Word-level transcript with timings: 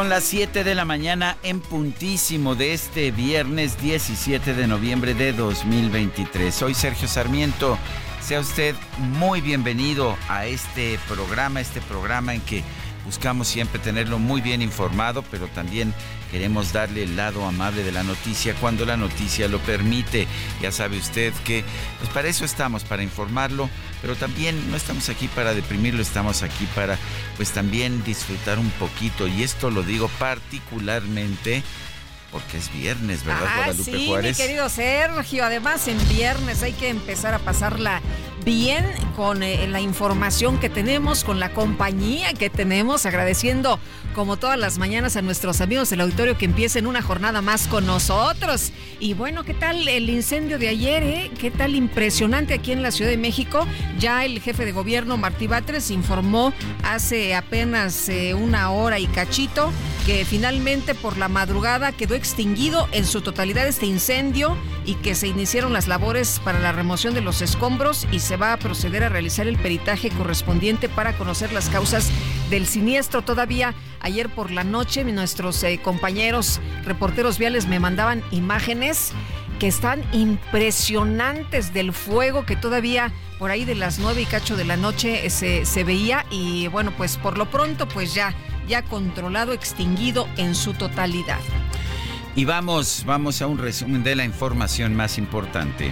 Son 0.00 0.08
las 0.08 0.24
7 0.24 0.64
de 0.64 0.74
la 0.74 0.86
mañana 0.86 1.36
en 1.42 1.60
puntísimo 1.60 2.54
de 2.54 2.72
este 2.72 3.10
viernes 3.10 3.78
17 3.82 4.54
de 4.54 4.66
noviembre 4.66 5.12
de 5.12 5.34
2023. 5.34 6.54
Soy 6.54 6.72
Sergio 6.72 7.06
Sarmiento. 7.06 7.76
Sea 8.22 8.40
usted 8.40 8.74
muy 8.96 9.42
bienvenido 9.42 10.16
a 10.26 10.46
este 10.46 10.98
programa, 11.06 11.60
este 11.60 11.82
programa 11.82 12.32
en 12.32 12.40
que 12.40 12.64
buscamos 13.04 13.46
siempre 13.46 13.78
tenerlo 13.78 14.18
muy 14.18 14.40
bien 14.40 14.62
informado, 14.62 15.22
pero 15.30 15.48
también 15.48 15.92
queremos 16.30 16.72
darle 16.72 17.02
el 17.02 17.16
lado 17.16 17.44
amable 17.44 17.82
de 17.82 17.92
la 17.92 18.02
noticia 18.02 18.54
cuando 18.54 18.84
la 18.86 18.96
noticia 18.96 19.48
lo 19.48 19.58
permite. 19.60 20.26
Ya 20.62 20.72
sabe 20.72 20.98
usted 20.98 21.32
que 21.44 21.64
pues 21.98 22.10
para 22.10 22.28
eso 22.28 22.44
estamos, 22.44 22.84
para 22.84 23.02
informarlo, 23.02 23.68
pero 24.00 24.16
también 24.16 24.70
no 24.70 24.76
estamos 24.76 25.08
aquí 25.08 25.28
para 25.28 25.54
deprimirlo, 25.54 26.02
estamos 26.02 26.42
aquí 26.42 26.66
para 26.74 26.98
pues 27.36 27.50
también 27.50 28.02
disfrutar 28.04 28.58
un 28.58 28.70
poquito 28.72 29.26
y 29.26 29.42
esto 29.42 29.70
lo 29.70 29.82
digo 29.82 30.08
particularmente 30.18 31.62
porque 32.32 32.58
es 32.58 32.72
viernes, 32.72 33.24
¿verdad, 33.24 33.42
Ah, 33.44 33.56
Guadalupe 33.56 33.90
sí, 33.90 34.06
Juárez? 34.06 34.38
mi 34.38 34.44
querido 34.44 34.68
Sergio. 34.68 35.44
Además, 35.44 35.88
en 35.88 35.98
viernes 36.08 36.62
hay 36.62 36.72
que 36.74 36.88
empezar 36.88 37.34
a 37.34 37.40
pasarla 37.40 38.00
bien 38.44 38.86
con 39.16 39.42
eh, 39.42 39.66
la 39.66 39.80
información 39.80 40.60
que 40.60 40.68
tenemos, 40.70 41.24
con 41.24 41.40
la 41.40 41.52
compañía 41.52 42.32
que 42.32 42.48
tenemos, 42.48 43.04
agradeciendo 43.04 43.80
como 44.14 44.36
todas 44.36 44.58
las 44.58 44.78
mañanas 44.78 45.16
a 45.16 45.22
nuestros 45.22 45.60
amigos 45.60 45.90
del 45.90 46.00
auditorio 46.00 46.36
que 46.36 46.44
empiecen 46.44 46.86
una 46.86 47.02
jornada 47.02 47.42
más 47.42 47.68
con 47.68 47.86
nosotros. 47.86 48.72
Y 48.98 49.14
bueno, 49.14 49.44
¿qué 49.44 49.54
tal 49.54 49.86
el 49.88 50.08
incendio 50.08 50.58
de 50.58 50.68
ayer? 50.68 51.02
Eh? 51.02 51.30
¿Qué 51.38 51.50
tal 51.50 51.74
impresionante 51.74 52.54
aquí 52.54 52.72
en 52.72 52.82
la 52.82 52.90
Ciudad 52.90 53.10
de 53.10 53.16
México? 53.16 53.66
Ya 53.98 54.24
el 54.24 54.40
jefe 54.40 54.64
de 54.64 54.72
gobierno, 54.72 55.16
Martí 55.16 55.46
Batres, 55.46 55.90
informó 55.90 56.52
hace 56.82 57.34
apenas 57.34 58.08
eh, 58.08 58.34
una 58.34 58.70
hora 58.70 58.98
y 58.98 59.06
cachito 59.06 59.72
que 60.06 60.24
finalmente 60.24 60.94
por 60.94 61.18
la 61.18 61.28
madrugada 61.28 61.92
quedó 61.92 62.14
extinguido 62.14 62.88
en 62.92 63.04
su 63.06 63.20
totalidad 63.20 63.66
este 63.66 63.86
incendio 63.86 64.56
y 64.84 64.94
que 64.94 65.14
se 65.14 65.28
iniciaron 65.28 65.72
las 65.72 65.88
labores 65.88 66.40
para 66.44 66.58
la 66.58 66.72
remoción 66.72 67.14
de 67.14 67.20
los 67.20 67.42
escombros 67.42 68.06
y 68.10 68.20
se 68.20 68.36
va 68.36 68.52
a 68.52 68.58
proceder 68.58 69.04
a 69.04 69.08
realizar 69.08 69.46
el 69.46 69.58
peritaje 69.58 70.10
correspondiente 70.10 70.88
para 70.88 71.16
conocer 71.16 71.52
las 71.52 71.68
causas 71.68 72.10
del 72.48 72.66
siniestro. 72.66 73.22
Todavía 73.22 73.74
ayer 74.00 74.28
por 74.28 74.50
la 74.50 74.64
noche 74.64 75.04
nuestros 75.04 75.62
eh, 75.62 75.80
compañeros 75.82 76.60
reporteros 76.84 77.38
viales 77.38 77.66
me 77.66 77.80
mandaban 77.80 78.22
imágenes 78.30 79.12
que 79.58 79.68
están 79.68 80.02
impresionantes 80.12 81.72
del 81.72 81.92
fuego 81.92 82.46
que 82.46 82.56
todavía 82.56 83.12
por 83.38 83.50
ahí 83.50 83.64
de 83.64 83.74
las 83.74 83.98
nueve 83.98 84.22
y 84.22 84.26
cacho 84.26 84.56
de 84.56 84.64
la 84.64 84.76
noche 84.76 85.26
eh, 85.26 85.30
se, 85.30 85.64
se 85.66 85.84
veía 85.84 86.24
y 86.30 86.68
bueno 86.68 86.92
pues 86.96 87.16
por 87.16 87.36
lo 87.38 87.50
pronto 87.50 87.86
pues 87.88 88.14
ya 88.14 88.34
ya 88.70 88.82
controlado 88.82 89.52
extinguido 89.52 90.28
en 90.36 90.54
su 90.54 90.72
totalidad. 90.74 91.40
Y 92.36 92.44
vamos, 92.44 93.02
vamos 93.04 93.42
a 93.42 93.48
un 93.48 93.58
resumen 93.58 94.04
de 94.04 94.14
la 94.14 94.24
información 94.24 94.94
más 94.94 95.18
importante. 95.18 95.90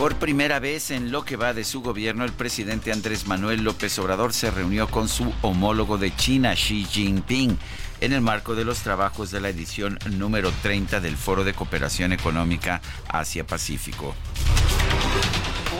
Por 0.00 0.16
primera 0.16 0.60
vez 0.60 0.90
en 0.92 1.12
lo 1.12 1.26
que 1.26 1.36
va 1.36 1.52
de 1.52 1.62
su 1.62 1.82
gobierno, 1.82 2.24
el 2.24 2.32
presidente 2.32 2.90
Andrés 2.90 3.26
Manuel 3.26 3.62
López 3.62 3.98
Obrador 3.98 4.32
se 4.32 4.50
reunió 4.50 4.88
con 4.88 5.08
su 5.08 5.30
homólogo 5.42 5.98
de 5.98 6.16
China, 6.16 6.54
Xi 6.54 6.86
Jinping, 6.86 7.58
en 8.00 8.12
el 8.14 8.22
marco 8.22 8.54
de 8.54 8.64
los 8.64 8.78
trabajos 8.78 9.30
de 9.30 9.42
la 9.42 9.50
edición 9.50 9.98
número 10.12 10.52
30 10.62 11.00
del 11.00 11.18
Foro 11.18 11.44
de 11.44 11.52
Cooperación 11.52 12.14
Económica 12.14 12.80
Asia-Pacífico. 13.08 14.14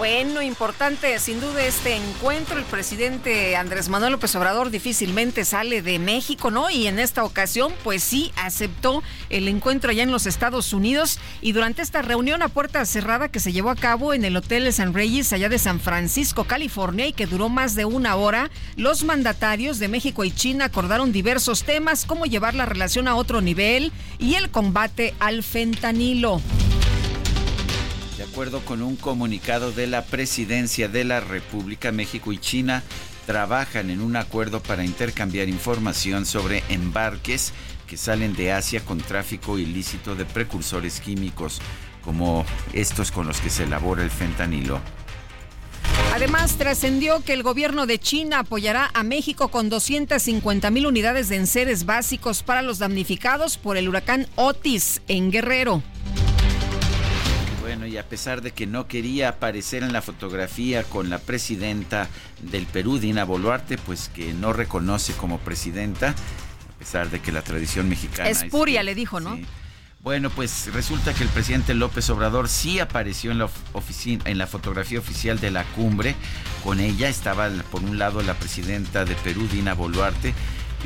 Bueno, 0.01 0.41
importante 0.41 1.19
sin 1.19 1.43
duda 1.43 1.63
este 1.63 1.95
encuentro. 1.95 2.57
El 2.57 2.65
presidente 2.65 3.55
Andrés 3.55 3.91
Manuel 3.91 4.13
López 4.13 4.35
Obrador 4.35 4.71
difícilmente 4.71 5.45
sale 5.45 5.83
de 5.83 5.99
México, 5.99 6.51
¿no? 6.51 6.71
Y 6.71 6.87
en 6.87 6.99
esta 6.99 7.23
ocasión, 7.23 7.71
pues 7.85 8.03
sí, 8.03 8.33
aceptó 8.37 9.03
el 9.29 9.47
encuentro 9.47 9.91
allá 9.91 10.03
en 10.03 10.11
los 10.11 10.25
Estados 10.25 10.73
Unidos. 10.73 11.19
Y 11.43 11.53
durante 11.53 11.83
esta 11.83 12.01
reunión 12.01 12.41
a 12.41 12.49
puerta 12.49 12.83
cerrada 12.87 13.29
que 13.29 13.41
se 13.41 13.53
llevó 13.53 13.69
a 13.69 13.77
cabo 13.77 14.15
en 14.15 14.25
el 14.25 14.39
Hotel 14.39 14.73
San 14.73 14.95
Reyes, 14.95 15.35
allá 15.35 15.51
de 15.51 15.59
San 15.59 15.81
Francisco, 15.81 16.45
California, 16.45 17.07
y 17.07 17.13
que 17.13 17.27
duró 17.27 17.51
más 17.51 17.75
de 17.75 17.85
una 17.85 18.17
hora, 18.17 18.51
los 18.77 19.05
mandatarios 19.05 19.79
de 19.81 19.89
México 19.89 20.25
y 20.25 20.31
China 20.31 20.65
acordaron 20.65 21.13
diversos 21.13 21.65
temas, 21.65 22.07
como 22.07 22.25
llevar 22.25 22.55
la 22.55 22.65
relación 22.65 23.07
a 23.07 23.17
otro 23.17 23.43
nivel 23.43 23.93
y 24.19 24.37
el 24.37 24.51
combate 24.51 25.13
al 25.21 25.43
fentanilo. 25.43 26.41
De 28.31 28.35
acuerdo 28.35 28.65
con 28.65 28.81
un 28.81 28.95
comunicado 28.95 29.73
de 29.73 29.89
la 29.89 30.05
Presidencia 30.05 30.87
de 30.87 31.03
la 31.03 31.19
República, 31.19 31.91
México 31.91 32.31
y 32.31 32.39
China 32.39 32.85
trabajan 33.27 33.91
en 33.91 34.01
un 34.01 34.15
acuerdo 34.15 34.63
para 34.63 34.85
intercambiar 34.85 35.49
información 35.49 36.25
sobre 36.25 36.63
embarques 36.69 37.53
que 37.89 37.97
salen 37.97 38.37
de 38.37 38.53
Asia 38.53 38.85
con 38.85 38.99
tráfico 38.99 39.59
ilícito 39.59 40.15
de 40.15 40.27
precursores 40.27 41.01
químicos, 41.01 41.61
como 42.05 42.47
estos 42.73 43.11
con 43.11 43.27
los 43.27 43.41
que 43.41 43.51
se 43.51 43.65
elabora 43.65 44.05
el 44.05 44.13
fentanilo. 44.13 44.81
Además, 46.15 46.57
trascendió 46.57 47.25
que 47.25 47.33
el 47.33 47.43
gobierno 47.43 47.87
de 47.87 47.99
China 47.99 48.39
apoyará 48.39 48.93
a 48.95 49.03
México 49.03 49.49
con 49.49 49.69
250 49.69 50.71
mil 50.71 50.87
unidades 50.87 51.31
de 51.31 51.37
enseres 51.37 51.85
básicos 51.85 52.45
para 52.45 52.63
los 52.63 52.79
damnificados 52.79 53.59
por 53.59 53.77
el 53.77 53.89
huracán 53.89 54.29
Otis 54.37 55.03
en 55.09 55.33
Guerrero. 55.33 55.83
Bueno, 57.71 57.87
y 57.87 57.99
a 57.99 58.09
pesar 58.09 58.43
de 58.43 58.51
que 58.51 58.67
no 58.67 58.89
quería 58.89 59.29
aparecer 59.29 59.85
en 59.85 59.93
la 59.93 60.03
fotografía 60.03 60.83
con 60.83 61.09
la 61.09 61.21
presidenta 61.21 62.09
del 62.43 62.67
Perú, 62.67 62.99
Dina 62.99 63.23
Boluarte, 63.23 63.79
pues 63.79 64.11
que 64.13 64.35
no 64.35 64.53
reconoce 64.53 65.13
como 65.13 65.39
presidenta, 65.39 66.09
a 66.09 66.79
pesar 66.81 67.11
de 67.11 67.21
que 67.21 67.31
la 67.31 67.43
tradición 67.43 67.89
mexicana... 67.89 68.29
Espuria, 68.29 68.81
que- 68.81 68.87
le 68.87 68.95
dijo, 68.97 69.21
¿no? 69.21 69.37
Sí. 69.37 69.47
Bueno, 70.03 70.31
pues 70.31 70.69
resulta 70.75 71.15
que 71.15 71.23
el 71.23 71.29
presidente 71.29 71.75
López 71.75 72.11
Obrador 72.11 72.49
sí 72.49 72.81
apareció 72.81 73.31
en 73.31 73.39
la, 73.39 73.49
oficina, 73.73 74.25
en 74.25 74.39
la 74.39 74.49
fotografía 74.49 74.99
oficial 74.99 75.39
de 75.39 75.53
la 75.53 75.63
cumbre. 75.63 76.17
Con 76.65 76.81
ella 76.81 77.09
estaba 77.09 77.49
por 77.71 77.85
un 77.85 78.01
lado 78.01 78.21
la 78.23 78.35
presidenta 78.35 79.05
de 79.05 79.15
Perú, 79.15 79.47
Dina 79.47 79.75
Boluarte, 79.75 80.35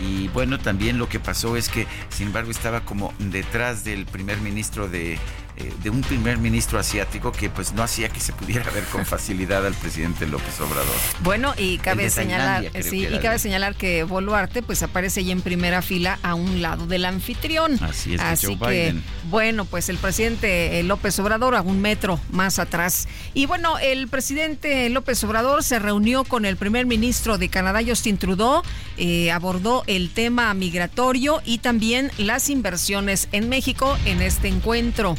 y 0.03 0.29
bueno, 0.29 0.59
también 0.59 0.99
lo 0.99 1.09
que 1.09 1.21
pasó 1.21 1.57
es 1.57 1.69
que, 1.69 1.87
sin 2.11 2.27
embargo, 2.27 2.51
estaba 2.51 2.81
como 2.81 3.15
detrás 3.19 3.85
del 3.85 4.07
primer 4.07 4.39
ministro 4.41 4.89
de, 4.89 5.19
eh, 5.57 5.73
de 5.83 5.91
un 5.91 6.01
primer 6.01 6.39
ministro 6.39 6.79
asiático 6.79 7.31
que 7.31 7.49
pues 7.49 7.73
no 7.75 7.83
hacía 7.83 8.09
que 8.09 8.21
se 8.21 8.33
pudiera 8.33 8.69
ver 8.71 8.85
con 8.85 9.07
facilidad 9.07 9.65
al 9.65 9.75
presidente 9.75 10.27
López 10.27 10.61
Obrador. 10.61 10.97
Bueno, 11.21 11.55
y 11.57 11.79
cabe 11.79 12.11
señalar, 12.11 12.71
sí, 12.83 13.07
y 13.07 13.19
cabe 13.21 13.39
señalar 13.39 13.77
que 13.77 14.03
Boluarte 14.05 14.63
pues 14.63 14.83
aparece 14.83 15.21
ahí 15.21 15.31
en 15.31 15.43
primera 15.43 15.83
fila 15.83 16.19
a 16.23 16.35
un 16.35 16.61
lado 16.61 16.87
del 16.87 17.05
anfitrión. 17.05 17.79
Así 17.83 18.15
es, 18.15 18.21
Así 18.21 18.57
que, 18.57 18.95
bueno, 19.31 19.65
pues 19.65 19.89
el 19.89 19.99
presidente 19.99 20.81
eh, 20.81 20.83
López 20.83 21.19
Obrador 21.19 21.55
a 21.55 21.63
un 21.63 21.81
metro 21.81 22.19
más 22.31 22.59
atrás. 22.59 23.07
Y 23.33 23.47
bueno, 23.47 23.79
el 23.79 24.09
presidente 24.09 24.89
López 24.91 25.23
Obrador 25.25 25.63
se 25.63 25.79
reunió 25.79 26.25
con 26.25 26.45
el 26.45 26.57
primer 26.57 26.87
ministro 26.87 27.39
de 27.39 27.49
Canadá, 27.49 27.81
Justin 27.87 28.19
Trudeau, 28.19 28.63
eh, 28.97 29.31
abordó 29.31 29.85
el 29.87 30.11
tema 30.11 30.53
migratorio 30.55 31.41
y 31.45 31.59
también 31.59 32.11
las 32.19 32.51
inversiones 32.51 33.29
en 33.33 33.49
México 33.49 33.97
en 34.05 34.23
este 34.23 34.49
encuentro. 34.49 35.17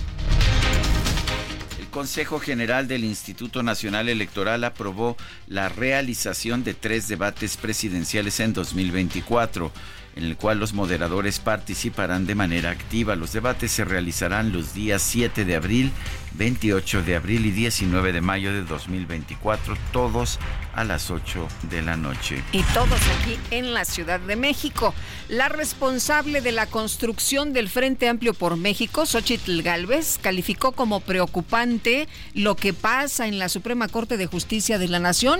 Consejo 1.96 2.42
General 2.42 2.90
del 2.90 3.06
Instituto 3.06 3.64
Nacional 3.64 4.10
Electoral 4.10 4.66
aprobó 4.66 5.16
la 5.48 5.70
realización 5.70 6.66
de 6.66 6.74
tres 6.74 7.08
debates 7.08 7.56
presidenciales 7.56 8.42
en 8.42 8.52
2024 8.52 9.72
en 10.16 10.24
el 10.24 10.38
cual 10.38 10.60
los 10.60 10.74
moderadores 10.74 11.40
participarán 11.40 12.26
de 12.26 12.36
manera 12.36 12.72
activa. 12.72 13.16
Los 13.16 13.34
debates 13.34 13.72
se 13.72 13.84
realizarán 13.84 14.54
los 14.54 14.74
días 14.74 15.02
7 15.02 15.44
de 15.44 15.56
abril, 15.56 15.92
28 16.36 17.04
de 17.04 17.16
abril 17.16 17.46
y 17.46 17.52
19 17.52 18.14
de 18.14 18.22
mayo 18.22 18.54
de 18.54 18.64
2024, 18.64 19.78
todos 19.92 20.40
a 20.74 20.84
las 20.84 21.12
8 21.12 21.48
de 21.70 21.82
la 21.82 21.98
noche. 21.98 22.42
Y 22.54 22.64
todos 22.74 23.00
aquí 23.20 23.38
en 23.52 23.74
la 23.74 23.84
Ciudad 23.84 24.20
de 24.20 24.36
México. 24.36 24.94
La 25.28 25.50
responsable 25.50 26.42
de 26.42 26.52
la 26.54 26.66
construcción 26.66 27.52
del 27.52 27.70
Frente 27.70 28.08
Amplio 28.08 28.34
por 28.34 28.56
México, 28.56 29.06
Xochitl 29.06 29.62
Galvez, 29.62 30.18
calificó 30.22 30.72
como 30.72 31.02
preocupante 31.02 32.08
lo 32.34 32.56
que 32.56 32.74
pasa 32.74 33.28
en 33.28 33.38
la 33.38 33.50
Suprema 33.50 33.90
Corte 33.90 34.18
de 34.18 34.28
Justicia 34.28 34.78
de 34.78 34.88
la 34.88 35.00
Nación 35.00 35.40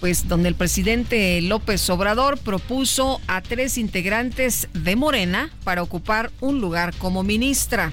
pues 0.00 0.28
donde 0.28 0.48
el 0.48 0.54
presidente 0.54 1.40
López 1.42 1.88
Obrador 1.90 2.38
propuso 2.38 3.20
a 3.26 3.40
tres 3.40 3.78
integrantes 3.78 4.68
de 4.72 4.96
Morena 4.96 5.50
para 5.64 5.82
ocupar 5.82 6.30
un 6.40 6.60
lugar 6.60 6.94
como 6.98 7.22
ministra. 7.22 7.92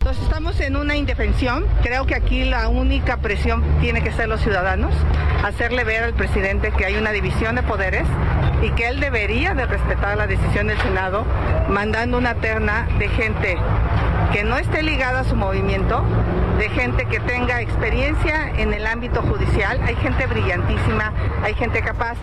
Entonces 0.00 0.24
estamos 0.24 0.58
en 0.60 0.74
una 0.74 0.96
indefensión. 0.96 1.64
Creo 1.82 2.06
que 2.06 2.16
aquí 2.16 2.44
la 2.44 2.68
única 2.68 3.18
presión 3.18 3.62
tiene 3.80 4.02
que 4.02 4.10
ser 4.10 4.28
los 4.28 4.40
ciudadanos, 4.40 4.92
hacerle 5.44 5.84
ver 5.84 6.02
al 6.02 6.14
presidente 6.14 6.72
que 6.76 6.84
hay 6.84 6.96
una 6.96 7.12
división 7.12 7.54
de 7.54 7.62
poderes 7.62 8.04
y 8.62 8.70
que 8.70 8.88
él 8.88 8.98
debería 8.98 9.54
de 9.54 9.64
respetar 9.64 10.16
la 10.16 10.26
decisión 10.26 10.66
del 10.66 10.80
Senado, 10.80 11.24
mandando 11.68 12.18
una 12.18 12.34
terna 12.34 12.88
de 12.98 13.08
gente 13.10 13.56
que 14.32 14.42
no 14.42 14.56
esté 14.56 14.82
ligada 14.82 15.20
a 15.20 15.24
su 15.24 15.36
movimiento, 15.36 16.04
de 16.62 16.68
gente 16.68 17.04
que 17.06 17.18
tenga 17.18 17.60
experiencia 17.60 18.52
en 18.56 18.72
el 18.72 18.86
ámbito 18.86 19.20
judicial. 19.22 19.82
Hay 19.82 19.96
gente 19.96 20.26
brillantísima, 20.26 21.12
hay 21.42 21.54
gente 21.54 21.82
capaz. 21.82 22.16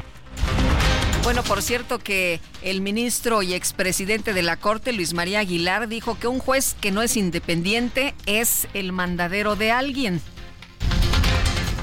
Bueno, 1.23 1.43
por 1.43 1.61
cierto 1.61 1.99
que 1.99 2.39
el 2.61 2.79
ministro 2.79 3.41
y 3.41 3.53
expresidente 3.53 4.31
de 4.31 4.41
la 4.41 4.55
Corte, 4.55 4.93
Luis 4.93 5.13
María 5.13 5.39
Aguilar, 5.39 5.89
dijo 5.89 6.17
que 6.17 6.27
un 6.27 6.39
juez 6.39 6.77
que 6.79 6.91
no 6.91 7.01
es 7.01 7.17
independiente 7.17 8.15
es 8.27 8.69
el 8.73 8.93
mandadero 8.93 9.57
de 9.57 9.73
alguien. 9.73 10.21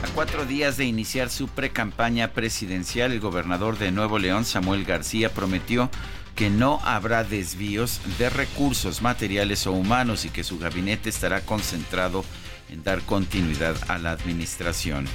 A 0.03 0.09
cuatro 0.15 0.47
días 0.47 0.79
de 0.79 0.87
iniciar 0.87 1.29
su 1.29 1.49
precampaña 1.49 2.29
presidencial, 2.29 3.13
el 3.13 3.21
gobernador 3.21 3.77
de 3.77 3.93
Nuevo 3.93 4.19
León, 4.19 4.47
Samuel 4.47 4.87
García, 4.87 5.29
prometió 5.29 5.91
que 6.35 6.49
no 6.49 6.81
habrá 6.85 7.23
desvíos 7.23 8.01
de 8.19 8.31
recursos 8.31 9.03
materiales 9.03 9.67
o 9.67 9.73
humanos 9.73 10.25
y 10.25 10.31
que 10.31 10.43
su 10.43 10.59
gabinete 10.59 11.11
estará 11.11 11.43
concentrado 11.43 12.21
en 12.21 12.46
dar 12.85 13.01
continuidad 13.03 13.77
a 13.89 13.99
la 13.99 14.13
administración. 14.13 15.07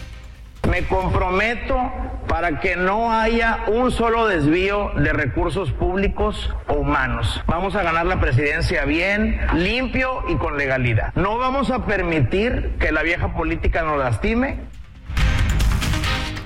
Me 0.69 0.87
comprometo 0.87 1.75
para 2.27 2.59
que 2.59 2.75
no 2.75 3.11
haya 3.11 3.65
un 3.67 3.91
solo 3.91 4.27
desvío 4.27 4.91
de 4.95 5.11
recursos 5.11 5.71
públicos 5.71 6.49
o 6.67 6.73
humanos. 6.75 7.41
Vamos 7.47 7.75
a 7.75 7.83
ganar 7.83 8.05
la 8.05 8.21
presidencia 8.21 8.85
bien, 8.85 9.41
limpio 9.55 10.23
y 10.29 10.35
con 10.35 10.57
legalidad. 10.57 11.13
No 11.15 11.37
vamos 11.37 11.71
a 11.71 11.85
permitir 11.85 12.77
que 12.79 12.91
la 12.91 13.01
vieja 13.03 13.33
política 13.33 13.81
nos 13.81 13.97
lastime. 13.97 14.59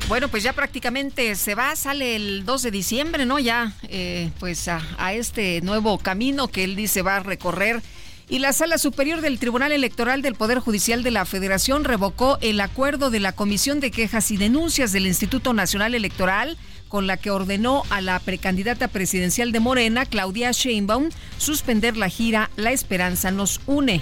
Bueno, 0.08 0.28
pues 0.28 0.44
ya 0.44 0.54
prácticamente 0.54 1.36
se 1.36 1.56
va, 1.56 1.76
sale 1.76 2.16
el 2.16 2.46
2 2.46 2.62
de 2.64 2.72
diciembre, 2.72 3.26
¿no? 3.26 3.40
Ya, 3.40 3.74
eh, 3.90 4.30
pues 4.40 4.68
a, 4.68 4.80
a 5.00 5.14
este 5.14 5.62
nuevo 5.62 5.98
camino 5.98 6.48
que 6.48 6.64
él 6.64 6.76
dice 6.76 7.02
va 7.02 7.18
a 7.18 7.20
recorrer 7.22 7.82
y 8.28 8.40
la 8.40 8.54
Sala 8.54 8.78
Superior 8.78 9.22
del 9.22 9.40
Tribunal 9.40 9.72
Electoral 9.72 10.22
del 10.22 10.36
Poder 10.36 10.60
Judicial 10.60 11.04
de 11.04 11.12
la 11.12 11.26
Federación 11.26 11.84
revocó 11.84 12.38
el 12.42 12.60
acuerdo 12.60 13.10
de 13.12 13.20
la 13.20 13.34
Comisión 13.34 13.80
de 13.80 13.92
Quejas 13.92 14.32
y 14.32 14.38
Denuncias 14.38 14.92
del 14.92 15.08
Instituto 15.08 15.54
Nacional 15.54 15.94
Electoral 15.96 16.58
con 16.88 17.08
la 17.08 17.18
que 17.18 17.32
ordenó 17.32 17.84
a 17.90 18.02
la 18.02 18.20
precandidata 18.20 18.88
presidencial 18.88 19.52
de 19.52 19.60
Morena, 19.60 20.06
Claudia 20.06 20.52
Sheinbaum, 20.52 21.10
suspender 21.38 21.98
la 21.98 22.10
gira 22.10 22.50
La 22.56 22.72
Esperanza 22.72 23.32
nos 23.32 23.62
une. 23.66 24.02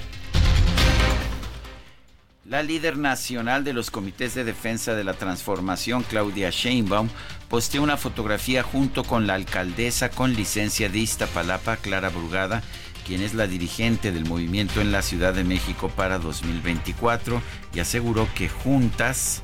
La 2.45 2.61
líder 2.61 2.97
nacional 2.97 3.63
de 3.63 3.73
los 3.73 3.89
comités 3.89 4.35
de 4.35 4.43
defensa 4.43 4.95
de 4.95 5.05
la 5.05 5.13
transformación, 5.13 6.03
Claudia 6.03 6.49
Sheinbaum, 6.49 7.09
posteó 7.49 7.81
una 7.81 7.97
fotografía 7.97 8.63
junto 8.63 9.05
con 9.05 9.27
la 9.27 9.33
alcaldesa 9.33 10.09
con 10.09 10.33
licencia 10.33 10.89
de 10.89 10.99
Iztapalapa, 10.99 11.77
Clara 11.77 12.09
Brugada, 12.09 12.61
quien 13.05 13.21
es 13.21 13.33
la 13.33 13.47
dirigente 13.47 14.11
del 14.11 14.25
movimiento 14.25 14.81
en 14.81 14.91
la 14.91 15.01
Ciudad 15.01 15.33
de 15.33 15.43
México 15.43 15.89
para 15.89 16.17
2024 16.19 17.41
y 17.73 17.79
aseguró 17.79 18.27
que 18.35 18.49
juntas 18.49 19.43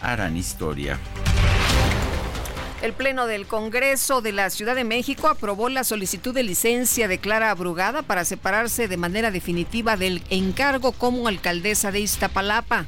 harán 0.00 0.36
historia. 0.36 0.98
El 2.80 2.92
Pleno 2.92 3.26
del 3.26 3.46
Congreso 3.46 4.20
de 4.20 4.30
la 4.30 4.50
Ciudad 4.50 4.76
de 4.76 4.84
México 4.84 5.28
aprobó 5.28 5.68
la 5.68 5.82
solicitud 5.82 6.32
de 6.32 6.44
licencia 6.44 7.08
de 7.08 7.18
Clara 7.18 7.50
Abrugada 7.50 8.02
para 8.02 8.24
separarse 8.24 8.86
de 8.86 8.96
manera 8.96 9.32
definitiva 9.32 9.96
del 9.96 10.22
encargo 10.30 10.92
como 10.92 11.26
alcaldesa 11.26 11.90
de 11.90 12.00
Iztapalapa. 12.00 12.86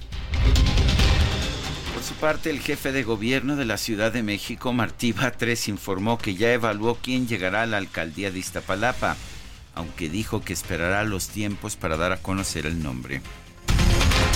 Por 1.93 2.05
su 2.05 2.14
parte, 2.14 2.50
el 2.50 2.61
jefe 2.61 2.93
de 2.93 3.02
gobierno 3.02 3.56
de 3.56 3.64
la 3.64 3.78
Ciudad 3.78 4.12
de 4.12 4.22
México, 4.22 4.72
Martí 4.72 5.12
Batres, 5.12 5.67
informó 5.67 6.19
que 6.19 6.37
ya 6.37 6.52
evaluó 6.52 6.96
quién 7.02 7.26
llegará 7.26 7.62
a 7.62 7.67
la 7.67 7.78
alcaldía 7.78 8.31
de 8.31 8.38
Iztapalapa 8.38 9.17
aunque 9.75 10.08
dijo 10.08 10.43
que 10.43 10.52
esperará 10.52 11.05
los 11.05 11.28
tiempos 11.28 11.76
para 11.76 11.96
dar 11.96 12.12
a 12.12 12.17
conocer 12.19 12.67
el 12.67 12.82
nombre. 12.82 13.22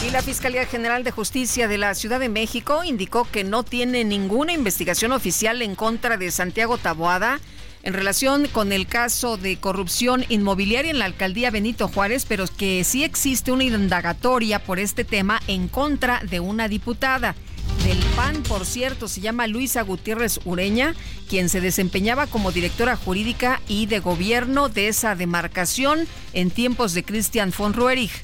Y 0.06 0.10
la 0.10 0.22
Fiscalía 0.22 0.66
General 0.66 1.02
de 1.02 1.10
Justicia 1.10 1.66
de 1.66 1.78
la 1.78 1.94
Ciudad 1.94 2.20
de 2.20 2.28
México 2.28 2.84
indicó 2.84 3.26
que 3.30 3.42
no 3.42 3.62
tiene 3.62 4.04
ninguna 4.04 4.52
investigación 4.52 5.12
oficial 5.12 5.62
en 5.62 5.74
contra 5.74 6.16
de 6.16 6.30
Santiago 6.30 6.76
Taboada 6.76 7.40
en 7.84 7.94
relación 7.94 8.48
con 8.48 8.72
el 8.72 8.86
caso 8.86 9.36
de 9.36 9.58
corrupción 9.58 10.24
inmobiliaria 10.28 10.90
en 10.90 10.98
la 10.98 11.04
alcaldía 11.04 11.50
Benito 11.50 11.88
Juárez, 11.88 12.24
pero 12.26 12.46
que 12.46 12.82
sí 12.84 13.04
existe 13.04 13.52
una 13.52 13.64
indagatoria 13.64 14.58
por 14.58 14.78
este 14.78 15.04
tema 15.04 15.40
en 15.46 15.68
contra 15.68 16.20
de 16.20 16.40
una 16.40 16.68
diputada 16.68 17.34
del 17.82 17.98
PAN, 18.16 18.42
por 18.42 18.64
cierto, 18.64 19.08
se 19.08 19.20
llama 19.20 19.46
Luisa 19.46 19.82
Gutiérrez 19.82 20.40
Ureña, 20.44 20.94
quien 21.28 21.48
se 21.48 21.60
desempeñaba 21.60 22.26
como 22.26 22.52
directora 22.52 22.96
jurídica 22.96 23.60
y 23.68 23.86
de 23.86 24.00
gobierno 24.00 24.68
de 24.68 24.88
esa 24.88 25.14
demarcación 25.14 26.06
en 26.32 26.50
tiempos 26.50 26.94
de 26.94 27.04
Christian 27.04 27.52
von 27.56 27.72
Roerich. 27.72 28.22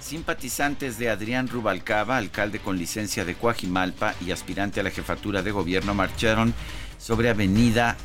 Simpatizantes 0.00 0.98
de 0.98 1.10
Adrián 1.10 1.48
Rubalcaba, 1.48 2.16
alcalde 2.16 2.60
con 2.60 2.78
licencia 2.78 3.24
de 3.26 3.34
Coajimalpa 3.34 4.14
y 4.24 4.30
aspirante 4.30 4.80
a 4.80 4.82
la 4.82 4.90
jefatura 4.90 5.42
de 5.42 5.50
gobierno, 5.50 5.92
marcharon 5.94 6.54
sobre 6.98 7.28
Avenida, 7.28 7.96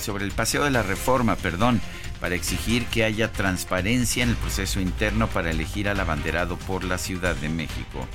sobre 0.00 0.24
el 0.24 0.32
Paseo 0.32 0.64
de 0.64 0.70
la 0.70 0.82
Reforma, 0.82 1.36
perdón, 1.36 1.80
para 2.22 2.36
exigir 2.36 2.86
que 2.86 3.02
haya 3.02 3.32
transparencia 3.32 4.22
en 4.22 4.30
el 4.30 4.36
proceso 4.36 4.80
interno 4.80 5.26
para 5.26 5.50
elegir 5.50 5.88
al 5.88 5.98
abanderado 5.98 6.56
por 6.56 6.84
la 6.84 6.96
Ciudad 6.96 7.34
de 7.34 7.48
México. 7.48 8.06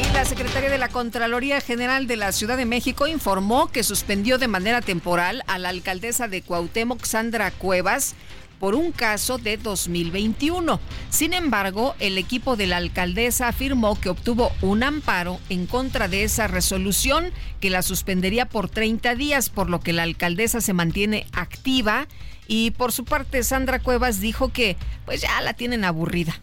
Y 0.00 0.12
la 0.12 0.24
secretaria 0.24 0.70
de 0.70 0.78
la 0.78 0.88
Contraloría 0.88 1.60
General 1.60 2.06
de 2.06 2.16
la 2.16 2.30
Ciudad 2.30 2.56
de 2.56 2.66
México 2.66 3.08
informó 3.08 3.66
que 3.66 3.82
suspendió 3.82 4.38
de 4.38 4.46
manera 4.46 4.80
temporal 4.80 5.42
a 5.48 5.58
la 5.58 5.70
alcaldesa 5.70 6.28
de 6.28 6.42
Cuauhtémoc, 6.42 7.02
Sandra 7.04 7.50
Cuevas, 7.50 8.14
por 8.60 8.76
un 8.76 8.92
caso 8.92 9.38
de 9.38 9.56
2021. 9.56 10.78
Sin 11.10 11.32
embargo, 11.32 11.96
el 11.98 12.18
equipo 12.18 12.54
de 12.54 12.68
la 12.68 12.76
alcaldesa 12.76 13.48
afirmó 13.48 14.00
que 14.00 14.08
obtuvo 14.08 14.52
un 14.62 14.84
amparo 14.84 15.40
en 15.48 15.66
contra 15.66 16.06
de 16.06 16.22
esa 16.22 16.46
resolución 16.46 17.32
que 17.60 17.70
la 17.70 17.82
suspendería 17.82 18.46
por 18.46 18.68
30 18.68 19.16
días, 19.16 19.50
por 19.50 19.68
lo 19.68 19.80
que 19.80 19.92
la 19.92 20.04
alcaldesa 20.04 20.60
se 20.60 20.74
mantiene 20.74 21.26
activa 21.32 22.06
y 22.46 22.70
por 22.72 22.92
su 22.92 23.04
parte 23.04 23.42
Sandra 23.42 23.80
Cuevas 23.80 24.20
dijo 24.20 24.52
que 24.52 24.76
pues 25.04 25.20
ya 25.20 25.40
la 25.40 25.54
tienen 25.54 25.84
aburrida. 25.84 26.40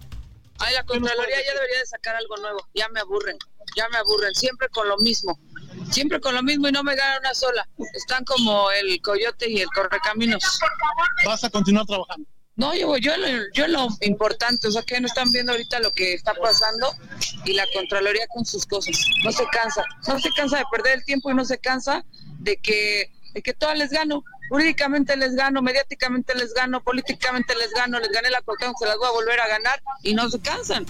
Ay, 0.59 0.73
la 0.75 0.83
Contraloría 0.83 1.35
ya 1.35 1.53
debería 1.53 1.79
de 1.79 1.85
sacar 1.85 2.15
algo 2.15 2.37
nuevo. 2.37 2.67
Ya 2.73 2.87
me 2.89 2.99
aburren, 2.99 3.37
ya 3.75 3.89
me 3.89 3.97
aburren. 3.97 4.33
Siempre 4.33 4.69
con 4.69 4.87
lo 4.87 4.97
mismo. 4.97 5.39
Siempre 5.91 6.21
con 6.21 6.35
lo 6.35 6.43
mismo 6.43 6.67
y 6.67 6.71
no 6.71 6.83
me 6.83 6.95
gana 6.95 7.19
una 7.19 7.33
sola. 7.33 7.67
Están 7.93 8.23
como 8.23 8.71
el 8.71 9.01
coyote 9.01 9.49
y 9.49 9.59
el 9.59 9.67
correcaminos. 9.67 10.43
¿Vas 11.25 11.43
a 11.43 11.49
continuar 11.49 11.85
trabajando? 11.85 12.27
No, 12.55 12.75
yo, 12.75 12.95
yo, 12.97 13.13
yo 13.53 13.67
lo 13.67 13.87
importante, 14.01 14.67
o 14.67 14.71
sea, 14.71 14.83
que 14.83 14.99
no 15.01 15.07
están 15.07 15.31
viendo 15.31 15.53
ahorita 15.53 15.79
lo 15.79 15.91
que 15.91 16.13
está 16.13 16.35
pasando 16.35 16.93
y 17.45 17.53
la 17.53 17.65
Contraloría 17.73 18.27
con 18.27 18.45
sus 18.45 18.65
cosas. 18.67 18.95
No 19.23 19.31
se 19.31 19.45
cansa, 19.47 19.83
no 20.07 20.19
se 20.19 20.29
cansa 20.37 20.59
de 20.59 20.65
perder 20.71 20.99
el 20.99 21.05
tiempo 21.05 21.31
y 21.31 21.33
no 21.33 21.45
se 21.45 21.57
cansa 21.57 22.05
de 22.39 22.57
que, 22.57 23.11
de 23.33 23.41
que 23.41 23.53
todas 23.53 23.77
les 23.77 23.89
gano. 23.89 24.23
Jurídicamente 24.53 25.17
les 25.17 25.33
gano, 25.33 25.63
mediáticamente 25.63 26.35
les 26.35 26.53
gano, 26.53 26.79
políticamente 26.83 27.55
les 27.55 27.71
gano, 27.73 27.99
les 27.99 28.11
gané 28.11 28.29
la 28.29 28.43
cuestión, 28.43 28.71
se 28.77 28.85
las 28.85 28.97
voy 28.97 29.07
a 29.07 29.11
volver 29.11 29.39
a 29.39 29.47
ganar 29.47 29.81
y 30.03 30.13
no 30.13 30.29
se 30.29 30.39
cansan. 30.39 30.85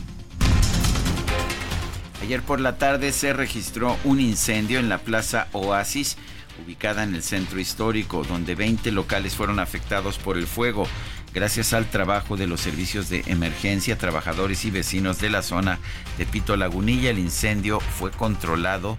Ayer 2.21 2.41
por 2.41 2.59
la 2.59 2.77
tarde 2.77 3.13
se 3.13 3.31
registró 3.31 3.97
un 4.03 4.19
incendio 4.19 4.79
en 4.79 4.89
la 4.89 4.97
Plaza 4.97 5.47
Oasis 5.53 6.17
ubicada 6.61 7.03
en 7.03 7.15
el 7.15 7.23
centro 7.23 7.57
histórico, 7.57 8.25
donde 8.25 8.53
20 8.53 8.91
locales 8.91 9.35
fueron 9.35 9.61
afectados 9.61 10.17
por 10.17 10.37
el 10.37 10.45
fuego. 10.45 10.85
Gracias 11.33 11.71
al 11.71 11.89
trabajo 11.89 12.35
de 12.35 12.47
los 12.47 12.59
servicios 12.59 13.07
de 13.07 13.23
emergencia, 13.27 13.97
trabajadores 13.97 14.65
y 14.65 14.71
vecinos 14.71 15.21
de 15.21 15.29
la 15.29 15.41
zona 15.41 15.79
de 16.17 16.25
Pito 16.25 16.57
Lagunilla, 16.57 17.11
el 17.11 17.19
incendio 17.19 17.79
fue 17.79 18.11
controlado 18.11 18.97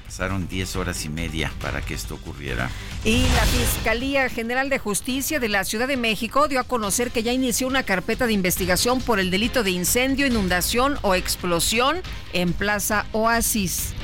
pasaron 0.00 0.48
10 0.48 0.76
horas 0.76 1.04
y 1.04 1.08
media 1.08 1.52
para 1.60 1.80
que 1.80 1.94
esto 1.94 2.14
ocurriera. 2.14 2.70
Y 3.04 3.22
la 3.22 3.44
Fiscalía 3.46 4.28
General 4.28 4.68
de 4.68 4.78
Justicia 4.78 5.40
de 5.40 5.48
la 5.48 5.64
Ciudad 5.64 5.88
de 5.88 5.96
México 5.96 6.48
dio 6.48 6.60
a 6.60 6.64
conocer 6.64 7.10
que 7.10 7.22
ya 7.22 7.32
inició 7.32 7.66
una 7.66 7.82
carpeta 7.82 8.26
de 8.26 8.32
investigación 8.32 9.00
por 9.00 9.20
el 9.20 9.30
delito 9.30 9.62
de 9.62 9.70
incendio, 9.70 10.26
inundación 10.26 10.98
o 11.02 11.14
explosión 11.14 11.98
en 12.32 12.52
Plaza 12.52 13.06
Oasis. 13.12 13.94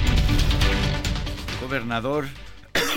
gobernador 1.60 2.26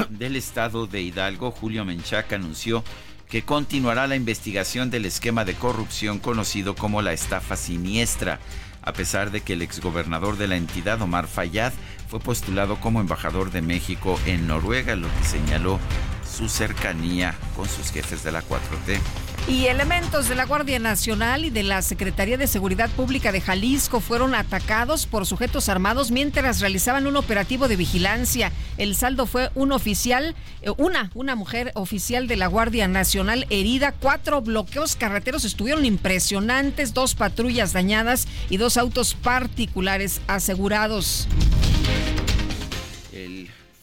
del 0.09 0.35
estado 0.35 0.87
de 0.87 1.01
Hidalgo, 1.01 1.51
Julio 1.51 1.85
Menchaca, 1.85 2.35
anunció 2.35 2.83
que 3.29 3.43
continuará 3.43 4.07
la 4.07 4.15
investigación 4.15 4.89
del 4.89 5.05
esquema 5.05 5.45
de 5.45 5.55
corrupción 5.55 6.19
conocido 6.19 6.75
como 6.75 7.01
la 7.01 7.13
estafa 7.13 7.55
siniestra, 7.55 8.39
a 8.81 8.93
pesar 8.93 9.31
de 9.31 9.41
que 9.41 9.53
el 9.53 9.61
exgobernador 9.61 10.37
de 10.37 10.47
la 10.47 10.57
entidad, 10.57 11.01
Omar 11.01 11.27
Fayad, 11.27 11.73
fue 12.07 12.19
postulado 12.19 12.79
como 12.79 13.01
embajador 13.01 13.51
de 13.51 13.61
México 13.61 14.19
en 14.25 14.47
Noruega, 14.47 14.95
lo 14.95 15.07
que 15.07 15.23
señaló 15.23 15.79
su 16.25 16.49
cercanía 16.49 17.35
con 17.55 17.67
sus 17.67 17.91
jefes 17.91 18.23
de 18.23 18.31
la 18.31 18.41
4T. 18.41 18.99
Y 19.47 19.67
elementos 19.67 20.27
de 20.27 20.33
la 20.33 20.45
Guardia 20.45 20.79
Nacional 20.79 21.45
y 21.45 21.51
de 21.51 21.61
la 21.61 21.83
Secretaría 21.83 22.35
de 22.35 22.47
Seguridad 22.47 22.89
Pública 22.89 23.31
de 23.31 23.41
Jalisco 23.41 23.99
fueron 23.99 24.33
atacados 24.33 25.05
por 25.05 25.27
sujetos 25.27 25.69
armados 25.69 26.09
mientras 26.09 26.61
realizaban 26.61 27.05
un 27.05 27.15
operativo 27.15 27.67
de 27.67 27.75
vigilancia. 27.75 28.51
El 28.77 28.95
saldo 28.95 29.27
fue 29.27 29.51
un 29.53 29.71
oficial, 29.71 30.35
eh, 30.63 30.71
una, 30.77 31.11
una 31.13 31.35
mujer 31.35 31.71
oficial 31.75 32.27
de 32.27 32.37
la 32.37 32.47
Guardia 32.47 32.87
Nacional 32.87 33.45
herida, 33.51 33.91
cuatro 33.91 34.41
bloqueos 34.41 34.95
carreteros 34.95 35.45
estuvieron 35.45 35.85
impresionantes, 35.85 36.95
dos 36.95 37.13
patrullas 37.13 37.71
dañadas 37.71 38.27
y 38.49 38.57
dos 38.57 38.77
autos 38.77 39.13
particulares 39.13 40.21
asegurados 40.27 41.27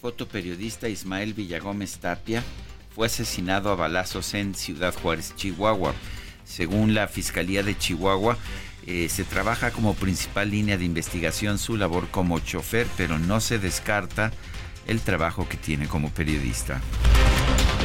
fotoperiodista 0.02 0.88
Ismael 0.88 1.32
Villagómez 1.32 1.98
Tapia 1.98 2.42
fue 2.92 3.06
asesinado 3.06 3.70
a 3.70 3.76
balazos 3.76 4.34
en 4.34 4.54
Ciudad 4.56 4.92
Juárez, 4.92 5.34
Chihuahua. 5.36 5.94
Según 6.44 6.92
la 6.92 7.06
Fiscalía 7.06 7.62
de 7.62 7.78
Chihuahua, 7.78 8.36
eh, 8.84 9.08
se 9.08 9.22
trabaja 9.22 9.70
como 9.70 9.94
principal 9.94 10.50
línea 10.50 10.76
de 10.76 10.84
investigación 10.84 11.56
su 11.56 11.76
labor 11.76 12.08
como 12.08 12.40
chofer, 12.40 12.88
pero 12.96 13.20
no 13.20 13.40
se 13.40 13.60
descarta 13.60 14.32
el 14.88 15.00
trabajo 15.00 15.48
que 15.48 15.56
tiene 15.56 15.86
como 15.86 16.10
periodista. 16.10 16.80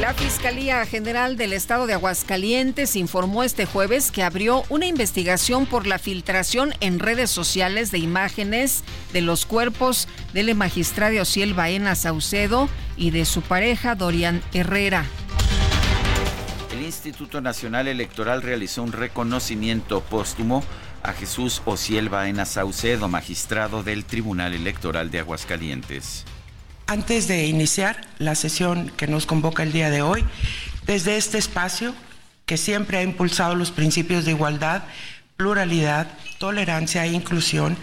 La 0.00 0.14
Fiscalía 0.14 0.86
General 0.86 1.36
del 1.36 1.52
Estado 1.52 1.88
de 1.88 1.94
Aguascalientes 1.94 2.94
informó 2.94 3.42
este 3.42 3.66
jueves 3.66 4.12
que 4.12 4.22
abrió 4.22 4.62
una 4.68 4.86
investigación 4.86 5.66
por 5.66 5.88
la 5.88 5.98
filtración 5.98 6.72
en 6.78 7.00
redes 7.00 7.30
sociales 7.30 7.90
de 7.90 7.98
imágenes 7.98 8.84
de 9.12 9.22
los 9.22 9.44
cuerpos 9.44 10.06
del 10.32 10.54
magistrado 10.54 11.20
Ociel 11.20 11.52
Baena 11.52 11.96
Saucedo 11.96 12.68
y 12.96 13.10
de 13.10 13.24
su 13.24 13.42
pareja 13.42 13.96
Dorian 13.96 14.40
Herrera. 14.52 15.04
El 16.72 16.82
Instituto 16.82 17.40
Nacional 17.40 17.88
Electoral 17.88 18.42
realizó 18.42 18.84
un 18.84 18.92
reconocimiento 18.92 20.00
póstumo 20.00 20.62
a 21.02 21.12
Jesús 21.12 21.60
Ociel 21.64 22.08
Baena 22.08 22.44
Saucedo, 22.44 23.08
magistrado 23.08 23.82
del 23.82 24.04
Tribunal 24.04 24.54
Electoral 24.54 25.10
de 25.10 25.18
Aguascalientes. 25.18 26.24
Antes 26.90 27.28
de 27.28 27.44
iniciar 27.44 28.00
la 28.18 28.34
sesión 28.34 28.88
que 28.96 29.06
nos 29.06 29.26
convoca 29.26 29.62
el 29.62 29.72
día 29.72 29.90
de 29.90 30.00
hoy, 30.00 30.24
desde 30.86 31.18
este 31.18 31.36
espacio 31.36 31.94
que 32.46 32.56
siempre 32.56 32.96
ha 32.96 33.02
impulsado 33.02 33.54
los 33.54 33.70
principios 33.70 34.24
de 34.24 34.30
igualdad, 34.30 34.84
pluralidad, 35.36 36.08
tolerancia 36.38 37.04
e 37.04 37.12
inclusión, 37.12 37.76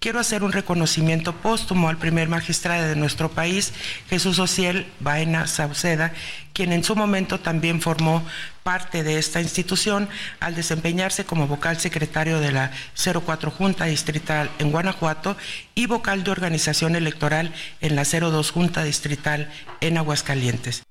quiero 0.00 0.20
hacer 0.20 0.42
un 0.42 0.52
reconocimiento 0.52 1.34
póstumo 1.34 1.88
al 1.88 1.98
primer 1.98 2.28
magistrado 2.28 2.86
de 2.86 2.96
nuestro 2.96 3.30
país, 3.30 3.72
Jesús 4.08 4.38
Ociel 4.38 4.86
Baena 5.00 5.46
Sauceda, 5.46 6.12
quien 6.52 6.72
en 6.72 6.84
su 6.84 6.96
momento 6.96 7.40
también 7.40 7.80
formó 7.80 8.24
parte 8.62 9.02
de 9.02 9.18
esta 9.18 9.40
institución 9.40 10.08
al 10.40 10.54
desempeñarse 10.54 11.24
como 11.24 11.46
vocal 11.46 11.78
secretario 11.78 12.40
de 12.40 12.52
la 12.52 12.70
04 12.94 13.50
Junta 13.50 13.86
Distrital 13.86 14.50
en 14.58 14.70
Guanajuato 14.70 15.36
y 15.74 15.86
vocal 15.86 16.24
de 16.24 16.30
organización 16.30 16.96
electoral 16.96 17.52
en 17.80 17.96
la 17.96 18.04
02 18.04 18.50
Junta 18.50 18.84
Distrital 18.84 19.50
en 19.80 19.98
Aguascalientes. 19.98 20.87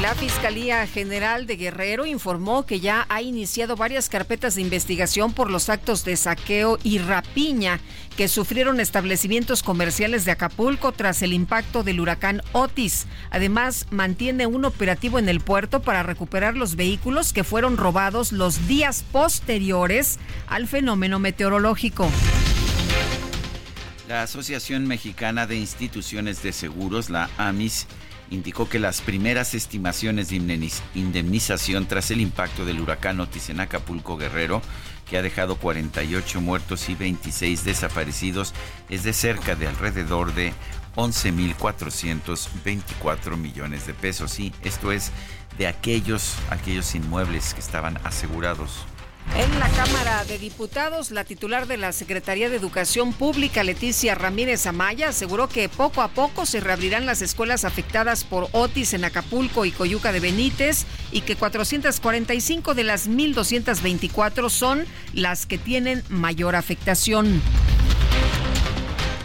La 0.00 0.14
Fiscalía 0.16 0.86
General 0.88 1.46
de 1.46 1.56
Guerrero 1.56 2.04
informó 2.04 2.66
que 2.66 2.80
ya 2.80 3.06
ha 3.08 3.22
iniciado 3.22 3.76
varias 3.76 4.08
carpetas 4.08 4.56
de 4.56 4.60
investigación 4.60 5.32
por 5.32 5.50
los 5.50 5.68
actos 5.68 6.04
de 6.04 6.16
saqueo 6.16 6.78
y 6.82 6.98
rapiña 6.98 7.80
que 8.16 8.26
sufrieron 8.26 8.80
establecimientos 8.80 9.62
comerciales 9.62 10.24
de 10.24 10.32
Acapulco 10.32 10.90
tras 10.92 11.22
el 11.22 11.32
impacto 11.32 11.84
del 11.84 12.00
huracán 12.00 12.42
Otis. 12.52 13.06
Además, 13.30 13.86
mantiene 13.90 14.46
un 14.46 14.64
operativo 14.64 15.18
en 15.20 15.28
el 15.28 15.40
puerto 15.40 15.80
para 15.80 16.02
recuperar 16.02 16.56
los 16.56 16.74
vehículos 16.74 17.32
que 17.32 17.44
fueron 17.44 17.76
robados 17.76 18.32
los 18.32 18.66
días 18.66 19.04
posteriores 19.12 20.18
al 20.48 20.66
fenómeno 20.66 21.20
meteorológico. 21.20 22.10
La 24.08 24.22
Asociación 24.22 24.86
Mexicana 24.86 25.46
de 25.46 25.56
Instituciones 25.56 26.42
de 26.42 26.52
Seguros, 26.52 27.08
la 27.08 27.30
AMIS, 27.38 27.86
indicó 28.34 28.68
que 28.68 28.78
las 28.78 29.00
primeras 29.00 29.54
estimaciones 29.54 30.28
de 30.28 30.36
indemnización 30.94 31.86
tras 31.86 32.10
el 32.10 32.20
impacto 32.20 32.64
del 32.64 32.80
huracán 32.80 33.20
Otis 33.20 33.50
en 33.50 33.60
Acapulco 33.60 34.16
Guerrero, 34.16 34.62
que 35.08 35.16
ha 35.16 35.22
dejado 35.22 35.56
48 35.56 36.40
muertos 36.40 36.88
y 36.88 36.94
26 36.94 37.64
desaparecidos, 37.64 38.54
es 38.90 39.04
de 39.04 39.12
cerca 39.12 39.54
de 39.54 39.68
alrededor 39.68 40.34
de 40.34 40.52
11.424 40.96 43.36
millones 43.36 43.86
de 43.86 43.94
pesos. 43.94 44.30
Sí, 44.30 44.52
esto 44.62 44.92
es 44.92 45.10
de 45.58 45.66
aquellos, 45.66 46.36
aquellos 46.50 46.94
inmuebles 46.94 47.54
que 47.54 47.60
estaban 47.60 47.98
asegurados. 48.04 48.86
En 49.36 49.58
la 49.58 49.68
Cámara 49.70 50.24
de 50.24 50.38
Diputados, 50.38 51.10
la 51.10 51.24
titular 51.24 51.66
de 51.66 51.76
la 51.76 51.90
Secretaría 51.90 52.48
de 52.48 52.56
Educación 52.56 53.12
Pública, 53.12 53.64
Leticia 53.64 54.14
Ramírez 54.14 54.64
Amaya, 54.66 55.08
aseguró 55.08 55.48
que 55.48 55.68
poco 55.68 56.02
a 56.02 56.08
poco 56.08 56.46
se 56.46 56.60
reabrirán 56.60 57.04
las 57.04 57.20
escuelas 57.20 57.64
afectadas 57.64 58.22
por 58.22 58.48
Otis 58.52 58.94
en 58.94 59.04
Acapulco 59.04 59.64
y 59.64 59.72
Coyuca 59.72 60.12
de 60.12 60.20
Benítez 60.20 60.86
y 61.10 61.22
que 61.22 61.34
445 61.34 62.74
de 62.74 62.84
las 62.84 63.08
1.224 63.08 64.50
son 64.50 64.86
las 65.14 65.46
que 65.46 65.58
tienen 65.58 66.04
mayor 66.08 66.54
afectación. 66.54 67.42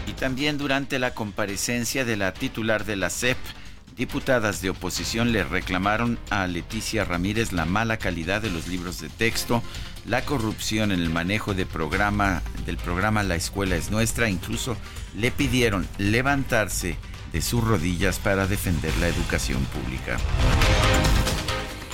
Y 0.08 0.12
también 0.14 0.58
durante 0.58 0.98
la 0.98 1.14
comparecencia 1.14 2.04
de 2.04 2.16
la 2.16 2.34
titular 2.34 2.84
de 2.84 2.96
la 2.96 3.10
CEP, 3.10 3.38
Diputadas 4.00 4.62
de 4.62 4.70
oposición 4.70 5.30
le 5.30 5.44
reclamaron 5.44 6.18
a 6.30 6.46
Leticia 6.46 7.04
Ramírez 7.04 7.52
la 7.52 7.66
mala 7.66 7.98
calidad 7.98 8.40
de 8.40 8.48
los 8.48 8.66
libros 8.66 8.98
de 8.98 9.10
texto, 9.10 9.62
la 10.06 10.24
corrupción 10.24 10.90
en 10.90 11.00
el 11.00 11.10
manejo 11.10 11.52
programa, 11.70 12.40
del 12.64 12.78
programa 12.78 13.22
La 13.22 13.34
Escuela 13.34 13.76
es 13.76 13.90
Nuestra, 13.90 14.30
incluso 14.30 14.78
le 15.14 15.30
pidieron 15.30 15.86
levantarse 15.98 16.96
de 17.34 17.42
sus 17.42 17.62
rodillas 17.62 18.18
para 18.18 18.46
defender 18.46 18.96
la 18.96 19.08
educación 19.08 19.62
pública. 19.66 20.16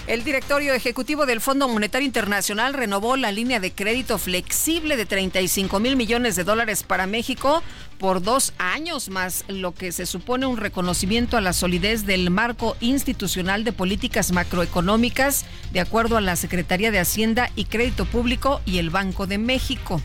El 0.07 0.23
directorio 0.23 0.73
ejecutivo 0.73 1.27
del 1.27 1.41
Fondo 1.41 1.67
Monetario 1.67 2.07
Internacional 2.07 2.75
renovó 2.75 3.17
la 3.17 3.33
línea 3.33 3.59
de 3.59 3.73
crédito 3.73 4.19
flexible 4.19 4.97
de 4.97 5.05
35 5.05 5.81
mil 5.81 5.97
millones 5.97 6.37
de 6.37 6.45
dólares 6.45 6.85
para 6.85 7.09
México 7.09 7.61
por 7.99 8.23
dos 8.23 8.53
años 8.59 9.09
más, 9.09 9.45
lo 9.49 9.75
que 9.75 9.91
se 9.91 10.07
supone 10.07 10.47
un 10.47 10.59
reconocimiento 10.59 11.37
a 11.37 11.41
la 11.41 11.53
solidez 11.53 12.07
del 12.07 12.31
marco 12.31 12.77
institucional 12.79 13.65
de 13.65 13.73
políticas 13.73 14.31
macroeconómicas, 14.31 15.45
de 15.73 15.81
acuerdo 15.81 16.17
a 16.17 16.21
la 16.21 16.37
Secretaría 16.37 16.93
de 16.93 17.01
Hacienda 17.01 17.51
y 17.57 17.65
Crédito 17.65 18.05
Público 18.05 18.61
y 18.65 18.79
el 18.79 18.91
Banco 18.91 19.27
de 19.27 19.39
México. 19.39 20.01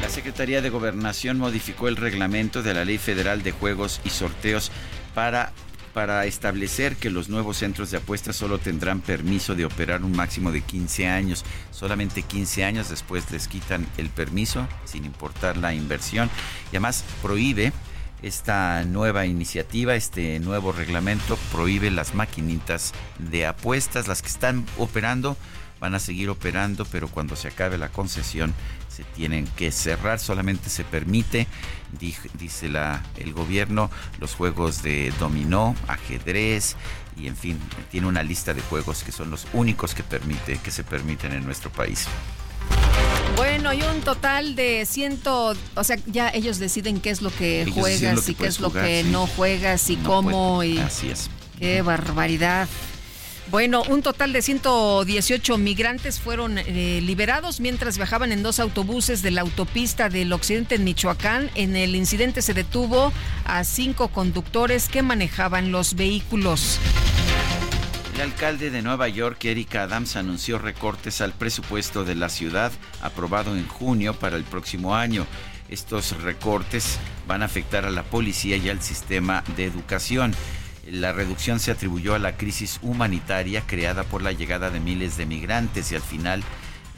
La 0.00 0.08
Secretaría 0.08 0.62
de 0.62 0.70
Gobernación 0.70 1.36
modificó 1.36 1.88
el 1.88 1.96
reglamento 1.96 2.62
de 2.62 2.72
la 2.72 2.86
Ley 2.86 2.96
Federal 2.96 3.42
de 3.42 3.52
Juegos 3.52 4.00
y 4.04 4.10
Sorteos 4.10 4.72
para 5.14 5.52
para 5.98 6.26
establecer 6.26 6.94
que 6.94 7.10
los 7.10 7.28
nuevos 7.28 7.56
centros 7.56 7.90
de 7.90 7.96
apuestas 7.96 8.36
solo 8.36 8.60
tendrán 8.60 9.00
permiso 9.00 9.56
de 9.56 9.64
operar 9.64 10.04
un 10.04 10.12
máximo 10.12 10.52
de 10.52 10.60
15 10.60 11.08
años. 11.08 11.44
Solamente 11.72 12.22
15 12.22 12.64
años 12.64 12.88
después 12.88 13.28
les 13.32 13.48
quitan 13.48 13.84
el 13.96 14.08
permiso 14.08 14.68
sin 14.84 15.04
importar 15.04 15.56
la 15.56 15.74
inversión. 15.74 16.30
Y 16.66 16.76
además 16.76 17.04
prohíbe 17.20 17.72
esta 18.22 18.84
nueva 18.84 19.26
iniciativa, 19.26 19.96
este 19.96 20.38
nuevo 20.38 20.70
reglamento 20.70 21.36
prohíbe 21.50 21.90
las 21.90 22.14
maquinitas 22.14 22.92
de 23.18 23.46
apuestas, 23.46 24.06
las 24.06 24.22
que 24.22 24.28
están 24.28 24.66
operando 24.78 25.36
van 25.80 25.96
a 25.96 25.98
seguir 25.98 26.30
operando, 26.30 26.84
pero 26.84 27.08
cuando 27.08 27.34
se 27.34 27.48
acabe 27.48 27.76
la 27.76 27.88
concesión 27.88 28.54
se 28.98 29.04
tienen 29.04 29.46
que 29.56 29.70
cerrar. 29.70 30.18
Solamente 30.18 30.68
se 30.70 30.82
permite, 30.82 31.46
dice 32.34 32.68
la, 32.68 33.00
el 33.16 33.32
gobierno, 33.32 33.92
los 34.18 34.34
juegos 34.34 34.82
de 34.82 35.12
dominó, 35.20 35.76
ajedrez 35.86 36.74
y 37.16 37.28
en 37.28 37.36
fin, 37.36 37.60
tiene 37.92 38.08
una 38.08 38.24
lista 38.24 38.54
de 38.54 38.60
juegos 38.60 39.04
que 39.04 39.12
son 39.12 39.30
los 39.30 39.46
únicos 39.52 39.94
que 39.94 40.02
permite, 40.02 40.58
que 40.58 40.72
se 40.72 40.82
permiten 40.82 41.32
en 41.32 41.44
nuestro 41.44 41.70
país. 41.70 42.06
Bueno, 43.36 43.70
hay 43.70 43.82
un 43.82 44.00
total 44.00 44.56
de 44.56 44.84
ciento, 44.84 45.54
o 45.76 45.84
sea, 45.84 45.96
ya 46.06 46.30
ellos 46.30 46.58
deciden 46.58 47.00
qué 47.00 47.10
es 47.10 47.22
lo 47.22 47.30
que 47.30 47.70
juegas 47.72 48.28
y 48.28 48.34
qué 48.34 48.48
es 48.48 48.58
lo 48.58 48.72
que 48.72 49.04
no 49.04 49.28
juegas 49.28 49.90
y 49.90 49.96
cómo 49.96 50.64
y 50.64 50.78
así 50.78 51.08
es. 51.08 51.30
Qué 51.60 51.82
barbaridad. 51.82 52.66
Bueno, 53.50 53.82
un 53.88 54.02
total 54.02 54.34
de 54.34 54.42
118 54.42 55.56
migrantes 55.56 56.20
fueron 56.20 56.58
eh, 56.58 57.00
liberados 57.02 57.60
mientras 57.60 57.96
viajaban 57.96 58.30
en 58.30 58.42
dos 58.42 58.60
autobuses 58.60 59.22
de 59.22 59.30
la 59.30 59.40
autopista 59.40 60.10
del 60.10 60.34
occidente 60.34 60.74
en 60.74 60.84
Michoacán. 60.84 61.50
En 61.54 61.74
el 61.74 61.96
incidente 61.96 62.42
se 62.42 62.52
detuvo 62.52 63.10
a 63.46 63.64
cinco 63.64 64.08
conductores 64.08 64.90
que 64.90 65.00
manejaban 65.00 65.72
los 65.72 65.94
vehículos. 65.94 66.78
El 68.16 68.20
alcalde 68.20 68.68
de 68.68 68.82
Nueva 68.82 69.08
York, 69.08 69.42
Eric 69.46 69.76
Adams, 69.76 70.16
anunció 70.16 70.58
recortes 70.58 71.22
al 71.22 71.32
presupuesto 71.32 72.04
de 72.04 72.16
la 72.16 72.28
ciudad 72.28 72.70
aprobado 73.00 73.56
en 73.56 73.66
junio 73.66 74.12
para 74.12 74.36
el 74.36 74.44
próximo 74.44 74.94
año. 74.94 75.26
Estos 75.70 76.20
recortes 76.20 76.98
van 77.26 77.40
a 77.42 77.46
afectar 77.46 77.86
a 77.86 77.90
la 77.90 78.02
policía 78.02 78.56
y 78.56 78.68
al 78.68 78.82
sistema 78.82 79.42
de 79.56 79.64
educación. 79.64 80.34
La 80.90 81.12
reducción 81.12 81.60
se 81.60 81.70
atribuyó 81.70 82.14
a 82.14 82.18
la 82.18 82.36
crisis 82.36 82.78
humanitaria 82.82 83.62
creada 83.66 84.04
por 84.04 84.22
la 84.22 84.32
llegada 84.32 84.70
de 84.70 84.80
miles 84.80 85.18
de 85.18 85.26
migrantes 85.26 85.92
y 85.92 85.96
al 85.96 86.00
final 86.00 86.42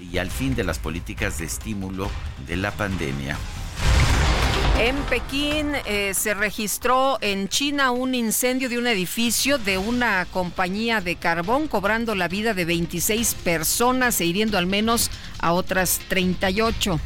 y 0.00 0.18
al 0.18 0.30
fin 0.30 0.54
de 0.54 0.62
las 0.62 0.78
políticas 0.78 1.38
de 1.38 1.46
estímulo 1.46 2.08
de 2.46 2.56
la 2.56 2.70
pandemia. 2.70 3.36
En 4.78 4.96
Pekín 5.10 5.72
eh, 5.86 6.14
se 6.14 6.34
registró 6.34 7.18
en 7.20 7.48
China 7.48 7.90
un 7.90 8.14
incendio 8.14 8.68
de 8.68 8.78
un 8.78 8.86
edificio 8.86 9.58
de 9.58 9.76
una 9.76 10.24
compañía 10.30 11.00
de 11.00 11.16
carbón, 11.16 11.66
cobrando 11.66 12.14
la 12.14 12.28
vida 12.28 12.54
de 12.54 12.64
26 12.64 13.34
personas 13.44 14.20
e 14.20 14.24
hiriendo 14.24 14.56
al 14.56 14.66
menos 14.66 15.10
a 15.40 15.52
otras 15.52 16.00
38. 16.08 16.98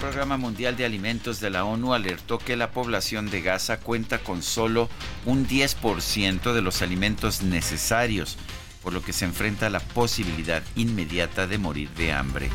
Programa 0.00 0.38
Mundial 0.38 0.78
de 0.78 0.86
Alimentos 0.86 1.40
de 1.40 1.50
la 1.50 1.64
ONU 1.66 1.92
alertó 1.92 2.38
que 2.38 2.56
la 2.56 2.70
población 2.70 3.28
de 3.28 3.42
Gaza 3.42 3.80
cuenta 3.80 4.18
con 4.18 4.42
solo 4.42 4.88
un 5.26 5.46
10% 5.46 6.54
de 6.54 6.62
los 6.62 6.80
alimentos 6.80 7.42
necesarios, 7.42 8.38
por 8.82 8.92
lo 8.92 9.02
que 9.02 9.12
se 9.12 9.24
enfrenta 9.24 9.66
a 9.66 9.70
la 9.70 9.80
posibilidad 9.80 10.62
inmediata 10.76 11.46
de 11.46 11.58
morir 11.58 11.90
de 11.90 12.12
hambre. 12.12 12.50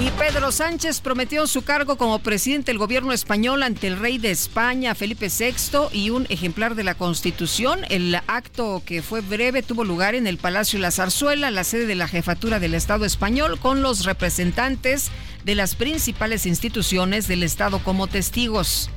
Y 0.00 0.10
Pedro 0.12 0.52
Sánchez 0.52 1.00
prometió 1.00 1.48
su 1.48 1.62
cargo 1.62 1.98
como 1.98 2.20
presidente 2.20 2.70
del 2.70 2.78
gobierno 2.78 3.12
español 3.12 3.64
ante 3.64 3.88
el 3.88 3.98
rey 3.98 4.18
de 4.18 4.30
España, 4.30 4.94
Felipe 4.94 5.28
VI, 5.28 5.88
y 5.92 6.10
un 6.10 6.26
ejemplar 6.28 6.76
de 6.76 6.84
la 6.84 6.94
Constitución. 6.94 7.80
El 7.88 8.14
acto, 8.14 8.80
que 8.86 9.02
fue 9.02 9.22
breve, 9.22 9.64
tuvo 9.64 9.84
lugar 9.84 10.14
en 10.14 10.28
el 10.28 10.38
Palacio 10.38 10.78
La 10.78 10.92
Zarzuela, 10.92 11.50
la 11.50 11.64
sede 11.64 11.86
de 11.86 11.96
la 11.96 12.06
jefatura 12.06 12.60
del 12.60 12.74
Estado 12.74 13.04
español, 13.04 13.58
con 13.58 13.82
los 13.82 14.04
representantes 14.04 15.10
de 15.44 15.56
las 15.56 15.74
principales 15.74 16.46
instituciones 16.46 17.26
del 17.26 17.42
Estado 17.42 17.80
como 17.80 18.06
testigos. 18.06 18.90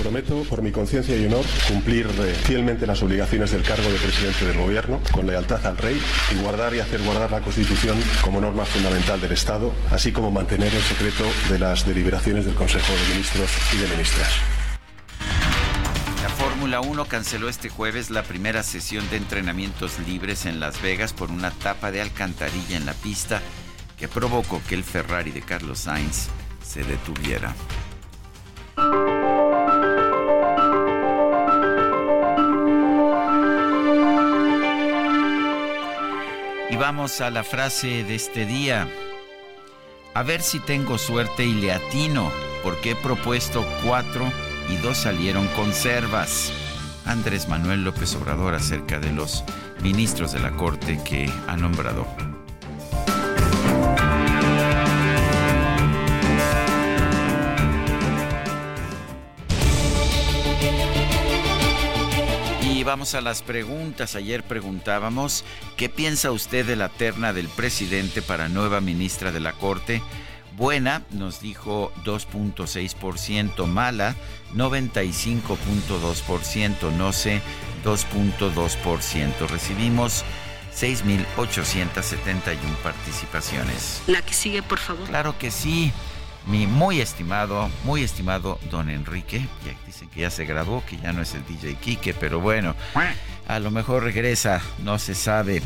Prometo, 0.00 0.42
por 0.44 0.60
mi 0.60 0.72
conciencia 0.72 1.16
y 1.16 1.24
honor, 1.26 1.44
cumplir 1.68 2.06
eh, 2.06 2.34
fielmente 2.44 2.86
las 2.86 3.02
obligaciones 3.02 3.52
del 3.52 3.62
cargo 3.62 3.88
de 3.90 3.98
presidente 3.98 4.44
del 4.44 4.58
Gobierno, 4.58 5.00
con 5.12 5.26
lealtad 5.26 5.64
al 5.66 5.76
Rey 5.76 6.00
y 6.32 6.42
guardar 6.42 6.74
y 6.74 6.80
hacer 6.80 7.00
guardar 7.02 7.30
la 7.30 7.40
Constitución 7.40 7.96
como 8.22 8.40
norma 8.40 8.64
fundamental 8.64 9.20
del 9.20 9.32
Estado, 9.32 9.72
así 9.90 10.12
como 10.12 10.30
mantener 10.30 10.74
el 10.74 10.82
secreto 10.82 11.24
de 11.48 11.58
las 11.58 11.86
deliberaciones 11.86 12.44
del 12.44 12.54
Consejo 12.54 12.92
de 12.92 13.14
Ministros 13.14 13.50
y 13.72 13.76
de 13.78 13.88
Ministras. 13.88 14.30
La 16.22 16.28
Fórmula 16.28 16.80
1 16.80 17.04
canceló 17.06 17.48
este 17.48 17.68
jueves 17.68 18.10
la 18.10 18.24
primera 18.24 18.62
sesión 18.62 19.08
de 19.10 19.16
entrenamientos 19.16 19.98
libres 20.06 20.44
en 20.46 20.60
Las 20.60 20.82
Vegas 20.82 21.12
por 21.12 21.30
una 21.30 21.50
tapa 21.50 21.90
de 21.90 22.00
alcantarilla 22.00 22.76
en 22.76 22.86
la 22.86 22.94
pista 22.94 23.40
que 23.98 24.08
provocó 24.08 24.60
que 24.68 24.74
el 24.74 24.82
Ferrari 24.82 25.30
de 25.30 25.42
Carlos 25.42 25.80
Sainz 25.80 26.26
se 26.62 26.82
detuviera. 26.82 27.54
Y 36.74 36.76
vamos 36.76 37.20
a 37.20 37.30
la 37.30 37.44
frase 37.44 38.02
de 38.02 38.16
este 38.16 38.46
día. 38.46 38.88
A 40.12 40.24
ver 40.24 40.42
si 40.42 40.58
tengo 40.58 40.98
suerte 40.98 41.44
y 41.44 41.54
le 41.54 41.70
atino, 41.70 42.32
porque 42.64 42.90
he 42.90 42.96
propuesto 42.96 43.64
cuatro 43.84 44.26
y 44.68 44.74
dos 44.78 44.96
salieron 44.96 45.46
conservas. 45.54 46.52
Andrés 47.06 47.48
Manuel 47.48 47.84
López 47.84 48.16
Obrador 48.16 48.54
acerca 48.54 48.98
de 48.98 49.12
los 49.12 49.44
ministros 49.84 50.32
de 50.32 50.40
la 50.40 50.50
Corte 50.50 50.98
que 51.04 51.30
ha 51.46 51.56
nombrado. 51.56 52.08
Vamos 62.84 63.14
a 63.14 63.20
las 63.20 63.42
preguntas. 63.42 64.14
Ayer 64.14 64.44
preguntábamos, 64.44 65.44
¿qué 65.76 65.88
piensa 65.88 66.30
usted 66.30 66.64
de 66.66 66.76
la 66.76 66.88
terna 66.88 67.32
del 67.32 67.48
presidente 67.48 68.22
para 68.22 68.48
nueva 68.48 68.80
ministra 68.80 69.32
de 69.32 69.40
la 69.40 69.52
Corte? 69.52 70.00
Buena, 70.56 71.02
nos 71.10 71.40
dijo 71.40 71.92
2.6%, 72.04 73.66
mala 73.66 74.14
95.2%, 74.54 76.92
no 76.92 77.12
sé 77.12 77.42
2.2%. 77.84 79.48
Recibimos 79.48 80.24
6.871 80.76 82.56
participaciones. 82.82 84.02
La 84.06 84.22
que 84.22 84.34
sigue, 84.34 84.62
por 84.62 84.78
favor. 84.78 85.08
Claro 85.08 85.36
que 85.38 85.50
sí 85.50 85.92
mi 86.46 86.66
muy 86.66 87.00
estimado, 87.00 87.70
muy 87.84 88.02
estimado 88.02 88.58
don 88.70 88.90
Enrique, 88.90 89.46
ya 89.64 89.74
dicen 89.86 90.08
que 90.08 90.20
ya 90.20 90.30
se 90.30 90.44
graduó, 90.44 90.84
que 90.84 90.96
ya 90.98 91.12
no 91.12 91.22
es 91.22 91.34
el 91.34 91.44
DJ 91.46 91.76
Quique, 91.76 92.14
pero 92.14 92.40
bueno, 92.40 92.74
a 93.46 93.58
lo 93.58 93.70
mejor 93.70 94.04
regresa, 94.04 94.60
no 94.82 94.98
se 94.98 95.14
sabe. 95.14 95.62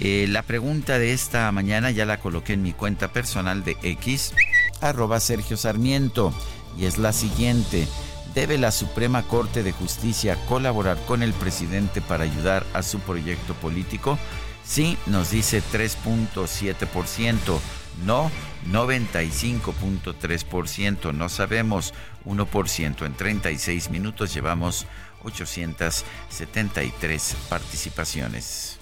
Eh, 0.00 0.26
la 0.28 0.42
pregunta 0.42 0.98
de 0.98 1.12
esta 1.12 1.50
mañana 1.52 1.90
ya 1.90 2.04
la 2.04 2.18
coloqué 2.18 2.54
en 2.54 2.62
mi 2.62 2.72
cuenta 2.72 3.12
personal 3.12 3.64
de 3.64 3.76
X, 3.82 4.34
arroba 4.80 5.20
Sergio 5.20 5.56
Sarmiento, 5.56 6.34
y 6.76 6.86
es 6.86 6.98
la 6.98 7.12
siguiente. 7.12 7.86
¿Debe 8.34 8.58
la 8.58 8.72
Suprema 8.72 9.22
Corte 9.22 9.62
de 9.62 9.70
Justicia 9.70 10.36
colaborar 10.48 10.98
con 11.06 11.22
el 11.22 11.32
presidente 11.32 12.00
para 12.00 12.24
ayudar 12.24 12.66
a 12.72 12.82
su 12.82 12.98
proyecto 12.98 13.54
político? 13.54 14.18
Sí, 14.64 14.98
nos 15.06 15.30
dice 15.30 15.62
3.7%. 15.72 17.60
No, 18.04 18.30
95.3%. 18.70 21.12
No 21.12 21.28
sabemos 21.28 21.94
1%. 22.24 23.06
En 23.06 23.14
36 23.14 23.90
minutos 23.90 24.34
llevamos 24.34 24.86
873 25.22 27.36
participaciones. 27.48 28.80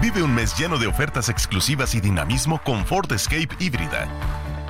Vive 0.00 0.22
un 0.22 0.34
mes 0.34 0.56
lleno 0.56 0.78
de 0.78 0.86
ofertas 0.86 1.28
exclusivas 1.28 1.94
y 1.94 2.00
dinamismo 2.00 2.62
con 2.62 2.86
Ford 2.86 3.12
Escape 3.12 3.48
híbrida. 3.58 4.08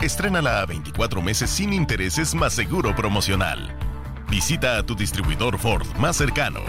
Estrénala 0.01 0.61
a 0.61 0.67
24 0.67 1.21
meses 1.21 1.51
sin 1.51 1.73
intereses 1.73 2.35
más 2.35 2.55
seguro 2.55 2.97
promocional. 2.97 3.77
Visita 4.31 4.79
a 4.79 4.83
tu 4.83 4.95
distribuidor 4.95 5.59
Ford 5.59 5.87
más 5.99 6.17
cercano. 6.17 6.61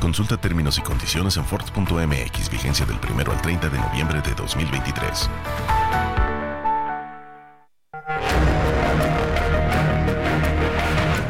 Consulta 0.00 0.38
términos 0.38 0.78
y 0.78 0.80
condiciones 0.80 1.36
en 1.36 1.44
Ford.mx, 1.44 2.50
vigencia 2.50 2.86
del 2.86 2.98
1 3.12 3.30
al 3.30 3.42
30 3.42 3.68
de 3.68 3.78
noviembre 3.78 4.22
de 4.22 4.34
2023. 4.34 5.28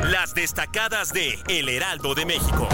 Las 0.04 0.34
destacadas 0.34 1.12
de 1.12 1.38
El 1.48 1.68
Heraldo 1.68 2.14
de 2.14 2.26
México. 2.26 2.68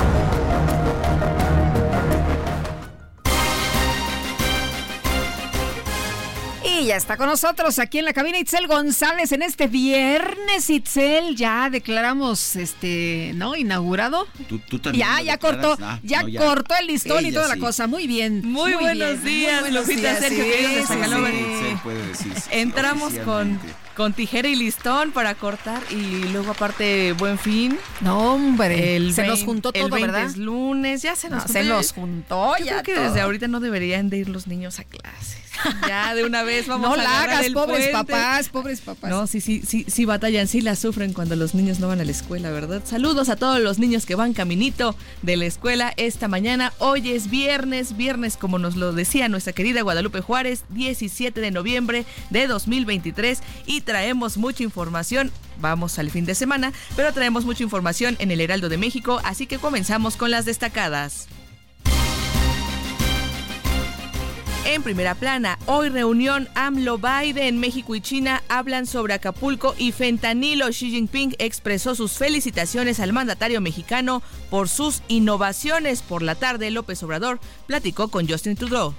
Y 6.79 6.87
ya 6.87 6.97
está 6.97 7.17
con 7.17 7.29
nosotros 7.29 7.79
aquí 7.79 8.01
en 8.01 8.05
la 8.05 8.13
cabina 8.13 8.39
Itzel 8.39 8.67
González 8.67 9.33
en 9.33 9.41
este 9.43 9.67
viernes. 9.67 10.69
Itzel, 10.69 11.35
ya 11.35 11.71
declaramos, 11.71 12.57
este, 12.57 13.33
¿no? 13.35 13.57
Inaugurado. 13.57 14.27
¿Tú, 14.49 14.79
también 14.79 15.07
ya, 15.07 15.23
ya 15.23 15.39
cortó, 15.39 15.79
ah, 15.81 15.99
ya, 16.03 16.23
cortó 16.37 16.75
el 16.79 16.89
listón 16.89 17.25
y 17.25 17.33
toda 17.33 17.49
la 17.49 17.57
cosa. 17.57 17.87
Muy 17.87 18.07
bien. 18.07 18.43
Muy, 18.45 18.75
buenos 18.75 19.23
días, 19.23 19.63
muy 19.63 19.71
buenos 19.71 19.89
Lupita, 19.89 20.17
Sergio, 20.17 20.45
Entramos 22.51 23.15
con 23.25 23.59
con 23.97 24.13
tijera 24.13 24.49
y 24.49 24.55
listón 24.55 25.11
para 25.11 25.35
cortar 25.35 25.83
y 25.91 26.29
luego 26.29 26.53
aparte 26.53 27.13
buen 27.15 27.39
fin. 27.39 27.79
No, 28.01 28.35
hombre, 28.35 29.13
se 29.13 29.27
nos 29.27 29.43
juntó 29.43 29.73
todo, 29.73 29.87
el 29.87 29.91
20 29.91 30.23
Es 30.23 30.37
lunes, 30.37 31.03
ya 31.03 31.17
se 31.17 31.31
nos, 31.31 31.45
juntó. 31.45 31.53
Se 31.53 31.65
nos 31.65 31.93
juntó. 31.93 32.53
Yo 32.59 32.67
creo 32.67 32.83
que 32.83 32.99
desde 32.99 33.21
ahorita 33.21 33.49
no 33.49 33.61
deberían 33.61 34.11
de 34.11 34.19
ir 34.19 34.29
los 34.29 34.47
niños 34.47 34.79
a 34.79 34.85
clases. 34.85 35.46
Ya 35.89 36.15
de 36.15 36.25
una 36.25 36.43
vez 36.43 36.67
vamos 36.67 36.89
no 36.89 36.95
a 36.95 36.97
la 36.97 37.23
hagas, 37.23 37.51
pobres 37.51 37.89
papás, 37.89 38.49
pobres 38.49 38.81
papás. 38.81 39.11
No, 39.11 39.27
sí, 39.27 39.41
sí, 39.41 39.63
sí, 39.67 39.85
sí 39.89 40.05
batallan, 40.05 40.49
sí 40.49 40.61
la 40.61 40.77
sufren 40.77 41.13
cuando 41.13 41.37
los 41.37 41.55
niños 41.55 41.79
no 41.81 41.89
van 41.89 42.01
a 42.01 42.05
la 42.05 42.11
escuela, 42.11 42.51
¿verdad? 42.51 42.83
Saludos 42.85 43.29
a 43.29 43.37
todos 43.37 43.61
los 43.61 43.79
niños 43.79 44.07
que 44.07 44.15
van 44.15 44.33
caminito 44.33 44.97
de 45.23 45.37
la 45.37 45.47
escuela 45.47 45.93
esta 45.97 46.29
mañana. 46.29 46.73
Hoy 46.79 47.11
es 47.11 47.31
viernes, 47.31 47.97
viernes 47.97 48.37
como 48.37 48.59
nos 48.59 48.77
lo 48.77 48.93
decía 48.93 49.29
nuestra 49.29 49.53
querida 49.53 49.83
Guadalupe 49.83 50.21
Juárez, 50.21 50.65
17 50.71 51.41
de 51.41 51.51
noviembre 51.51 52.05
de 52.31 52.47
2023 52.47 53.41
y 53.67 53.81
traemos 53.83 54.37
mucha 54.37 54.63
información. 54.63 55.31
Vamos 55.61 55.99
al 55.99 56.11
fin 56.11 56.27
de 56.27 56.35
semana, 56.35 56.73
pero 56.97 57.13
traemos 57.13 57.45
mucha 57.45 57.63
información 57.63 58.17
en 58.19 58.31
el 58.31 58.41
Heraldo 58.41 58.69
de 58.69 58.77
México, 58.77 59.21
así 59.25 59.47
que 59.47 59.59
comenzamos 59.59 60.17
con 60.17 60.31
las 60.31 60.45
destacadas. 60.45 61.29
En 64.69 64.83
primera 64.83 65.15
plana, 65.15 65.61
hoy 65.67 65.91
reunión 65.91 66.49
AMLO-Biden, 66.57 67.61
México 67.61 67.95
y 67.95 68.01
China 68.01 68.43
hablan 68.49 68.87
sobre 68.87 69.15
Acapulco 69.15 69.77
y 69.79 69.93
fentanilo. 69.93 70.67
Xi 70.71 70.91
Jinping 70.91 71.37
expresó 71.39 71.95
sus 71.95 72.15
felicitaciones 72.15 72.99
al 72.99 73.13
mandatario 73.13 73.61
mexicano 73.61 74.23
por 74.51 74.69
sus 74.69 75.03
innovaciones. 75.07 76.03
Por 76.03 76.23
la 76.23 76.35
tarde, 76.35 76.73
López 76.73 77.01
Obrador 77.05 77.39
platicó 77.69 78.09
con 78.09 78.29
Justin 78.29 78.57
Trudeau. 78.57 78.93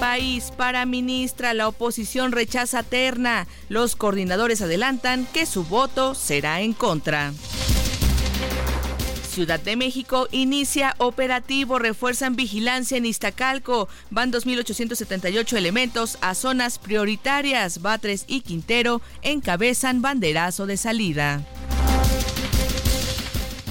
País 0.00 0.50
para 0.56 0.86
ministra, 0.86 1.52
la 1.52 1.68
oposición 1.68 2.32
rechaza 2.32 2.82
terna. 2.82 3.46
Los 3.68 3.96
coordinadores 3.96 4.62
adelantan 4.62 5.26
que 5.34 5.44
su 5.44 5.64
voto 5.64 6.14
será 6.14 6.62
en 6.62 6.72
contra. 6.72 7.34
Ciudad 9.38 9.60
de 9.60 9.76
México 9.76 10.26
inicia 10.32 10.96
operativo, 10.98 11.78
refuerzan 11.78 12.34
vigilancia 12.34 12.96
en 12.96 13.06
Iztacalco. 13.06 13.88
Van 14.10 14.32
2.878 14.32 15.56
elementos 15.56 16.18
a 16.22 16.34
zonas 16.34 16.80
prioritarias. 16.80 17.80
Batres 17.80 18.24
y 18.26 18.40
Quintero 18.40 19.00
encabezan 19.22 20.02
banderazo 20.02 20.66
de 20.66 20.76
salida. 20.76 21.44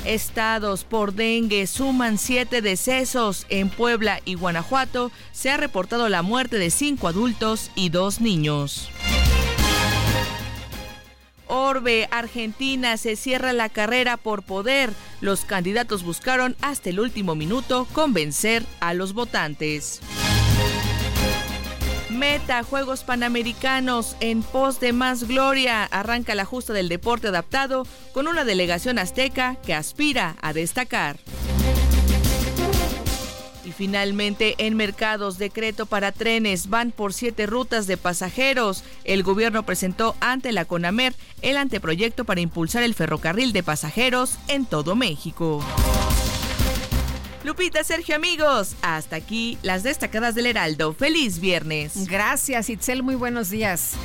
Estados 0.05 0.85
por 0.85 1.13
dengue 1.13 1.67
suman 1.67 2.17
siete 2.17 2.61
decesos. 2.61 3.45
En 3.49 3.69
Puebla 3.69 4.21
y 4.23 4.35
Guanajuato 4.35 5.11
se 5.33 5.49
ha 5.49 5.57
reportado 5.57 6.07
la 6.07 6.21
muerte 6.21 6.59
de 6.59 6.69
cinco 6.69 7.09
adultos 7.09 7.71
y 7.75 7.89
dos 7.89 8.21
niños. 8.21 8.89
Orbe, 11.47 12.07
Argentina, 12.11 12.97
se 12.97 13.15
cierra 13.15 13.53
la 13.53 13.69
carrera 13.69 14.17
por 14.17 14.43
poder. 14.43 14.91
Los 15.21 15.45
candidatos 15.45 16.03
buscaron 16.03 16.55
hasta 16.61 16.89
el 16.89 16.99
último 16.99 17.35
minuto 17.35 17.87
convencer 17.93 18.65
a 18.79 18.93
los 18.93 19.13
votantes. 19.13 20.01
Meta, 22.09 22.63
Juegos 22.63 23.03
Panamericanos, 23.03 24.15
en 24.19 24.41
pos 24.41 24.79
de 24.79 24.91
más 24.91 25.27
gloria, 25.27 25.83
arranca 25.83 26.33
la 26.35 26.45
justa 26.45 26.73
del 26.73 26.89
deporte 26.89 27.27
adaptado 27.27 27.85
con 28.13 28.27
una 28.27 28.43
delegación 28.43 28.97
azteca 28.97 29.55
que 29.63 29.75
aspira 29.75 30.35
a 30.41 30.53
destacar. 30.53 31.17
Y 33.67 33.73
finalmente, 33.73 34.55
en 34.59 34.77
mercados, 34.77 35.37
decreto 35.37 35.87
para 35.87 36.13
trenes 36.13 36.69
van 36.69 36.91
por 36.91 37.11
siete 37.11 37.45
rutas 37.47 37.85
de 37.85 37.97
pasajeros. 37.97 38.85
El 39.03 39.23
gobierno 39.23 39.63
presentó 39.63 40.15
ante 40.21 40.53
la 40.53 40.63
CONAMER 40.63 41.13
el 41.41 41.57
anteproyecto 41.57 42.23
para 42.23 42.39
impulsar 42.39 42.83
el 42.83 42.93
ferrocarril 42.93 43.51
de 43.51 43.63
pasajeros 43.63 44.37
en 44.47 44.65
todo 44.65 44.95
México. 44.95 45.61
Lupita, 47.43 47.83
Sergio, 47.83 48.15
amigos, 48.15 48.75
hasta 48.81 49.17
aquí 49.17 49.57
las 49.63 49.83
destacadas 49.83 50.33
del 50.33 50.45
Heraldo. 50.45 50.93
Feliz 50.93 51.41
viernes. 51.41 52.07
Gracias, 52.07 52.69
Itzel, 52.69 53.03
muy 53.03 53.15
buenos 53.15 53.49
días. 53.49 53.95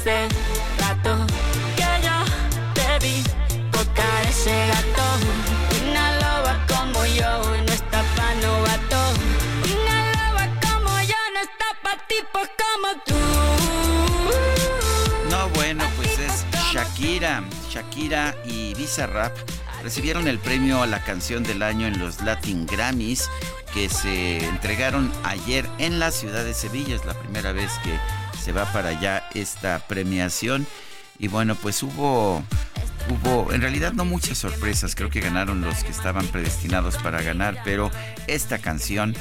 Hace 0.00 0.28
rato 0.78 1.26
que 1.76 1.82
yo 2.02 2.24
te 2.72 3.06
vi 3.06 3.22
tocar 3.70 4.26
ese 4.26 4.50
gato. 4.68 5.02
Una 5.82 6.16
loba 6.16 6.66
como 6.66 7.04
yo 7.04 7.42
no 7.66 7.72
está 7.72 8.02
pa' 8.16 8.34
novato. 8.40 9.12
Una 9.64 9.96
loba 10.12 10.46
como 10.62 11.00
yo 11.02 11.20
no 11.34 11.40
está 11.42 11.66
pa' 11.82 11.98
tipos 12.08 12.48
como 12.62 12.88
tú. 13.04 13.20
No, 15.30 15.48
bueno, 15.50 15.84
pues 15.96 16.18
es 16.18 16.46
Shakira. 16.72 17.44
Shakira 17.68 18.34
y 18.46 18.72
Bizarrap 18.74 19.36
recibieron 19.82 20.28
el 20.28 20.38
premio 20.38 20.82
a 20.82 20.86
la 20.86 21.04
canción 21.04 21.42
del 21.42 21.62
año 21.62 21.86
en 21.86 21.98
los 21.98 22.22
Latin 22.22 22.64
Grammys 22.64 23.28
que 23.74 23.90
se 23.90 24.44
entregaron 24.46 25.12
ayer 25.24 25.68
en 25.78 25.98
la 25.98 26.10
ciudad 26.10 26.42
de 26.42 26.54
Sevilla. 26.54 26.96
Es 26.96 27.04
la 27.04 27.14
primera 27.14 27.52
vez 27.52 27.70
que 27.84 27.98
se 28.40 28.52
va 28.52 28.70
para 28.72 28.90
allá 28.90 29.28
esta 29.34 29.78
premiación. 29.86 30.66
Y 31.18 31.28
bueno, 31.28 31.54
pues 31.54 31.82
hubo, 31.82 32.42
hubo 33.08 33.52
en 33.52 33.60
realidad 33.60 33.92
no 33.92 34.04
muchas 34.04 34.38
sorpresas, 34.38 34.94
creo 34.94 35.10
que 35.10 35.20
ganaron 35.20 35.60
los 35.60 35.84
que 35.84 35.90
estaban 35.90 36.26
predestinados 36.28 36.96
para 36.96 37.20
ganar, 37.22 37.58
pero 37.64 37.90
esta 38.26 38.58
canción, 38.58 39.14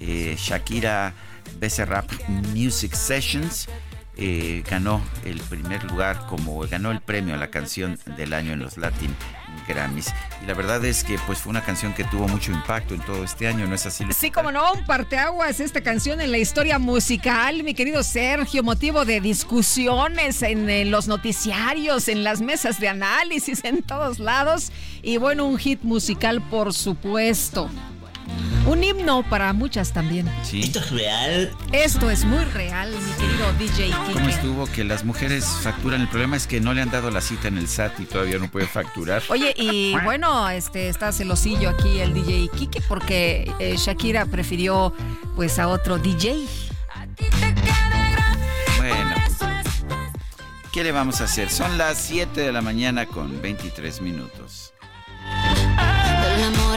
eh, 0.00 0.34
Shakira 0.36 1.14
Rap 1.86 2.10
Music 2.28 2.94
Sessions, 2.94 3.68
eh, 4.16 4.62
ganó 4.68 5.02
el 5.24 5.40
primer 5.40 5.82
lugar 5.84 6.26
como 6.28 6.60
ganó 6.68 6.92
el 6.92 7.00
premio 7.00 7.34
a 7.34 7.38
la 7.38 7.50
canción 7.50 7.98
del 8.16 8.32
año 8.32 8.52
en 8.52 8.60
los 8.60 8.76
Latin 8.76 9.14
Grammys. 9.66 10.12
Y 10.42 10.46
la 10.46 10.54
verdad 10.54 10.84
es 10.84 11.04
que 11.04 11.18
pues 11.26 11.38
fue 11.38 11.50
una 11.50 11.64
canción 11.64 11.92
que 11.94 12.04
tuvo 12.04 12.28
mucho 12.28 12.52
impacto 12.52 12.94
en 12.94 13.00
todo 13.00 13.24
este 13.24 13.48
año, 13.48 13.66
¿no 13.66 13.74
es 13.74 13.86
así? 13.86 14.04
Sí, 14.16 14.30
como 14.30 14.52
no, 14.52 14.72
un 14.72 14.84
parteaguas 14.84 15.60
esta 15.60 15.82
canción 15.82 16.20
en 16.20 16.30
la 16.30 16.38
historia 16.38 16.78
musical, 16.78 17.62
mi 17.62 17.74
querido 17.74 18.02
Sergio, 18.02 18.62
motivo 18.62 19.04
de 19.04 19.20
discusiones 19.20 20.42
en, 20.42 20.68
en 20.68 20.90
los 20.90 21.08
noticiarios, 21.08 22.08
en 22.08 22.24
las 22.24 22.40
mesas 22.40 22.80
de 22.80 22.88
análisis, 22.88 23.64
en 23.64 23.82
todos 23.82 24.18
lados. 24.18 24.72
Y 25.02 25.16
bueno, 25.16 25.46
un 25.46 25.58
hit 25.58 25.82
musical, 25.82 26.40
por 26.42 26.72
supuesto. 26.72 27.70
Un 28.66 28.82
himno 28.82 29.22
para 29.28 29.52
muchas 29.52 29.92
también. 29.92 30.26
¿Esto 30.50 30.78
es 30.78 30.90
real? 30.90 31.50
Esto 31.72 32.10
es 32.10 32.24
muy 32.24 32.42
real, 32.44 32.90
mi 32.92 33.12
querido 33.12 33.52
DJ 33.58 33.86
Kike. 33.88 34.12
¿Cómo 34.14 34.28
estuvo 34.28 34.66
que 34.66 34.84
las 34.84 35.04
mujeres 35.04 35.44
facturan? 35.44 36.00
El 36.00 36.08
problema 36.08 36.36
es 36.36 36.46
que 36.46 36.62
no 36.62 36.72
le 36.72 36.80
han 36.80 36.90
dado 36.90 37.10
la 37.10 37.20
cita 37.20 37.48
en 37.48 37.58
el 37.58 37.68
SAT 37.68 38.00
y 38.00 38.04
todavía 38.06 38.38
no 38.38 38.50
puede 38.50 38.66
facturar. 38.66 39.22
Oye, 39.28 39.52
y 39.54 39.94
bueno, 40.04 40.48
este 40.48 40.88
está 40.88 41.12
celosillo 41.12 41.68
aquí 41.68 42.00
el 42.00 42.14
DJ 42.14 42.48
Kike 42.56 42.80
porque 42.88 43.52
eh, 43.58 43.76
Shakira 43.76 44.24
prefirió 44.24 44.94
pues 45.36 45.58
a 45.58 45.68
otro 45.68 45.98
DJ. 45.98 46.46
Bueno, 48.78 49.14
¿qué 50.72 50.84
le 50.84 50.90
vamos 50.90 51.20
a 51.20 51.24
hacer? 51.24 51.50
Son 51.50 51.76
las 51.76 51.98
7 51.98 52.40
de 52.40 52.52
la 52.52 52.62
mañana 52.62 53.04
con 53.04 53.42
23 53.42 54.00
minutos 54.00 54.73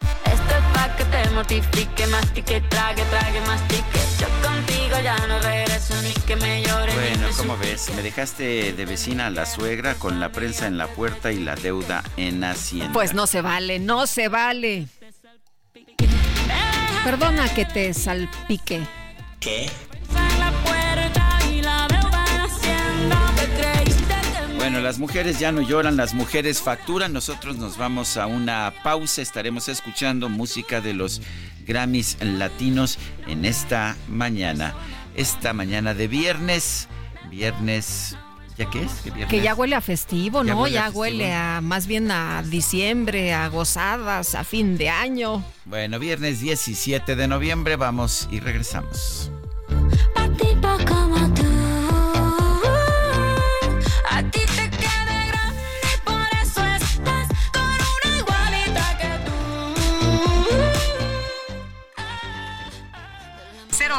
Este 0.00 0.54
paquete 0.74 1.04
te 1.10 1.30
mortifique, 1.30 2.06
mastique, 2.06 2.60
trague, 2.68 3.02
trague, 3.04 3.40
mastique. 3.42 4.00
Yo 4.20 4.26
contigo 4.46 4.98
ya 5.02 5.16
no 5.26 5.38
regreso 5.40 6.00
ni 6.02 6.12
que 6.12 6.36
me 6.36 6.62
llore. 6.62 6.92
Bueno, 6.94 7.28
¿cómo 7.36 7.56
ves? 7.58 7.90
Me 7.94 8.02
dejaste 8.02 8.72
de 8.72 8.84
vecina 8.84 9.26
a 9.26 9.30
la 9.30 9.46
suegra 9.46 9.94
con 9.94 10.20
la 10.20 10.30
prensa 10.30 10.66
en 10.66 10.78
la 10.78 10.88
puerta 10.88 11.32
y 11.32 11.38
la 11.38 11.54
deuda 11.54 12.02
en 12.16 12.44
Hacienda. 12.44 12.92
Pues 12.92 13.14
no 13.14 13.26
se 13.26 13.40
vale, 13.40 13.78
no 13.78 14.06
se 14.06 14.28
vale. 14.28 14.88
Perdona 17.04 17.52
que 17.54 17.64
te 17.64 17.94
salpique. 17.94 18.86
¿Qué? 19.38 19.70
Bueno, 24.66 24.80
las 24.80 24.98
mujeres 24.98 25.38
ya 25.38 25.52
no 25.52 25.62
lloran, 25.62 25.96
las 25.96 26.12
mujeres 26.12 26.60
facturan. 26.60 27.12
Nosotros 27.12 27.56
nos 27.56 27.78
vamos 27.78 28.16
a 28.16 28.26
una 28.26 28.74
pausa. 28.82 29.22
Estaremos 29.22 29.68
escuchando 29.68 30.28
música 30.28 30.80
de 30.80 30.92
los 30.92 31.22
Grammys 31.64 32.16
latinos 32.20 32.98
en 33.28 33.44
esta 33.44 33.94
mañana. 34.08 34.74
Esta 35.14 35.52
mañana 35.52 35.94
de 35.94 36.08
viernes. 36.08 36.88
Viernes. 37.30 38.16
¿Ya 38.58 38.68
qué 38.68 38.82
es? 38.82 38.90
Que 39.28 39.40
ya 39.40 39.54
huele 39.54 39.76
a 39.76 39.80
festivo, 39.80 40.42
¿no? 40.42 40.66
ya 40.66 40.90
huele 40.90 41.32
a 41.32 41.60
más 41.60 41.86
bien 41.86 42.10
a 42.10 42.42
diciembre, 42.42 43.34
a 43.34 43.46
gozadas, 43.46 44.34
a 44.34 44.42
fin 44.42 44.76
de 44.76 44.88
año. 44.88 45.44
Bueno, 45.64 46.00
viernes 46.00 46.40
17 46.40 47.14
de 47.14 47.28
noviembre 47.28 47.76
vamos 47.76 48.26
y 48.32 48.40
regresamos. 48.40 49.30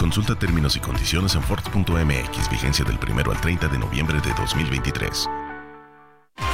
Consulta 0.00 0.34
términos 0.34 0.76
y 0.76 0.80
condiciones 0.80 1.34
en 1.34 1.42
Ford.mx, 1.42 2.50
vigencia 2.50 2.82
del 2.86 2.98
1 2.98 3.30
al 3.30 3.38
30 3.38 3.68
de 3.68 3.78
noviembre 3.78 4.18
de 4.22 4.32
2023. 4.32 5.28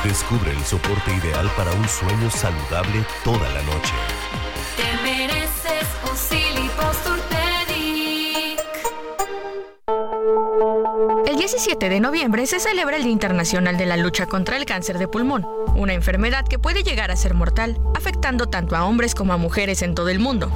Descubre 0.02 0.50
el 0.50 0.64
soporte 0.64 1.14
ideal 1.14 1.48
para 1.56 1.70
un 1.70 1.88
sueño 1.88 2.28
saludable 2.28 3.06
toda 3.22 3.48
la 3.52 3.62
noche. 3.62 3.94
Te 4.76 5.00
mereces 5.00 5.86
17 11.46 11.88
de 11.88 12.00
noviembre 12.00 12.44
se 12.48 12.58
celebra 12.58 12.96
el 12.96 13.04
Día 13.04 13.12
Internacional 13.12 13.76
de 13.76 13.86
la 13.86 13.96
Lucha 13.96 14.26
contra 14.26 14.56
el 14.56 14.64
Cáncer 14.64 14.98
de 14.98 15.06
Pulmón, 15.06 15.46
una 15.76 15.94
enfermedad 15.94 16.44
que 16.44 16.58
puede 16.58 16.82
llegar 16.82 17.12
a 17.12 17.16
ser 17.16 17.34
mortal, 17.34 17.78
afectando 17.94 18.48
tanto 18.48 18.74
a 18.74 18.84
hombres 18.84 19.14
como 19.14 19.32
a 19.32 19.36
mujeres 19.36 19.82
en 19.82 19.94
todo 19.94 20.08
el 20.08 20.18
mundo. 20.18 20.50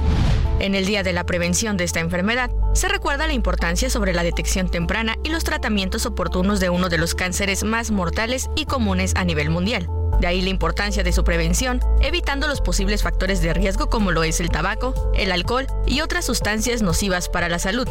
En 0.59 0.75
el 0.75 0.85
Día 0.85 1.01
de 1.01 1.13
la 1.13 1.25
Prevención 1.25 1.77
de 1.77 1.85
esta 1.85 2.01
enfermedad, 2.01 2.51
se 2.73 2.89
recuerda 2.89 3.25
la 3.25 3.31
importancia 3.31 3.89
sobre 3.89 4.13
la 4.13 4.21
detección 4.21 4.67
temprana 4.67 5.15
y 5.23 5.29
los 5.29 5.45
tratamientos 5.45 6.05
oportunos 6.05 6.59
de 6.59 6.69
uno 6.69 6.89
de 6.89 6.97
los 6.97 7.15
cánceres 7.15 7.63
más 7.63 7.89
mortales 7.89 8.49
y 8.57 8.65
comunes 8.65 9.13
a 9.15 9.23
nivel 9.23 9.49
mundial. 9.49 9.87
De 10.21 10.27
ahí 10.27 10.39
la 10.43 10.51
importancia 10.51 11.01
de 11.03 11.13
su 11.13 11.23
prevención, 11.23 11.79
evitando 11.99 12.47
los 12.47 12.61
posibles 12.61 13.01
factores 13.01 13.41
de 13.41 13.55
riesgo 13.55 13.89
como 13.89 14.11
lo 14.11 14.23
es 14.23 14.39
el 14.39 14.51
tabaco, 14.51 14.93
el 15.15 15.31
alcohol 15.31 15.65
y 15.87 16.01
otras 16.01 16.25
sustancias 16.25 16.83
nocivas 16.83 17.27
para 17.27 17.49
la 17.49 17.57
salud. 17.57 17.87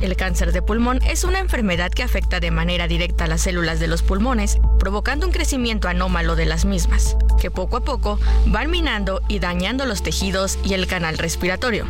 El 0.00 0.14
cáncer 0.14 0.52
de 0.52 0.62
pulmón 0.62 1.02
es 1.02 1.24
una 1.24 1.40
enfermedad 1.40 1.90
que 1.90 2.04
afecta 2.04 2.38
de 2.38 2.52
manera 2.52 2.86
directa 2.86 3.24
a 3.24 3.26
las 3.26 3.40
células 3.40 3.80
de 3.80 3.88
los 3.88 4.02
pulmones, 4.02 4.60
provocando 4.78 5.26
un 5.26 5.32
crecimiento 5.32 5.88
anómalo 5.88 6.36
de 6.36 6.46
las 6.46 6.64
mismas, 6.66 7.16
que 7.40 7.50
poco 7.50 7.78
a 7.78 7.80
poco 7.80 8.20
van 8.46 8.70
minando 8.70 9.20
y 9.26 9.40
dañando 9.40 9.86
los 9.86 10.04
tejidos 10.04 10.60
y 10.62 10.74
el 10.74 10.86
canal 10.86 11.18
respiratorio. 11.18 11.86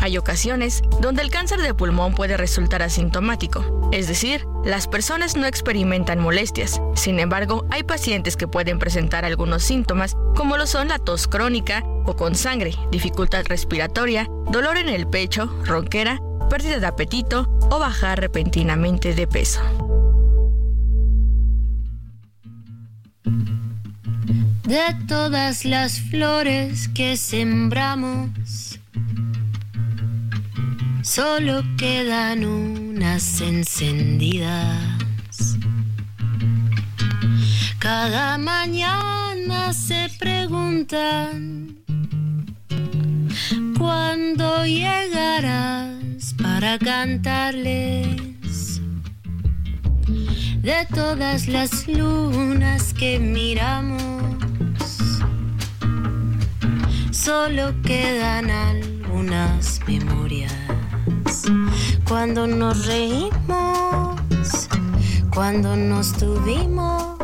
Hay 0.00 0.16
ocasiones 0.16 0.82
donde 1.00 1.22
el 1.22 1.30
cáncer 1.30 1.60
de 1.60 1.74
pulmón 1.74 2.14
puede 2.14 2.36
resultar 2.36 2.82
asintomático, 2.82 3.90
es 3.92 4.06
decir, 4.06 4.46
las 4.64 4.86
personas 4.86 5.36
no 5.36 5.46
experimentan 5.46 6.20
molestias. 6.20 6.80
Sin 6.94 7.18
embargo, 7.18 7.66
hay 7.70 7.82
pacientes 7.82 8.36
que 8.36 8.46
pueden 8.46 8.78
presentar 8.78 9.24
algunos 9.24 9.64
síntomas, 9.64 10.14
como 10.36 10.56
lo 10.56 10.66
son 10.66 10.88
la 10.88 10.98
tos 10.98 11.26
crónica 11.26 11.82
o 12.06 12.14
con 12.16 12.34
sangre, 12.34 12.74
dificultad 12.90 13.44
respiratoria, 13.46 14.28
dolor 14.50 14.76
en 14.76 14.88
el 14.88 15.06
pecho, 15.08 15.46
ronquera, 15.64 16.20
pérdida 16.48 16.78
de 16.78 16.86
apetito 16.86 17.48
o 17.70 17.78
bajar 17.78 18.20
repentinamente 18.20 19.14
de 19.14 19.26
peso. 19.26 19.60
De 24.64 24.94
todas 25.06 25.64
las 25.64 25.98
flores 25.98 26.88
que 26.88 27.16
sembramos, 27.16 28.67
solo 31.08 31.62
quedan 31.78 32.44
unas 32.44 33.40
encendidas. 33.40 35.56
Cada 37.78 38.36
mañana 38.36 39.72
se 39.72 40.10
preguntan 40.18 41.78
cuándo 43.78 44.66
llegarás 44.66 46.34
para 46.42 46.78
cantarles 46.78 48.82
de 50.60 50.86
todas 50.94 51.48
las 51.48 51.88
lunas 51.88 52.92
que 52.92 53.18
miramos. 53.18 54.02
Solo 57.10 57.72
quedan 57.82 58.50
algunas 58.50 59.80
memorias 59.86 60.77
cuando 62.08 62.46
nos 62.46 62.86
reímos, 62.86 64.16
cuando 65.34 65.76
nos 65.76 66.14
tuvimos. 66.14 67.18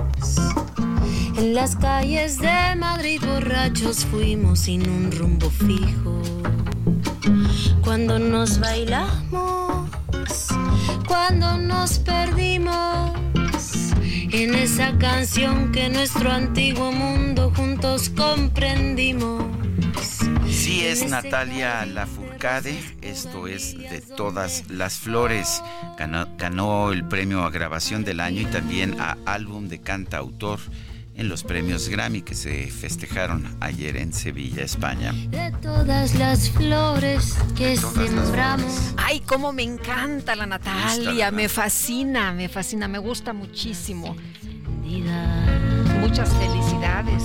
En 1.36 1.54
las 1.54 1.74
calles 1.76 2.38
de 2.38 2.76
Madrid 2.76 3.20
borrachos 3.24 4.04
fuimos 4.04 4.60
sin 4.60 4.88
un 4.88 5.10
rumbo 5.10 5.48
fijo. 5.48 6.20
Cuando 7.82 8.18
nos 8.18 8.60
bailamos, 8.60 9.88
cuando 11.08 11.56
nos 11.56 11.98
perdimos. 11.98 13.12
En 14.32 14.54
esa 14.54 14.98
canción 14.98 15.72
que 15.72 15.88
nuestro 15.88 16.30
antiguo 16.30 16.92
mundo 16.92 17.52
juntos 17.56 18.10
comprendimos. 18.10 19.63
Sí 20.64 20.82
es 20.82 21.06
Natalia 21.06 21.84
Lafourcade, 21.84 22.82
esto 23.02 23.46
es 23.46 23.76
de 23.76 24.00
todas 24.00 24.70
las 24.70 24.96
flores. 24.96 25.62
Ganó, 25.98 26.26
ganó, 26.38 26.90
el 26.90 27.06
premio 27.06 27.42
a 27.42 27.50
grabación 27.50 28.02
del 28.02 28.18
año 28.18 28.40
y 28.40 28.46
también 28.46 28.98
a 28.98 29.18
álbum 29.26 29.68
de 29.68 29.82
cantautor 29.82 30.58
en 31.16 31.28
los 31.28 31.44
premios 31.44 31.90
Grammy 31.90 32.22
que 32.22 32.34
se 32.34 32.68
festejaron 32.70 33.58
ayer 33.60 33.98
en 33.98 34.14
Sevilla, 34.14 34.62
España. 34.62 35.12
De 35.12 35.52
todas 35.60 36.14
las 36.14 36.48
flores 36.48 37.36
que 37.54 37.76
sembramos. 37.76 38.94
Ay, 38.96 39.20
cómo 39.20 39.52
me 39.52 39.64
encanta 39.64 40.34
la 40.34 40.46
Natalia, 40.46 41.30
me 41.30 41.50
fascina, 41.50 42.32
me 42.32 42.48
fascina, 42.48 42.88
me 42.88 42.96
gusta 42.96 43.34
muchísimo. 43.34 44.16
Muchas 46.00 46.30
felicidades. 46.36 47.22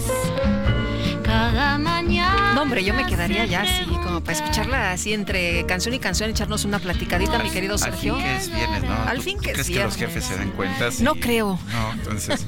Cada 1.29 1.77
mañana. 1.77 2.53
No, 2.55 2.63
hombre, 2.63 2.83
yo 2.83 2.93
me 2.95 3.05
quedaría 3.05 3.45
ya 3.45 3.61
así 3.61 3.85
como 3.85 4.21
para 4.21 4.33
escucharla 4.35 4.91
así 4.91 5.13
entre 5.13 5.63
canción 5.67 5.93
y 5.93 5.99
canción, 5.99 6.31
echarnos 6.31 6.65
una 6.65 6.79
platicadita, 6.79 7.37
mi 7.37 7.51
querido 7.51 7.77
Sergio. 7.77 8.15
Al 8.15 8.21
fin 8.21 8.25
que 8.31 8.37
es 8.37 8.51
viernes, 8.55 8.83
¿no? 8.83 8.93
Al 9.07 9.17
¿Tú- 9.17 9.21
fin 9.23 9.39
que 9.39 9.51
es 9.51 9.53
crees 9.53 9.67
que 9.69 9.83
los 9.83 9.95
viernes. 9.95 10.15
jefes 10.15 10.25
se 10.25 10.37
den 10.39 10.49
cuenta? 10.51 10.89
No 11.01 11.13
creo. 11.15 11.59
No, 11.71 11.91
entonces. 11.93 12.47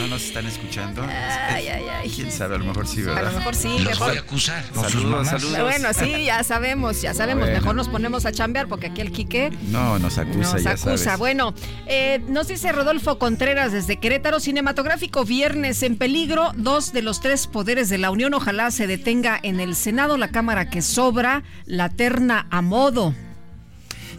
¿No 0.00 0.06
nos 0.08 0.24
están 0.24 0.46
escuchando? 0.46 1.02
Ay, 1.02 1.68
ay, 1.68 1.84
ay. 1.88 2.10
¿Quién 2.10 2.30
sabe? 2.32 2.56
A 2.56 2.58
lo 2.58 2.64
mejor 2.64 2.86
sí, 2.86 3.02
A 3.02 3.06
¿verdad? 3.06 3.32
lo 3.32 3.38
mejor 3.38 3.54
sí, 3.54 3.68
mejor. 3.84 4.18
acusar. 4.18 4.64
Saludos, 4.74 5.28
saludos. 5.28 5.60
Bueno, 5.60 5.88
sí, 5.92 6.24
ya 6.24 6.42
sabemos, 6.42 7.00
ya 7.00 7.14
sabemos. 7.14 7.44
Bueno. 7.44 7.60
Mejor 7.60 7.74
nos 7.74 7.88
ponemos 7.88 8.26
a 8.26 8.32
chambear 8.32 8.66
porque 8.68 8.86
aquí 8.88 9.00
el 9.00 9.12
Quique 9.12 9.50
No, 9.70 9.98
nos 9.98 10.18
acusa, 10.18 10.54
nos 10.54 10.62
ya 10.64 10.70
acusa. 10.72 10.96
sabes. 10.98 11.18
Bueno, 11.18 11.54
eh, 11.86 12.20
nos 12.28 12.48
dice 12.48 12.72
Rodolfo 12.72 13.18
Contreras 13.18 13.72
desde 13.72 13.98
Querétaro, 13.98 14.40
cinematográfico 14.40 15.24
viernes 15.24 15.82
en 15.82 15.96
peligro, 15.96 16.52
dos 16.56 16.92
de 16.92 17.02
los 17.02 17.20
tres 17.20 17.46
poderes 17.46 17.88
de 17.88 17.98
la 17.98 18.10
Unión, 18.10 18.34
ojalá 18.34 18.70
se 18.70 18.86
detenga 18.86 19.38
en 19.42 19.60
el 19.60 19.76
Senado 19.76 20.16
la 20.16 20.28
Cámara 20.28 20.70
que 20.70 20.82
sobra, 20.82 21.42
la 21.66 21.88
terna 21.88 22.46
a 22.50 22.62
modo. 22.62 23.14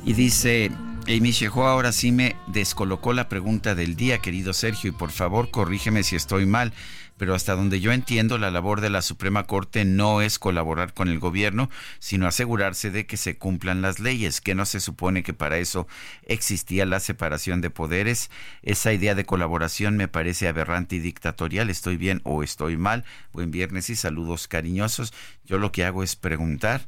Y 0.06 0.14
dice, 0.14 0.72
Amy 1.08 1.32
Sheho 1.32 1.68
ahora 1.68 1.92
sí 1.92 2.12
me 2.12 2.36
descolocó 2.48 3.14
la 3.14 3.30
pregunta 3.30 3.76
del 3.76 3.96
día, 3.96 4.18
querido 4.20 4.54
Sergio, 4.54 4.90
y 4.90 4.94
por 4.94 5.12
favor 5.12 5.52
corrígeme 5.52 6.02
si 6.04 6.16
estoy 6.16 6.48
mal. 6.48 6.74
Pero 7.18 7.36
hasta 7.36 7.56
donde 7.56 7.80
yo 7.80 7.92
entiendo, 7.92 8.40
la 8.40 8.50
labor 8.50 8.82
de 8.82 8.90
la 8.90 9.04
Suprema 9.04 9.44
Corte 9.44 9.86
no 9.86 10.22
es 10.22 10.40
colaborar 10.40 10.94
con 10.94 11.08
el 11.08 11.20
gobierno, 11.20 11.70
sino 12.00 12.28
asegurarse 12.28 12.90
de 12.90 13.06
que 13.06 13.18
se 13.18 13.38
cumplan 13.38 13.84
las 13.84 14.00
leyes, 14.00 14.42
que 14.42 14.56
no 14.56 14.66
se 14.66 14.80
supone 14.80 15.22
que 15.22 15.34
para 15.34 15.60
eso 15.60 15.88
existía 16.24 16.88
la 16.88 17.00
separación 17.00 17.62
de 17.62 17.70
poderes. 17.70 18.32
Esa 18.64 18.92
idea 18.92 19.14
de 19.14 19.26
colaboración 19.26 19.98
me 19.98 20.08
parece 20.08 20.48
aberrante 20.48 20.96
y 20.96 21.00
dictatorial. 21.00 21.70
¿Estoy 21.70 21.98
bien 21.98 22.20
o 22.24 22.42
estoy 22.42 22.78
mal? 22.78 23.06
Buen 23.32 23.52
viernes 23.52 23.92
y 23.92 23.96
saludos 23.96 24.48
cariñosos. 24.48 25.14
Yo 25.46 25.60
lo 25.60 25.72
que 25.72 25.86
hago 25.86 26.04
es 26.04 26.16
preguntar. 26.16 26.82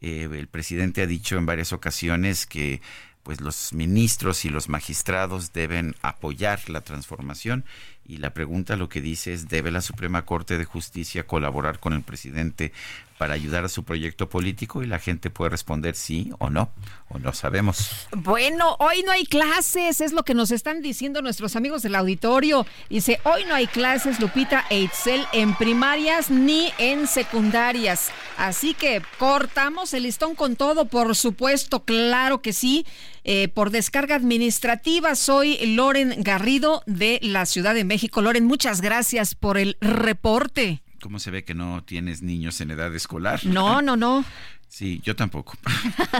Eh, 0.00 0.28
el 0.32 0.46
presidente 0.46 1.02
ha 1.02 1.06
dicho 1.06 1.36
en 1.36 1.46
varias 1.46 1.72
ocasiones 1.72 2.46
que 2.46 2.80
pues 3.28 3.42
los 3.42 3.74
ministros 3.74 4.46
y 4.46 4.48
los 4.48 4.70
magistrados 4.70 5.52
deben 5.52 5.94
apoyar 6.00 6.70
la 6.70 6.80
transformación. 6.80 7.66
Y 8.06 8.16
la 8.16 8.32
pregunta 8.32 8.74
lo 8.76 8.88
que 8.88 9.02
dice 9.02 9.34
es 9.34 9.48
debe 9.48 9.70
la 9.70 9.82
Suprema 9.82 10.24
Corte 10.24 10.56
de 10.56 10.64
Justicia 10.64 11.26
colaborar 11.26 11.78
con 11.78 11.92
el 11.92 12.00
presidente 12.00 12.72
para 13.18 13.34
ayudar 13.34 13.64
a 13.64 13.68
su 13.68 13.84
proyecto 13.84 14.28
político 14.28 14.82
y 14.82 14.86
la 14.86 15.00
gente 15.00 15.28
puede 15.28 15.50
responder 15.50 15.96
sí 15.96 16.30
o 16.38 16.50
no 16.50 16.70
o 17.08 17.18
no 17.18 17.32
sabemos. 17.32 18.06
Bueno, 18.12 18.76
hoy 18.78 19.02
no 19.02 19.12
hay 19.12 19.24
clases, 19.24 20.00
es 20.00 20.12
lo 20.12 20.24
que 20.24 20.34
nos 20.34 20.50
están 20.50 20.82
diciendo 20.82 21.20
nuestros 21.20 21.56
amigos 21.56 21.82
del 21.82 21.96
auditorio. 21.96 22.66
Dice, 22.88 23.18
hoy 23.24 23.44
no 23.44 23.54
hay 23.54 23.66
clases, 23.66 24.20
Lupita 24.20 24.64
e 24.70 24.80
Itzel, 24.80 25.26
en 25.32 25.54
primarias 25.56 26.30
ni 26.30 26.72
en 26.78 27.06
secundarias. 27.06 28.10
Así 28.36 28.74
que 28.74 29.02
cortamos 29.18 29.92
el 29.94 30.04
listón 30.04 30.34
con 30.34 30.54
todo, 30.54 30.84
por 30.84 31.16
supuesto, 31.16 31.84
claro 31.84 32.40
que 32.40 32.52
sí. 32.52 32.86
Eh, 33.24 33.48
por 33.48 33.70
descarga 33.70 34.14
administrativa, 34.14 35.14
soy 35.14 35.58
Loren 35.74 36.22
Garrido 36.22 36.82
de 36.86 37.18
la 37.22 37.46
Ciudad 37.46 37.74
de 37.74 37.84
México. 37.84 38.22
Loren, 38.22 38.44
muchas 38.44 38.80
gracias 38.80 39.34
por 39.34 39.58
el 39.58 39.76
reporte. 39.80 40.82
¿Cómo 41.00 41.18
se 41.18 41.30
ve 41.30 41.44
que 41.44 41.54
no 41.54 41.84
tienes 41.84 42.22
niños 42.22 42.60
en 42.60 42.70
edad 42.72 42.94
escolar? 42.94 43.44
No, 43.44 43.82
no, 43.82 43.96
no. 43.96 44.24
Sí, 44.70 45.00
yo 45.02 45.16
tampoco. 45.16 45.56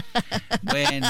bueno. 0.62 1.06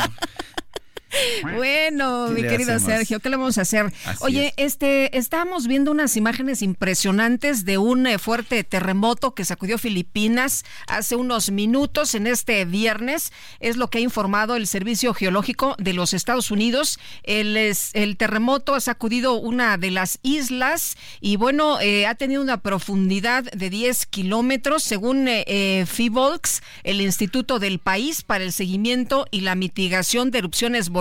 Bueno, 1.57 2.27
¿Qué 2.29 2.35
mi 2.35 2.43
querido 2.49 2.75
hacemos? 2.75 2.83
Sergio, 2.83 3.21
¿qué 3.21 3.29
le 3.31 3.37
vamos 3.37 3.59
a 3.59 3.63
hacer? 3.63 3.87
Así 4.05 4.19
Oye, 4.21 4.47
es. 4.57 4.67
este, 4.73 5.17
estamos 5.17 5.67
viendo 5.67 5.91
unas 5.91 6.17
imágenes 6.17 6.63
impresionantes 6.63 7.65
de 7.65 7.79
un 7.79 8.07
eh, 8.07 8.19
fuerte 8.19 8.65
terremoto 8.65 9.35
que 9.35 9.45
sacudió 9.45 9.79
Filipinas 9.79 10.65
hace 10.87 11.17
unos 11.17 11.51
minutos 11.51 12.15
en 12.15 12.27
este 12.27 12.65
viernes. 12.65 13.33
Es 13.61 13.77
lo 13.77 13.89
que 13.89 13.99
ha 13.99 14.01
informado 14.03 14.57
el 14.57 14.67
Servicio 14.67 15.15
Geológico 15.15 15.75
de 15.79 15.93
los 15.95 16.13
Estados 16.15 16.51
Unidos. 16.51 16.99
El, 17.23 17.57
es- 17.57 17.91
el 17.95 18.17
terremoto 18.17 18.75
ha 18.75 18.81
sacudido 18.81 19.35
una 19.35 19.79
de 19.79 19.91
las 19.91 20.19
islas 20.23 20.97
y 21.21 21.37
bueno, 21.37 21.81
eh, 21.81 22.07
ha 22.07 22.15
tenido 22.15 22.43
una 22.43 22.61
profundidad 22.61 23.45
de 23.45 23.71
10 23.71 24.07
kilómetros, 24.07 24.83
según 24.83 25.29
eh, 25.29 25.45
eh, 25.47 25.85
FIVOLX, 25.87 26.63
el 26.85 27.01
Instituto 27.01 27.59
del 27.59 27.79
País 27.79 28.23
para 28.23 28.45
el 28.45 28.53
Seguimiento 28.53 29.27
y 29.31 29.41
la 29.43 29.55
Mitigación 29.55 30.31
de 30.31 30.39
Erupciones 30.39 30.89
Volcánicas, 30.89 30.98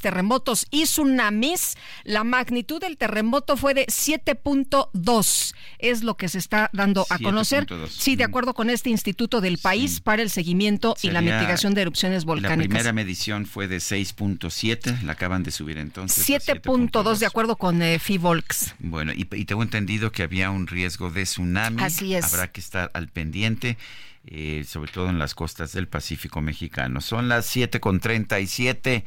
Terremotos 0.00 0.66
y 0.70 0.84
Tsunamis. 0.84 1.76
La 2.04 2.24
magnitud 2.24 2.80
del 2.80 2.96
terremoto 2.96 3.56
fue 3.56 3.74
de 3.74 3.86
7.2, 3.86 5.54
es 5.78 6.02
lo 6.02 6.16
que 6.16 6.28
se 6.28 6.38
está 6.38 6.70
dando 6.72 7.06
a 7.10 7.18
conocer. 7.18 7.66
7.2. 7.66 7.88
Sí, 7.88 8.16
de 8.16 8.24
acuerdo 8.24 8.54
con 8.54 8.70
este 8.70 8.90
Instituto 8.90 9.40
del 9.40 9.58
País 9.58 10.00
para 10.00 10.22
el 10.22 10.30
Seguimiento 10.30 10.96
y 11.02 11.10
la 11.10 11.20
Mitigación 11.20 11.74
de 11.74 11.82
Erupciones 11.82 12.22
La 12.22 12.26
Volcánicas. 12.26 12.68
primera 12.68 12.92
medición 12.92 13.46
fue 13.46 13.68
de 13.68 13.78
6.7, 13.78 15.02
la 15.02 15.12
acaban 15.12 15.42
de 15.42 15.50
subir 15.50 15.78
entonces. 15.78 16.28
a 16.28 16.38
7.2 16.38 17.18
de 17.18 17.26
acuerdo 17.26 17.56
con 17.56 17.82
eh, 17.82 17.98
FIVOLX. 17.98 18.74
Bueno, 18.80 19.12
y, 19.12 19.26
y 19.32 19.44
tengo 19.44 19.62
entendido 19.62 20.12
que 20.12 20.22
había 20.22 20.50
un 20.50 20.66
riesgo 20.66 21.10
de 21.10 21.24
tsunami. 21.24 21.82
Así 21.82 22.14
es. 22.14 22.24
Habrá 22.24 22.50
que 22.50 22.60
estar 22.60 22.90
al 22.94 23.08
pendiente, 23.08 23.76
eh, 24.24 24.64
sobre 24.68 24.92
todo 24.92 25.08
en 25.08 25.18
las 25.18 25.34
costas 25.34 25.72
del 25.72 25.88
Pacífico 25.88 26.40
mexicano. 26.40 27.00
Son 27.00 27.28
las 27.28 27.54
7.37 27.54 29.04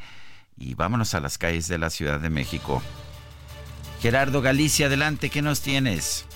y 0.58 0.74
vámonos 0.74 1.14
a 1.14 1.20
las 1.20 1.38
calles 1.38 1.68
de 1.68 1.78
la 1.78 1.90
Ciudad 1.90 2.20
de 2.20 2.30
México. 2.30 2.82
Gerardo 4.00 4.42
Galicia, 4.42 4.86
adelante, 4.86 5.30
¿qué 5.30 5.42
nos 5.42 5.60
tienes? 5.62 6.26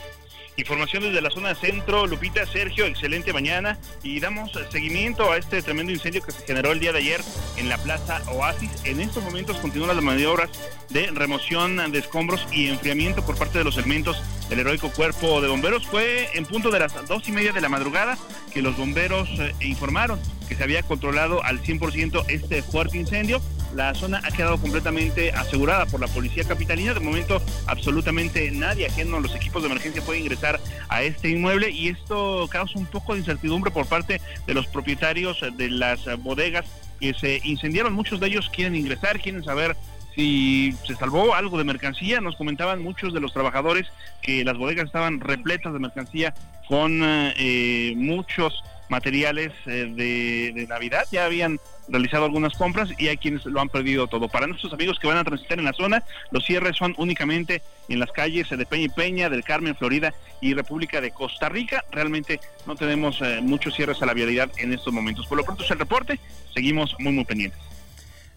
Información 0.60 1.02
desde 1.02 1.22
la 1.22 1.30
zona 1.30 1.54
centro, 1.54 2.06
Lupita, 2.06 2.44
Sergio, 2.44 2.84
excelente 2.84 3.32
mañana 3.32 3.78
y 4.02 4.20
damos 4.20 4.52
seguimiento 4.70 5.32
a 5.32 5.38
este 5.38 5.62
tremendo 5.62 5.90
incendio 5.90 6.22
que 6.22 6.32
se 6.32 6.44
generó 6.44 6.72
el 6.72 6.80
día 6.80 6.92
de 6.92 6.98
ayer 6.98 7.22
en 7.56 7.70
la 7.70 7.78
Plaza 7.78 8.20
Oasis. 8.30 8.70
En 8.84 9.00
estos 9.00 9.24
momentos 9.24 9.56
continúan 9.56 9.96
las 9.96 10.04
maniobras 10.04 10.50
de 10.90 11.06
remoción 11.12 11.78
de 11.90 11.98
escombros 11.98 12.46
y 12.52 12.68
enfriamiento 12.68 13.24
por 13.24 13.38
parte 13.38 13.56
de 13.56 13.64
los 13.64 13.78
elementos 13.78 14.22
del 14.50 14.58
heroico 14.58 14.90
cuerpo 14.90 15.40
de 15.40 15.48
bomberos. 15.48 15.86
Fue 15.86 16.28
en 16.34 16.44
punto 16.44 16.70
de 16.70 16.78
las 16.78 16.92
dos 17.08 17.26
y 17.26 17.32
media 17.32 17.52
de 17.52 17.62
la 17.62 17.70
madrugada 17.70 18.18
que 18.52 18.60
los 18.60 18.76
bomberos 18.76 19.30
eh, 19.38 19.54
informaron 19.60 20.20
que 20.46 20.56
se 20.56 20.62
había 20.62 20.82
controlado 20.82 21.42
al 21.42 21.62
100% 21.62 22.26
este 22.28 22.62
fuerte 22.62 22.98
incendio. 22.98 23.40
La 23.74 23.94
zona 23.94 24.20
ha 24.24 24.30
quedado 24.30 24.58
completamente 24.58 25.30
asegurada 25.32 25.86
por 25.86 26.00
la 26.00 26.08
policía 26.08 26.44
capitalina. 26.44 26.94
De 26.94 27.00
momento, 27.00 27.40
absolutamente 27.66 28.50
nadie 28.50 28.86
ajeno 28.86 29.18
a 29.18 29.20
los 29.20 29.34
equipos 29.34 29.62
de 29.62 29.68
emergencia 29.68 30.02
puede 30.02 30.20
ingresar 30.20 30.60
a 30.88 31.02
este 31.02 31.30
inmueble 31.30 31.70
y 31.70 31.88
esto 31.88 32.48
causa 32.50 32.78
un 32.78 32.86
poco 32.86 33.12
de 33.12 33.20
incertidumbre 33.20 33.70
por 33.70 33.86
parte 33.86 34.20
de 34.46 34.54
los 34.54 34.66
propietarios 34.66 35.44
de 35.56 35.70
las 35.70 36.00
bodegas 36.22 36.66
que 36.98 37.14
se 37.14 37.40
incendiaron. 37.44 37.92
Muchos 37.92 38.20
de 38.20 38.26
ellos 38.26 38.50
quieren 38.52 38.74
ingresar, 38.74 39.20
quieren 39.20 39.44
saber 39.44 39.76
si 40.14 40.74
se 40.86 40.96
salvó 40.96 41.34
algo 41.34 41.56
de 41.56 41.64
mercancía. 41.64 42.20
Nos 42.20 42.36
comentaban 42.36 42.82
muchos 42.82 43.14
de 43.14 43.20
los 43.20 43.32
trabajadores 43.32 43.86
que 44.20 44.44
las 44.44 44.56
bodegas 44.56 44.86
estaban 44.86 45.20
repletas 45.20 45.72
de 45.72 45.78
mercancía 45.78 46.34
con 46.68 47.00
eh, 47.02 47.94
muchos 47.96 48.62
materiales 48.90 49.52
eh, 49.66 49.90
de, 49.94 50.52
de 50.54 50.66
Navidad. 50.66 51.06
Ya 51.10 51.24
habían 51.24 51.58
realizado 51.88 52.24
algunas 52.24 52.52
compras 52.54 52.90
y 52.98 53.08
hay 53.08 53.16
quienes 53.16 53.44
lo 53.46 53.60
han 53.60 53.68
perdido 53.68 54.06
todo. 54.06 54.28
Para 54.28 54.46
nuestros 54.46 54.72
amigos 54.72 54.98
que 54.98 55.06
van 55.06 55.16
a 55.16 55.24
transitar 55.24 55.58
en 55.58 55.64
la 55.64 55.72
zona, 55.72 56.04
los 56.30 56.44
cierres 56.44 56.76
son 56.76 56.94
únicamente 56.98 57.62
en 57.88 57.98
las 57.98 58.10
calles 58.12 58.50
de 58.50 58.66
Peña 58.66 58.84
y 58.84 58.88
Peña, 58.88 59.30
del 59.30 59.44
Carmen, 59.44 59.76
Florida 59.76 60.12
y 60.40 60.54
República 60.54 61.00
de 61.00 61.10
Costa 61.10 61.48
Rica. 61.48 61.84
Realmente 61.90 62.40
no 62.66 62.76
tenemos 62.76 63.20
eh, 63.22 63.40
muchos 63.42 63.74
cierres 63.74 64.02
a 64.02 64.06
la 64.06 64.14
vialidad 64.14 64.50
en 64.58 64.72
estos 64.72 64.92
momentos. 64.92 65.26
Por 65.26 65.38
lo 65.38 65.44
pronto 65.44 65.64
es 65.64 65.70
el 65.70 65.78
reporte. 65.78 66.20
Seguimos 66.52 66.94
muy, 66.98 67.12
muy 67.12 67.24
pendientes. 67.24 67.60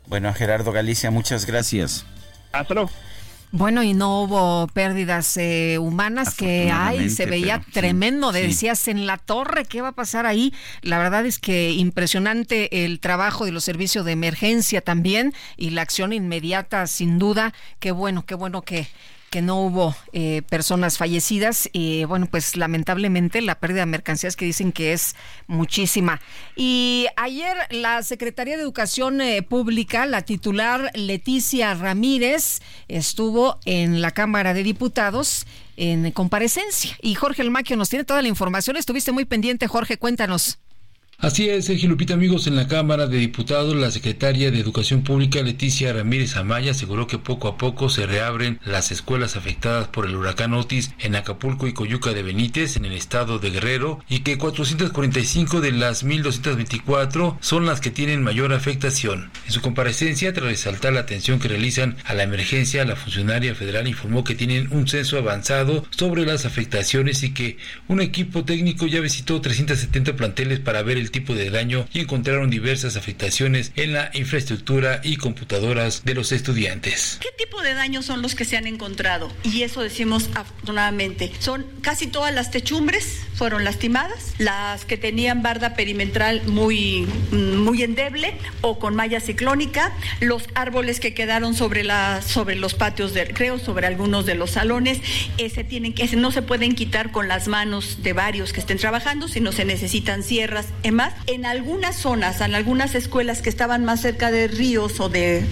Bueno, 0.07 0.33
Gerardo 0.33 0.71
Galicia, 0.71 1.11
muchas 1.11 1.45
gracias. 1.45 2.05
Hasta 2.51 2.73
luego. 2.73 2.89
Bueno, 3.55 3.83
y 3.83 3.93
no 3.93 4.23
hubo 4.23 4.65
pérdidas 4.73 5.37
eh, 5.37 5.77
humanas 5.77 6.33
que 6.33 6.71
ay, 6.73 7.11
se 7.11 7.27
veía 7.27 7.59
pero 7.59 7.71
tremendo. 7.71 8.33
sí. 8.33 8.39
Decías 8.41 8.87
en 8.87 9.05
la 9.05 9.19
torre, 9.19 9.65
¿qué 9.65 9.79
va 9.79 9.89
a 9.89 9.91
pasar 9.91 10.25
ahí? 10.25 10.51
La 10.81 10.97
verdad 10.97 11.23
es 11.27 11.37
que 11.37 11.69
impresionante 11.69 12.83
el 12.83 12.99
trabajo 12.99 13.45
de 13.45 13.51
los 13.51 13.63
servicios 13.63 14.05
de 14.05 14.13
emergencia 14.13 14.81
también 14.81 15.35
y 15.55 15.69
la 15.69 15.83
acción 15.83 16.13
inmediata, 16.13 16.87
sin 16.87 17.19
duda. 17.19 17.53
Qué 17.79 17.91
bueno, 17.91 18.25
qué 18.25 18.33
bueno 18.33 18.63
que 18.63 18.87
que 19.33 19.41
no 19.41 19.59
hubo 19.61 19.95
eh, 20.11 20.43
personas 20.47 20.99
fallecidas 20.99 21.67
y 21.73 22.03
bueno 22.03 22.27
pues 22.29 22.55
lamentablemente 22.55 23.41
la 23.41 23.55
pérdida 23.55 23.79
de 23.79 23.87
mercancías 23.87 24.35
que 24.35 24.45
dicen 24.45 24.71
que 24.71 24.93
es 24.93 25.15
muchísima. 25.47 26.21
Y 26.55 27.07
ayer 27.17 27.57
la 27.71 28.03
Secretaría 28.03 28.57
de 28.57 28.61
Educación 28.61 29.21
eh, 29.21 29.41
Pública 29.41 30.05
la 30.05 30.21
titular 30.21 30.91
Leticia 30.93 31.73
Ramírez 31.73 32.61
estuvo 32.87 33.57
en 33.65 34.03
la 34.03 34.11
Cámara 34.11 34.53
de 34.53 34.61
Diputados 34.61 35.47
en 35.77 36.11
comparecencia. 36.11 36.95
Y 37.01 37.15
Jorge 37.15 37.41
Almaquio 37.41 37.75
nos 37.75 37.89
tiene 37.89 38.05
toda 38.05 38.21
la 38.21 38.27
información. 38.27 38.77
Estuviste 38.77 39.11
muy 39.11 39.25
pendiente 39.25 39.65
Jorge 39.65 39.97
cuéntanos 39.97 40.59
Así 41.23 41.47
es, 41.47 41.63
Sergio 41.63 41.87
Lupita, 41.87 42.15
amigos, 42.15 42.47
en 42.47 42.57
la 42.57 42.67
Cámara 42.67 43.07
de 43.07 43.17
Diputados, 43.17 43.77
la 43.77 43.91
secretaria 43.91 44.51
de 44.51 44.59
Educación 44.59 45.03
Pública, 45.03 45.41
Leticia 45.41 45.93
Ramírez 45.93 46.35
Amaya, 46.35 46.71
aseguró 46.71 47.07
que 47.07 47.17
poco 47.17 47.47
a 47.47 47.57
poco 47.57 47.87
se 47.87 48.05
reabren 48.05 48.59
las 48.65 48.91
escuelas 48.91 49.37
afectadas 49.37 49.87
por 49.87 50.05
el 50.05 50.17
huracán 50.17 50.53
Otis 50.53 50.91
en 50.99 51.15
Acapulco 51.15 51.65
y 51.65 51.71
Coyuca 51.71 52.11
de 52.11 52.23
Benítez, 52.23 52.75
en 52.75 52.83
el 52.83 52.91
estado 52.91 53.39
de 53.39 53.51
Guerrero, 53.51 54.03
y 54.09 54.19
que 54.19 54.37
445 54.37 55.61
de 55.61 55.71
las 55.71 56.05
1.224 56.05 57.37
son 57.39 57.65
las 57.65 57.79
que 57.79 57.89
tienen 57.89 58.21
mayor 58.21 58.51
afectación. 58.51 59.31
En 59.45 59.53
su 59.53 59.61
comparecencia, 59.61 60.33
tras 60.33 60.47
resaltar 60.47 60.91
la 60.91 60.99
atención 60.99 61.39
que 61.39 61.47
realizan 61.47 61.95
a 62.03 62.15
la 62.15 62.23
emergencia, 62.23 62.83
la 62.83 62.97
funcionaria 62.97 63.55
federal 63.55 63.87
informó 63.87 64.25
que 64.25 64.35
tienen 64.35 64.67
un 64.71 64.89
censo 64.89 65.17
avanzado 65.17 65.85
sobre 65.91 66.25
las 66.25 66.43
afectaciones 66.45 67.23
y 67.23 67.33
que 67.33 67.55
un 67.87 68.01
equipo 68.01 68.43
técnico 68.43 68.87
ya 68.87 68.99
visitó 68.99 69.39
370 69.39 70.17
planteles 70.17 70.59
para 70.59 70.83
ver 70.83 70.97
el 70.97 71.12
tipo 71.13 71.33
de 71.33 71.49
daño 71.49 71.87
y 71.93 72.01
encontraron 72.01 72.49
diversas 72.49 72.97
afectaciones 72.97 73.71
en 73.77 73.93
la 73.93 74.11
infraestructura 74.13 74.99
y 75.03 75.15
computadoras 75.15 76.03
de 76.03 76.15
los 76.15 76.33
estudiantes. 76.33 77.19
¿Qué 77.21 77.29
tipo 77.37 77.61
de 77.61 77.73
daños 77.73 78.05
son 78.05 78.21
los 78.21 78.35
que 78.35 78.43
se 78.43 78.57
han 78.57 78.67
encontrado? 78.67 79.31
Y 79.43 79.61
eso 79.61 79.81
decimos 79.81 80.29
afortunadamente. 80.35 81.31
Son 81.39 81.65
casi 81.81 82.07
todas 82.07 82.33
las 82.33 82.51
techumbres 82.51 83.21
fueron 83.33 83.63
lastimadas, 83.63 84.33
las 84.37 84.85
que 84.85 84.97
tenían 84.97 85.41
barda 85.41 85.75
perimetral 85.75 86.43
muy, 86.45 87.07
muy 87.31 87.83
endeble 87.83 88.35
o 88.61 88.79
con 88.79 88.95
malla 88.95 89.19
ciclónica, 89.19 89.91
los 90.19 90.47
árboles 90.55 90.99
que 90.99 91.13
quedaron 91.13 91.55
sobre, 91.55 91.83
la, 91.83 92.21
sobre 92.21 92.55
los 92.55 92.73
patios 92.73 93.13
de 93.13 93.25
recreo, 93.25 93.59
sobre 93.59 93.87
algunos 93.87 94.25
de 94.25 94.35
los 94.35 94.51
salones, 94.51 94.99
ese 95.37 95.63
tienen 95.63 95.93
ese 95.97 96.15
no 96.15 96.31
se 96.31 96.41
pueden 96.41 96.75
quitar 96.75 97.11
con 97.11 97.27
las 97.27 97.47
manos 97.47 98.03
de 98.03 98.13
varios 98.13 98.53
que 98.53 98.59
estén 98.59 98.77
trabajando, 98.77 99.27
sino 99.27 99.51
se 99.51 99.65
necesitan 99.65 100.23
sierras, 100.23 100.67
en 100.83 100.92
en 101.27 101.45
algunas 101.45 101.95
zonas, 101.95 102.41
en 102.41 102.55
algunas 102.55 102.95
escuelas 102.95 103.41
que 103.41 103.49
estaban 103.49 103.85
más 103.85 104.01
cerca 104.01 104.31
de 104.31 104.47
ríos 104.47 104.99
o 104.99 105.09
de, 105.09 105.45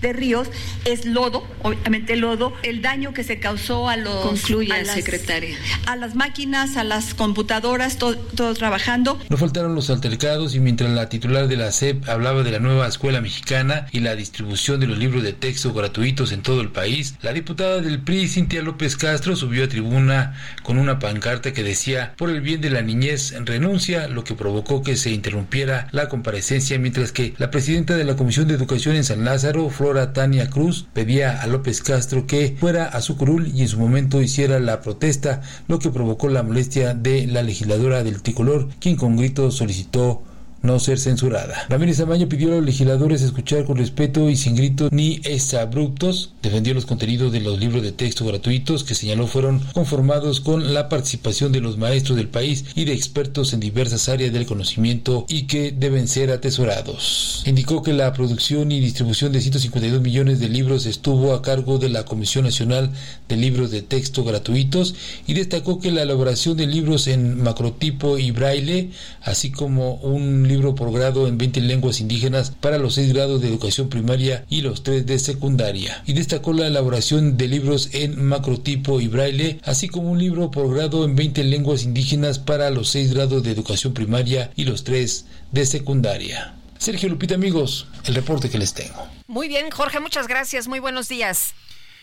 de 0.00 0.12
ríos, 0.12 0.48
es 0.84 1.04
lodo, 1.04 1.46
obviamente 1.62 2.16
lodo, 2.16 2.52
el 2.62 2.82
daño 2.82 3.12
que 3.12 3.24
se 3.24 3.38
causó 3.38 3.88
a 3.88 3.96
los... 3.96 4.26
Concluye, 4.26 4.72
a 4.72 4.82
las, 4.82 4.94
secretaria. 4.94 5.56
A 5.86 5.96
las 5.96 6.14
máquinas, 6.14 6.76
a 6.76 6.84
las 6.84 7.14
computadoras, 7.14 7.98
todo, 7.98 8.16
trabajando. 8.54 9.18
No 9.28 9.36
faltaron 9.36 9.74
los 9.74 9.90
altercados 9.90 10.54
y 10.54 10.60
mientras 10.60 10.90
la 10.90 11.08
titular 11.08 11.48
de 11.48 11.56
la 11.56 11.70
SEP 11.72 12.08
hablaba 12.08 12.42
de 12.42 12.50
la 12.50 12.58
nueva 12.58 12.86
escuela 12.86 13.20
mexicana 13.20 13.86
y 13.92 14.00
la 14.00 14.16
distribución 14.16 14.80
de 14.80 14.86
los 14.86 14.98
libros 14.98 15.22
de 15.22 15.32
texto 15.32 15.72
gratuitos 15.72 16.32
en 16.32 16.42
todo 16.42 16.60
el 16.60 16.70
país, 16.70 17.14
la 17.22 17.32
diputada 17.32 17.80
del 17.80 18.00
PRI, 18.00 18.28
Cintia 18.28 18.62
López 18.62 18.96
Castro, 18.96 19.36
subió 19.36 19.64
a 19.64 19.68
tribuna 19.68 20.34
con 20.62 20.78
una 20.78 20.98
pancarta 20.98 21.52
que 21.52 21.62
decía, 21.62 22.14
por 22.16 22.30
el 22.30 22.40
bien 22.40 22.60
de 22.60 22.70
la 22.70 22.82
niñez, 22.82 23.34
renuncia, 23.44 24.08
lo 24.08 24.24
que 24.24 24.34
provocó 24.34 24.79
que 24.82 24.96
se 24.96 25.10
interrumpiera 25.10 25.88
la 25.92 26.08
comparecencia, 26.08 26.78
mientras 26.78 27.12
que 27.12 27.34
la 27.38 27.50
presidenta 27.50 27.96
de 27.96 28.04
la 28.04 28.16
Comisión 28.16 28.48
de 28.48 28.54
Educación 28.54 28.96
en 28.96 29.04
San 29.04 29.24
Lázaro, 29.24 29.70
Flora 29.70 30.12
Tania 30.12 30.50
Cruz, 30.50 30.86
pedía 30.92 31.40
a 31.40 31.46
López 31.46 31.82
Castro 31.82 32.26
que 32.26 32.56
fuera 32.58 32.86
a 32.86 33.00
su 33.00 33.16
curul 33.16 33.48
y 33.54 33.62
en 33.62 33.68
su 33.68 33.78
momento 33.78 34.20
hiciera 34.20 34.60
la 34.60 34.80
protesta, 34.80 35.42
lo 35.68 35.78
que 35.78 35.90
provocó 35.90 36.28
la 36.28 36.42
molestia 36.42 36.94
de 36.94 37.26
la 37.26 37.42
legisladora 37.42 38.02
del 38.02 38.22
tricolor, 38.22 38.68
quien 38.80 38.96
con 38.96 39.16
gritos 39.16 39.56
solicitó 39.56 40.22
no 40.62 40.78
ser 40.78 40.98
censurada. 40.98 41.66
Ramírez 41.68 42.00
Amaño 42.00 42.28
pidió 42.28 42.48
a 42.48 42.56
los 42.56 42.64
legisladores 42.64 43.22
escuchar 43.22 43.64
con 43.64 43.76
respeto 43.76 44.28
y 44.28 44.36
sin 44.36 44.56
gritos 44.56 44.90
ni 44.92 45.20
exabruptos. 45.24 46.32
Defendió 46.42 46.74
los 46.74 46.86
contenidos 46.86 47.32
de 47.32 47.40
los 47.40 47.58
libros 47.58 47.82
de 47.82 47.92
texto 47.92 48.24
gratuitos 48.24 48.84
que 48.84 48.94
señaló 48.94 49.26
fueron 49.26 49.60
conformados 49.72 50.40
con 50.40 50.74
la 50.74 50.88
participación 50.88 51.52
de 51.52 51.60
los 51.60 51.78
maestros 51.78 52.16
del 52.16 52.28
país 52.28 52.64
y 52.74 52.84
de 52.84 52.92
expertos 52.92 53.52
en 53.52 53.60
diversas 53.60 54.08
áreas 54.08 54.32
del 54.32 54.46
conocimiento 54.46 55.24
y 55.28 55.42
que 55.42 55.72
deben 55.72 56.08
ser 56.08 56.30
atesorados. 56.30 57.42
Indicó 57.46 57.82
que 57.82 57.92
la 57.92 58.12
producción 58.12 58.72
y 58.72 58.80
distribución 58.80 59.32
de 59.32 59.40
152 59.40 60.00
millones 60.00 60.40
de 60.40 60.48
libros 60.48 60.86
estuvo 60.86 61.34
a 61.34 61.42
cargo 61.42 61.78
de 61.78 61.88
la 61.88 62.04
Comisión 62.04 62.44
Nacional 62.44 62.90
de 63.28 63.36
Libros 63.36 63.70
de 63.70 63.82
Texto 63.82 64.24
Gratuitos 64.24 64.94
y 65.26 65.34
destacó 65.34 65.80
que 65.80 65.90
la 65.90 66.02
elaboración 66.02 66.56
de 66.56 66.66
libros 66.66 67.06
en 67.06 67.42
macrotipo 67.42 68.18
y 68.18 68.30
braille, 68.30 68.90
así 69.22 69.50
como 69.50 69.94
un 69.94 70.49
libro 70.50 70.74
por 70.74 70.92
grado 70.92 71.26
en 71.26 71.38
20 71.38 71.62
lenguas 71.62 72.00
indígenas 72.00 72.50
para 72.50 72.76
los 72.76 72.94
6 72.94 73.14
grados 73.14 73.40
de 73.40 73.48
educación 73.48 73.88
primaria 73.88 74.44
y 74.50 74.60
los 74.60 74.82
3 74.82 75.06
de 75.06 75.18
secundaria. 75.18 76.02
Y 76.06 76.12
destacó 76.12 76.52
la 76.52 76.66
elaboración 76.66 77.36
de 77.36 77.48
libros 77.48 77.88
en 77.92 78.22
macrotipo 78.22 79.00
y 79.00 79.08
braille, 79.08 79.60
así 79.64 79.88
como 79.88 80.10
un 80.10 80.18
libro 80.18 80.50
por 80.50 80.74
grado 80.74 81.04
en 81.04 81.16
20 81.16 81.44
lenguas 81.44 81.84
indígenas 81.84 82.38
para 82.38 82.70
los 82.70 82.90
6 82.90 83.14
grados 83.14 83.42
de 83.42 83.52
educación 83.52 83.94
primaria 83.94 84.50
y 84.56 84.64
los 84.64 84.84
3 84.84 85.24
de 85.52 85.64
secundaria. 85.64 86.54
Sergio 86.78 87.08
Lupita, 87.08 87.34
amigos, 87.34 87.86
el 88.06 88.14
reporte 88.14 88.50
que 88.50 88.58
les 88.58 88.74
tengo. 88.74 89.06
Muy 89.26 89.48
bien, 89.48 89.70
Jorge, 89.70 90.00
muchas 90.00 90.26
gracias. 90.26 90.66
Muy 90.66 90.80
buenos 90.80 91.08
días. 91.08 91.54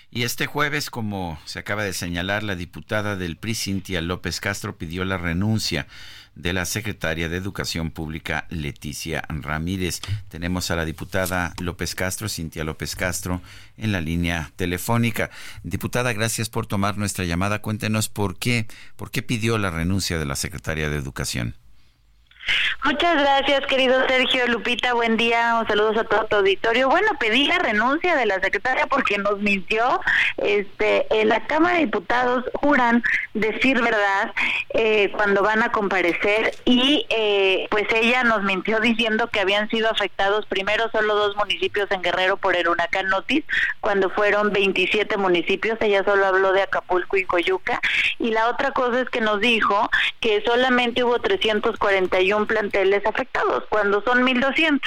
Y 0.09 0.23
este 0.23 0.45
jueves, 0.45 0.89
como 0.89 1.37
se 1.45 1.59
acaba 1.59 1.83
de 1.83 1.93
señalar, 1.93 2.43
la 2.43 2.55
diputada 2.55 3.15
del 3.15 3.35
PRI, 3.35 3.55
Cintia 3.55 4.01
López 4.01 4.39
Castro, 4.39 4.77
pidió 4.77 5.03
la 5.03 5.17
renuncia 5.17 5.87
de 6.37 6.53
la 6.53 6.65
secretaria 6.65 7.29
de 7.29 7.37
Educación 7.37 7.91
Pública, 7.91 8.45
Leticia 8.49 9.23
Ramírez. 9.27 10.01
Tenemos 10.29 10.69
a 10.71 10.75
la 10.75 10.85
diputada 10.85 11.53
López 11.59 11.95
Castro, 11.95 12.29
Cintia 12.29 12.63
López 12.63 12.95
Castro, 12.95 13.41
en 13.77 13.91
la 13.91 14.01
línea 14.01 14.51
telefónica. 14.55 15.29
Diputada, 15.63 16.13
gracias 16.13 16.49
por 16.49 16.67
tomar 16.67 16.97
nuestra 16.97 17.25
llamada. 17.25 17.61
Cuéntenos 17.61 18.07
por 18.09 18.37
qué, 18.37 18.67
por 18.95 19.11
qué 19.11 19.23
pidió 19.23 19.57
la 19.57 19.71
renuncia 19.71 20.19
de 20.19 20.25
la 20.25 20.35
secretaria 20.35 20.89
de 20.89 20.97
Educación. 20.97 21.55
Muchas 22.83 23.17
gracias, 23.17 23.65
querido 23.65 24.07
Sergio 24.07 24.47
Lupita. 24.47 24.93
Buen 24.93 25.17
día. 25.17 25.57
Un 25.59 25.67
saludos 25.67 25.97
a 25.97 26.03
todo 26.03 26.25
tu 26.25 26.37
auditorio. 26.37 26.89
Bueno, 26.89 27.07
pedí 27.19 27.45
la 27.45 27.59
renuncia 27.59 28.15
de 28.15 28.25
la 28.25 28.39
secretaria 28.39 28.87
porque 28.87 29.17
nos 29.17 29.39
mintió. 29.39 29.99
Este, 30.37 31.05
en 31.09 31.29
la 31.29 31.45
Cámara 31.47 31.75
de 31.75 31.85
Diputados 31.85 32.45
juran 32.53 33.03
decir 33.33 33.81
verdad 33.81 34.33
eh, 34.69 35.11
cuando 35.15 35.41
van 35.41 35.63
a 35.63 35.71
comparecer 35.71 36.53
y 36.65 37.05
eh, 37.09 37.67
pues 37.71 37.87
ella 37.93 38.23
nos 38.23 38.43
mintió 38.43 38.79
diciendo 38.79 39.27
que 39.27 39.39
habían 39.39 39.69
sido 39.69 39.89
afectados 39.89 40.45
primero 40.45 40.89
solo 40.91 41.15
dos 41.15 41.35
municipios 41.35 41.89
en 41.91 42.01
Guerrero 42.01 42.37
por 42.37 42.55
el 42.55 42.67
huracán 42.67 43.07
Notis, 43.09 43.43
cuando 43.81 44.09
fueron 44.11 44.51
27 44.51 45.17
municipios. 45.17 45.77
Ella 45.81 46.03
solo 46.03 46.25
habló 46.25 46.53
de 46.53 46.61
Acapulco 46.61 47.17
y 47.17 47.25
Coyuca. 47.25 47.81
Y 48.19 48.31
la 48.31 48.49
otra 48.49 48.71
cosa 48.71 49.01
es 49.01 49.09
que 49.09 49.21
nos 49.21 49.41
dijo 49.41 49.89
que 50.19 50.41
solamente 50.45 51.03
hubo 51.03 51.19
341 51.19 52.36
planteles 52.45 53.05
afectados, 53.05 53.63
cuando 53.69 54.01
son 54.03 54.23
1.200. 54.23 54.81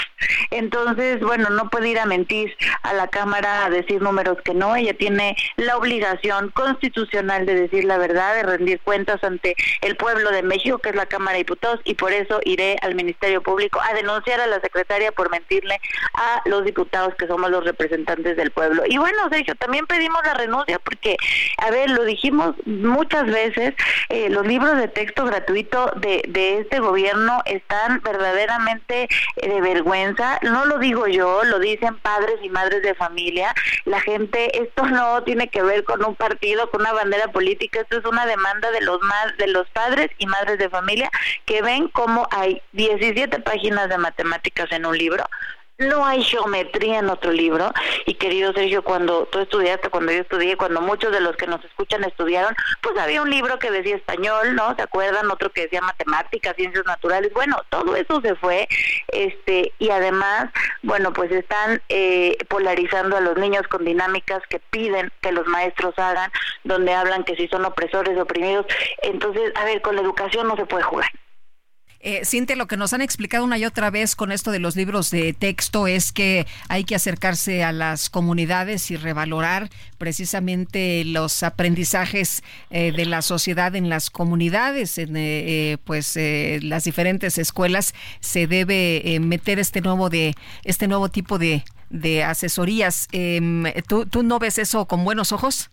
Entonces, 0.51 1.20
bueno, 1.20 1.51
no 1.51 1.70
puede 1.70 1.88
ir 1.88 1.98
a 1.98 2.07
mentir 2.07 2.55
a 2.82 2.92
la 2.92 3.09
Cámara 3.09 3.66
a 3.66 3.70
decir 3.70 4.01
números 4.03 4.38
que 4.44 4.55
no. 4.55 4.76
Ella 4.76 4.94
tiene 4.94 5.36
la 5.57 5.76
obligación 5.76 6.51
constitucional 6.51 7.46
de 7.46 7.55
decir 7.55 7.84
la 7.84 7.98
verdad, 7.98 8.34
de 8.34 8.42
rendir 8.42 8.80
cuentas 8.80 9.22
ante 9.24 9.55
el 9.80 9.96
pueblo 9.96 10.30
de 10.30 10.42
México, 10.42 10.78
que 10.78 10.90
es 10.90 10.96
la 10.96 11.07
Cámara 11.07 11.32
de 11.32 11.38
Diputados, 11.38 11.80
y 11.84 11.94
por 11.94 12.12
eso 12.12 12.40
iré 12.44 12.76
al 12.82 12.94
Ministerio 12.94 13.42
Público 13.42 13.80
a 13.80 13.94
denunciar 13.94 14.40
a 14.40 14.46
la 14.46 14.61
secretaria 14.61 15.12
por 15.12 15.30
mentirle 15.30 15.80
a 16.14 16.42
los 16.44 16.64
diputados 16.64 17.14
que 17.16 17.26
somos 17.26 17.51
los 17.51 17.64
representantes 17.64 18.36
del 18.36 18.51
pueblo. 18.51 18.82
Y 18.86 18.98
bueno, 18.98 19.28
Sergio, 19.30 19.55
también 19.55 19.86
pedimos 19.86 20.20
la 20.24 20.34
renuncia 20.34 20.78
porque, 20.78 21.16
a 21.59 21.70
ver, 21.70 21.90
lo 21.90 22.05
dijimos 22.05 22.55
muchas 22.66 23.26
veces, 23.26 23.74
eh, 24.09 24.28
los 24.30 24.46
libros 24.46 24.76
de 24.76 24.88
texto 24.88 25.24
gratuito 25.24 25.92
de, 25.96 26.22
de 26.28 26.59
este 26.59 26.80
gobierno 26.80 27.39
están 27.45 28.01
verdaderamente 28.03 29.09
eh, 29.36 29.49
de 29.49 29.61
vergüenza. 29.61 30.38
No 30.43 30.64
lo 30.66 30.78
digo 30.78 31.07
yo, 31.07 31.45
lo 31.45 31.59
dicen 31.59 31.99
padres 31.99 32.36
y 32.43 32.49
madres 32.49 32.82
de 32.82 32.95
familia. 32.95 33.55
La 33.84 34.01
gente, 34.01 34.62
esto 34.62 34.86
no 34.86 35.22
tiene 35.24 35.49
que 35.49 35.62
ver 35.62 35.84
con 35.84 36.05
un 36.05 36.14
partido, 36.14 36.70
con 36.70 36.82
una 36.82 36.93
bandera 36.93 37.28
política, 37.28 37.80
esto 37.80 37.99
es 37.99 38.05
una 38.05 38.26
demanda 38.26 38.70
de 38.70 38.80
los 38.80 39.01
más 39.03 39.36
de 39.38 39.47
los 39.49 39.68
padres 39.70 40.11
y 40.18 40.26
madres 40.26 40.59
de 40.59 40.68
familia 40.68 41.11
que 41.47 41.62
ven 41.62 41.88
cómo 41.88 42.26
hay 42.30 42.62
17 42.72 43.41
páginas 43.41 43.88
de 43.88 43.99
matemáticas 43.99 44.70
en 44.72 44.86
un 44.86 44.97
libro, 44.97 45.24
no 45.81 46.05
hay 46.05 46.22
geometría 46.22 46.99
en 46.99 47.09
otro 47.09 47.33
libro. 47.33 47.72
Y 48.07 48.14
querido 48.14 48.53
Sergio, 48.53 48.85
cuando 48.85 49.26
tú 49.26 49.41
estudiaste, 49.41 49.89
cuando 49.89 50.12
yo 50.12 50.20
estudié, 50.20 50.57
cuando 50.57 50.81
muchos 50.81 51.11
de 51.11 51.20
los 51.20 51.37
que 51.37 51.47
nos 51.47 51.64
escuchan 51.64 52.05
estudiaron, 52.05 52.55
pues 52.83 52.97
había 52.99 53.22
un 53.22 53.31
libro 53.31 53.59
que 53.59 53.70
decía 53.70 53.97
español, 53.97 54.55
¿no? 54.55 54.74
¿Se 54.76 54.83
acuerdan? 54.83 55.31
Otro 55.31 55.51
que 55.51 55.62
decía 55.62 55.81
matemáticas, 55.81 56.55
ciencias 56.57 56.85
naturales. 56.85 57.33
Bueno, 57.33 57.57
todo 57.70 57.97
eso 57.97 58.20
se 58.20 58.35
fue. 58.37 58.68
este 59.09 59.72
Y 59.78 59.91
además, 59.91 60.51
bueno, 60.83 61.12
pues 61.12 61.33
están 61.33 61.83
eh, 61.89 62.37
polarizando 62.49 63.16
a 63.16 63.20
los 63.20 63.37
niños 63.39 63.66
con 63.68 63.85
dinámicas 63.85 64.43
que 64.49 64.61
piden 64.70 65.11
que 65.22 65.33
los 65.33 65.47
maestros 65.47 65.99
hagan, 65.99 66.31
donde 66.64 66.93
hablan 66.93 67.24
que 67.24 67.37
si 67.37 67.49
son 67.49 67.64
opresores, 67.64 68.18
oprimidos. 68.18 68.66
Entonces, 69.03 69.53
a 69.55 69.64
ver, 69.64 69.81
con 69.81 69.97
la 69.97 70.03
educación 70.03 70.47
no 70.47 70.57
se 70.57 70.66
puede 70.66 70.83
jugar. 70.83 71.11
Eh, 72.03 72.24
Cintia, 72.24 72.57
lo 72.57 72.66
que 72.66 72.78
nos 72.78 72.94
han 72.94 73.03
explicado 73.03 73.44
una 73.44 73.59
y 73.59 73.66
otra 73.66 73.90
vez 73.90 74.16
con 74.16 74.32
esto 74.32 74.51
de 74.51 74.59
los 74.59 74.74
libros 74.74 75.11
de 75.11 75.34
texto 75.34 75.86
es 75.86 76.12
que 76.12 76.46
hay 76.68 76.84
que 76.84 76.94
acercarse 76.94 77.62
a 77.62 77.72
las 77.72 78.09
comunidades 78.09 78.90
y 78.90 78.96
revalorar 78.96 79.68
precisamente 79.98 81.05
los 81.05 81.42
aprendizajes 81.42 82.42
eh, 82.70 82.92
de 82.92 83.05
la 83.05 83.20
sociedad 83.20 83.76
en 83.76 83.90
las 83.90 84.09
comunidades, 84.09 84.96
en 84.96 85.14
eh, 85.14 85.76
pues 85.84 86.18
las 86.62 86.84
diferentes 86.84 87.36
escuelas 87.36 87.94
se 88.20 88.46
debe 88.46 89.18
meter 89.20 89.59
este 89.59 89.82
nuevo 89.82 90.09
de 90.09 90.34
este 90.64 90.88
nuevo 90.88 91.11
tipo 91.11 91.38
de, 91.38 91.64
de 91.90 92.24
asesorías. 92.24 93.09
Em, 93.12 93.64
¿tú, 93.86 94.07
¿Tú 94.07 94.22
no 94.22 94.38
ves 94.38 94.59
eso 94.59 94.86
con 94.86 95.05
buenos 95.05 95.32
ojos? 95.32 95.70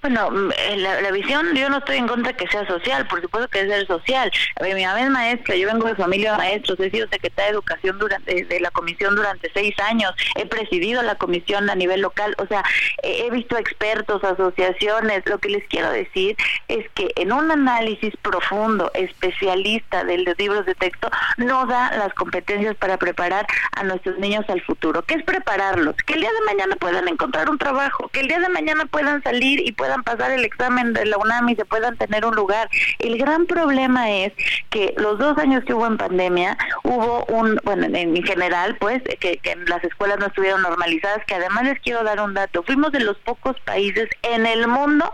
Bueno, 0.00 0.30
mm, 0.30 0.50
eh, 0.56 0.76
la, 0.78 1.10
visión, 1.12 1.54
yo 1.54 1.68
no 1.68 1.78
estoy 1.78 1.96
en 1.96 2.08
contra 2.08 2.32
que 2.32 2.48
sea 2.48 2.66
social, 2.66 3.06
por 3.06 3.22
supuesto 3.22 3.48
que 3.48 3.60
debe 3.60 3.76
ser 3.76 3.86
social. 3.86 4.32
A 4.58 4.62
ver, 4.62 4.74
mi 4.74 4.84
mamá 4.84 5.00
es 5.00 5.10
maestra, 5.10 5.54
yo 5.56 5.68
vengo 5.68 5.86
de 5.86 5.94
familia 5.94 6.32
de 6.32 6.38
maestros, 6.38 6.80
he 6.80 6.90
sido 6.90 7.06
secretaria 7.08 7.50
de 7.50 7.52
Educación 7.52 7.98
durante 7.98 8.44
de 8.44 8.60
la 8.60 8.70
comisión 8.70 9.14
durante 9.14 9.50
seis 9.52 9.78
años, 9.78 10.12
he 10.36 10.46
presidido 10.46 11.02
la 11.02 11.14
comisión 11.16 11.68
a 11.70 11.74
nivel 11.74 12.00
local, 12.00 12.34
o 12.38 12.46
sea, 12.46 12.64
he 13.02 13.30
visto 13.30 13.56
expertos, 13.56 14.24
asociaciones. 14.24 15.22
Lo 15.26 15.38
que 15.38 15.50
les 15.50 15.66
quiero 15.68 15.90
decir 15.90 16.36
es 16.68 16.88
que 16.94 17.12
en 17.16 17.32
un 17.32 17.50
análisis 17.50 18.14
profundo, 18.22 18.90
especialista 18.94 20.04
de 20.04 20.18
los 20.18 20.36
libros 20.38 20.66
de 20.66 20.74
texto, 20.74 21.10
no 21.36 21.66
da 21.66 21.96
las 21.96 22.12
competencias 22.14 22.74
para 22.76 22.96
preparar 22.96 23.46
a 23.76 23.82
nuestros 23.84 24.18
niños 24.18 24.44
al 24.48 24.60
futuro. 24.62 25.02
¿Qué 25.02 25.14
es 25.14 25.24
prepararlos? 25.24 25.94
Que 26.06 26.14
el 26.14 26.20
día 26.20 26.30
de 26.30 26.54
mañana 26.54 26.76
puedan 26.76 27.06
encontrar 27.08 27.48
un 27.50 27.58
trabajo, 27.58 28.08
que 28.08 28.20
el 28.20 28.28
día 28.28 28.40
de 28.40 28.48
mañana 28.48 28.86
puedan 28.86 29.22
salir 29.22 29.41
y 29.42 29.72
puedan 29.72 30.02
pasar 30.02 30.30
el 30.30 30.44
examen 30.44 30.92
de 30.92 31.06
la 31.06 31.18
UNAM 31.18 31.54
se 31.56 31.64
puedan 31.64 31.96
tener 31.96 32.24
un 32.24 32.34
lugar. 32.34 32.68
El 32.98 33.18
gran 33.18 33.46
problema 33.46 34.10
es 34.10 34.32
que 34.70 34.94
los 34.96 35.18
dos 35.18 35.36
años 35.38 35.64
que 35.64 35.74
hubo 35.74 35.86
en 35.86 35.96
pandemia, 35.96 36.56
hubo 36.84 37.24
un, 37.26 37.58
bueno, 37.64 37.86
en, 37.86 38.22
general, 38.22 38.76
pues, 38.78 39.02
que, 39.20 39.38
que 39.38 39.56
las 39.66 39.82
escuelas 39.84 40.18
no 40.18 40.26
estuvieron 40.26 40.62
normalizadas, 40.62 41.24
que 41.26 41.34
además 41.34 41.64
les 41.64 41.80
quiero 41.80 42.04
dar 42.04 42.20
un 42.20 42.34
dato, 42.34 42.62
fuimos 42.62 42.92
de 42.92 43.00
los 43.00 43.18
pocos 43.18 43.58
países 43.60 44.08
en 44.22 44.46
el 44.46 44.68
mundo 44.68 45.12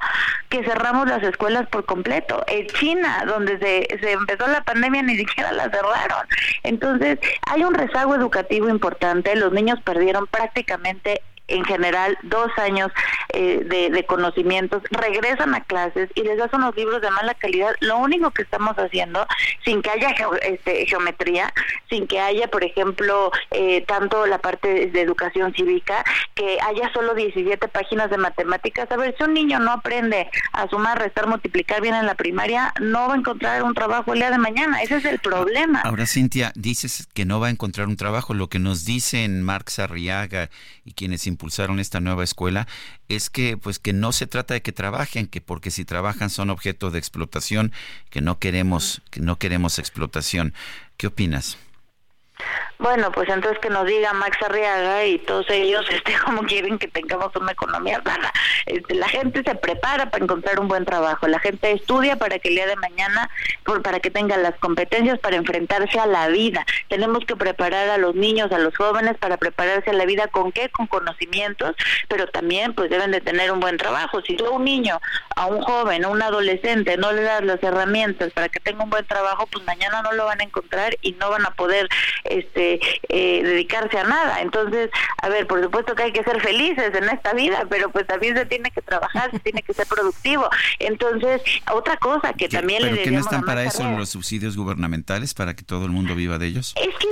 que 0.49 0.63
cerramos 0.65 1.09
las 1.09 1.23
escuelas 1.23 1.67
por 1.69 1.85
completo. 1.85 2.45
En 2.47 2.67
China, 2.69 3.25
donde 3.27 3.59
se, 3.59 3.99
se 4.01 4.13
empezó 4.13 4.47
la 4.47 4.63
pandemia, 4.63 5.03
ni 5.03 5.17
siquiera 5.17 5.53
la 5.53 5.65
cerraron. 5.65 6.27
Entonces, 6.63 7.19
hay 7.47 7.65
un 7.65 7.75
rezago 7.75 8.15
educativo 8.15 8.69
importante, 8.69 9.35
los 9.37 9.53
niños 9.53 9.81
perdieron 9.83 10.27
prácticamente 10.27 11.23
en 11.49 11.65
general 11.65 12.17
dos 12.23 12.51
años 12.59 12.91
eh, 13.31 13.63
de, 13.65 14.07
conocimientos, 14.07 14.83
regresan 14.91 15.55
a 15.55 15.65
clases 15.65 16.09
y 16.15 16.23
les 16.23 16.39
das 16.39 16.53
unos 16.53 16.75
libros 16.77 17.03
de 17.03 17.11
mala 17.11 17.35
calidad. 17.35 17.75
Lo 17.81 17.99
único 17.99 18.31
que 18.31 18.43
estamos 18.43 18.77
haciendo, 18.77 19.27
sin 19.65 19.83
que 19.83 19.91
haya 19.91 20.15
este, 20.43 20.87
geometría, 20.87 21.53
sin 21.91 22.07
que 22.07 22.21
haya, 22.21 22.49
por 22.49 22.65
ejemplo, 22.65 23.31
eh, 23.51 23.85
tanto 23.87 24.27
la 24.27 24.39
parte 24.39 24.87
de 24.87 25.01
educación 25.01 25.53
cívica, 25.55 26.05
que 26.35 26.59
haya 26.61 26.91
solo 26.93 27.15
17 27.15 27.69
páginas 27.69 28.11
de 28.11 28.19
matemáticas. 28.19 28.91
A 28.91 28.97
ver, 28.97 29.15
si 29.19 29.25
un 29.25 29.35
niño 29.35 29.59
no 29.59 29.73
aprende 29.73 30.31
a 30.53 30.69
sumar, 30.69 30.99
restar, 30.99 31.27
multiplicar 31.27 31.83
bien 31.83 31.95
en 31.95 32.07
la 32.07 32.15
primaria, 32.15 32.73
no 32.81 33.09
va 33.09 33.15
a 33.15 33.19
encontrar 33.19 33.63
un 33.63 33.75
trabajo 33.75 34.13
el 34.13 34.21
día 34.21 34.31
de 34.31 34.39
mañana. 34.39 34.83
Ese 34.83 34.97
es 34.97 35.05
el 35.05 35.19
problema. 35.19 35.81
Ahora, 35.83 36.07
Cintia, 36.07 36.53
dices 36.55 37.09
que 37.13 37.25
no 37.25 37.41
va 37.41 37.49
a 37.49 37.51
encontrar 37.51 37.89
un 37.89 37.97
trabajo. 37.97 38.35
Lo 38.35 38.49
que 38.49 38.59
nos 38.59 38.85
dicen 38.85 39.43
Marx 39.43 39.79
Arriaga 39.79 40.51
y 40.85 40.93
quienes 40.93 41.27
impulsaron 41.39 41.79
esta 41.79 42.01
nueva 42.01 42.25
escuela 42.25 42.67
es 43.09 43.31
que 43.31 43.57
pues 43.57 43.79
que 43.79 43.93
no 43.93 44.11
se 44.11 44.27
trata 44.27 44.55
de 44.55 44.63
que 44.63 44.73
trabajen, 44.73 45.29
que 45.29 45.41
porque 45.41 45.71
si 45.71 45.85
trabajan 45.85 46.31
son 46.31 46.51
objeto 46.51 46.91
de 46.91 46.99
explotación, 46.99 47.73
que 48.11 48.21
no 48.21 48.41
queremos 48.41 49.03
que 49.11 49.21
no 49.21 49.37
queremos 49.37 49.79
explotación. 49.79 50.53
¿Qué 50.97 51.07
opinas? 51.07 51.57
Bueno, 52.79 53.11
pues 53.11 53.29
entonces 53.29 53.59
que 53.59 53.71
nos 53.71 53.87
diga 53.87 54.13
Max 54.13 54.39
Arriaga 54.41 55.05
y 55.05 55.19
todos 55.19 55.51
ellos, 55.51 55.85
este, 55.91 56.13
como 56.25 56.43
quieren 56.43 56.79
que 56.79 56.87
tengamos 56.87 57.35
una 57.35 57.51
economía 57.51 58.01
sana. 58.05 58.33
Este, 58.67 58.95
la 58.95 59.09
gente 59.09 59.43
se 59.43 59.55
prepara 59.57 60.11
para 60.11 60.23
encontrar 60.23 60.61
un 60.61 60.69
buen 60.69 60.85
trabajo, 60.85 61.27
la 61.27 61.41
gente 61.41 61.73
estudia 61.73 62.17
para 62.17 62.39
que 62.39 62.51
el 62.51 62.55
día 62.55 62.67
de 62.67 62.77
mañana, 62.77 63.29
por, 63.65 63.83
para 63.83 63.99
que 63.99 64.11
tenga 64.11 64.37
las 64.37 64.55
competencias 64.61 65.19
para 65.19 65.37
enfrentarse 65.37 65.99
a 65.99 66.07
la 66.07 66.29
vida. 66.29 66.65
Tenemos 66.89 67.25
que 67.25 67.35
preparar 67.35 67.89
a 67.89 67.99
los 67.99 68.15
niños, 68.15 68.53
a 68.53 68.59
los 68.59 68.77
jóvenes 68.77 69.17
para 69.19 69.39
prepararse 69.39 69.91
a 69.91 69.95
la 69.95 70.05
vida 70.05 70.29
con 70.29 70.53
qué, 70.53 70.69
con 70.69 70.87
conocimientos, 70.87 71.75
pero 72.09 72.29
también 72.29 72.75
pues 72.75 72.91
deben 72.91 73.11
de 73.11 73.21
tener 73.21 73.51
un 73.51 73.59
buen 73.59 73.77
trabajo. 73.77 74.21
Si 74.23 74.37
tú 74.37 74.47
a 74.47 74.51
un 74.51 74.65
niño, 74.65 75.01
a 75.35 75.47
un 75.47 75.61
joven, 75.63 76.05
a 76.05 76.09
un 76.09 76.23
adolescente 76.23 76.97
no 76.97 77.11
le 77.13 77.23
das 77.23 77.43
las 77.43 77.61
herramientas 77.63 78.33
para 78.33 78.49
que 78.49 78.61
tenga 78.61 78.85
un 78.85 78.91
buen 78.91 79.07
trabajo, 79.07 79.49
pues 79.51 79.65
mañana 79.65 80.01
no 80.03 80.13
lo 80.13 80.27
van 80.27 80.41
a 80.41 80.45
encontrar 80.45 80.97
y 81.03 81.13
no 81.13 81.31
van 81.31 81.45
a 81.45 81.51
poder 81.51 81.89
este, 82.25 82.68
eh, 82.75 83.43
dedicarse 83.43 83.99
a 83.99 84.05
nada. 84.05 84.41
Entonces, 84.43 84.91
a 85.23 85.29
ver, 85.29 85.47
por 85.47 85.63
supuesto 85.63 85.95
que 85.95 86.05
hay 86.05 86.13
que 86.13 86.23
ser 86.23 86.41
felices 86.41 86.95
en 86.95 87.09
esta 87.09 87.33
vida, 87.33 87.67
pero 87.69 87.91
pues 87.91 88.07
también 88.07 88.37
se 88.37 88.47
tiene 88.47 88.71
que 88.71 88.83
trabajar, 88.83 89.31
se 89.31 89.39
tiene 89.41 89.63
que 89.63 89.75
ser 89.75 89.87
productivo. 89.87 90.49
Entonces, 90.79 91.43
otra 91.73 91.97
cosa 91.97 92.33
que 92.33 92.49
también 92.49 92.83
¿Pero 92.83 92.97
le 92.97 93.03
que 93.03 93.11
no 93.11 93.21
están 93.21 93.43
para 93.43 93.65
eso 93.65 93.83
los 93.97 94.11
subsidios 94.11 94.57
gubernamentales, 94.57 95.35
para 95.35 95.55
que 95.55 95.63
todo 95.63 95.85
el 95.85 95.91
mundo 95.91 96.15
viva 96.15 96.39
de 96.39 96.47
ellos? 96.47 96.75
Es 96.77 96.95
que 96.97 97.09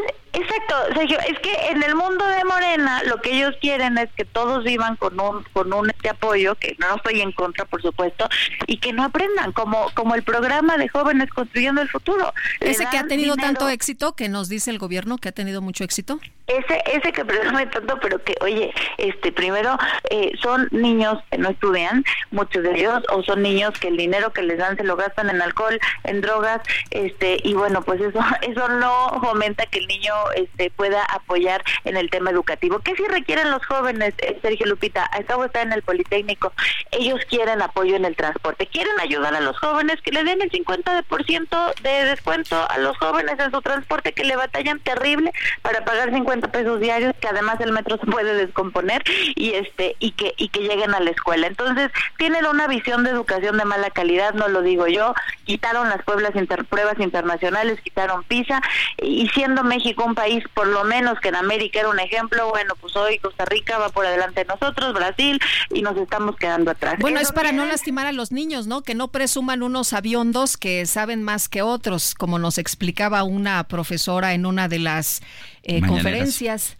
Sergio, 0.95 1.18
es 1.20 1.39
que 1.41 1.53
en 1.70 1.83
el 1.83 1.95
mundo 1.95 2.24
de 2.27 2.45
Morena 2.45 3.03
lo 3.05 3.20
que 3.20 3.37
ellos 3.37 3.55
quieren 3.61 3.99
es 3.99 4.11
que 4.12 4.24
todos 4.24 4.64
vivan 4.64 4.97
con 4.97 5.18
un 5.20 5.43
con 5.53 5.72
un 5.72 5.91
este 5.91 6.11
apoyo, 6.11 6.55
que 6.55 6.77
no 6.79 6.97
estoy 6.97 7.20
en 7.20 7.33
contra, 7.33 7.64
por 7.64 7.83
supuesto, 7.83 8.29
y 8.66 8.79
que 8.79 8.93
no 8.93 9.05
aprendan 9.05 9.53
como 9.53 9.91
como 9.95 10.14
el 10.14 10.22
programa 10.22 10.77
de 10.77 10.89
jóvenes 10.89 11.31
construyendo 11.31 11.83
el 11.83 11.89
futuro. 11.89 12.33
Ese 12.61 12.87
que 12.91 12.99
ha 12.99 13.07
tenido 13.07 13.37
tanto 13.37 13.68
éxito, 13.68 14.14
que 14.14 14.29
nos 14.29 14.49
dice 14.49 14.70
el 14.70 14.79
gobierno 14.79 15.18
que 15.18 15.29
ha 15.29 15.33
tenido 15.33 15.61
mucho 15.62 15.85
éxito. 15.85 16.20
Ese 16.47 16.83
ese 16.93 17.12
que 17.12 17.24
presume 17.24 17.66
tanto, 17.66 17.99
pero 18.01 18.22
que 18.22 18.35
oye, 18.41 18.72
este 18.99 19.33
primero 19.33 19.77
eh, 20.11 20.33
son 20.41 20.68
niños 20.70 21.18
que 21.31 21.39
no 21.39 21.51
estudian, 21.51 22.05
muchos 22.31 22.62
de 22.62 22.79
ellos, 22.79 23.03
o 23.11 23.22
son 23.24 23.43
niños 23.43 23.72
que 23.81 23.89
el 23.89 23.97
dinero 23.97 24.33
que 24.33 24.43
les 24.43 24.59
dan 24.59 24.77
se 24.77 24.85
lo 24.85 24.97
gastan 24.97 25.29
en 25.29 25.43
alcohol, 25.43 25.79
en 26.05 26.20
drogas, 26.20 26.61
este 26.91 27.39
y 27.43 27.55
bueno, 27.55 27.83
pues 27.83 28.01
eso 28.01 28.20
eso 28.43 28.68
no 28.68 29.20
fomenta 29.20 29.66
que 29.66 29.79
el 29.79 29.87
niño 29.89 30.12
este, 30.37 30.66
pueda 30.71 31.05
apoyar 31.05 31.62
en 31.85 31.97
el 31.97 32.11
tema 32.11 32.31
educativo. 32.31 32.81
¿Qué 32.81 32.95
si 32.95 33.05
requieren 33.07 33.51
los 33.51 33.64
jóvenes, 33.67 34.14
eh, 34.19 34.39
Sergio 34.43 34.67
Lupita? 34.67 35.09
Acabo 35.12 35.43
de 35.43 35.49
estar 35.49 35.67
en 35.67 35.73
el 35.73 35.83
Politécnico. 35.83 36.53
Ellos 36.93 37.21
quieren 37.29 37.62
apoyo 37.62 37.97
en 37.97 38.05
el 38.05 38.17
transporte, 38.17 38.67
quieren 38.67 38.99
ayudar 39.01 39.35
a 39.35 39.41
los 39.41 39.59
jóvenes, 39.59 40.01
que 40.03 40.12
le 40.12 40.25
den 40.25 40.43
el 40.43 40.51
50% 40.51 41.75
de 41.83 42.05
descuento 42.05 42.57
a 42.69 42.79
los 42.79 42.97
jóvenes 42.99 43.39
en 43.39 43.51
su 43.51 43.61
transporte, 43.62 44.12
que 44.12 44.25
le 44.25 44.37
batallan 44.37 44.81
terrible 44.81 45.33
para 45.62 45.85
pagar 45.85 46.12
50 46.12 46.49
pesos 46.53 46.81
diarios, 46.81 47.14
que 47.21 47.29
además 47.29 47.61
el 47.61 47.73
metro 47.73 47.99
se 47.99 48.07
puede 48.07 48.35
descomponer 48.35 49.03
y 49.35 49.55
este 49.55 49.97
y 49.99 50.12
que 50.12 50.35
y 50.37 50.49
que 50.49 50.61
lleguen 50.61 50.95
a 50.95 51.01
la 51.01 51.11
escuela. 51.11 51.47
Entonces, 51.47 51.91
tienen 52.17 52.47
una 52.47 52.67
visión 52.67 53.05
de 53.05 53.11
educación 53.11 53.59
de 53.59 53.64
mala 53.64 53.91
calidad, 53.91 54.35
no 54.35 54.49
lo 54.49 54.62
digo 54.62 54.87
yo, 54.87 55.14
quitaron 55.45 55.89
las 55.89 56.03
pruebas, 56.03 56.33
pruebas 56.69 56.99
internacionales, 56.99 57.81
quitaron 57.83 58.25
PISA 58.25 58.61
y 59.03 59.29
siendo 59.29 59.64
México 59.64 60.05
un 60.05 60.14
país 60.14 60.45
por 60.57 60.69
lo 60.69 60.85
menos 60.85 61.21
que 61.21 61.29
en 61.29 61.37
América 61.37 61.81
era 61.81 61.91
un 61.91 62.01
ejemplo, 62.01 62.49
bueno, 62.49 62.75
pues 62.81 62.97
hoy 62.97 63.19
Costa 63.19 63.45
Rica 63.45 63.77
va 63.77 63.91
por 63.91 64.07
delante 64.07 64.41
de 64.41 64.47
nosotros, 64.47 64.95
Brasil, 64.95 65.39
y 65.69 65.83
nos 65.83 65.95
estamos 65.99 66.35
quedando 66.37 66.71
atrás. 66.71 66.97
Bueno, 66.99 67.21
es 67.21 67.31
para 67.31 67.53
no 67.53 67.67
lastimar 67.67 68.07
a 68.07 68.13
los 68.13 68.33
niños, 68.33 68.67
¿no? 68.67 68.81
Que 68.81 68.95
no 68.95 69.09
presuman 69.09 69.63
unos 69.63 69.93
aviondos 69.93 70.57
que 70.57 70.87
saben 70.87 71.23
más 71.23 71.51
que 71.51 71.61
otros, 71.61 72.15
como 72.15 72.39
nos 72.39 72.57
explicaba 72.57 73.23
una 73.23 73.65
profesora 73.69 74.33
en 74.33 74.47
una 74.47 74.67
de 74.67 74.79
las 74.79 75.21
eh, 75.63 75.83
conferencias. 75.87 76.79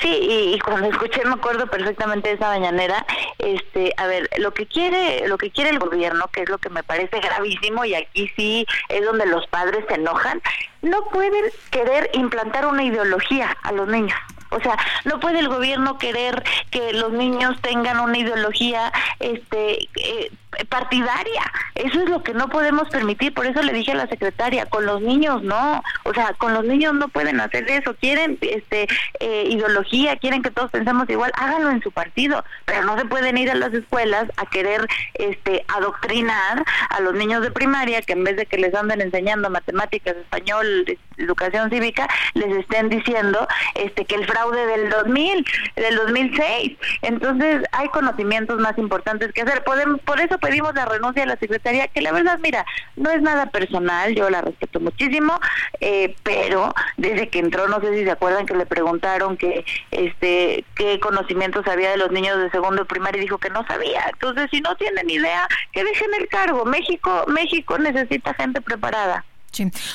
Sí, 0.00 0.18
y, 0.54 0.58
cuando 0.60 0.88
escuché 0.88 1.24
me 1.24 1.34
acuerdo 1.34 1.66
perfectamente 1.66 2.28
de 2.28 2.34
esa 2.34 2.48
mañanera, 2.48 3.06
este, 3.38 3.92
a 3.96 4.06
ver, 4.06 4.28
lo 4.38 4.52
que 4.52 4.66
quiere, 4.66 5.26
lo 5.28 5.38
que 5.38 5.50
quiere 5.50 5.70
el 5.70 5.78
gobierno, 5.78 6.26
que 6.32 6.42
es 6.42 6.48
lo 6.48 6.58
que 6.58 6.68
me 6.68 6.82
parece 6.82 7.20
gravísimo 7.20 7.84
y 7.84 7.94
aquí 7.94 8.30
sí 8.36 8.66
es 8.88 9.04
donde 9.04 9.26
los 9.26 9.46
padres 9.46 9.84
se 9.88 9.94
enojan, 9.94 10.42
no 10.82 11.04
pueden 11.06 11.44
querer 11.70 12.10
implantar 12.14 12.66
una 12.66 12.84
ideología 12.84 13.56
a 13.62 13.72
los 13.72 13.88
niños. 13.88 14.18
O 14.54 14.60
sea, 14.60 14.76
no 15.04 15.20
puede 15.20 15.40
el 15.40 15.48
gobierno 15.48 15.98
querer 15.98 16.42
que 16.70 16.92
los 16.92 17.12
niños 17.12 17.60
tengan 17.60 18.00
una 18.00 18.18
ideología 18.18 18.92
este 19.20 19.88
eh, 19.96 20.30
partidaria. 20.68 21.42
Eso 21.74 22.00
es 22.02 22.08
lo 22.08 22.22
que 22.22 22.34
no 22.34 22.48
podemos 22.48 22.88
permitir. 22.88 23.34
Por 23.34 23.46
eso 23.46 23.62
le 23.62 23.72
dije 23.72 23.92
a 23.92 23.96
la 23.96 24.06
secretaria, 24.06 24.66
con 24.66 24.86
los 24.86 25.02
niños 25.02 25.42
no. 25.42 25.82
O 26.04 26.14
sea, 26.14 26.32
con 26.34 26.54
los 26.54 26.64
niños 26.64 26.94
no 26.94 27.08
pueden 27.08 27.40
hacer 27.40 27.68
eso. 27.68 27.94
Quieren 27.94 28.38
este 28.40 28.86
eh, 29.20 29.48
ideología, 29.50 30.16
quieren 30.16 30.42
que 30.42 30.50
todos 30.50 30.70
pensemos 30.70 31.08
igual. 31.10 31.32
Háganlo 31.36 31.70
en 31.70 31.82
su 31.82 31.90
partido. 31.90 32.44
Pero 32.64 32.84
no 32.84 32.98
se 32.98 33.06
pueden 33.06 33.36
ir 33.36 33.50
a 33.50 33.54
las 33.54 33.72
escuelas 33.74 34.30
a 34.36 34.46
querer 34.46 34.86
este 35.14 35.64
adoctrinar 35.68 36.64
a 36.90 37.00
los 37.00 37.14
niños 37.14 37.42
de 37.42 37.50
primaria 37.50 38.02
que 38.02 38.12
en 38.12 38.24
vez 38.24 38.36
de 38.36 38.46
que 38.46 38.58
les 38.58 38.74
anden 38.74 39.00
enseñando 39.00 39.50
matemáticas, 39.50 40.16
español, 40.16 40.84
educación 41.18 41.70
cívica, 41.70 42.08
les 42.34 42.56
estén 42.56 42.88
diciendo 42.88 43.46
este 43.74 44.04
que 44.04 44.14
el 44.14 44.26
fraude 44.26 44.66
del 44.66 44.90
2000, 44.90 45.46
del 45.76 45.96
2006. 45.96 46.78
Entonces, 47.02 47.62
hay 47.72 47.88
conocimientos 47.88 48.58
más 48.58 48.76
importantes 48.78 49.32
que 49.32 49.42
hacer. 49.42 49.64
Podemos, 49.64 50.00
por 50.00 50.20
eso 50.20 50.38
pedimos 50.38 50.74
la 50.74 50.84
renuncia 50.84 51.22
de 51.22 51.28
la 51.28 51.36
secretaria, 51.36 51.88
que 51.88 52.00
la 52.00 52.12
verdad, 52.12 52.38
mira, 52.42 52.64
no 52.96 53.10
es 53.10 53.22
nada 53.22 53.46
personal, 53.46 54.14
yo 54.14 54.30
la 54.30 54.40
respeto 54.40 54.80
muchísimo, 54.80 55.38
eh, 55.80 56.14
pero 56.22 56.74
desde 56.96 57.28
que 57.28 57.38
entró, 57.38 57.68
no 57.68 57.80
sé 57.80 57.94
si 57.96 58.04
se 58.04 58.10
acuerdan 58.10 58.46
que 58.46 58.54
le 58.54 58.66
preguntaron 58.66 59.36
que 59.36 59.64
este 59.90 60.64
qué 60.74 61.00
conocimientos 61.00 61.66
había 61.66 61.90
de 61.90 61.96
los 61.96 62.10
niños 62.10 62.38
de 62.38 62.50
segundo 62.50 62.82
y 62.82 62.86
primaria 62.86 63.18
y 63.18 63.22
dijo 63.22 63.38
que 63.38 63.50
no 63.50 63.66
sabía. 63.66 64.06
Entonces, 64.12 64.48
si 64.50 64.60
no 64.60 64.74
tienen 64.76 65.08
idea, 65.08 65.46
que 65.72 65.84
dejen 65.84 66.12
el 66.18 66.28
cargo. 66.28 66.64
México, 66.64 67.24
México 67.28 67.78
necesita 67.78 68.34
gente 68.34 68.60
preparada. 68.60 69.24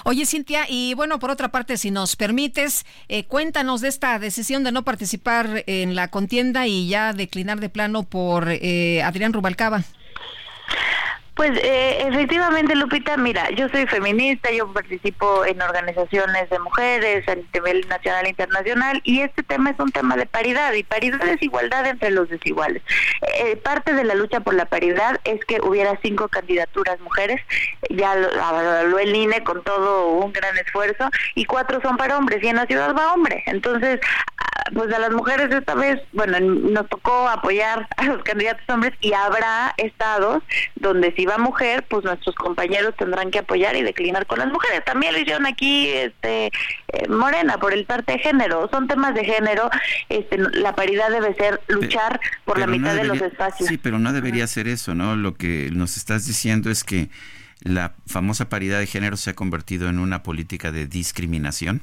Oye, 0.04 0.26
Cintia, 0.26 0.66
y 0.70 0.94
bueno, 0.94 1.20
por 1.20 1.32
otra 1.32 1.50
parte, 1.50 1.78
si 1.78 1.92
nos 1.92 2.16
permites, 2.16 2.86
eh, 3.08 3.26
cuéntanos 3.26 3.82
de 3.82 3.90
esta 3.90 4.20
decisión 4.20 4.64
de 4.64 4.72
no 4.72 4.84
participar 4.84 5.64
en 5.68 5.96
la 5.96 6.08
contienda 6.08 6.68
y 6.68 6.88
ya 6.88 7.14
declinar 7.14 7.60
de 7.60 7.70
plano 7.70 8.04
por 8.04 8.48
eh, 8.50 9.02
Adrián 9.04 9.34
Rubalcaba. 9.34 9.84
Pues 11.40 11.58
eh, 11.64 12.06
efectivamente, 12.06 12.76
Lupita, 12.76 13.16
mira, 13.16 13.50
yo 13.52 13.70
soy 13.70 13.88
feminista, 13.88 14.52
yo 14.52 14.68
participo 14.74 15.46
en 15.46 15.62
organizaciones 15.62 16.50
de 16.50 16.60
mujeres 16.60 17.26
a 17.30 17.36
nivel 17.36 17.88
nacional 17.88 18.26
e 18.26 18.32
internacional 18.32 19.02
y 19.06 19.22
este 19.22 19.44
tema 19.44 19.70
es 19.70 19.80
un 19.80 19.90
tema 19.90 20.18
de 20.18 20.26
paridad 20.26 20.74
y 20.74 20.84
paridad 20.84 21.26
es 21.30 21.42
igualdad 21.42 21.88
entre 21.88 22.12
los 22.12 22.28
desiguales. 22.28 22.84
Eh, 23.40 23.56
parte 23.56 23.94
de 23.94 24.04
la 24.04 24.16
lucha 24.16 24.42
por 24.42 24.54
la 24.54 24.66
paridad 24.66 25.22
es 25.24 25.40
que 25.46 25.62
hubiera 25.62 25.98
cinco 26.02 26.28
candidaturas 26.28 27.00
mujeres, 27.00 27.40
ya 27.90 28.16
lo, 28.16 28.30
lo 28.90 29.00
INE 29.00 29.42
con 29.42 29.64
todo 29.64 30.10
un 30.10 30.34
gran 30.34 30.58
esfuerzo 30.58 31.10
y 31.36 31.46
cuatro 31.46 31.80
son 31.82 31.96
para 31.96 32.18
hombres 32.18 32.44
y 32.44 32.48
en 32.50 32.58
la 32.58 32.66
ciudad 32.66 32.94
va 32.94 33.14
hombre. 33.14 33.44
Entonces, 33.46 34.02
pues 34.74 34.94
a 34.94 35.00
las 35.00 35.12
mujeres 35.12 35.52
esta 35.52 35.76
vez, 35.76 36.02
bueno, 36.14 36.40
nos 36.40 36.88
tocó 36.90 37.28
apoyar 37.28 37.88
a 37.98 38.06
los 38.06 38.24
candidatos 38.24 38.64
hombres 38.70 38.94
y 39.02 39.14
habrá 39.14 39.74
estados 39.78 40.44
donde 40.76 41.14
si 41.16 41.26
va 41.26 41.38
mujer, 41.38 41.86
pues 41.90 42.04
nuestros 42.04 42.36
compañeros 42.36 42.96
tendrán 42.98 43.32
que 43.32 43.40
apoyar 43.40 43.76
y 43.76 43.84
declinar 43.84 44.26
con 44.26 44.40
las 44.40 44.50
mujeres. 44.50 44.84
También 44.86 45.14
lo 45.14 45.20
hicieron 45.20 45.46
aquí 45.46 45.90
este 45.90 46.48
eh, 46.48 47.08
Morena 47.10 47.58
por 47.58 47.74
el 47.74 47.86
parte 47.86 48.14
de 48.14 48.20
género, 48.20 48.70
son 48.72 48.88
temas 48.88 49.14
de 49.14 49.26
género, 49.26 49.70
este 50.10 50.38
la 50.38 50.76
paridad 50.76 51.10
debe 51.10 51.34
ser 51.36 51.62
luchar 51.68 52.20
por 52.46 52.60
la 52.60 52.68
mitad 52.68 52.96
de 52.96 53.04
los 53.04 53.22
espacios. 53.22 53.70
Sí, 53.70 53.78
pero 53.78 54.00
no 54.00 54.14
debería 54.14 54.48
ser 54.48 54.68
eso, 54.68 54.96
¿no? 54.96 55.16
Lo 55.16 55.36
que 55.36 55.70
nos 55.74 55.98
estás 55.98 56.26
diciendo 56.26 56.70
es 56.70 56.84
que 56.84 57.10
la 57.62 57.94
famosa 58.08 58.50
paridad 58.50 58.80
de 58.80 58.88
género 58.88 59.18
se 59.18 59.32
ha 59.32 59.34
convertido 59.36 59.90
en 59.90 60.00
una 60.00 60.24
política 60.24 60.72
de 60.72 60.88
discriminación. 60.88 61.82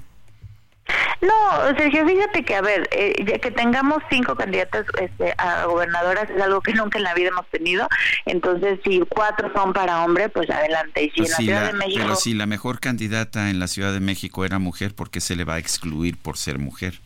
No, 1.23 1.77
Sergio, 1.77 2.07
fíjate 2.07 2.45
que, 2.45 2.55
a 2.55 2.61
ver, 2.61 2.89
eh, 2.93 3.15
ya 3.27 3.39
que 3.39 3.51
tengamos 3.51 4.03
cinco 4.11 4.35
candidatas 4.37 4.85
este, 5.01 5.35
a 5.39 5.65
gobernadoras 5.65 6.29
es 6.31 6.41
algo 6.41 6.61
que 6.61 6.75
nunca 6.75 6.99
en 6.99 7.05
la 7.05 7.15
vida 7.15 7.29
hemos 7.29 7.47
tenido. 7.49 7.89
Entonces, 8.27 8.79
si 8.85 9.01
cuatro 9.09 9.51
son 9.55 9.73
para 9.73 10.05
hombre, 10.05 10.29
pues 10.29 10.49
adelante. 10.51 11.05
Y 11.05 11.11
si 11.11 11.17
Pues 11.23 11.29
en 11.29 11.31
la 11.33 11.37
Ciudad 11.39 11.61
la- 11.63 11.67
de 11.69 11.73
México. 11.75 12.01
Pero 12.03 12.17
si 12.17 12.35
la 12.35 12.47
mejor 12.47 12.81
candidata 12.81 13.49
en 13.51 13.59
la 13.59 13.67
Ciudad 13.69 13.93
de 13.93 14.01
México 14.01 14.45
era 14.45 14.59
mujer, 14.59 14.95
¿por 14.95 15.11
qué 15.11 15.21
se 15.21 15.37
le 15.37 15.45
va 15.45 15.55
a 15.55 15.59
excluir 15.59 16.17
por 16.19 16.37
ser 16.37 16.59
mujer? 16.59 17.01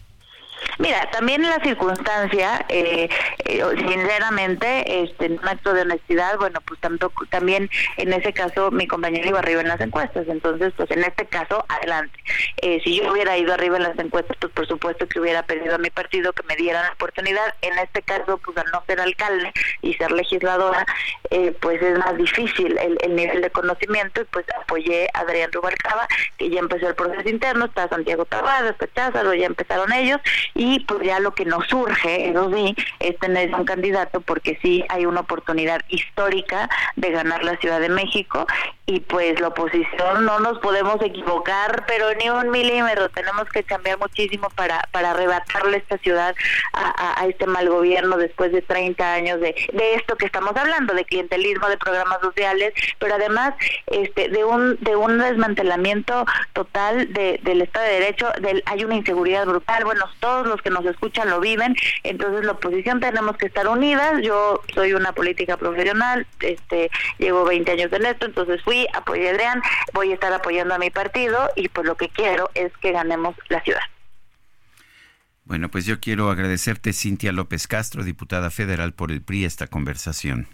Mira, 0.78 1.10
también 1.10 1.42
la 1.42 1.60
circunstancia, 1.62 2.64
eh, 2.68 3.08
eh, 3.44 3.64
sinceramente, 3.76 5.02
este, 5.02 5.26
en 5.26 5.38
un 5.38 5.48
acto 5.48 5.72
de 5.74 5.82
honestidad, 5.82 6.38
bueno, 6.38 6.60
pues 6.66 6.80
tampoco, 6.80 7.26
también 7.26 7.68
en 7.96 8.12
ese 8.12 8.32
caso 8.32 8.70
mi 8.70 8.86
compañero 8.86 9.28
iba 9.28 9.38
arriba 9.38 9.60
en 9.60 9.68
las 9.68 9.80
encuestas, 9.80 10.26
entonces, 10.28 10.72
pues 10.76 10.90
en 10.90 11.04
este 11.04 11.26
caso, 11.26 11.64
adelante. 11.68 12.18
Eh, 12.62 12.80
si 12.84 12.96
yo 12.96 13.12
hubiera 13.12 13.36
ido 13.36 13.52
arriba 13.52 13.76
en 13.76 13.84
las 13.84 13.98
encuestas, 13.98 14.36
pues 14.40 14.52
por 14.52 14.66
supuesto 14.66 15.06
que 15.06 15.20
hubiera 15.20 15.42
pedido 15.42 15.74
a 15.74 15.78
mi 15.78 15.90
partido 15.90 16.32
que 16.32 16.42
me 16.44 16.56
dieran 16.56 16.84
la 16.84 16.92
oportunidad. 16.92 17.54
En 17.62 17.78
este 17.78 18.02
caso, 18.02 18.38
pues 18.38 18.56
al 18.56 18.70
no 18.72 18.82
ser 18.86 19.00
alcalde 19.00 19.52
y 19.82 19.94
ser 19.94 20.10
legisladora, 20.12 20.84
eh, 21.30 21.54
pues 21.60 21.80
es 21.82 21.98
más 21.98 22.16
difícil 22.16 22.76
el, 22.78 22.98
el 23.02 23.16
nivel 23.16 23.40
de 23.42 23.50
conocimiento 23.50 24.20
y 24.20 24.24
pues 24.24 24.46
apoyé 24.60 25.08
a 25.14 25.20
Adrián 25.20 25.52
Rubalcaba, 25.52 26.06
que 26.38 26.50
ya 26.50 26.60
empezó 26.60 26.88
el 26.88 26.94
proceso 26.94 27.28
interno, 27.28 27.66
está 27.66 27.88
Santiago 27.88 28.24
Tabadas, 28.24 28.72
está 28.72 28.88
Cházaro, 28.94 29.34
ya 29.34 29.46
empezaron 29.46 29.92
ellos 29.92 30.20
y 30.54 30.80
pues 30.80 31.02
ya 31.04 31.20
lo 31.20 31.32
que 31.34 31.44
nos 31.44 31.66
surge, 31.68 32.28
eso 32.30 32.50
es 32.98 33.18
tener 33.18 33.54
un 33.54 33.64
candidato 33.64 34.20
porque 34.20 34.58
sí 34.62 34.84
hay 34.88 35.06
una 35.06 35.20
oportunidad 35.20 35.80
histórica 35.88 36.68
de 36.96 37.10
ganar 37.10 37.44
la 37.44 37.56
Ciudad 37.56 37.80
de 37.80 37.88
México 37.88 38.46
y 38.90 38.98
pues 38.98 39.38
la 39.38 39.48
oposición 39.48 40.24
no 40.24 40.40
nos 40.40 40.58
podemos 40.58 41.00
equivocar, 41.00 41.84
pero 41.86 42.06
ni 42.14 42.28
un 42.28 42.50
milímetro, 42.50 43.08
tenemos 43.10 43.48
que 43.48 43.62
cambiar 43.62 44.00
muchísimo 44.00 44.48
para, 44.56 44.88
para 44.90 45.12
arrebatarle 45.12 45.76
esta 45.76 45.96
ciudad 45.98 46.34
a, 46.72 47.24
este 47.28 47.46
mal 47.46 47.68
gobierno 47.68 48.16
después 48.16 48.50
de 48.50 48.62
30 48.62 49.12
años 49.12 49.40
de, 49.40 49.54
de 49.72 49.94
esto 49.94 50.16
que 50.16 50.26
estamos 50.26 50.56
hablando, 50.56 50.92
de 50.94 51.04
clientelismo, 51.04 51.68
de 51.68 51.76
programas 51.76 52.18
sociales, 52.20 52.74
pero 52.98 53.14
además 53.14 53.54
este 53.86 54.28
de 54.28 54.44
un 54.44 54.76
de 54.80 54.96
un 54.96 55.18
desmantelamiento 55.18 56.24
total 56.52 57.12
de, 57.12 57.38
del 57.44 57.62
Estado 57.62 57.86
de 57.86 57.92
Derecho, 57.92 58.28
del, 58.40 58.62
hay 58.66 58.84
una 58.84 58.96
inseguridad 58.96 59.46
brutal, 59.46 59.84
bueno, 59.84 60.06
todos 60.18 60.48
los 60.48 60.60
que 60.62 60.70
nos 60.70 60.84
escuchan 60.84 61.30
lo 61.30 61.38
viven, 61.38 61.76
entonces 62.02 62.44
la 62.44 62.52
oposición 62.52 62.98
tenemos 62.98 63.36
que 63.36 63.46
estar 63.46 63.68
unidas, 63.68 64.20
yo 64.22 64.60
soy 64.74 64.94
una 64.94 65.12
política 65.12 65.56
profesional, 65.56 66.26
este 66.40 66.90
llevo 67.18 67.44
20 67.44 67.70
años 67.70 67.92
en 67.92 68.06
esto, 68.06 68.26
entonces 68.26 68.60
fui, 68.64 68.79
apoyé 68.92 69.28
a 69.28 69.32
Adrián, 69.32 69.62
voy 69.92 70.10
a 70.10 70.14
estar 70.14 70.32
apoyando 70.32 70.74
a 70.74 70.78
mi 70.78 70.90
partido 70.90 71.50
y 71.56 71.68
pues 71.68 71.86
lo 71.86 71.96
que 71.96 72.08
quiero 72.08 72.50
es 72.54 72.72
que 72.78 72.92
ganemos 72.92 73.34
la 73.48 73.60
ciudad. 73.62 73.82
Bueno, 75.44 75.68
pues 75.68 75.84
yo 75.84 75.98
quiero 75.98 76.30
agradecerte, 76.30 76.92
Cintia 76.92 77.32
López 77.32 77.66
Castro, 77.66 78.04
diputada 78.04 78.50
federal 78.50 78.92
por 78.92 79.10
el 79.10 79.20
PRI, 79.20 79.44
esta 79.44 79.66
conversación. 79.66 80.46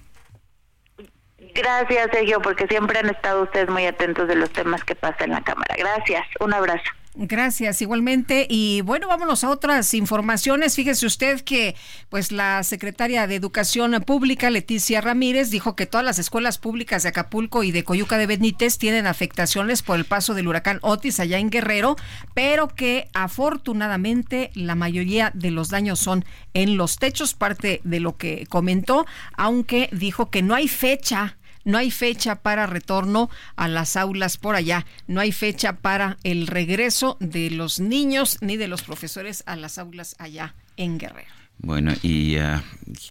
Gracias, 1.54 2.10
Sergio, 2.12 2.40
porque 2.40 2.66
siempre 2.66 2.98
han 2.98 3.08
estado 3.08 3.42
ustedes 3.42 3.68
muy 3.68 3.86
atentos 3.86 4.28
de 4.28 4.36
los 4.36 4.50
temas 4.50 4.84
que 4.84 4.94
pasan 4.94 5.28
en 5.28 5.30
la 5.32 5.42
Cámara. 5.42 5.74
Gracias, 5.76 6.26
un 6.40 6.54
abrazo. 6.54 6.90
Gracias, 7.18 7.80
igualmente. 7.80 8.46
Y 8.50 8.82
bueno, 8.82 9.08
vámonos 9.08 9.42
a 9.42 9.48
otras 9.48 9.94
informaciones. 9.94 10.74
Fíjese 10.74 11.06
usted 11.06 11.40
que 11.40 11.74
pues 12.10 12.30
la 12.30 12.62
secretaria 12.62 13.26
de 13.26 13.36
Educación 13.36 14.02
Pública, 14.06 14.50
Leticia 14.50 15.00
Ramírez, 15.00 15.48
dijo 15.48 15.74
que 15.76 15.86
todas 15.86 16.04
las 16.04 16.18
escuelas 16.18 16.58
públicas 16.58 17.02
de 17.02 17.08
Acapulco 17.08 17.62
y 17.62 17.72
de 17.72 17.84
Coyuca 17.84 18.18
de 18.18 18.26
Benítez 18.26 18.76
tienen 18.76 19.06
afectaciones 19.06 19.82
por 19.82 19.96
el 19.96 20.04
paso 20.04 20.34
del 20.34 20.46
huracán 20.46 20.78
Otis 20.82 21.18
allá 21.18 21.38
en 21.38 21.48
Guerrero, 21.48 21.96
pero 22.34 22.68
que 22.68 23.08
afortunadamente 23.14 24.50
la 24.52 24.74
mayoría 24.74 25.30
de 25.32 25.50
los 25.50 25.70
daños 25.70 25.98
son 25.98 26.22
en 26.52 26.76
los 26.76 26.98
techos, 26.98 27.32
parte 27.32 27.80
de 27.82 28.00
lo 28.00 28.18
que 28.18 28.46
comentó, 28.50 29.06
aunque 29.38 29.88
dijo 29.90 30.28
que 30.28 30.42
no 30.42 30.54
hay 30.54 30.68
fecha 30.68 31.38
no 31.66 31.78
hay 31.78 31.90
fecha 31.90 32.36
para 32.36 32.66
retorno 32.66 33.28
a 33.56 33.66
las 33.66 33.96
aulas 33.96 34.38
por 34.38 34.54
allá. 34.54 34.86
No 35.08 35.20
hay 35.20 35.32
fecha 35.32 35.74
para 35.74 36.16
el 36.22 36.46
regreso 36.46 37.16
de 37.18 37.50
los 37.50 37.80
niños 37.80 38.38
ni 38.40 38.56
de 38.56 38.68
los 38.68 38.82
profesores 38.82 39.42
a 39.46 39.56
las 39.56 39.76
aulas 39.76 40.14
allá 40.18 40.54
en 40.76 40.96
Guerrero. 40.96 41.28
Bueno, 41.58 41.92
y 42.02 42.36
ah, 42.36 42.62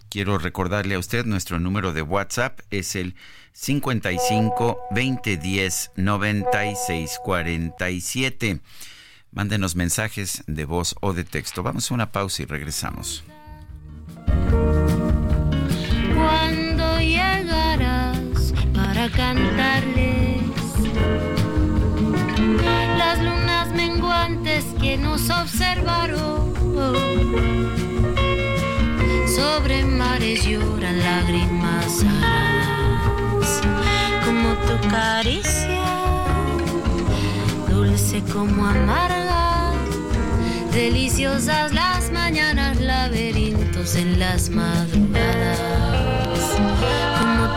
quiero 0.10 0.38
recordarle 0.38 0.95
a 0.95 0.99
usted, 0.99 1.26
nuestro 1.26 1.60
número 1.60 1.91
de 1.91 2.01
WhatsApp 2.01 2.62
es 2.72 2.95
el 2.95 3.16
55 3.51 4.80
2010 4.91 5.91
96 5.97 7.20
47. 7.24 8.62
Mándenos 9.32 9.76
mensajes 9.76 10.43
de 10.47 10.64
voz 10.64 10.95
o 11.01 11.12
de 11.12 11.26
texto. 11.26 11.62
Vamos 11.62 11.91
a 11.91 11.93
una 11.93 12.14
pausa 12.14 12.43
y 12.43 12.45
regresamos. 12.45 13.26
Cantarles. 19.10 20.41
Las 22.97 23.20
lunas 23.20 23.72
menguantes 23.74 24.66
que 24.82 24.97
nos 24.97 25.30
observaron. 25.30 26.53
Sobre 29.36 29.84
mares 29.84 30.45
lloran 30.45 30.99
lágrimas 30.99 32.03
como 34.26 34.53
tu 34.66 34.89
caricia 34.89 35.86
dulce 37.70 38.22
como 38.34 38.66
amarga. 38.66 39.72
Deliciosas 40.74 41.74
las 41.74 42.12
mañanas 42.12 42.80
laberintos 42.80 43.95
en 43.95 44.20
las 44.20 44.49
madrugadas 44.49 45.95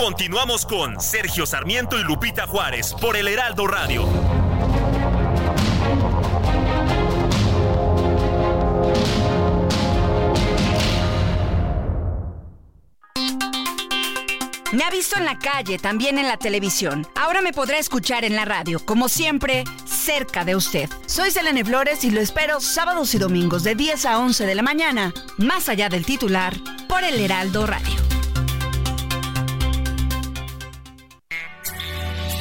Continuamos 0.00 0.64
con 0.64 0.98
Sergio 0.98 1.44
Sarmiento 1.44 1.98
y 1.98 2.02
Lupita 2.02 2.46
Juárez 2.46 2.94
por 3.02 3.18
el 3.18 3.28
Heraldo 3.28 3.66
Radio. 3.66 4.08
Me 14.72 14.84
ha 14.84 14.90
visto 14.90 15.18
en 15.18 15.26
la 15.26 15.38
calle, 15.38 15.78
también 15.78 16.16
en 16.16 16.28
la 16.28 16.38
televisión. 16.38 17.06
Ahora 17.14 17.42
me 17.42 17.52
podrá 17.52 17.76
escuchar 17.76 18.24
en 18.24 18.36
la 18.36 18.46
radio, 18.46 18.82
como 18.82 19.10
siempre, 19.10 19.64
cerca 19.84 20.46
de 20.46 20.56
usted. 20.56 20.88
Soy 21.04 21.30
Selene 21.30 21.62
Flores 21.62 22.04
y 22.04 22.10
lo 22.10 22.22
espero 22.22 22.60
sábados 22.60 23.14
y 23.14 23.18
domingos 23.18 23.64
de 23.64 23.74
10 23.74 24.06
a 24.06 24.18
11 24.18 24.46
de 24.46 24.54
la 24.54 24.62
mañana, 24.62 25.12
más 25.36 25.68
allá 25.68 25.90
del 25.90 26.06
titular, 26.06 26.56
por 26.88 27.04
el 27.04 27.20
Heraldo 27.20 27.66
Radio. 27.66 28.19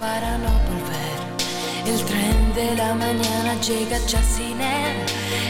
para 0.00 0.38
no 0.38 0.50
volver. 0.68 1.18
El 1.86 2.04
tren 2.04 2.54
de 2.54 2.74
la 2.74 2.94
mañana 2.94 3.54
llega 3.60 3.98
ya 4.06 4.22
sin 4.22 4.60
él. 4.60 4.96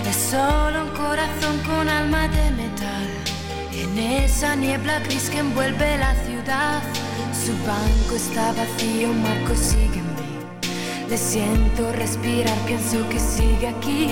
Es 0.08 0.16
solo 0.16 0.84
un 0.84 0.90
corazón 0.90 1.58
con 1.66 1.88
alma 1.88 2.28
de 2.28 2.50
metal. 2.50 3.08
En 3.72 3.98
esa 3.98 4.54
niebla 4.56 5.00
gris 5.00 5.30
que 5.30 5.38
envuelve 5.38 5.98
la 5.98 6.14
ciudad, 6.26 6.82
su 7.32 7.52
banco 7.66 8.16
está 8.16 8.52
vacío, 8.52 9.12
Marco 9.12 9.54
sigue 9.54 9.98
en 9.98 10.14
mí. 10.16 11.08
Le 11.08 11.16
siento 11.16 11.92
respirar, 11.92 12.58
pienso 12.66 13.08
que 13.08 13.18
sigue 13.18 13.68
aquí. 13.68 14.08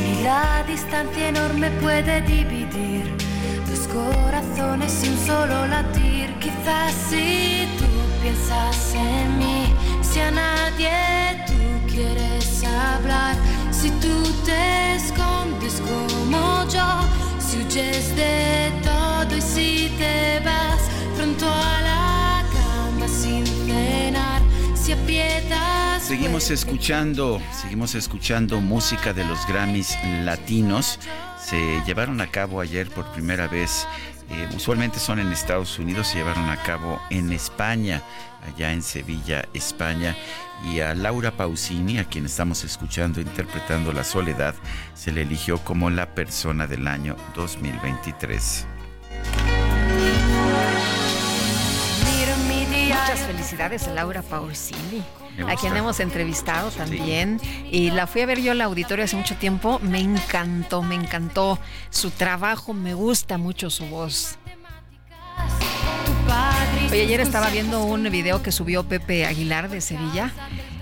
Ni 0.00 0.22
la 0.22 0.64
distancia 0.66 1.28
enorme 1.28 1.70
puede 1.82 2.20
dividir 2.22 3.16
dos 3.68 3.88
corazones 3.88 4.92
un 5.08 5.26
solo 5.26 5.66
latir. 5.66 6.34
Quizás 6.40 6.92
si 7.08 7.66
tú 7.78 8.07
piensas 8.22 8.94
en 8.94 9.38
mí, 9.38 9.74
si 10.02 10.20
a 10.20 10.30
nadie 10.30 11.44
tú 11.46 11.92
quieres 11.92 12.64
hablar, 12.64 13.36
si 13.70 13.90
tú 13.90 14.22
te 14.44 14.96
escondes 14.96 15.80
como 15.80 16.66
yo, 16.68 17.08
si 17.38 17.58
huyes 17.58 18.16
de 18.16 18.72
todo 18.82 19.36
y 19.36 19.40
si 19.40 19.94
te 19.98 20.40
vas 20.44 20.80
pronto 21.16 21.46
a 21.48 21.80
la 21.82 22.44
cama 22.52 23.08
sin 23.08 23.46
cenar, 23.46 24.42
si 24.74 24.92
aprietas. 24.92 26.02
Seguimos 26.02 26.50
escuchando, 26.50 27.40
seguimos 27.52 27.94
escuchando 27.94 28.60
música 28.60 29.12
de 29.12 29.24
los 29.24 29.46
Grammys 29.46 29.96
latinos. 30.24 30.98
Se 31.38 31.82
llevaron 31.86 32.20
a 32.20 32.26
cabo 32.30 32.60
ayer 32.60 32.88
por 32.90 33.10
primera 33.12 33.48
vez 33.48 33.86
eh, 34.30 34.48
usualmente 34.54 34.98
son 34.98 35.18
en 35.18 35.32
Estados 35.32 35.78
Unidos, 35.78 36.08
se 36.08 36.18
llevaron 36.18 36.50
a 36.50 36.62
cabo 36.62 37.00
en 37.10 37.32
España, 37.32 38.02
allá 38.46 38.72
en 38.72 38.82
Sevilla, 38.82 39.48
España. 39.54 40.16
Y 40.72 40.80
a 40.80 40.94
Laura 40.94 41.30
Pausini, 41.30 41.98
a 41.98 42.04
quien 42.04 42.26
estamos 42.26 42.64
escuchando 42.64 43.20
interpretando 43.20 43.92
La 43.92 44.02
Soledad, 44.02 44.54
se 44.94 45.12
le 45.12 45.22
eligió 45.22 45.58
como 45.58 45.88
la 45.88 46.14
persona 46.14 46.66
del 46.66 46.88
año 46.88 47.16
2023. 47.36 48.66
Muchas 53.08 53.20
felicidades 53.20 53.88
Laura 53.88 54.22
Pausini, 54.22 55.02
a 55.46 55.56
quien 55.56 55.76
hemos 55.76 56.00
entrevistado 56.00 56.70
también. 56.70 57.40
Y 57.70 57.90
la 57.90 58.06
fui 58.06 58.22
a 58.22 58.26
ver 58.26 58.40
yo 58.40 58.52
al 58.52 58.60
auditorio 58.60 59.04
hace 59.04 59.16
mucho 59.16 59.36
tiempo. 59.36 59.78
Me 59.80 60.00
encantó, 60.00 60.82
me 60.82 60.94
encantó 60.94 61.58
su 61.90 62.10
trabajo, 62.10 62.74
me 62.74 62.94
gusta 62.94 63.38
mucho 63.38 63.70
su 63.70 63.86
voz. 63.86 64.38
Oye, 66.90 67.02
ayer 67.02 67.20
estaba 67.20 67.48
viendo 67.50 67.84
un 67.84 68.04
video 68.10 68.42
que 68.42 68.50
subió 68.50 68.84
Pepe 68.84 69.26
Aguilar 69.26 69.68
de 69.68 69.80
Sevilla. 69.80 70.32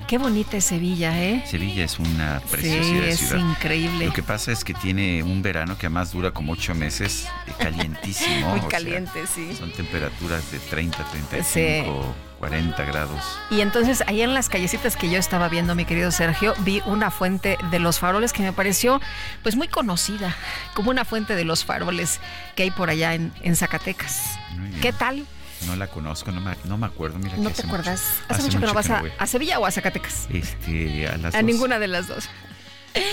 Qué 0.07 0.19
bonita 0.19 0.57
es 0.57 0.65
Sevilla, 0.65 1.21
¿eh? 1.21 1.43
Sevilla 1.47 1.85
es 1.85 1.99
una 1.99 2.41
preciosidad 2.49 3.03
sí, 3.03 3.09
es 3.09 3.19
ciudad. 3.19 3.39
increíble. 3.39 4.07
Lo 4.07 4.13
que 4.13 4.23
pasa 4.23 4.53
es 4.53 4.63
que 4.63 4.73
tiene 4.73 5.25
un 5.25 5.43
verano 5.43 5.77
que 5.77 5.87
además 5.87 6.13
dura 6.13 6.31
como 6.31 6.53
ocho 6.53 6.77
meses, 6.77 7.27
eh, 7.49 7.53
calientísimo. 7.59 8.51
Muy 8.51 8.59
o 8.59 8.63
sea, 8.63 8.71
caliente, 8.71 9.27
sí. 9.27 9.57
Son 9.59 9.73
temperaturas 9.73 10.49
de 10.53 10.61
30, 10.61 11.05
35, 11.11 12.15
40 12.39 12.85
grados. 12.85 13.39
Y 13.51 13.61
entonces 13.61 14.03
ahí 14.07 14.21
en 14.23 14.35
las 14.35 14.49
callecitas 14.49 14.97
que 14.97 15.11
yo 15.11 15.19
estaba 15.19 15.49
viendo, 15.49 15.75
mi 15.75 15.85
querido 15.85 16.11
Sergio, 16.11 16.55
vi 16.59 16.83
una 16.87 17.11
fuente 17.11 17.57
de 17.71 17.79
los 17.79 17.99
faroles 17.99 18.33
que 18.33 18.43
me 18.43 18.53
pareció 18.53 19.01
pues 19.43 19.57
muy 19.57 19.69
conocida, 19.69 20.35
como 20.75 20.91
una 20.91 21.05
fuente 21.05 21.35
de 21.35 21.45
los 21.45 21.65
faroles 21.65 22.21
que 22.55 22.65
hay 22.65 22.71
por 22.71 22.91
allá 22.91 23.15
en, 23.15 23.33
en 23.43 23.57
Zacatecas. 23.57 24.39
¿Qué 24.83 24.93
tal? 24.93 25.27
No 25.67 25.75
la 25.77 25.87
conozco, 25.87 26.31
no 26.33 26.41
me, 26.43 26.55
no 26.65 26.77
me 26.77 26.87
acuerdo. 26.87 27.19
Mira, 27.19 27.37
¿No 27.39 27.51
te 27.51 27.63
acuerdas? 27.63 28.03
mucho- 28.03 28.25
Hace, 28.35 28.43
mucho 28.43 28.61
que 28.61 28.67
no 28.67 28.75
vas 28.75 28.91
a, 28.91 29.03
a 29.19 29.27
Sevilla 29.27 29.59
o 29.59 29.65
a 29.67 29.71
Zacatecas. 29.71 30.27
Este, 30.31 31.09
a 31.09 31.17
las 31.17 31.35
A 31.35 31.39
dos. 31.39 31.45
ninguna 31.47 31.79
de 31.79 31.87
las 31.89 32.07
dos. 32.07 32.29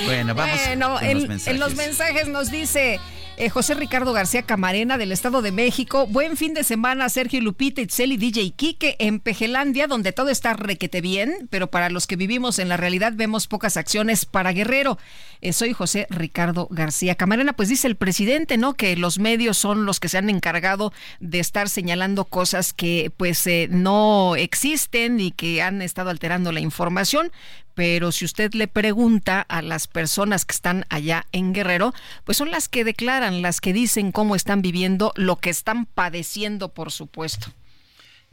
Bueno, 0.06 0.34
vamos 0.36 0.58
Bueno, 0.66 1.00
en, 1.02 1.20
los 1.20 1.28
mensajes. 1.28 1.48
en 1.54 1.60
los 1.60 1.76
mensajes 1.76 2.28
nos 2.28 2.52
dice 2.52 3.00
eh, 3.38 3.50
José 3.50 3.74
Ricardo 3.74 4.14
García 4.14 4.44
Camarena 4.44 4.98
del 4.98 5.12
Estado 5.12 5.42
de 5.42 5.52
México. 5.52 6.08
Buen 6.08 6.38
fin 6.38 6.54
de 6.54 6.64
semana, 6.64 7.10
Sergio 7.10 7.42
Lupita, 7.42 7.82
Itzel 7.82 8.12
y 8.12 8.18
DJ 8.18 8.52
Kike 8.52 8.96
en 9.00 9.20
Pejelandia, 9.20 9.88
donde 9.88 10.12
todo 10.12 10.30
está 10.30 10.54
requete 10.54 11.02
bien, 11.02 11.48
pero 11.50 11.68
para 11.68 11.90
los 11.90 12.08
que 12.08 12.16
vivimos 12.16 12.60
en 12.60 12.70
la 12.70 12.78
realidad 12.78 13.14
vemos 13.16 13.48
pocas 13.48 13.78
acciones 13.78 14.26
para 14.26 14.54
Guerrero. 14.54 14.98
Eh, 15.42 15.54
soy 15.54 15.74
José 15.74 16.08
Ricardo 16.10 16.68
García 16.72 17.16
Camarena. 17.16 17.54
Pues 17.54 17.70
dice 17.70 17.88
el 17.88 17.96
presidente, 17.96 18.58
¿no? 18.58 18.76
Que 18.76 18.96
los 18.96 19.20
medios 19.20 19.58
son 19.58 19.86
los 19.86 20.00
que 20.00 20.10
se 20.10 20.18
han 20.18 20.30
encargado 20.30 20.94
de 21.20 21.40
estar 21.40 21.70
señalando 21.70 22.26
cosas 22.26 22.74
que 22.74 23.12
pues 23.18 23.46
eh, 23.48 23.68
no 23.70 24.36
existen 24.36 25.20
y 25.20 25.32
que 25.32 25.62
han 25.62 25.82
estado 25.82 26.10
alterando 26.10 26.52
la 26.52 26.60
información 26.60 27.32
pero 27.76 28.12
si 28.12 28.26
usted 28.26 28.54
le 28.54 28.68
pregunta 28.68 29.42
a 29.42 29.62
las 29.62 29.88
personas 29.88 30.46
que 30.46 30.54
están 30.54 30.86
allá 30.90 31.26
en 31.32 31.54
Guerrero, 31.54 31.94
pues 32.24 32.38
son 32.38 32.52
las 32.52 32.68
que 32.68 32.84
declaran, 32.84 33.42
las 33.42 33.62
que 33.62 33.74
dicen 33.74 34.12
cómo 34.12 34.36
están 34.36 34.62
viviendo, 34.62 35.12
lo 35.16 35.38
que 35.38 35.50
están 35.50 35.86
padeciendo, 35.86 36.70
por 36.70 36.92
supuesto. 36.92 37.54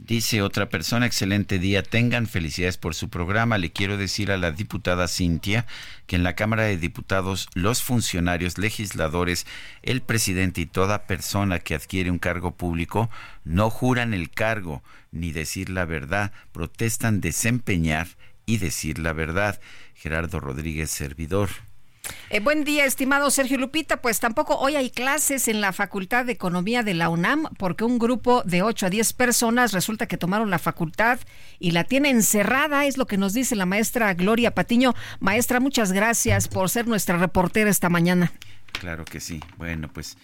Dice 0.03 0.41
otra 0.41 0.67
persona, 0.67 1.05
excelente 1.05 1.59
día, 1.59 1.83
tengan 1.83 2.25
felicidades 2.25 2.77
por 2.77 2.95
su 2.95 3.09
programa. 3.09 3.59
Le 3.59 3.71
quiero 3.71 3.97
decir 3.97 4.31
a 4.31 4.37
la 4.37 4.51
diputada 4.51 5.07
Cintia 5.07 5.67
que 6.07 6.15
en 6.15 6.23
la 6.23 6.33
Cámara 6.33 6.63
de 6.63 6.77
Diputados 6.77 7.47
los 7.53 7.83
funcionarios, 7.83 8.57
legisladores, 8.57 9.45
el 9.83 10.01
presidente 10.01 10.61
y 10.61 10.65
toda 10.65 11.05
persona 11.05 11.59
que 11.59 11.75
adquiere 11.75 12.09
un 12.09 12.17
cargo 12.17 12.49
público 12.49 13.11
no 13.43 13.69
juran 13.69 14.15
el 14.15 14.31
cargo 14.31 14.81
ni 15.11 15.31
decir 15.31 15.69
la 15.69 15.85
verdad, 15.85 16.31
protestan 16.51 17.21
desempeñar 17.21 18.07
y 18.51 18.57
decir 18.57 18.99
la 18.99 19.13
verdad. 19.13 19.61
Gerardo 19.95 20.41
Rodríguez, 20.41 20.91
servidor. 20.91 21.49
Eh, 22.29 22.41
buen 22.41 22.65
día, 22.65 22.83
estimado 22.83 23.31
Sergio 23.31 23.57
Lupita. 23.57 24.01
Pues 24.01 24.19
tampoco 24.19 24.57
hoy 24.57 24.75
hay 24.75 24.89
clases 24.89 25.47
en 25.47 25.61
la 25.61 25.71
Facultad 25.71 26.25
de 26.25 26.33
Economía 26.33 26.83
de 26.83 26.93
la 26.93 27.07
UNAM 27.07 27.45
porque 27.57 27.85
un 27.85 27.97
grupo 27.97 28.43
de 28.43 28.61
8 28.61 28.87
a 28.87 28.89
10 28.89 29.13
personas 29.13 29.71
resulta 29.71 30.05
que 30.05 30.17
tomaron 30.17 30.49
la 30.49 30.59
facultad 30.59 31.19
y 31.59 31.71
la 31.71 31.85
tienen 31.85 32.17
encerrada, 32.17 32.85
es 32.85 32.97
lo 32.97 33.05
que 33.07 33.17
nos 33.17 33.33
dice 33.33 33.55
la 33.55 33.65
maestra 33.65 34.13
Gloria 34.15 34.53
Patiño. 34.53 34.95
Maestra, 35.21 35.61
muchas 35.61 35.93
gracias 35.93 36.49
por 36.49 36.69
ser 36.69 36.87
nuestra 36.87 37.17
reportera 37.17 37.69
esta 37.69 37.87
mañana. 37.87 38.33
Claro 38.73 39.05
que 39.05 39.21
sí. 39.21 39.39
Bueno, 39.57 39.89
pues 39.93 40.17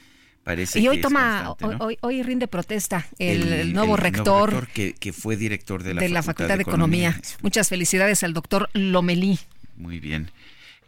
parece 0.48 0.80
Y 0.80 0.88
hoy 0.88 0.98
que 0.98 1.02
toma, 1.04 1.56
hoy, 1.60 1.76
¿no? 1.76 1.86
hoy- 1.86 1.98
hoy 2.02 2.24
rinde 2.24 2.48
protesta 2.48 3.06
el, 3.20 3.74
nuevo 3.74 3.98
rector, 3.98 4.68
que, 4.70 4.94
que 4.94 5.12
fue 5.12 5.36
director 5.36 5.84
de 5.84 5.94
la, 5.94 6.02
de 6.02 6.10
la 6.10 6.24
Facultad 6.24 6.56
de 6.56 6.62
Economía. 6.62 7.20
Muchas 7.42 7.68
felicidades 7.68 8.24
al 8.24 8.34
doctor 8.34 8.70
Lomelí. 8.74 9.40
Muy 9.76 10.00
bien. 10.00 10.32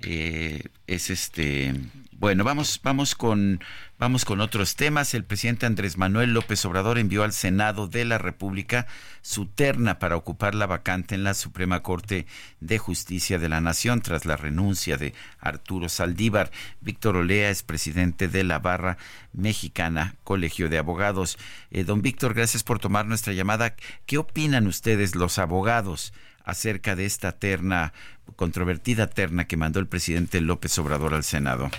Eh, 0.02 0.64
es 0.88 1.10
este 1.10 1.74
bueno, 2.20 2.44
vamos, 2.44 2.80
vamos 2.84 3.16
con, 3.16 3.62
vamos 4.00 4.26
con 4.26 4.42
otros 4.42 4.76
temas. 4.76 5.14
El 5.14 5.26
presidente 5.26 5.66
Andrés 5.66 5.98
Manuel 5.98 6.34
López 6.34 6.64
Obrador 6.66 6.98
envió 6.98 7.24
al 7.24 7.34
Senado 7.34 7.88
de 7.88 8.06
la 8.06 8.18
República 8.18 8.88
su 9.22 9.46
terna 9.46 10.00
para 10.00 10.16
ocupar 10.16 10.56
la 10.56 10.66
vacante 10.66 11.16
en 11.16 11.24
la 11.24 11.34
Suprema 11.34 11.84
Corte 11.84 12.26
de 12.62 12.78
Justicia 12.80 13.38
de 13.38 13.50
la 13.50 13.62
Nación 13.62 14.02
tras 14.02 14.26
la 14.26 14.38
renuncia 14.38 14.98
de 14.98 15.14
Arturo 15.40 15.90
Saldívar. 15.90 16.50
Víctor 16.82 17.18
Olea 17.18 17.50
es 17.50 17.62
presidente 17.62 18.28
de 18.28 18.44
la 18.44 18.60
Barra 18.60 18.98
Mexicana 19.34 20.16
Colegio 20.24 20.70
de 20.70 20.78
Abogados. 20.78 21.38
Eh, 21.70 21.84
don 21.84 22.02
Víctor, 22.02 22.34
gracias 22.34 22.64
por 22.64 22.80
tomar 22.80 23.06
nuestra 23.06 23.34
llamada. 23.34 23.76
¿Qué 24.06 24.18
opinan 24.18 24.66
ustedes, 24.66 25.16
los 25.16 25.38
abogados? 25.38 26.14
acerca 26.46 26.96
de 26.96 27.06
esta 27.06 27.34
terna, 27.34 27.94
controvertida 28.36 29.06
terna 29.08 29.46
que 29.46 29.56
mandó 29.56 29.80
el 29.80 29.88
presidente 29.88 30.42
López 30.42 30.80
Obrador 30.80 31.14
al 31.14 31.24
Senado. 31.24 31.70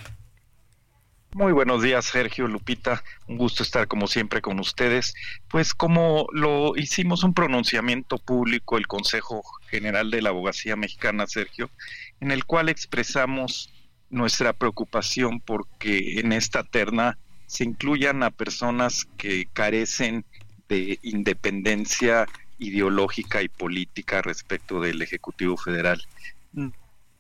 Muy 1.33 1.53
buenos 1.53 1.81
días, 1.81 2.07
Sergio 2.07 2.49
Lupita. 2.49 3.05
Un 3.29 3.39
gusto 3.39 3.63
estar 3.63 3.87
como 3.87 4.09
siempre 4.09 4.43
con 4.43 4.59
ustedes. 4.59 5.15
Pues 5.47 5.75
como 5.75 6.27
lo 6.33 6.77
hicimos 6.77 7.23
un 7.23 7.35
pronunciamiento 7.35 8.19
público 8.19 8.77
el 8.77 8.89
Consejo 8.89 9.45
General 9.69 10.11
de 10.11 10.23
la 10.23 10.31
Abogacía 10.31 10.75
Mexicana, 10.75 11.29
Sergio, 11.29 11.71
en 12.19 12.33
el 12.33 12.47
cual 12.47 12.69
expresamos 12.69 13.73
nuestra 14.11 14.53
preocupación 14.53 15.39
porque 15.39 16.19
en 16.19 16.33
esta 16.33 16.65
terna 16.65 17.17
se 17.47 17.63
incluyan 17.63 18.25
a 18.25 18.33
personas 18.33 19.07
que 19.17 19.47
carecen 19.53 20.25
de 20.69 20.99
independencia 21.03 22.27
ideológica 22.59 23.41
y 23.41 23.49
política 23.49 24.21
respecto 24.21 24.81
del 24.81 25.01
Ejecutivo 25.01 25.57
Federal. 25.57 26.03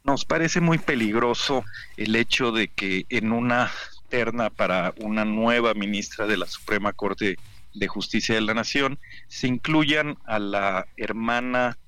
Nos 0.02 0.24
parece 0.24 0.60
muy 0.60 0.78
peligroso 0.78 1.64
el 1.96 2.16
hecho 2.16 2.50
de 2.50 2.66
que 2.66 3.06
en 3.08 3.30
una 3.30 3.70
para 4.56 4.92
una 4.98 5.24
nueva 5.24 5.72
ministra 5.74 6.26
de 6.26 6.36
la 6.36 6.46
Suprema 6.46 6.92
Corte 6.92 7.36
de 7.74 7.88
Justicia 7.88 8.34
de 8.34 8.40
la 8.40 8.54
Nación, 8.54 8.98
se 9.28 9.46
incluyan 9.46 10.18
a 10.26 10.38
la 10.38 10.86
hermana 10.96 11.78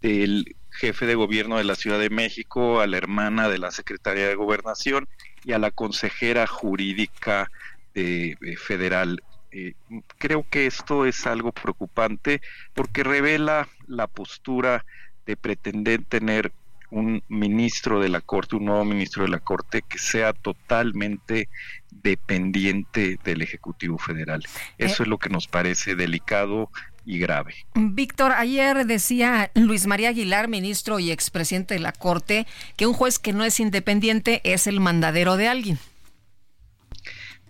del 0.00 0.56
jefe 0.70 1.04
de 1.04 1.14
gobierno 1.14 1.58
de 1.58 1.64
la 1.64 1.74
Ciudad 1.74 1.98
de 1.98 2.08
México, 2.08 2.80
a 2.80 2.86
la 2.86 2.96
hermana 2.96 3.48
de 3.48 3.58
la 3.58 3.70
Secretaría 3.70 4.26
de 4.26 4.34
Gobernación 4.34 5.08
y 5.44 5.52
a 5.52 5.58
la 5.58 5.70
consejera 5.70 6.46
jurídica 6.46 7.50
de, 7.94 8.36
federal. 8.58 9.22
Eh, 9.50 9.74
creo 10.16 10.46
que 10.48 10.64
esto 10.64 11.04
es 11.04 11.26
algo 11.26 11.52
preocupante 11.52 12.40
porque 12.72 13.04
revela 13.04 13.68
la 13.86 14.06
postura 14.06 14.86
de 15.26 15.36
pretender 15.36 16.02
tener 16.04 16.52
un 16.92 17.22
ministro 17.28 18.00
de 18.00 18.10
la 18.10 18.20
Corte, 18.20 18.56
un 18.56 18.66
nuevo 18.66 18.84
ministro 18.84 19.24
de 19.24 19.30
la 19.30 19.40
Corte 19.40 19.82
que 19.82 19.98
sea 19.98 20.34
totalmente 20.34 21.48
dependiente 21.90 23.18
del 23.24 23.40
Ejecutivo 23.40 23.98
Federal. 23.98 24.42
Eso 24.76 25.02
eh, 25.02 25.04
es 25.04 25.08
lo 25.08 25.18
que 25.18 25.30
nos 25.30 25.48
parece 25.48 25.94
delicado 25.94 26.70
y 27.06 27.18
grave. 27.18 27.54
Víctor, 27.74 28.32
ayer 28.32 28.86
decía 28.86 29.50
Luis 29.54 29.86
María 29.86 30.10
Aguilar, 30.10 30.48
ministro 30.48 30.98
y 30.98 31.10
expresidente 31.10 31.74
de 31.74 31.80
la 31.80 31.92
Corte, 31.92 32.46
que 32.76 32.86
un 32.86 32.92
juez 32.92 33.18
que 33.18 33.32
no 33.32 33.42
es 33.44 33.58
independiente 33.58 34.42
es 34.44 34.66
el 34.66 34.78
mandadero 34.78 35.36
de 35.36 35.48
alguien. 35.48 35.78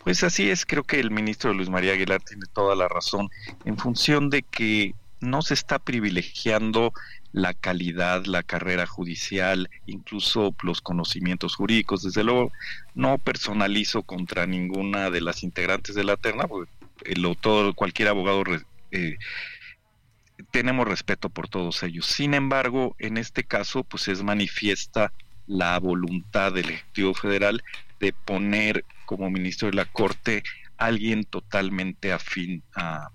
Pues 0.05 0.22
así 0.22 0.51
es, 0.51 0.64
creo 0.66 0.84
que 0.84 1.01
el 1.01 1.11
ministro 1.11 1.53
Luis 1.53 1.68
María 1.68 1.93
Aguilar 1.93 2.22
tiene 2.22 2.45
toda 2.53 2.76
la 2.76 2.88
razón 2.88 3.28
en 3.64 3.76
función 3.76 4.30
de 4.30 4.43
que 4.43 4.95
no 5.20 5.43
se 5.43 5.55
está 5.55 5.78
privilegiando 5.78 6.93
la 7.33 7.55
calidad, 7.55 8.26
la 8.26 8.43
carrera 8.43 8.87
judicial, 8.87 9.70
incluso 9.87 10.55
los 10.62 10.80
conocimientos 10.80 11.57
jurídicos. 11.57 12.03
Desde 12.03 12.24
luego, 12.24 12.53
no 12.95 13.18
personalizo 13.18 14.03
contra 14.03 14.47
ninguna 14.47 15.11
de 15.11 15.22
las 15.22 15.43
integrantes 15.43 15.95
de 15.95 16.05
la 16.05 16.16
terna, 16.16 16.47
porque 16.47 16.70
cualquier 17.74 18.09
abogado 18.09 18.45
eh, 18.91 19.16
tenemos 20.51 20.87
respeto 20.87 21.30
por 21.30 21.49
todos 21.49 21.83
ellos. 21.83 22.07
Sin 22.07 22.35
embargo, 22.35 22.95
en 22.99 23.16
este 23.16 23.45
caso, 23.45 23.83
pues 23.85 24.09
es 24.09 24.22
manifiesta 24.22 25.12
la 25.47 25.78
voluntad 25.78 26.53
del 26.53 26.70
Ejecutivo 26.70 27.14
Federal 27.14 27.62
de 27.99 28.12
poner 28.12 28.85
como 29.07 29.30
ministro 29.30 29.68
de 29.68 29.76
la 29.76 29.85
Corte 29.87 30.43
alguien 30.76 31.24
totalmente 31.24 32.12
afín 32.12 32.62
a, 32.74 33.11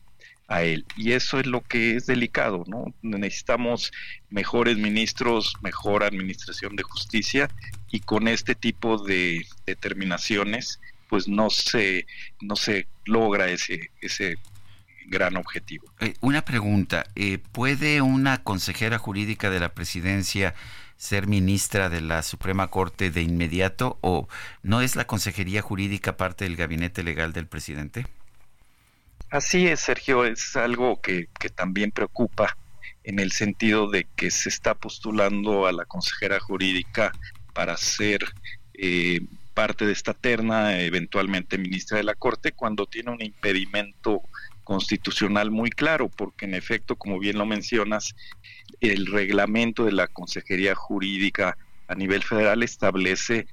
a 0.48 0.64
él. 0.64 0.86
Y 0.96 1.12
eso 1.12 1.40
es 1.40 1.46
lo 1.46 1.62
que 1.62 1.96
es 1.96 2.06
delicado, 2.06 2.64
¿no? 2.68 2.94
Necesitamos 3.02 3.92
mejores 4.30 4.78
ministros, 4.78 5.56
mejor 5.62 6.04
administración 6.04 6.76
de 6.76 6.84
justicia 6.84 7.50
y 7.92 8.00
con 8.00 8.28
este 8.28 8.56
tipo 8.56 8.98
de 8.98 9.46
determinaciones 9.66 10.80
pues 11.10 11.28
no 11.28 11.50
se 11.50 12.06
no 12.42 12.56
se 12.56 12.88
logra 13.06 13.50
ese 13.50 13.92
ese 14.02 14.38
gran 15.08 15.38
objetivo. 15.38 15.86
Eh, 16.00 16.16
una 16.20 16.44
pregunta, 16.44 17.06
eh, 17.16 17.40
¿puede 17.52 18.02
una 18.02 18.44
consejera 18.44 18.98
jurídica 18.98 19.50
de 19.50 19.60
la 19.60 19.74
presidencia 19.74 20.54
ser 20.98 21.28
ministra 21.28 21.90
de 21.90 22.02
la 22.02 22.24
Suprema 22.24 22.68
Corte 22.68 23.12
de 23.12 23.22
inmediato 23.22 23.98
o 24.02 24.28
no 24.64 24.82
es 24.82 24.96
la 24.96 25.08
consejería 25.08 25.62
jurídica 25.62 26.18
parte 26.18 26.44
del 26.44 26.56
gabinete 26.58 27.04
legal 27.04 27.34
del 27.34 27.48
presidente? 27.48 28.08
Así 29.30 29.68
es, 29.68 29.82
Sergio, 29.82 30.24
es 30.24 30.56
algo 30.56 31.02
que, 31.02 31.28
también 31.54 31.92
preocupa 31.92 32.58
en 33.04 33.20
el 33.20 33.32
sentido 33.32 33.90
de 33.90 34.06
que 34.16 34.32
se 34.32 34.48
está 34.48 34.74
postulando 34.74 35.68
a 35.68 35.74
la 35.74 35.86
consejera 35.86 36.40
jurídica 36.40 37.12
para 37.54 37.76
ser 37.76 38.20
eh, 38.74 39.20
parte 39.54 39.86
de 39.86 39.92
esta 39.92 40.14
terna, 40.14 40.80
eventualmente 40.80 41.58
ministra 41.58 41.98
de 41.98 42.04
la 42.04 42.16
Corte, 42.16 42.54
cuando 42.54 42.86
tiene 42.86 43.12
un 43.12 43.22
impedimento 43.22 44.22
constitucional 44.64 45.52
muy 45.52 45.72
claro, 45.72 46.10
porque 46.10 46.46
en 46.46 46.54
efecto, 46.54 46.96
como 46.96 47.20
bien 47.20 47.38
lo 47.38 47.46
mencionas, 47.46 48.16
el 48.82 49.08
reglamento 49.08 49.86
de 49.86 49.94
la 49.94 50.08
Consejería 50.08 50.76
Jurídica 50.76 51.58
a 51.88 51.96
nivel 51.96 52.24
federal 52.24 52.64
establece 52.64 53.48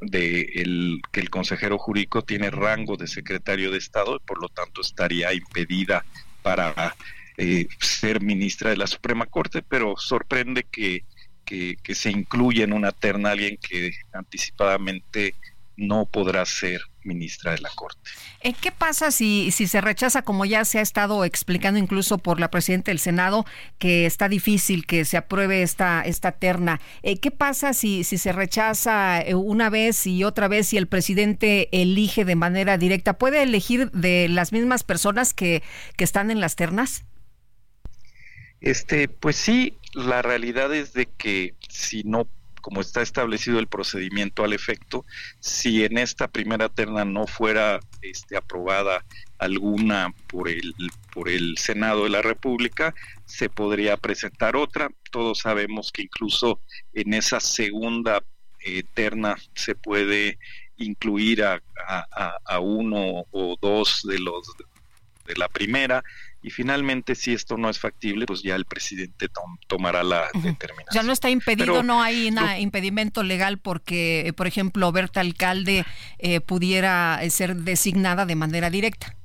de 0.00 0.42
el, 0.56 1.00
que 1.10 1.20
el 1.20 1.30
consejero 1.30 1.78
jurídico 1.78 2.22
tiene 2.22 2.50
rango 2.50 2.96
de 2.96 3.06
secretario 3.06 3.70
de 3.70 3.78
Estado 3.78 4.16
y 4.16 4.26
por 4.26 4.40
lo 4.40 4.48
tanto 4.48 4.80
estaría 4.80 5.32
impedida 5.32 6.04
para 6.42 6.94
eh, 7.36 7.66
ser 7.80 8.20
ministra 8.20 8.70
de 8.70 8.76
la 8.76 8.86
Suprema 8.86 9.26
Corte, 9.26 9.62
pero 9.62 9.96
sorprende 9.96 10.64
que, 10.64 11.04
que, 11.44 11.94
se 11.94 12.10
incluya 12.10 12.64
en 12.64 12.72
una 12.72 12.92
terna 12.92 13.30
alguien 13.30 13.58
que 13.58 13.92
anticipadamente 14.12 15.34
no 15.82 16.06
podrá 16.06 16.44
ser 16.46 16.80
ministra 17.04 17.52
de 17.52 17.58
la 17.58 17.70
Corte. 17.74 18.00
Eh, 18.40 18.54
¿Qué 18.60 18.70
pasa 18.70 19.10
si, 19.10 19.50
si 19.50 19.66
se 19.66 19.80
rechaza, 19.80 20.22
como 20.22 20.44
ya 20.44 20.64
se 20.64 20.78
ha 20.78 20.82
estado 20.82 21.24
explicando 21.24 21.78
incluso 21.78 22.18
por 22.18 22.38
la 22.38 22.50
presidenta 22.50 22.90
del 22.90 23.00
Senado, 23.00 23.44
que 23.78 24.06
está 24.06 24.28
difícil 24.28 24.86
que 24.86 25.04
se 25.04 25.16
apruebe 25.16 25.62
esta, 25.62 26.02
esta 26.02 26.32
terna? 26.32 26.80
Eh, 27.02 27.18
¿Qué 27.18 27.32
pasa 27.32 27.72
si, 27.74 28.04
si 28.04 28.18
se 28.18 28.32
rechaza 28.32 29.20
eh, 29.20 29.34
una 29.34 29.68
vez 29.68 30.06
y 30.06 30.22
otra 30.24 30.46
vez 30.46 30.72
y 30.72 30.76
el 30.76 30.86
presidente 30.86 31.68
elige 31.72 32.24
de 32.24 32.36
manera 32.36 32.78
directa? 32.78 33.18
¿Puede 33.18 33.42
elegir 33.42 33.90
de 33.90 34.28
las 34.28 34.52
mismas 34.52 34.84
personas 34.84 35.34
que, 35.34 35.62
que 35.96 36.04
están 36.04 36.30
en 36.30 36.40
las 36.40 36.54
ternas? 36.54 37.04
Este, 38.60 39.08
pues 39.08 39.34
sí, 39.34 39.76
la 39.92 40.22
realidad 40.22 40.72
es 40.72 40.92
de 40.92 41.06
que 41.06 41.56
si 41.68 42.04
no 42.04 42.28
como 42.62 42.80
está 42.80 43.02
establecido 43.02 43.58
el 43.58 43.66
procedimiento 43.66 44.44
al 44.44 44.54
efecto, 44.54 45.04
si 45.40 45.84
en 45.84 45.98
esta 45.98 46.28
primera 46.28 46.70
terna 46.70 47.04
no 47.04 47.26
fuera 47.26 47.80
este, 48.00 48.36
aprobada 48.36 49.04
alguna 49.38 50.14
por 50.28 50.48
el, 50.48 50.72
por 51.12 51.28
el 51.28 51.58
Senado 51.58 52.04
de 52.04 52.10
la 52.10 52.22
República, 52.22 52.94
se 53.26 53.50
podría 53.50 53.96
presentar 53.98 54.56
otra. 54.56 54.88
Todos 55.10 55.40
sabemos 55.40 55.92
que 55.92 56.02
incluso 56.02 56.60
en 56.94 57.12
esa 57.12 57.40
segunda 57.40 58.22
eh, 58.64 58.84
terna 58.94 59.36
se 59.54 59.74
puede 59.74 60.38
incluir 60.76 61.42
a, 61.42 61.60
a, 62.46 62.58
uno 62.60 63.26
o 63.30 63.56
dos 63.60 64.02
de 64.04 64.18
los 64.18 64.46
de 65.26 65.34
la 65.36 65.48
primera 65.48 66.02
y 66.42 66.50
finalmente 66.50 67.14
si 67.14 67.32
esto 67.32 67.56
no 67.56 67.70
es 67.70 67.78
factible 67.78 68.26
pues 68.26 68.42
ya 68.42 68.56
el 68.56 68.64
presidente 68.64 69.28
tomará 69.68 70.02
la 70.02 70.28
determinación. 70.34 70.92
Ya 70.92 71.02
no 71.02 71.12
está 71.12 71.30
impedido, 71.30 71.82
no 71.82 72.02
hay 72.02 72.30
impedimento 72.58 73.22
legal 73.22 73.58
porque, 73.58 74.26
eh, 74.26 74.32
por 74.32 74.46
ejemplo, 74.46 74.90
Berta 74.90 75.20
Alcalde 75.20 75.84
eh, 76.18 76.40
pudiera 76.40 77.22
eh, 77.22 77.30
ser 77.30 77.56
designada 77.56 78.26
de 78.26 78.34
manera 78.34 78.70
directa. 78.70 79.16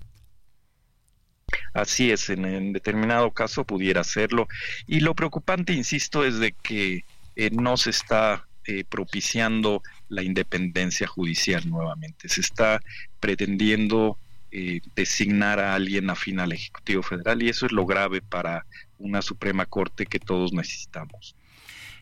Así 1.73 2.11
es, 2.11 2.29
en, 2.29 2.73
determinado 2.73 3.31
caso 3.31 3.63
pudiera 3.63 4.01
hacerlo. 4.01 4.47
Y 4.85 4.99
lo 4.99 5.15
preocupante, 5.15 5.73
insisto, 5.73 6.25
es 6.25 6.39
de 6.39 6.51
que 6.51 7.05
no 7.51 7.77
se 7.77 7.91
está 7.91 8.43
propiciando 8.89 9.81
la 10.09 10.23
independencia 10.23 11.07
judicial 11.07 11.69
nuevamente. 11.69 12.27
Se 12.27 12.41
está 12.41 12.81
pretendiendo 13.21 14.17
eh, 14.51 14.81
designar 14.95 15.59
a 15.59 15.75
alguien 15.75 16.09
afín 16.09 16.39
al 16.39 16.51
Ejecutivo 16.53 17.03
Federal 17.03 17.41
y 17.43 17.49
eso 17.49 17.65
es 17.65 17.71
lo 17.71 17.85
grave 17.85 18.21
para 18.21 18.65
una 18.97 19.21
Suprema 19.21 19.65
Corte 19.65 20.05
que 20.07 20.19
todos 20.19 20.53
necesitamos. 20.53 21.35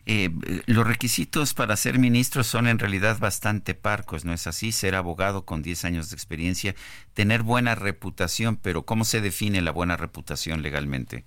eh, 0.06 0.30
los 0.66 0.86
requisitos 0.86 1.52
para 1.54 1.76
ser 1.76 1.98
ministro 1.98 2.44
son 2.44 2.68
en 2.68 2.78
realidad 2.78 3.18
bastante 3.18 3.74
parcos, 3.74 4.24
¿no 4.24 4.32
es 4.32 4.46
así? 4.46 4.70
Ser 4.72 4.94
abogado 4.94 5.44
con 5.44 5.62
10 5.62 5.84
años 5.84 6.10
de 6.10 6.14
experiencia, 6.16 6.74
tener 7.14 7.42
buena 7.42 7.74
reputación, 7.74 8.56
pero 8.56 8.84
¿cómo 8.86 9.04
se 9.04 9.20
define 9.20 9.62
la 9.62 9.72
buena 9.72 9.96
reputación 9.96 10.62
legalmente? 10.62 11.26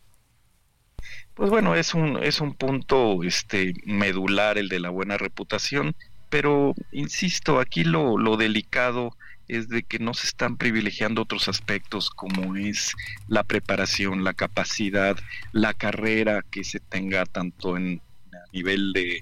Pues 1.33 1.49
bueno, 1.49 1.75
es 1.75 1.93
un, 1.93 2.17
es 2.21 2.41
un 2.41 2.53
punto 2.55 3.23
este, 3.23 3.73
medular 3.85 4.57
el 4.57 4.69
de 4.69 4.79
la 4.79 4.89
buena 4.89 5.17
reputación, 5.17 5.95
pero 6.29 6.73
insisto, 6.91 7.59
aquí 7.59 7.83
lo, 7.83 8.17
lo 8.17 8.37
delicado 8.37 9.11
es 9.49 9.67
de 9.67 9.83
que 9.83 9.99
no 9.99 10.13
se 10.13 10.27
están 10.27 10.55
privilegiando 10.55 11.23
otros 11.23 11.49
aspectos 11.49 12.09
como 12.09 12.55
es 12.55 12.93
la 13.27 13.43
preparación, 13.43 14.23
la 14.23 14.33
capacidad, 14.33 15.17
la 15.51 15.73
carrera 15.73 16.45
que 16.49 16.63
se 16.63 16.79
tenga 16.79 17.25
tanto 17.25 17.75
en 17.75 18.01
a 18.31 18.51
nivel 18.53 18.93
de, 18.93 19.21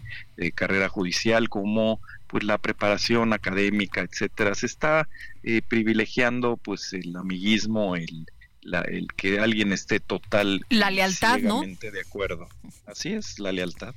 carrera 0.54 0.90
judicial 0.90 1.50
como 1.50 2.02
pues 2.28 2.44
la 2.44 2.58
preparación 2.58 3.34
académica, 3.34 4.02
etcétera. 4.02 4.54
Se 4.54 4.66
está 4.66 5.08
eh, 5.44 5.62
privilegiando 5.68 6.58
pues 6.58 6.94
el 6.94 7.16
amiguismo, 7.16 7.96
el, 7.96 8.28
el 8.62 9.08
que 9.16 9.40
alguien 9.40 9.72
esté 9.72 10.00
total 10.00 10.66
la 10.70 10.92
lealtad, 10.92 11.40
¿no? 11.40 11.62
de 11.62 12.02
acuerdo. 12.06 12.50
Así 12.86 13.14
es, 13.14 13.40
la 13.40 13.52
lealtad. 13.54 13.96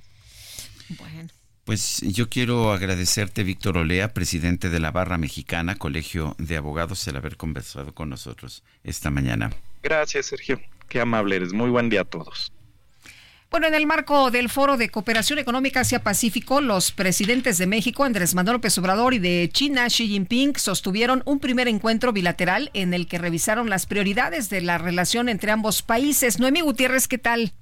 Bueno. 0.90 1.28
Pues 1.64 2.00
yo 2.00 2.28
quiero 2.28 2.72
agradecerte, 2.72 3.44
Víctor 3.44 3.78
Olea, 3.78 4.12
presidente 4.12 4.70
de 4.70 4.80
la 4.80 4.90
Barra 4.90 5.18
Mexicana, 5.18 5.76
Colegio 5.76 6.34
de 6.38 6.56
Abogados, 6.56 7.06
el 7.06 7.16
haber 7.16 7.36
conversado 7.36 7.94
con 7.94 8.08
nosotros 8.08 8.64
esta 8.82 9.10
mañana. 9.10 9.50
Gracias, 9.82 10.26
Sergio. 10.26 10.60
Qué 10.88 11.00
amable 11.00 11.36
eres. 11.36 11.52
Muy 11.52 11.70
buen 11.70 11.88
día 11.88 12.00
a 12.00 12.04
todos. 12.04 12.52
Bueno, 13.50 13.66
en 13.66 13.74
el 13.74 13.84
marco 13.84 14.30
del 14.30 14.48
Foro 14.48 14.76
de 14.76 14.90
Cooperación 14.90 15.40
Económica 15.40 15.80
Asia-Pacífico, 15.80 16.60
los 16.60 16.92
presidentes 16.92 17.58
de 17.58 17.66
México, 17.66 18.04
Andrés 18.04 18.34
Manuel 18.34 18.54
López 18.54 18.78
Obrador, 18.78 19.12
y 19.12 19.18
de 19.18 19.50
China, 19.52 19.88
Xi 19.88 20.06
Jinping, 20.06 20.54
sostuvieron 20.56 21.24
un 21.26 21.40
primer 21.40 21.66
encuentro 21.66 22.12
bilateral 22.12 22.70
en 22.74 22.94
el 22.94 23.08
que 23.08 23.18
revisaron 23.18 23.68
las 23.68 23.86
prioridades 23.86 24.50
de 24.50 24.60
la 24.60 24.78
relación 24.78 25.28
entre 25.28 25.50
ambos 25.50 25.82
países. 25.82 26.38
Noemí 26.38 26.60
Gutiérrez, 26.60 27.08
¿qué 27.08 27.18
tal? 27.18 27.52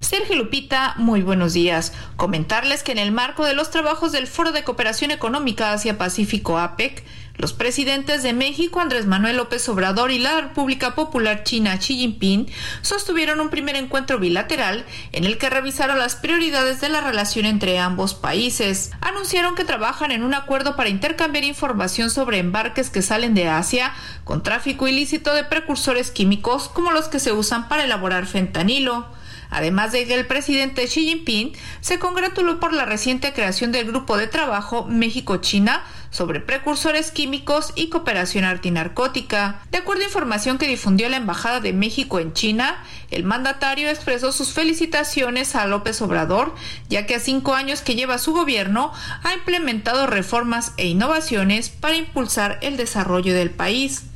Sergio 0.00 0.36
Lupita, 0.36 0.94
muy 0.96 1.22
buenos 1.22 1.54
días. 1.54 1.92
Comentarles 2.14 2.84
que 2.84 2.92
en 2.92 2.98
el 2.98 3.10
marco 3.10 3.44
de 3.44 3.52
los 3.52 3.70
trabajos 3.70 4.12
del 4.12 4.28
Foro 4.28 4.52
de 4.52 4.62
Cooperación 4.62 5.10
Económica 5.10 5.72
Asia-Pacífico 5.72 6.56
APEC, 6.56 7.04
los 7.36 7.52
presidentes 7.52 8.22
de 8.22 8.32
México, 8.32 8.78
Andrés 8.78 9.06
Manuel 9.06 9.36
López 9.36 9.68
Obrador, 9.68 10.12
y 10.12 10.20
la 10.20 10.40
República 10.40 10.94
Popular 10.94 11.42
China, 11.42 11.76
Xi 11.78 11.96
Jinping, 11.96 12.46
sostuvieron 12.80 13.40
un 13.40 13.50
primer 13.50 13.74
encuentro 13.74 14.20
bilateral 14.20 14.86
en 15.10 15.24
el 15.24 15.36
que 15.36 15.50
revisaron 15.50 15.98
las 15.98 16.14
prioridades 16.14 16.80
de 16.80 16.90
la 16.90 17.00
relación 17.00 17.44
entre 17.44 17.80
ambos 17.80 18.14
países. 18.14 18.92
Anunciaron 19.00 19.56
que 19.56 19.64
trabajan 19.64 20.12
en 20.12 20.22
un 20.22 20.34
acuerdo 20.34 20.76
para 20.76 20.90
intercambiar 20.90 21.44
información 21.44 22.08
sobre 22.10 22.38
embarques 22.38 22.88
que 22.88 23.02
salen 23.02 23.34
de 23.34 23.48
Asia 23.48 23.92
con 24.22 24.44
tráfico 24.44 24.86
ilícito 24.86 25.34
de 25.34 25.42
precursores 25.42 26.12
químicos 26.12 26.68
como 26.68 26.92
los 26.92 27.08
que 27.08 27.18
se 27.18 27.32
usan 27.32 27.68
para 27.68 27.84
elaborar 27.84 28.26
fentanilo. 28.26 29.17
Además 29.50 29.92
de 29.92 30.06
que 30.06 30.14
el 30.14 30.26
presidente 30.26 30.86
Xi 30.86 31.08
Jinping 31.08 31.52
se 31.80 31.98
congratuló 31.98 32.60
por 32.60 32.72
la 32.72 32.84
reciente 32.84 33.32
creación 33.32 33.72
del 33.72 33.86
Grupo 33.86 34.16
de 34.16 34.26
Trabajo 34.26 34.84
México-China 34.84 35.84
sobre 36.10 36.40
precursores 36.40 37.10
químicos 37.10 37.72
y 37.74 37.88
cooperación 37.88 38.44
antinarcótica. 38.44 39.60
De 39.70 39.78
acuerdo 39.78 40.02
a 40.02 40.06
información 40.06 40.58
que 40.58 40.66
difundió 40.66 41.08
la 41.08 41.16
Embajada 41.16 41.60
de 41.60 41.72
México 41.72 42.18
en 42.18 42.32
China, 42.32 42.82
el 43.10 43.24
mandatario 43.24 43.88
expresó 43.88 44.32
sus 44.32 44.52
felicitaciones 44.52 45.54
a 45.54 45.66
López 45.66 46.00
Obrador, 46.02 46.54
ya 46.88 47.06
que 47.06 47.14
a 47.14 47.20
cinco 47.20 47.54
años 47.54 47.82
que 47.82 47.94
lleva 47.94 48.18
su 48.18 48.32
gobierno 48.32 48.92
ha 49.22 49.34
implementado 49.34 50.06
reformas 50.06 50.72
e 50.76 50.86
innovaciones 50.86 51.68
para 51.68 51.96
impulsar 51.96 52.58
el 52.62 52.76
desarrollo 52.76 53.34
del 53.34 53.50
país. 53.50 54.07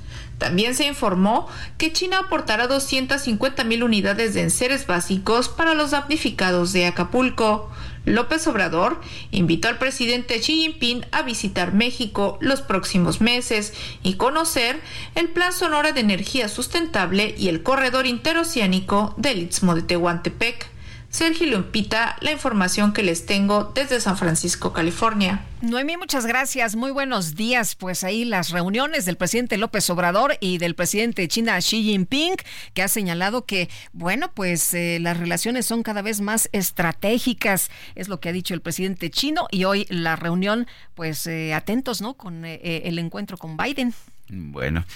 También 0.43 0.74
se 0.74 0.88
informó 0.88 1.47
que 1.78 1.93
China 1.93 2.18
aportará 2.18 2.66
250 2.66 3.62
mil 3.62 3.84
unidades 3.84 4.34
de 4.34 4.43
enseres 4.43 4.88
básicos 4.88 5.49
para 5.49 5.74
los 5.74 5.93
damnificados 5.93 6.72
de 6.72 6.86
Acapulco. 6.86 7.70
López 8.07 8.45
Obrador 8.49 9.01
invitó 9.30 9.68
al 9.68 9.78
presidente 9.78 10.40
Xi 10.40 10.62
Jinping 10.62 11.07
a 11.12 11.22
visitar 11.22 11.72
México 11.72 12.38
los 12.40 12.61
próximos 12.61 13.20
meses 13.20 13.72
y 14.03 14.14
conocer 14.14 14.80
el 15.14 15.28
Plan 15.28 15.53
Sonora 15.53 15.93
de 15.93 16.01
Energía 16.01 16.49
Sustentable 16.49 17.36
y 17.38 17.47
el 17.47 17.62
Corredor 17.62 18.09
Interoceánico 18.09 19.14
del 19.16 19.43
Istmo 19.43 19.76
de 19.76 19.82
Tehuantepec. 19.82 20.72
Sergio 21.13 21.47
Lumpita, 21.47 22.17
la 22.23 22.33
información 22.33 22.95
que 22.95 23.03
les 23.03 23.27
tengo 23.27 23.71
desde 23.75 24.01
San 24.01 24.17
Francisco, 24.17 24.73
California. 24.73 25.45
Noemí, 25.61 25.99
muchas 25.99 26.25
gracias. 26.25 26.75
Muy 26.75 26.91
buenos 26.91 27.35
días. 27.35 27.75
Pues 27.75 28.03
ahí 28.03 28.25
las 28.25 28.49
reuniones 28.49 29.05
del 29.05 29.19
presidente 29.19 29.59
López 29.59 29.91
Obrador 29.91 30.39
y 30.41 30.57
del 30.57 30.75
presidente 30.75 31.21
de 31.21 31.29
China 31.29 31.59
Xi 31.59 31.83
Jinping, 31.83 32.37
que 32.73 32.83
ha 32.83 32.89
señalado 32.89 33.45
que, 33.45 33.69
bueno, 33.93 34.33
pues 34.33 34.73
eh, 34.73 35.01
las 35.03 35.19
relaciones 35.19 35.67
son 35.67 35.83
cada 35.83 36.01
vez 36.01 36.23
más 36.23 36.49
estratégicas, 36.53 37.71
es 37.95 38.09
lo 38.09 38.19
que 38.19 38.31
ha 38.31 38.33
dicho 38.33 38.55
el 38.55 38.63
presidente 38.63 39.11
chino. 39.11 39.49
Y 39.51 39.65
hoy 39.65 39.87
la 39.91 40.17
reunión, 40.17 40.67
pues 40.95 41.27
eh, 41.27 41.53
atentos, 41.53 42.01
¿no? 42.01 42.15
Con 42.15 42.47
eh, 42.47 42.59
el 42.87 42.99
encuentro 42.99 43.37
con 43.37 43.59
Biden. 43.59 43.93
Bueno. 44.31 44.87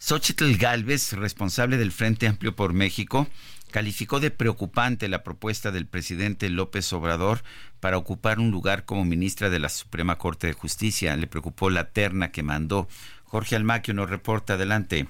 Xochitl 0.00 0.56
Galvez, 0.56 1.12
responsable 1.12 1.76
del 1.76 1.92
Frente 1.92 2.26
Amplio 2.26 2.56
por 2.56 2.72
México, 2.72 3.28
calificó 3.70 4.20
de 4.20 4.30
preocupante 4.30 5.08
la 5.08 5.22
propuesta 5.22 5.70
del 5.70 5.86
presidente 5.86 6.48
López 6.50 6.92
Obrador 6.92 7.42
para 7.80 7.96
ocupar 7.96 8.38
un 8.38 8.50
lugar 8.50 8.84
como 8.84 9.04
ministra 9.04 9.50
de 9.50 9.58
la 9.58 9.68
Suprema 9.68 10.18
Corte 10.18 10.46
de 10.46 10.52
Justicia. 10.52 11.16
Le 11.16 11.26
preocupó 11.26 11.70
la 11.70 11.90
terna 11.90 12.30
que 12.30 12.42
mandó. 12.42 12.88
Jorge 13.24 13.56
Almaquio 13.56 13.94
nos 13.94 14.10
reporta 14.10 14.54
adelante. 14.54 15.06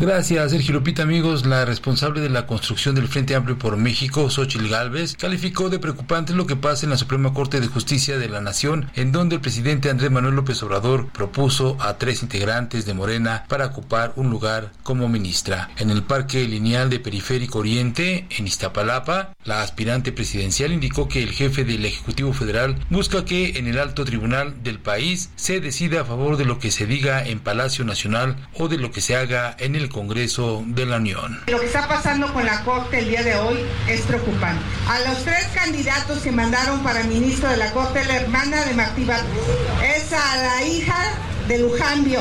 Gracias, 0.00 0.50
Sergio 0.50 0.74
Lupita, 0.74 1.02
amigos. 1.04 1.46
La 1.46 1.64
responsable 1.64 2.20
de 2.20 2.28
la 2.28 2.46
construcción 2.46 2.94
del 2.94 3.06
Frente 3.06 3.36
Amplio 3.36 3.56
por 3.56 3.76
México, 3.76 4.28
Xochil 4.30 4.68
Gálvez, 4.68 5.16
calificó 5.16 5.70
de 5.70 5.78
preocupante 5.78 6.32
lo 6.32 6.46
que 6.46 6.56
pasa 6.56 6.86
en 6.86 6.90
la 6.90 6.96
Suprema 6.96 7.32
Corte 7.32 7.60
de 7.60 7.68
Justicia 7.68 8.18
de 8.18 8.28
la 8.28 8.40
Nación, 8.40 8.90
en 8.96 9.12
donde 9.12 9.36
el 9.36 9.40
presidente 9.40 9.90
Andrés 9.90 10.10
Manuel 10.10 10.34
López 10.34 10.60
Obrador 10.62 11.08
propuso 11.12 11.76
a 11.80 11.98
tres 11.98 12.22
integrantes 12.22 12.84
de 12.84 12.94
Morena 12.94 13.44
para 13.48 13.66
ocupar 13.66 14.12
un 14.16 14.30
lugar 14.30 14.72
como 14.82 15.08
ministra. 15.08 15.70
En 15.78 15.90
el 15.90 16.02
Parque 16.02 16.48
Lineal 16.48 16.90
de 16.90 16.98
Periférico 16.98 17.60
Oriente, 17.60 18.26
en 18.30 18.46
Iztapalapa, 18.46 19.34
la 19.44 19.62
aspirante 19.62 20.10
presidencial 20.10 20.72
indicó 20.72 21.06
que 21.06 21.22
el 21.22 21.30
jefe 21.30 21.64
del 21.64 21.84
Ejecutivo 21.84 22.32
Federal 22.32 22.76
busca 22.90 23.24
que 23.24 23.58
en 23.58 23.68
el 23.68 23.78
alto 23.78 24.04
tribunal 24.04 24.62
del 24.64 24.80
país 24.80 25.30
se 25.36 25.60
decida 25.60 26.00
a 26.00 26.04
favor 26.04 26.36
de 26.36 26.44
lo 26.44 26.58
que 26.58 26.72
se 26.72 26.86
diga 26.86 27.24
en 27.24 27.38
Palacio 27.38 27.84
Nacional 27.84 28.36
o 28.54 28.68
de 28.68 28.78
lo 28.78 28.90
que 28.90 29.00
se 29.00 29.16
haga 29.16 29.54
en 29.58 29.76
el 29.76 29.81
Congreso 29.88 30.62
de 30.66 30.86
la 30.86 30.96
Unión. 30.96 31.40
Lo 31.46 31.60
que 31.60 31.66
está 31.66 31.88
pasando 31.88 32.32
con 32.32 32.44
la 32.44 32.62
Corte 32.64 32.98
el 32.98 33.08
día 33.08 33.22
de 33.22 33.36
hoy 33.36 33.58
es 33.88 34.02
preocupante. 34.02 34.62
A 34.88 35.00
los 35.08 35.24
tres 35.24 35.46
candidatos 35.54 36.18
que 36.18 36.32
mandaron 36.32 36.82
para 36.82 37.02
ministro 37.04 37.48
de 37.48 37.56
la 37.56 37.70
Corte, 37.72 38.04
la 38.04 38.16
hermana 38.16 38.64
de 38.64 38.74
Martí 38.74 39.02
es 39.02 40.12
a 40.12 40.36
la 40.36 40.64
hija 40.64 41.12
de 41.48 41.58
Lujambio 41.58 42.20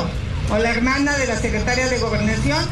o 0.49 0.57
la 0.57 0.72
hermana 0.72 1.16
de 1.18 1.28
la 1.28 1.38
secretaria 1.38 1.88
de 1.88 1.99
Gobernación 1.99 2.66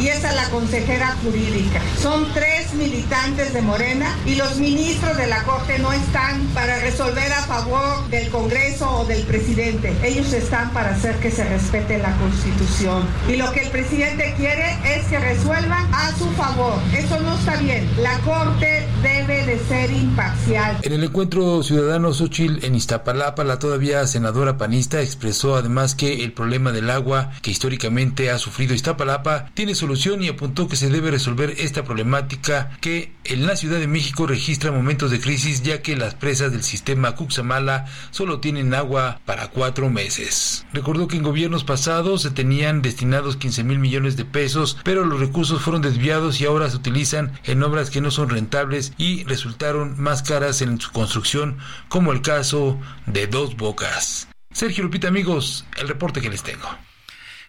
y 0.00 0.08
es 0.08 0.24
a 0.24 0.32
la 0.32 0.48
consejera 0.48 1.14
jurídica. 1.22 1.80
Son 2.00 2.26
tres 2.32 2.72
militantes 2.74 3.52
de 3.52 3.60
Morena 3.60 4.16
y 4.24 4.34
los 4.34 4.56
ministros 4.56 5.16
de 5.16 5.26
la 5.26 5.42
Corte 5.44 5.78
no 5.78 5.92
están 5.92 6.40
para 6.54 6.80
resolver 6.80 7.30
a 7.32 7.42
favor 7.42 8.08
del 8.08 8.30
Congreso 8.30 8.90
o 9.00 9.04
del 9.04 9.22
presidente. 9.24 9.94
Ellos 10.02 10.32
están 10.32 10.70
para 10.70 10.90
hacer 10.90 11.16
que 11.16 11.30
se 11.30 11.44
respete 11.44 11.98
la 11.98 12.16
Constitución. 12.16 13.06
Y 13.28 13.36
lo 13.36 13.52
que 13.52 13.60
el 13.60 13.70
presidente 13.70 14.34
quiere 14.36 14.78
es 14.84 15.06
que 15.06 15.18
resuelvan 15.18 15.86
a 15.92 16.12
su 16.16 16.30
favor. 16.30 16.78
Eso 16.96 17.20
no 17.20 17.34
está 17.34 17.56
bien. 17.56 17.88
La 17.98 18.18
Corte 18.20 18.86
debe 19.02 19.44
de 19.44 19.58
ser 19.68 19.90
imparcial. 19.90 20.78
En 20.82 20.92
el 20.92 21.04
encuentro 21.04 21.62
ciudadano 21.62 22.12
Xochitl 22.14 22.64
en 22.64 22.74
Iztapalapa, 22.74 23.44
la 23.44 23.58
todavía 23.58 24.06
senadora 24.06 24.56
panista 24.56 25.02
expresó 25.02 25.56
además 25.56 25.94
que 25.94 26.24
el 26.24 26.32
problema 26.32 26.72
del 26.72 26.88
agua 26.88 27.32
que 27.42 27.50
históricamente 27.50 28.30
ha 28.30 28.38
sufrido 28.38 28.74
Iztapalapa 28.74 29.50
tiene 29.54 29.74
solución 29.74 29.89
y 30.20 30.28
apuntó 30.28 30.68
que 30.68 30.76
se 30.76 30.88
debe 30.88 31.10
resolver 31.10 31.54
esta 31.58 31.82
problemática 31.82 32.70
que 32.80 33.12
en 33.24 33.46
la 33.46 33.56
Ciudad 33.56 33.80
de 33.80 33.88
México 33.88 34.26
registra 34.26 34.70
momentos 34.70 35.10
de 35.10 35.20
crisis 35.20 35.62
ya 35.62 35.82
que 35.82 35.96
las 35.96 36.14
presas 36.14 36.52
del 36.52 36.62
sistema 36.62 37.16
Cuxamala 37.16 37.86
solo 38.10 38.38
tienen 38.38 38.72
agua 38.72 39.20
para 39.24 39.48
cuatro 39.48 39.90
meses. 39.90 40.64
Recordó 40.72 41.08
que 41.08 41.16
en 41.16 41.24
gobiernos 41.24 41.64
pasados 41.64 42.22
se 42.22 42.30
tenían 42.30 42.82
destinados 42.82 43.36
15 43.36 43.64
mil 43.64 43.80
millones 43.80 44.16
de 44.16 44.24
pesos, 44.24 44.78
pero 44.84 45.04
los 45.04 45.18
recursos 45.18 45.60
fueron 45.60 45.82
desviados 45.82 46.40
y 46.40 46.46
ahora 46.46 46.70
se 46.70 46.76
utilizan 46.76 47.32
en 47.44 47.62
obras 47.62 47.90
que 47.90 48.00
no 48.00 48.10
son 48.10 48.28
rentables 48.28 48.92
y 48.96 49.24
resultaron 49.24 50.00
más 50.00 50.22
caras 50.22 50.62
en 50.62 50.80
su 50.80 50.92
construcción, 50.92 51.58
como 51.88 52.12
el 52.12 52.22
caso 52.22 52.78
de 53.06 53.26
Dos 53.26 53.56
Bocas. 53.56 54.28
Sergio 54.52 54.84
Lupita, 54.84 55.08
amigos, 55.08 55.64
el 55.76 55.88
reporte 55.88 56.20
que 56.20 56.30
les 56.30 56.42
tengo. 56.42 56.68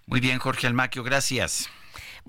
Muy 0.06 0.20
bien, 0.20 0.40
Jorge 0.40 0.68
Almaquio, 0.68 1.04
gracias. 1.04 1.70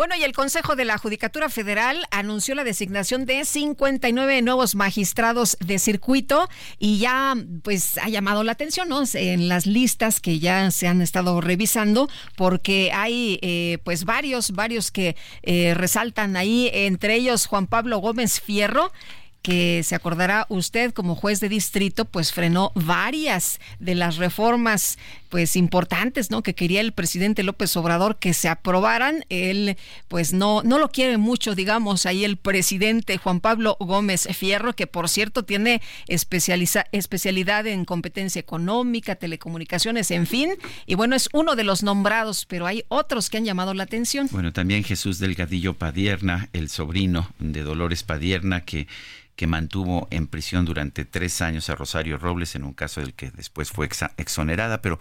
Bueno, 0.03 0.17
y 0.17 0.25
el 0.25 0.33
Consejo 0.33 0.75
de 0.75 0.85
la 0.85 0.99
Judicatura 0.99 1.49
Federal 1.49 2.09
anunció 2.11 2.57
la 2.57 2.65
designación 2.65 3.25
de 3.25 3.45
59 3.45 4.43
nuevos 4.43 4.75
magistrados 4.75 5.57
de 5.61 5.79
circuito 5.79 6.49
y 6.81 6.99
ya 6.99 7.37
pues 7.63 7.99
ha 7.99 8.09
llamado 8.09 8.43
la 8.43 8.51
atención 8.51 8.89
¿no? 8.89 9.05
en 9.15 9.47
las 9.47 9.65
listas 9.65 10.19
que 10.19 10.41
ya 10.41 10.73
se 10.73 10.89
han 10.89 11.03
estado 11.03 11.41
revisando 11.41 12.09
porque 12.35 12.91
hay 12.93 13.39
eh, 13.43 13.79
pues 13.85 14.05
varios, 14.05 14.51
varios 14.51 14.91
que 14.91 15.15
eh, 15.45 15.73
resaltan 15.75 16.35
ahí, 16.35 16.69
entre 16.73 17.15
ellos 17.15 17.47
Juan 17.47 17.69
Pablo 17.69 17.99
Gómez 17.99 18.41
Fierro 18.41 18.91
que 19.43 19.83
se 19.83 19.97
acordará 19.97 20.47
usted 20.49 20.93
como 20.93 21.17
juez 21.17 21.41
de 21.41 21.49
distrito, 21.49 22.05
pues 22.05 22.33
frenó 22.33 22.71
varias 22.75 23.61
de 23.81 23.97
las 23.97 24.17
reformas 24.17 24.99
pues 25.33 25.57
importantes, 25.57 26.31
¿no? 26.31 26.43
que 26.43 26.55
quería 26.55 26.83
el 26.83 26.93
presidente 26.93 27.43
López 27.43 27.75
Obrador 27.79 28.19
que 28.19 28.35
se 28.35 28.51
aprobaran. 28.51 29.25
Él 29.31 29.79
pues 30.09 30.35
no 30.35 30.63
no 30.63 30.79
lo 30.79 30.91
quiere 30.91 31.17
mucho, 31.17 31.55
digamos, 31.55 32.05
ahí 32.05 32.27
el 32.27 32.37
presidente 32.37 33.17
Juan 33.17 33.41
Pablo 33.41 33.79
Gómez 33.81 34.29
Fierro, 34.37 34.75
que 34.75 34.87
por 34.87 35.09
cierto 35.09 35.43
tiene 35.43 35.81
especializa, 36.07 36.85
especialidad 36.93 37.67
en 37.67 37.87
competencia 37.87 38.41
económica, 38.41 39.15
telecomunicaciones, 39.15 40.11
en 40.11 40.27
fin, 40.27 40.51
y 40.85 40.97
bueno, 40.97 41.17
es 41.17 41.31
uno 41.33 41.57
de 41.57 41.65
los 41.65 41.83
nombrados, 41.83 42.45
pero 42.45 42.67
hay 42.67 42.85
otros 42.89 43.31
que 43.31 43.39
han 43.39 43.47
llamado 43.47 43.73
la 43.73 43.85
atención. 43.85 44.29
Bueno, 44.33 44.53
también 44.53 44.85
Jesús 44.85 45.19
Delgadillo 45.19 45.73
Padierna, 45.73 46.51
el 46.53 46.69
sobrino 46.69 47.31
de 47.39 47.63
Dolores 47.63 48.03
Padierna, 48.03 48.67
que 48.67 48.87
que 49.37 49.47
mantuvo 49.47 50.09
en 50.11 50.27
prisión 50.27 50.65
durante 50.65 51.05
tres 51.05 51.41
años 51.41 51.71
a 51.71 51.75
Rosario 51.75 52.19
Robles 52.19 52.55
en 52.55 52.65
un 52.65 52.75
caso 52.75 53.01
del 53.01 53.15
que 53.15 53.31
después 53.31 53.71
fue 53.71 53.89
exonerada. 54.17 54.83
Pero 54.83 55.01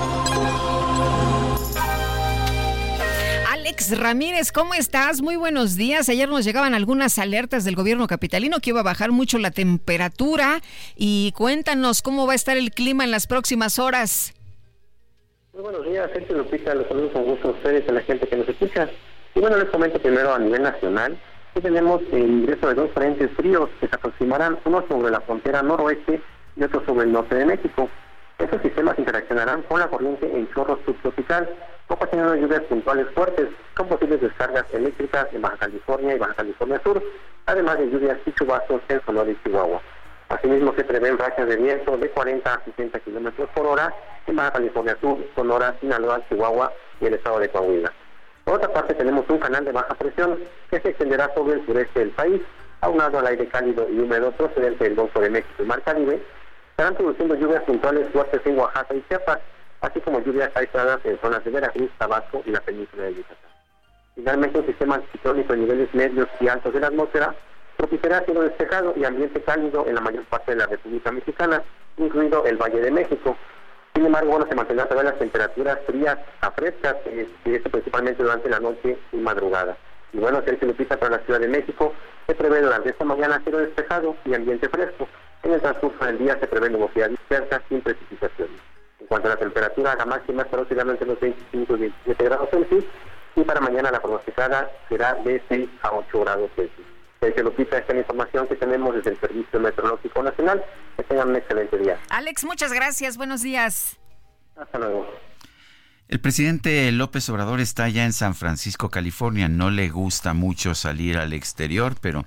Ramírez, 3.89 4.51
¿cómo 4.51 4.75
estás? 4.75 5.21
Muy 5.21 5.35
buenos 5.37 5.75
días. 5.75 6.07
Ayer 6.09 6.29
nos 6.29 6.45
llegaban 6.45 6.75
algunas 6.75 7.17
alertas 7.17 7.65
del 7.65 7.75
gobierno 7.75 8.05
capitalino 8.05 8.59
que 8.59 8.69
iba 8.69 8.81
a 8.81 8.83
bajar 8.83 9.11
mucho 9.11 9.39
la 9.39 9.49
temperatura 9.49 10.61
y 10.95 11.33
cuéntanos 11.35 12.03
cómo 12.03 12.27
va 12.27 12.33
a 12.33 12.35
estar 12.35 12.57
el 12.57 12.71
clima 12.71 13.03
en 13.03 13.11
las 13.11 13.25
próximas 13.25 13.79
horas. 13.79 14.33
Muy 15.53 15.63
buenos 15.63 15.83
días, 15.85 16.09
Sergio 16.13 16.37
Lupita. 16.37 16.75
Los 16.75 16.87
saludos 16.87 17.11
con 17.11 17.25
gusto 17.25 17.47
a 17.47 17.51
ustedes, 17.51 17.89
a 17.89 17.93
la 17.93 18.01
gente 18.01 18.27
que 18.27 18.35
nos 18.37 18.47
escucha. 18.47 18.89
Y 19.33 19.39
bueno, 19.39 19.57
les 19.57 19.69
comento 19.69 19.99
primero 19.99 20.33
a 20.33 20.39
nivel 20.39 20.61
nacional 20.61 21.17
tenemos 21.59 22.01
el 22.11 22.21
ingreso 22.21 22.69
de 22.69 22.75
dos 22.75 22.91
frentes 22.91 23.29
fríos 23.31 23.69
que 23.79 23.87
se 23.87 23.95
aproximarán, 23.95 24.57
uno 24.63 24.85
sobre 24.87 25.11
la 25.11 25.19
frontera 25.21 25.61
noroeste 25.61 26.21
y 26.55 26.63
otro 26.63 26.83
sobre 26.85 27.05
el 27.05 27.11
norte 27.11 27.35
de 27.35 27.45
México. 27.45 27.89
Estos 28.41 28.63
sistemas 28.63 28.97
interaccionarán 28.97 29.61
con 29.63 29.79
la 29.79 29.87
corriente 29.87 30.25
en 30.25 30.51
chorro 30.51 30.79
subtropical, 30.83 31.47
ocasionando 31.87 32.35
lluvias 32.35 32.63
puntuales 32.63 33.07
fuertes, 33.13 33.49
con 33.75 33.87
posibles 33.87 34.19
descargas 34.19 34.65
eléctricas 34.73 35.27
en 35.31 35.43
Baja 35.43 35.57
California 35.57 36.15
y 36.15 36.17
Baja 36.17 36.33
California 36.33 36.81
Sur, 36.83 37.03
además 37.45 37.77
de 37.77 37.91
lluvias 37.91 38.17
y 38.25 38.31
chubascos 38.31 38.81
en 38.89 38.99
Sonora 39.05 39.29
y 39.29 39.37
Chihuahua. 39.43 39.79
Asimismo, 40.29 40.73
se 40.73 40.83
prevén 40.83 41.19
rachas 41.19 41.47
de 41.47 41.55
viento 41.55 41.95
de 41.97 42.09
40 42.09 42.51
a 42.51 42.63
60 42.65 42.99
kilómetros 43.01 43.47
por 43.53 43.67
hora 43.67 43.93
en 44.25 44.35
Baja 44.35 44.53
California 44.53 44.97
Sur, 44.99 45.19
Sonora, 45.35 45.75
Sinaloa, 45.79 46.27
Chihuahua 46.27 46.73
y 46.99 47.05
el 47.05 47.13
estado 47.13 47.39
de 47.39 47.49
Coahuila. 47.49 47.93
Por 48.43 48.55
otra 48.55 48.73
parte, 48.73 48.95
tenemos 48.95 49.29
un 49.29 49.37
canal 49.37 49.63
de 49.65 49.71
baja 49.71 49.93
presión 49.93 50.39
que 50.71 50.79
se 50.79 50.89
extenderá 50.89 51.31
sobre 51.35 51.59
el 51.59 51.65
sureste 51.67 51.99
del 51.99 52.09
país, 52.09 52.41
aunado 52.79 53.19
al 53.19 53.27
aire 53.27 53.47
cálido 53.49 53.87
y 53.87 53.99
húmedo 53.99 54.31
procedente 54.31 54.85
del 54.85 54.95
Golfo 54.95 55.19
de 55.19 55.29
México 55.29 55.61
y 55.61 55.65
Mar 55.65 55.83
Caribe, 55.83 56.19
estarán 56.71 56.95
produciendo 56.95 57.35
lluvias 57.35 57.63
puntuales 57.63 58.09
fuertes 58.11 58.41
en 58.45 58.57
Oaxaca 58.57 58.93
y 58.95 59.03
Chiapas, 59.07 59.39
así 59.81 60.01
como 60.01 60.19
lluvias 60.21 60.51
aisladas 60.55 60.99
en 61.03 61.19
zonas 61.21 61.43
de 61.43 61.51
Veracruz, 61.51 61.89
Tabasco 61.97 62.41
y 62.45 62.51
la 62.51 62.61
península 62.61 63.03
de 63.03 63.15
Yucatán. 63.15 63.51
Finalmente, 64.15 64.59
un 64.59 64.65
sistema 64.65 64.95
anticiclónico 64.95 65.53
en 65.53 65.61
niveles 65.61 65.93
medios 65.93 66.27
y 66.39 66.47
altos 66.47 66.73
de 66.73 66.79
la 66.79 66.87
atmósfera 66.87 67.35
propiciará 67.77 68.21
cielo 68.25 68.41
despejado 68.41 68.93
y 68.97 69.05
ambiente 69.05 69.41
cálido 69.41 69.85
en 69.87 69.95
la 69.95 70.01
mayor 70.01 70.25
parte 70.25 70.51
de 70.51 70.57
la 70.57 70.67
República 70.67 71.11
Mexicana, 71.11 71.63
incluido 71.97 72.45
el 72.45 72.57
Valle 72.57 72.81
de 72.81 72.91
México, 72.91 73.37
sin 73.93 74.05
embargo, 74.05 74.31
bueno, 74.31 74.47
se 74.47 74.55
mantendrán 74.55 74.87
todavía 74.87 75.11
las 75.11 75.19
temperaturas 75.19 75.79
frías 75.85 76.17
a 76.39 76.51
frescas, 76.51 76.95
eh, 77.05 77.27
y 77.43 77.55
esto 77.55 77.69
principalmente 77.69 78.23
durante 78.23 78.49
la 78.49 78.59
noche 78.59 78.97
y 79.11 79.17
madrugada. 79.17 79.75
Y 80.13 80.17
bueno, 80.17 80.41
Sergio 80.45 80.69
Lupita 80.69 80.97
para 80.97 81.17
la 81.17 81.23
Ciudad 81.23 81.39
de 81.41 81.49
México 81.49 81.93
se 82.25 82.35
prevé 82.35 82.61
durante 82.61 82.89
esta 82.89 83.03
mañana 83.03 83.41
cielo 83.43 83.59
despejado 83.59 84.15
y 84.25 84.33
ambiente 84.33 84.69
fresco. 84.69 85.07
En 85.43 85.53
el 85.53 85.61
transcurso 85.61 86.05
del 86.05 86.19
día 86.19 86.37
se 86.39 86.47
prevé 86.47 86.69
nubosidad 86.69 87.09
dispersa 87.09 87.61
sin 87.67 87.81
precipitaciones. 87.81 88.59
En 88.99 89.07
cuanto 89.07 89.27
a 89.27 89.31
la 89.31 89.37
temperatura, 89.37 89.95
la 89.95 90.05
máxima 90.05 90.43
estará 90.43 90.61
oscilando 90.61 90.93
entre 90.93 91.07
los 91.07 91.19
25 91.19 91.75
y 91.75 91.79
27 91.79 92.23
grados 92.23 92.49
Celsius 92.51 92.85
y 93.35 93.41
para 93.41 93.61
mañana 93.61 93.91
la 93.91 94.01
pronosticada 94.01 94.69
será 94.89 95.15
de 95.15 95.41
6 95.49 95.69
a 95.81 95.91
8 95.93 96.19
grados 96.19 96.51
Celsius. 96.55 96.87
Sergio 97.19 97.43
Lupita, 97.43 97.77
esta 97.77 97.91
es 97.91 97.95
la 97.95 98.01
información 98.01 98.47
que 98.47 98.55
tenemos 98.55 98.95
desde 98.95 99.11
el 99.11 99.19
Servicio 99.19 99.59
Meteorológico 99.59 100.23
Nacional. 100.23 100.63
Que 100.97 101.03
tengan 101.03 101.29
un 101.29 101.35
excelente 101.35 101.77
día. 101.77 101.99
Alex, 102.09 102.43
muchas 102.43 102.73
gracias. 102.73 103.15
Buenos 103.15 103.41
días. 103.41 103.99
Hasta 104.55 104.79
luego. 104.79 105.07
El 106.07 106.19
presidente 106.19 106.91
López 106.91 107.29
Obrador 107.29 107.59
está 107.61 107.87
ya 107.89 108.05
en 108.05 108.13
San 108.13 108.35
Francisco, 108.35 108.89
California. 108.89 109.47
No 109.47 109.69
le 109.69 109.89
gusta 109.89 110.33
mucho 110.33 110.73
salir 110.75 111.17
al 111.17 111.33
exterior, 111.33 111.93
pero 112.01 112.25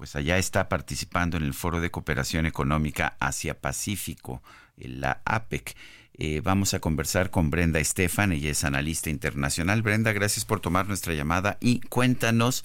pues 0.00 0.16
allá 0.16 0.38
está 0.38 0.70
participando 0.70 1.36
en 1.36 1.42
el 1.42 1.52
Foro 1.52 1.78
de 1.78 1.90
Cooperación 1.90 2.46
Económica 2.46 3.18
Asia-Pacífico, 3.20 4.42
la 4.78 5.20
APEC. 5.26 5.76
Eh, 6.14 6.40
vamos 6.42 6.72
a 6.72 6.80
conversar 6.80 7.30
con 7.30 7.50
Brenda 7.50 7.80
Estefan, 7.80 8.32
ella 8.32 8.50
es 8.50 8.64
analista 8.64 9.10
internacional. 9.10 9.82
Brenda, 9.82 10.14
gracias 10.14 10.46
por 10.46 10.60
tomar 10.60 10.88
nuestra 10.88 11.12
llamada 11.12 11.58
y 11.60 11.80
cuéntanos 11.80 12.64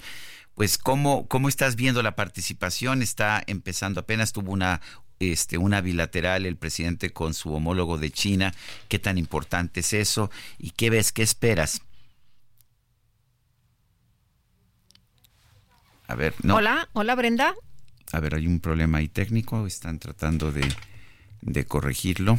pues 0.54 0.78
cómo, 0.78 1.26
cómo 1.28 1.50
estás 1.50 1.76
viendo 1.76 2.02
la 2.02 2.16
participación, 2.16 3.02
está 3.02 3.42
empezando, 3.46 4.00
apenas 4.00 4.32
tuvo 4.32 4.52
una, 4.52 4.80
este, 5.18 5.58
una 5.58 5.82
bilateral 5.82 6.46
el 6.46 6.56
presidente 6.56 7.10
con 7.10 7.34
su 7.34 7.52
homólogo 7.52 7.98
de 7.98 8.10
China, 8.10 8.54
qué 8.88 8.98
tan 8.98 9.18
importante 9.18 9.80
es 9.80 9.92
eso 9.92 10.30
y 10.58 10.70
qué 10.70 10.88
ves, 10.88 11.12
qué 11.12 11.22
esperas. 11.22 11.82
A 16.08 16.14
ver, 16.14 16.34
no. 16.42 16.56
Hola, 16.56 16.88
hola 16.92 17.14
Brenda. 17.14 17.54
A 18.12 18.20
ver, 18.20 18.34
hay 18.34 18.46
un 18.46 18.60
problema 18.60 18.98
ahí 18.98 19.08
técnico, 19.08 19.66
están 19.66 19.98
tratando 19.98 20.52
de, 20.52 20.66
de 21.42 21.64
corregirlo. 21.66 22.38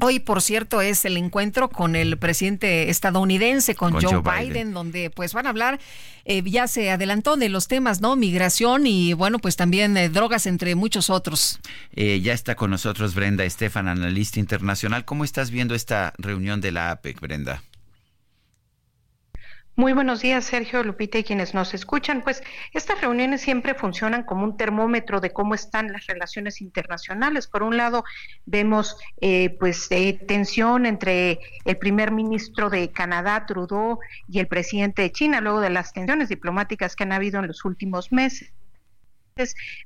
Hoy, 0.00 0.20
por 0.20 0.42
cierto, 0.42 0.80
es 0.80 1.04
el 1.04 1.16
encuentro 1.16 1.68
con 1.70 1.96
el 1.96 2.18
presidente 2.18 2.88
estadounidense, 2.90 3.74
con, 3.74 3.92
Joe, 3.92 4.20
Biden, 4.22 4.72
donde 4.72 5.10
pues 5.10 5.32
van 5.32 5.46
a 5.46 5.48
hablar, 5.48 5.80
eh, 6.24 6.42
ya 6.44 6.68
se 6.68 6.90
adelantó 6.90 7.36
de 7.36 7.48
los 7.48 7.66
temas, 7.66 8.00
¿no? 8.00 8.14
Migración 8.14 8.86
y 8.86 9.14
bueno, 9.14 9.38
pues 9.38 9.56
también 9.56 9.96
eh, 9.96 10.08
drogas, 10.08 10.46
entre 10.46 10.74
muchos 10.76 11.10
otros. 11.10 11.58
Eh, 11.96 12.20
ya 12.20 12.32
está 12.32 12.54
con 12.54 12.70
nosotros 12.70 13.14
Brenda 13.14 13.44
Estefan, 13.44 13.88
analista 13.88 14.38
internacional. 14.38 15.04
¿Cómo 15.04 15.24
estás 15.24 15.50
viendo 15.50 15.74
esta 15.74 16.12
reunión 16.18 16.60
de 16.60 16.70
la 16.70 16.90
APEC, 16.92 17.20
Brenda? 17.20 17.62
Muy 19.78 19.92
buenos 19.92 20.22
días, 20.22 20.44
Sergio, 20.44 20.82
Lupita 20.82 21.18
y 21.18 21.22
quienes 21.22 21.54
nos 21.54 21.72
escuchan. 21.72 22.22
Pues 22.22 22.42
estas 22.72 23.00
reuniones 23.00 23.42
siempre 23.42 23.74
funcionan 23.76 24.24
como 24.24 24.42
un 24.42 24.56
termómetro 24.56 25.20
de 25.20 25.30
cómo 25.30 25.54
están 25.54 25.92
las 25.92 26.04
relaciones 26.08 26.60
internacionales. 26.60 27.46
Por 27.46 27.62
un 27.62 27.76
lado, 27.76 28.02
vemos 28.44 28.96
eh, 29.20 29.56
pues 29.60 29.86
eh, 29.90 30.14
tensión 30.26 30.84
entre 30.84 31.38
el 31.64 31.76
primer 31.76 32.10
ministro 32.10 32.70
de 32.70 32.90
Canadá, 32.90 33.46
Trudeau, 33.46 34.00
y 34.26 34.40
el 34.40 34.48
presidente 34.48 35.02
de 35.02 35.12
China, 35.12 35.40
luego 35.40 35.60
de 35.60 35.70
las 35.70 35.92
tensiones 35.92 36.28
diplomáticas 36.28 36.96
que 36.96 37.04
han 37.04 37.12
habido 37.12 37.38
en 37.38 37.46
los 37.46 37.64
últimos 37.64 38.10
meses. 38.10 38.52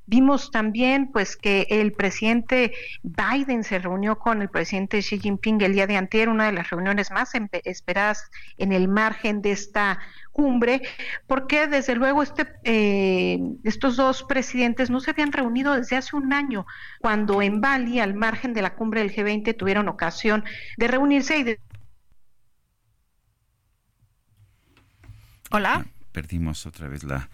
Vimos 0.05 0.51
también 0.51 1.11
pues 1.11 1.35
que 1.37 1.67
el 1.69 1.93
presidente 1.93 2.73
Biden 3.03 3.63
se 3.63 3.79
reunió 3.79 4.17
con 4.17 4.41
el 4.41 4.49
presidente 4.49 4.99
Xi 4.99 5.19
Jinping 5.19 5.61
el 5.61 5.73
día 5.73 5.87
de 5.87 5.97
anterior, 5.97 6.29
una 6.29 6.45
de 6.45 6.53
las 6.53 6.69
reuniones 6.69 7.11
más 7.11 7.31
esperadas 7.63 8.29
en 8.57 8.71
el 8.71 8.87
margen 8.87 9.41
de 9.41 9.51
esta 9.51 9.99
cumbre, 10.31 10.81
porque 11.27 11.67
desde 11.67 11.95
luego 11.95 12.23
este, 12.23 12.47
eh, 12.63 13.39
estos 13.63 13.95
dos 13.95 14.23
presidentes 14.23 14.89
no 14.89 14.99
se 14.99 15.11
habían 15.11 15.31
reunido 15.31 15.75
desde 15.75 15.95
hace 15.95 16.15
un 16.15 16.33
año, 16.33 16.65
cuando 16.99 17.41
en 17.41 17.61
Bali, 17.61 17.99
al 17.99 18.15
margen 18.15 18.53
de 18.53 18.63
la 18.63 18.75
cumbre 18.75 19.01
del 19.01 19.13
G20, 19.13 19.55
tuvieron 19.55 19.87
ocasión 19.87 20.43
de 20.77 20.87
reunirse 20.87 21.37
y 21.37 21.43
de... 21.43 21.59
Hola. 25.51 25.85
perdimos 26.11 26.65
otra 26.65 26.87
vez 26.87 27.03
la 27.03 27.29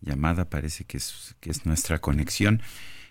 llamada, 0.00 0.48
parece 0.48 0.84
que 0.84 0.96
es, 0.98 1.34
que 1.40 1.50
es 1.50 1.66
nuestra 1.66 1.98
conexión. 2.00 2.62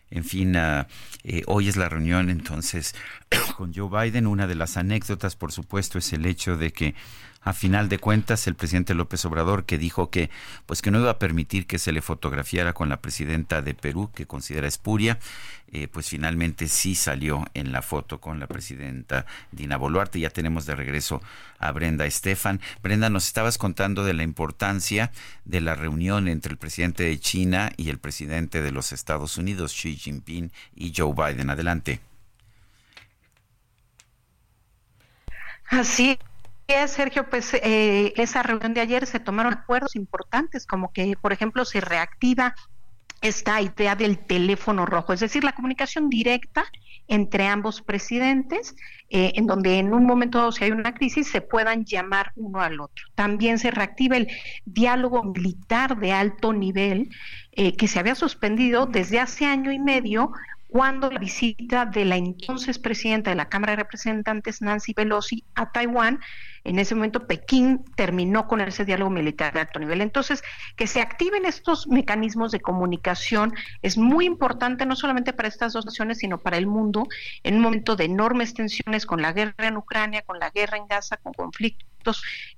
En 0.10 0.24
fin, 0.24 0.56
eh, 0.56 1.44
hoy 1.48 1.68
es 1.68 1.76
la 1.76 1.90
reunión 1.90 2.30
entonces 2.30 2.95
con 3.57 3.74
Joe 3.74 3.90
Biden. 3.90 4.28
Una 4.28 4.48
de 4.48 4.56
las 4.56 4.78
anécdotas, 4.78 5.36
por 5.36 5.52
supuesto, 5.52 5.98
es 5.98 6.14
el 6.14 6.26
hecho 6.26 6.57
de 6.57 6.72
que 6.72 6.95
a 7.42 7.54
final 7.54 7.88
de 7.90 8.00
cuentas 8.00 8.48
el 8.48 8.56
presidente 8.56 8.94
López 8.94 9.24
Obrador 9.26 9.66
que 9.66 9.78
dijo 9.78 10.10
que 10.10 10.30
pues 10.66 10.82
que 10.82 10.92
no 10.92 11.00
iba 11.00 11.12
a 11.12 11.20
permitir 11.20 11.66
que 11.66 11.80
se 11.80 11.92
le 11.92 12.02
fotografiara 12.02 12.74
con 12.74 12.90
la 12.90 13.02
presidenta 13.02 13.62
de 13.62 13.74
Perú 13.74 14.10
que 14.14 14.26
considera 14.26 14.68
espuria 14.68 15.20
eh, 15.70 15.90
pues 15.90 16.08
finalmente 16.08 16.70
sí 16.70 16.96
salió 16.96 17.46
en 17.54 17.74
la 17.74 17.82
foto 17.82 18.22
con 18.22 18.40
la 18.40 18.48
presidenta 18.48 19.26
Dina 19.52 19.76
Boluarte. 19.76 20.20
Ya 20.20 20.30
tenemos 20.30 20.66
de 20.66 20.76
regreso 20.76 21.22
a 21.60 21.72
Brenda 21.74 22.06
Estefan. 22.06 22.62
Brenda 22.82 23.10
nos 23.10 23.28
estabas 23.28 23.58
contando 23.58 24.06
de 24.06 24.14
la 24.14 24.24
importancia 24.24 25.12
de 25.44 25.60
la 25.60 25.76
reunión 25.76 26.30
entre 26.30 26.54
el 26.54 26.58
presidente 26.58 27.04
de 27.04 27.20
China 27.20 27.72
y 27.76 27.90
el 27.90 28.00
presidente 28.00 28.62
de 28.62 28.72
los 28.72 28.94
Estados 28.94 29.38
Unidos 29.38 29.74
Xi 29.74 29.98
Jinping 29.98 30.52
y 30.74 30.94
Joe 30.96 31.14
Biden. 31.14 31.50
Adelante. 31.50 32.00
Así 35.70 36.18
Sergio, 36.88 37.30
pues 37.30 37.53
eh, 37.53 38.14
esa 38.18 38.44
reunión 38.44 38.73
de 38.73 38.81
ayer 38.81 39.06
se 39.06 39.22
tomaron 39.22 39.53
acuerdos 39.53 39.95
importantes, 39.95 40.65
como 40.65 40.91
que, 40.91 41.15
por 41.19 41.31
ejemplo, 41.31 41.64
se 41.64 41.80
reactiva 41.80 42.56
esta 43.22 43.61
idea 43.61 43.95
del 43.95 44.19
teléfono 44.19 44.85
rojo, 44.85 45.14
es 45.14 45.22
decir, 45.22 45.44
la 45.44 45.53
comunicación 45.53 46.10
directa 46.10 46.65
entre 47.07 47.48
ambos 47.48 47.81
presidentes, 47.81 48.76
eh, 49.10 49.31
en 49.35 49.48
donde 49.48 49.80
en 49.80 49.94
un 49.94 50.06
momento 50.06 50.52
si 50.52 50.65
hay 50.65 50.72
una 50.72 50.94
crisis 50.94 51.30
se 51.30 51.39
puedan 51.39 51.85
llamar 51.85 52.34
uno 52.35 52.60
al 52.60 52.81
otro. 52.81 53.06
También 53.15 53.60
se 53.60 53.72
reactiva 53.72 54.18
el 54.18 54.27
diálogo 54.65 55.23
militar 55.23 55.98
de 55.98 56.11
alto 56.11 56.52
nivel 56.52 57.10
eh, 57.53 57.77
que 57.77 57.88
se 57.88 57.99
había 57.99 58.15
suspendido 58.15 58.85
desde 58.88 59.22
hace 59.22 59.45
año 59.45 59.72
y 59.72 59.80
medio 59.80 60.31
cuando 60.78 61.10
la 61.10 61.18
visita 61.18 61.88
de 61.88 62.06
la 62.06 62.18
entonces 62.18 62.78
presidenta 62.78 63.32
de 63.32 63.36
la 63.36 63.49
Cámara 63.49 63.72
de 63.72 63.78
Representantes, 63.78 64.62
Nancy 64.62 64.94
Pelosi, 64.94 65.44
a 65.56 65.72
Taiwán, 65.72 66.20
en 66.66 66.78
ese 66.78 66.94
momento 66.94 67.26
Pekín 67.26 67.84
terminó 67.95 68.48
con 68.48 68.62
ese 68.62 68.86
diálogo 68.86 69.10
militar 69.10 69.56
de 69.56 69.62
alto 69.62 69.80
nivel. 69.80 70.02
Entonces, 70.02 70.44
que 70.76 70.86
se 70.86 71.02
activen 71.02 71.45
estos 71.45 71.88
mecanismos 71.88 72.52
de 72.52 72.60
comunicación 72.60 73.56
es 73.82 73.98
muy 73.98 74.26
importante 74.26 74.86
no 74.86 74.95
solamente 74.95 75.34
para 75.34 75.48
estas 75.48 75.74
dos 75.74 75.84
naciones, 75.84 76.20
sino 76.20 76.38
para 76.38 76.58
el 76.58 76.68
mundo, 76.68 77.08
en 77.41 77.56
un 77.56 77.62
momento 77.62 77.95
de 77.95 78.06
enormes 78.06 78.54
tensiones 78.54 79.08
con 79.08 79.20
la 79.20 79.34
guerra 79.34 79.68
en 79.68 79.78
Ucrania, 79.78 80.22
con 80.22 80.38
la 80.38 80.52
guerra 80.52 80.78
en 80.78 80.86
Gaza, 80.86 81.18
con 81.18 81.34
conflictos 81.34 81.88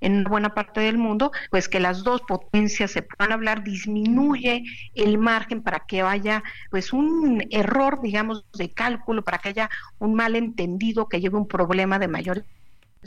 en 0.00 0.24
buena 0.24 0.54
parte 0.54 0.80
del 0.80 0.98
mundo, 0.98 1.32
pues 1.50 1.68
que 1.68 1.80
las 1.80 2.02
dos 2.04 2.22
potencias 2.22 2.90
se 2.90 3.02
puedan 3.02 3.32
hablar 3.32 3.62
disminuye 3.62 4.64
el 4.94 5.18
margen 5.18 5.62
para 5.62 5.80
que 5.80 6.02
haya 6.02 6.42
pues 6.70 6.92
un 6.92 7.44
error, 7.50 8.00
digamos, 8.02 8.44
de 8.52 8.70
cálculo, 8.70 9.22
para 9.22 9.38
que 9.38 9.50
haya 9.50 9.70
un 9.98 10.14
malentendido 10.14 11.08
que 11.08 11.20
lleve 11.20 11.36
un 11.36 11.48
problema 11.48 11.98
de 11.98 12.08
mayor 12.08 12.44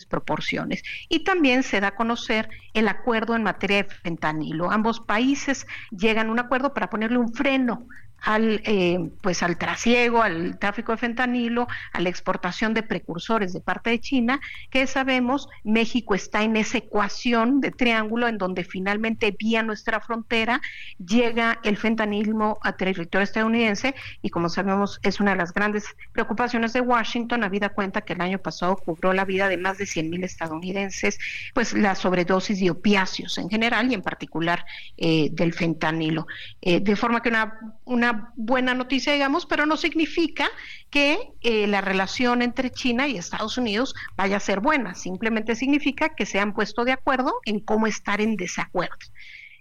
proporciones. 0.10 0.84
Y 1.10 1.24
también 1.24 1.64
se 1.64 1.80
da 1.80 1.90
a 1.90 1.96
conocer 1.96 2.50
el 2.74 2.88
acuerdo 2.88 3.36
en 3.36 3.44
materia 3.44 3.84
de 3.84 3.90
fentanilo. 3.90 4.72
Ambos 4.72 5.00
países 5.00 5.68
llegan 5.92 6.28
a 6.28 6.32
un 6.32 6.40
acuerdo 6.40 6.74
para 6.74 6.90
ponerle 6.90 7.20
un 7.20 7.34
freno 7.34 7.88
al 8.24 8.62
eh, 8.64 9.12
pues 9.22 9.44
al 9.44 9.58
trasiego, 9.58 10.24
al 10.24 10.58
tráfico 10.58 10.94
de 10.94 10.98
fentanilo, 10.98 11.68
a 11.92 12.00
la 12.00 12.10
exportación 12.10 12.74
de 12.74 12.82
precursores 12.82 13.54
de 13.54 13.60
parte 13.60 13.90
de 13.90 14.00
China, 14.00 14.40
que 14.70 14.88
sabemos 14.88 15.50
México 15.64 16.16
está 16.16 16.44
en 16.44 16.56
esa 16.56 16.78
ecuación 16.78 17.60
de 17.60 17.72
triángulo 17.72 18.28
en 18.28 18.38
donde 18.38 18.64
finalmente 18.64 19.36
vía 19.38 19.62
nuestra 19.62 20.00
frontera 20.00 20.62
llega 21.06 21.60
el 21.64 21.76
fentanilo 21.76 22.58
a 22.62 22.74
territorio 22.74 23.24
estadounidense 23.24 23.94
y 24.22 24.30
como 24.30 24.48
sabemos 24.48 25.00
es 25.04 25.20
una 25.20 25.32
de 25.32 25.38
las 25.38 25.54
grandes 25.54 25.86
preocupaciones 26.14 26.72
de 26.74 26.82
Washington, 26.82 27.44
habida 27.44 27.70
cuenta 27.70 28.02
que 28.02 28.14
el 28.14 28.22
año 28.22 28.40
pasado 28.40 28.78
cobró 28.78 29.12
la 29.12 29.26
vida 29.26 29.50
de 29.50 29.58
más 29.58 29.78
de 29.78 29.86
100 29.86 30.10
mil 30.10 30.24
estadounidenses, 30.24 31.20
pues 31.54 31.74
la 31.74 31.96
sobredosis 31.96 32.60
de 32.60 32.72
opiáceos 32.72 33.38
en 33.38 33.50
general 33.50 33.92
y 33.92 33.96
en 33.96 34.02
particular 34.02 34.66
eh, 34.96 35.30
del 35.32 35.54
fentanilo. 35.54 36.26
Eh, 36.62 36.80
de 36.80 36.96
forma 36.96 37.22
que 37.22 37.30
una, 37.30 37.60
una 37.84 38.13
buena 38.36 38.74
noticia, 38.74 39.14
digamos, 39.14 39.46
pero 39.46 39.66
no 39.66 39.78
significa 39.78 40.50
que 40.90 41.18
eh, 41.42 41.68
la 41.68 41.82
relación 41.82 42.42
entre 42.42 42.72
China 42.72 43.08
y 43.08 43.18
Estados 43.18 43.58
Unidos 43.58 43.94
vaya 44.16 44.38
a 44.38 44.40
ser 44.40 44.60
buena, 44.60 44.96
simplemente 44.96 45.56
significa 45.56 46.16
que 46.16 46.26
se 46.26 46.40
han 46.40 46.54
puesto 46.54 46.86
de 46.86 46.92
acuerdo 46.92 47.34
en 47.46 47.60
cómo 47.60 47.88
estar 47.88 48.22
en 48.22 48.36
desacuerdo. 48.36 48.96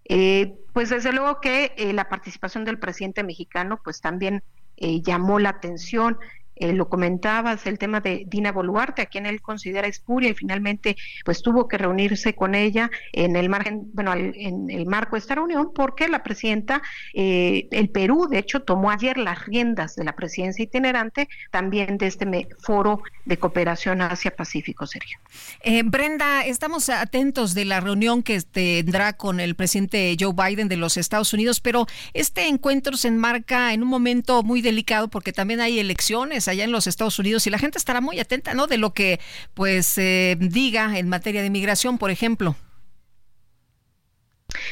Eh, 0.08 0.54
pues 0.72 0.90
desde 0.90 1.12
luego 1.12 1.40
que 1.40 1.74
eh, 1.76 1.92
la 1.92 2.08
participación 2.08 2.64
del 2.64 2.78
presidente 2.78 3.22
mexicano 3.22 3.80
pues 3.82 4.00
también 4.00 4.42
llamó 5.04 5.38
la 5.38 5.50
atención 5.50 6.18
eh, 6.62 6.72
lo 6.72 6.88
comentabas, 6.88 7.66
el 7.66 7.76
tema 7.76 8.00
de 8.00 8.24
Dina 8.28 8.52
Boluarte, 8.52 9.02
a 9.02 9.06
quien 9.06 9.26
él 9.26 9.40
considera 9.40 9.88
espuria 9.88 10.30
y 10.30 10.34
finalmente 10.34 10.96
pues 11.24 11.42
tuvo 11.42 11.66
que 11.66 11.76
reunirse 11.76 12.34
con 12.34 12.54
ella 12.54 12.88
en 13.12 13.34
el 13.34 13.48
margen, 13.48 13.90
bueno, 13.92 14.14
en 14.14 14.70
el 14.70 14.86
marco 14.86 15.16
de 15.16 15.20
esta 15.20 15.34
reunión, 15.34 15.72
porque 15.74 16.06
la 16.08 16.22
presidenta, 16.22 16.80
eh, 17.14 17.66
el 17.72 17.88
Perú, 17.88 18.28
de 18.30 18.38
hecho, 18.38 18.60
tomó 18.60 18.92
ayer 18.92 19.18
las 19.18 19.44
riendas 19.46 19.96
de 19.96 20.04
la 20.04 20.14
presidencia 20.14 20.62
itinerante 20.62 21.28
también 21.50 21.98
de 21.98 22.06
este 22.06 22.22
foro 22.60 23.02
de 23.24 23.36
cooperación 23.36 24.00
Asia-Pacífico, 24.00 24.86
Sergio. 24.86 25.18
Eh, 25.62 25.82
Brenda, 25.84 26.44
estamos 26.46 26.88
atentos 26.90 27.54
de 27.54 27.64
la 27.64 27.80
reunión 27.80 28.22
que 28.22 28.40
tendrá 28.40 29.14
con 29.14 29.40
el 29.40 29.56
presidente 29.56 30.16
Joe 30.18 30.32
Biden 30.32 30.68
de 30.68 30.76
los 30.76 30.96
Estados 30.96 31.32
Unidos, 31.32 31.60
pero 31.60 31.86
este 32.14 32.46
encuentro 32.46 32.96
se 32.96 33.08
enmarca 33.08 33.72
en 33.72 33.82
un 33.82 33.88
momento 33.88 34.42
muy 34.44 34.62
delicado 34.62 35.08
porque 35.08 35.32
también 35.32 35.60
hay 35.60 35.80
elecciones 35.80 36.48
allá 36.52 36.64
en 36.64 36.72
los 36.72 36.86
Estados 36.86 37.18
Unidos 37.18 37.46
y 37.46 37.50
la 37.50 37.58
gente 37.58 37.78
estará 37.78 38.00
muy 38.00 38.20
atenta, 38.20 38.54
¿no? 38.54 38.66
De 38.66 38.78
lo 38.78 38.92
que 38.92 39.20
pues 39.54 39.98
eh, 39.98 40.36
diga 40.38 40.98
en 40.98 41.08
materia 41.08 41.40
de 41.40 41.48
inmigración, 41.48 41.98
por 41.98 42.10
ejemplo. 42.10 42.56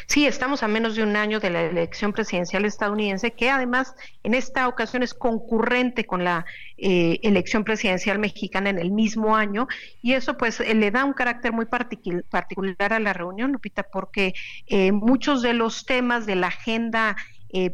Sí, 0.06 0.26
estamos 0.26 0.62
a 0.62 0.68
menos 0.68 0.94
de 0.94 1.02
un 1.02 1.16
año 1.16 1.40
de 1.40 1.48
la 1.48 1.62
elección 1.62 2.12
presidencial 2.12 2.66
estadounidense, 2.66 3.32
que 3.32 3.48
además 3.48 3.94
en 4.22 4.34
esta 4.34 4.68
ocasión 4.68 5.02
es 5.02 5.14
concurrente 5.14 6.04
con 6.04 6.22
la 6.22 6.44
eh, 6.76 7.18
elección 7.22 7.64
presidencial 7.64 8.18
mexicana 8.18 8.68
en 8.68 8.78
el 8.78 8.90
mismo 8.90 9.36
año, 9.36 9.68
y 10.02 10.12
eso 10.12 10.36
pues 10.36 10.60
eh, 10.60 10.74
le 10.74 10.90
da 10.90 11.06
un 11.06 11.14
carácter 11.14 11.52
muy 11.52 11.64
particular 11.64 12.92
a 12.92 13.00
la 13.00 13.14
reunión, 13.14 13.52
Lupita, 13.52 13.84
porque 13.84 14.34
muchos 14.92 15.40
de 15.40 15.54
los 15.54 15.86
temas 15.86 16.26
de 16.26 16.36
la 16.36 16.48
agenda 16.48 17.16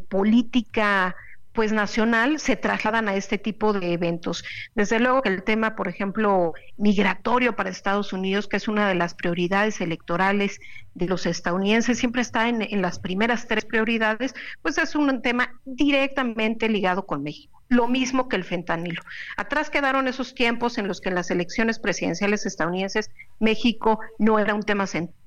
política 0.09 1.17
pues 1.57 1.73
nacional 1.73 2.39
se 2.39 2.55
trasladan 2.55 3.09
a 3.09 3.17
este 3.17 3.39
tipo 3.39 3.73
de 3.73 3.95
eventos. 3.95 4.45
Desde 4.75 5.01
luego 5.01 5.23
que 5.23 5.31
el 5.31 5.43
tema, 5.43 5.75
por 5.75 5.89
ejemplo, 5.89 6.53
migratorio 6.77 7.57
para 7.57 7.71
Estados 7.71 8.13
Unidos, 8.13 8.47
que 8.47 8.59
es 8.59 8.69
una 8.69 8.87
de 8.89 8.95
las 8.95 9.15
prioridades 9.15 9.81
electorales 9.81 10.61
de 10.95 11.07
los 11.07 11.25
estadounidenses, 11.25 11.99
siempre 11.99 12.21
está 12.21 12.49
en, 12.49 12.61
en 12.61 12.83
las 12.83 12.99
primeras 12.99 13.49
tres 13.49 13.65
prioridades, 13.65 14.35
pues 14.61 14.77
es 14.77 14.95
un 14.95 15.23
tema 15.23 15.51
directamente 15.65 16.69
ligado 16.69 17.07
con 17.07 17.23
México. 17.23 17.63
Lo 17.69 17.89
mismo 17.89 18.29
que 18.29 18.37
el 18.37 18.45
fentanilo. 18.45 19.03
Atrás 19.39 19.71
quedaron 19.71 20.07
esos 20.09 20.35
tiempos 20.35 20.77
en 20.77 20.87
los 20.87 21.01
que 21.01 21.09
en 21.09 21.15
las 21.15 21.31
elecciones 21.31 21.79
presidenciales 21.79 22.45
estadounidenses 22.45 23.11
México 23.41 23.99
no 24.19 24.39
era 24.39 24.55
un 24.55 24.63
tema 24.63 24.87
central 24.87 25.26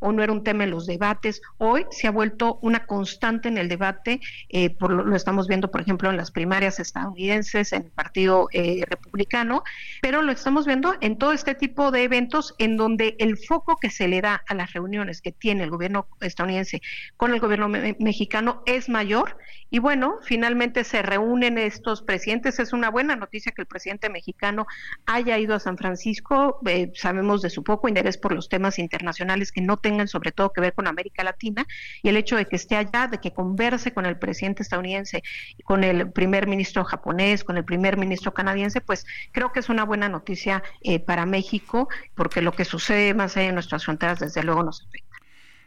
o 0.00 0.12
no 0.12 0.22
era 0.22 0.32
un 0.32 0.44
tema 0.44 0.64
en 0.64 0.70
los 0.70 0.86
debates. 0.86 1.42
Hoy 1.58 1.86
se 1.90 2.06
ha 2.06 2.10
vuelto 2.10 2.58
una 2.62 2.86
constante 2.86 3.48
en 3.48 3.58
el 3.58 3.68
debate, 3.68 4.20
eh, 4.48 4.70
por 4.70 4.92
lo, 4.92 5.16
estamos 5.16 5.48
viendo, 5.48 5.70
por 5.70 5.80
ejemplo, 5.80 6.10
en 6.10 6.16
las 6.16 6.30
primarias 6.30 6.78
estadounidenses, 6.78 7.72
en 7.72 7.84
el 7.84 7.90
Partido 7.90 8.48
eh, 8.52 8.84
Republicano, 8.88 9.64
pero 10.00 10.22
lo 10.22 10.32
estamos 10.32 10.66
viendo 10.66 10.94
en 11.00 11.18
todo 11.18 11.32
este 11.32 11.54
tipo 11.54 11.90
de 11.90 12.04
eventos 12.04 12.54
en 12.58 12.76
donde 12.76 13.16
el 13.18 13.36
foco 13.36 13.76
que 13.76 13.90
se 13.90 14.06
le 14.06 14.20
da 14.20 14.42
a 14.46 14.54
las 14.54 14.72
reuniones 14.72 15.20
que 15.20 15.32
tiene 15.32 15.64
el 15.64 15.70
gobierno 15.70 16.06
estadounidense 16.20 16.80
con 17.16 17.32
el 17.32 17.40
gobierno 17.40 17.68
mexicano 17.68 18.62
es 18.66 18.88
mayor. 18.88 19.38
Y 19.70 19.78
bueno, 19.78 20.18
finalmente 20.22 20.84
se 20.84 21.02
reúnen 21.02 21.56
estos 21.56 22.02
presidentes. 22.02 22.58
Es 22.58 22.72
una 22.72 22.90
buena 22.90 23.16
noticia 23.16 23.52
que 23.52 23.62
el 23.62 23.66
presidente 23.66 24.10
mexicano 24.10 24.66
haya 25.06 25.38
ido 25.38 25.54
a 25.54 25.60
San 25.60 25.78
Francisco. 25.78 26.60
Eh, 26.66 26.92
sabemos 26.94 27.40
de 27.40 27.48
su 27.48 27.64
poco 27.64 27.88
interés 27.88 28.18
por 28.18 28.32
los 28.32 28.50
temas 28.50 28.78
internacionales 28.78 29.31
que 29.52 29.60
no 29.60 29.76
tengan 29.76 30.08
sobre 30.08 30.32
todo 30.32 30.52
que 30.52 30.60
ver 30.60 30.74
con 30.74 30.86
América 30.86 31.24
Latina 31.24 31.66
y 32.02 32.08
el 32.08 32.16
hecho 32.16 32.36
de 32.36 32.46
que 32.46 32.56
esté 32.56 32.76
allá, 32.76 33.08
de 33.08 33.18
que 33.18 33.32
converse 33.32 33.92
con 33.92 34.06
el 34.06 34.18
presidente 34.18 34.62
estadounidense, 34.62 35.22
con 35.64 35.84
el 35.84 36.10
primer 36.10 36.46
ministro 36.46 36.84
japonés, 36.84 37.44
con 37.44 37.56
el 37.56 37.64
primer 37.64 37.96
ministro 37.96 38.34
canadiense, 38.34 38.80
pues 38.80 39.06
creo 39.32 39.52
que 39.52 39.60
es 39.60 39.68
una 39.68 39.84
buena 39.84 40.08
noticia 40.08 40.62
eh, 40.82 40.98
para 40.98 41.26
México 41.26 41.88
porque 42.14 42.42
lo 42.42 42.52
que 42.52 42.64
sucede 42.64 43.14
más 43.14 43.36
allá 43.36 43.46
de 43.46 43.52
nuestras 43.52 43.84
fronteras 43.84 44.18
desde 44.18 44.42
luego 44.42 44.62
nos 44.62 44.82
afecta. 44.82 45.16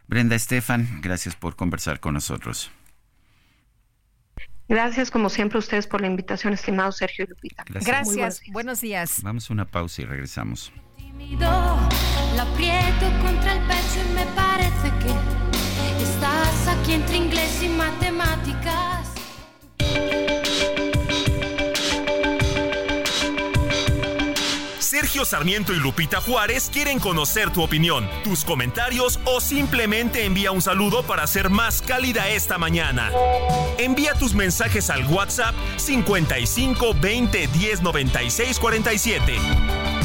Brenda 0.08 0.36
Estefan, 0.36 1.02
gracias 1.02 1.36
por 1.36 1.56
conversar 1.56 2.00
con 2.00 2.14
nosotros. 2.14 2.72
Gracias, 4.68 5.12
como 5.12 5.30
siempre, 5.30 5.58
a 5.58 5.60
ustedes 5.60 5.86
por 5.86 6.02
la 6.02 6.08
invitación, 6.08 6.54
estimado 6.54 6.92
Sergio 6.92 7.26
y 7.26 7.30
Lupita. 7.30 7.64
Gracias. 7.68 8.42
Buenos 8.52 8.82
días. 8.82 9.22
Vamos 9.22 9.50
a 9.50 9.54
una 9.54 9.66
pausa 9.66 10.02
y 10.02 10.06
regresamos. 10.06 10.72
La 12.36 12.44
aprieto 12.44 13.06
contra 13.22 13.54
el 13.54 13.60
pecho 13.62 14.02
y 14.04 14.14
me 14.14 14.26
parece 14.28 14.92
que 15.00 16.04
estás 16.04 16.68
aquí 16.68 16.94
entre 16.94 17.18
inglés 17.18 17.64
y 17.64 17.70
matemáticas. 17.70 19.12
Sergio 24.80 25.26
Sarmiento 25.26 25.74
y 25.74 25.78
Lupita 25.78 26.22
Juárez 26.22 26.70
quieren 26.72 27.00
conocer 27.00 27.52
tu 27.52 27.62
opinión, 27.62 28.08
tus 28.24 28.46
comentarios 28.46 29.20
o 29.26 29.42
simplemente 29.42 30.26
envía 30.26 30.52
un 30.52 30.62
saludo 30.62 31.04
para 31.04 31.28
ser 31.28 31.50
más 31.50 31.82
cálida 31.82 32.30
esta 32.30 32.58
mañana. 32.58 33.12
Envía 33.78 34.14
tus 34.14 34.34
mensajes 34.34 34.90
al 34.90 35.06
WhatsApp 35.08 35.54
55 35.78 36.96
20 37.02 37.48
10 37.48 37.82
96 37.82 38.60
47. 38.60 40.05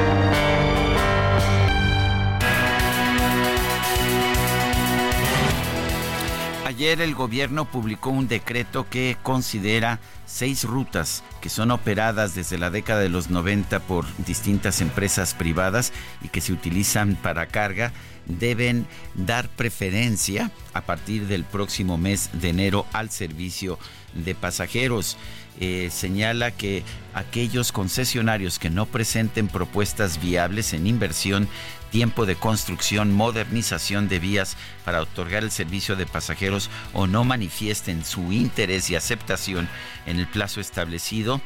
Ayer 6.81 7.01
el 7.01 7.13
gobierno 7.13 7.65
publicó 7.65 8.09
un 8.09 8.27
decreto 8.27 8.89
que 8.89 9.15
considera 9.21 9.99
seis 10.25 10.63
rutas 10.63 11.23
que 11.39 11.47
son 11.47 11.69
operadas 11.69 12.33
desde 12.33 12.57
la 12.57 12.71
década 12.71 13.01
de 13.01 13.09
los 13.09 13.29
90 13.29 13.81
por 13.81 14.03
distintas 14.25 14.81
empresas 14.81 15.35
privadas 15.35 15.93
y 16.23 16.29
que 16.29 16.41
se 16.41 16.53
utilizan 16.53 17.17
para 17.17 17.45
carga 17.45 17.93
deben 18.25 18.87
dar 19.13 19.47
preferencia 19.47 20.49
a 20.73 20.81
partir 20.81 21.27
del 21.27 21.43
próximo 21.43 21.99
mes 21.99 22.31
de 22.33 22.49
enero 22.49 22.87
al 22.93 23.11
servicio 23.11 23.77
de 24.15 24.33
pasajeros. 24.33 25.17
Eh, 25.59 25.89
señala 25.91 26.49
que 26.49 26.83
aquellos 27.13 27.71
concesionarios 27.71 28.57
que 28.57 28.71
no 28.71 28.87
presenten 28.87 29.49
propuestas 29.49 30.19
viables 30.19 30.73
en 30.73 30.87
inversión 30.87 31.47
tiempo 31.91 32.25
de 32.25 32.35
construcción, 32.35 33.13
modernización 33.13 34.07
de 34.07 34.19
vías 34.19 34.57
para 34.83 35.01
otorgar 35.01 35.43
el 35.43 35.51
servicio 35.51 35.95
de 35.95 36.07
pasajeros 36.07 36.69
o 36.93 37.05
no 37.05 37.23
manifiesten 37.23 38.03
su 38.03 38.31
interés 38.31 38.89
y 38.89 38.95
aceptación 38.95 39.69
en 40.07 40.19
el 40.19 40.27
plazo 40.27 40.61
establecido, 40.61 41.41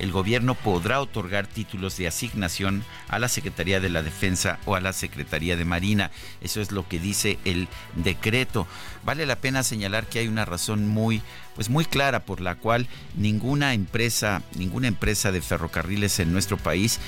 el 0.00 0.12
gobierno 0.12 0.54
podrá 0.54 0.98
otorgar 0.98 1.46
títulos 1.46 1.98
de 1.98 2.08
asignación 2.08 2.82
a 3.08 3.18
la 3.18 3.28
Secretaría 3.28 3.80
de 3.80 3.90
la 3.90 4.02
Defensa 4.02 4.58
o 4.64 4.74
a 4.74 4.80
la 4.80 4.94
Secretaría 4.94 5.58
de 5.58 5.66
Marina. 5.66 6.10
Eso 6.40 6.62
es 6.62 6.72
lo 6.72 6.88
que 6.88 6.98
dice 6.98 7.38
el 7.44 7.68
decreto. 7.96 8.66
Vale 9.04 9.26
la 9.26 9.36
pena 9.36 9.62
señalar 9.62 10.06
que 10.06 10.20
hay 10.20 10.28
una 10.28 10.46
razón 10.46 10.88
muy 10.88 11.20
pues 11.54 11.68
muy 11.68 11.84
clara 11.84 12.24
por 12.24 12.40
la 12.40 12.54
cual 12.54 12.86
ninguna 13.14 13.74
empresa, 13.74 14.42
ninguna 14.56 14.88
empresa 14.88 15.32
de 15.32 15.42
ferrocarriles 15.42 16.18
en 16.18 16.32
nuestro 16.32 16.56
país 16.56 16.98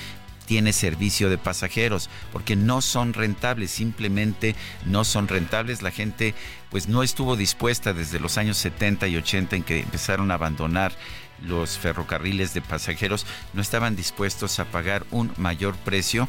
tiene 0.52 0.74
servicio 0.74 1.30
de 1.30 1.38
pasajeros 1.38 2.10
porque 2.30 2.56
no 2.56 2.82
son 2.82 3.14
rentables, 3.14 3.70
simplemente 3.70 4.54
no 4.84 5.02
son 5.02 5.26
rentables. 5.26 5.80
La 5.80 5.90
gente 5.90 6.34
pues 6.68 6.88
no 6.88 7.02
estuvo 7.02 7.36
dispuesta 7.36 7.94
desde 7.94 8.20
los 8.20 8.36
años 8.36 8.58
70 8.58 9.08
y 9.08 9.16
80 9.16 9.56
en 9.56 9.62
que 9.62 9.80
empezaron 9.80 10.30
a 10.30 10.34
abandonar 10.34 10.92
los 11.40 11.78
ferrocarriles 11.78 12.52
de 12.52 12.60
pasajeros, 12.60 13.24
no 13.54 13.62
estaban 13.62 13.96
dispuestos 13.96 14.58
a 14.58 14.66
pagar 14.66 15.06
un 15.10 15.32
mayor 15.38 15.74
precio 15.74 16.28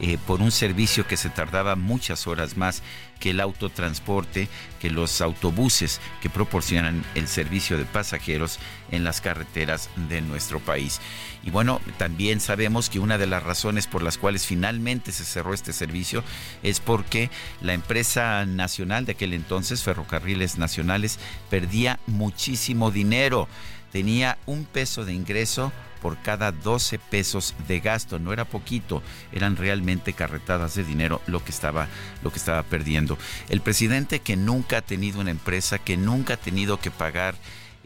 eh, 0.00 0.18
por 0.26 0.40
un 0.40 0.50
servicio 0.50 1.06
que 1.06 1.16
se 1.16 1.30
tardaba 1.30 1.76
muchas 1.76 2.26
horas 2.26 2.56
más 2.56 2.82
que 3.20 3.30
el 3.30 3.40
autotransporte, 3.40 4.48
que 4.80 4.90
los 4.90 5.20
autobuses 5.20 6.00
que 6.20 6.28
proporcionan 6.28 7.04
el 7.14 7.28
servicio 7.28 7.78
de 7.78 7.84
pasajeros 7.84 8.58
en 8.90 9.04
las 9.04 9.20
carreteras 9.20 9.90
de 10.08 10.20
nuestro 10.20 10.58
país. 10.58 11.00
Y 11.44 11.50
bueno, 11.50 11.80
también 11.98 12.40
sabemos 12.40 12.90
que 12.90 12.98
una 12.98 13.18
de 13.18 13.28
las 13.28 13.42
razones 13.42 13.86
por 13.86 14.02
las 14.02 14.18
cuales 14.18 14.44
finalmente 14.44 15.12
se 15.12 15.24
cerró 15.24 15.54
este 15.54 15.72
servicio 15.72 16.24
es 16.64 16.80
porque 16.80 17.30
la 17.60 17.74
empresa 17.74 18.44
nacional 18.44 19.04
de 19.04 19.12
aquel 19.12 19.34
entonces, 19.34 19.84
Ferrocarriles 19.84 20.58
Nacionales, 20.58 21.20
perdía 21.48 22.00
muchísimo 22.08 22.90
dinero. 22.90 23.46
Tenía 23.92 24.36
un 24.46 24.64
peso 24.64 25.04
de 25.04 25.12
ingreso 25.12 25.70
por 26.02 26.18
cada 26.18 26.50
12 26.50 26.98
pesos 26.98 27.54
de 27.68 27.80
gasto. 27.80 28.18
No 28.18 28.32
era 28.32 28.44
poquito, 28.44 29.02
eran 29.32 29.56
realmente 29.56 30.12
carretadas 30.12 30.74
de 30.74 30.84
dinero 30.84 31.22
lo 31.26 31.42
que 31.44 31.52
estaba, 31.52 31.88
lo 32.22 32.30
que 32.30 32.38
estaba 32.38 32.64
perdiendo. 32.64 33.16
El 33.48 33.60
presidente 33.60 34.18
que 34.18 34.36
nunca 34.36 34.78
ha 34.78 34.82
tenido 34.82 35.20
una 35.20 35.30
empresa, 35.30 35.78
que 35.78 35.96
nunca 35.96 36.34
ha 36.34 36.36
tenido 36.36 36.80
que 36.80 36.90
pagar 36.90 37.36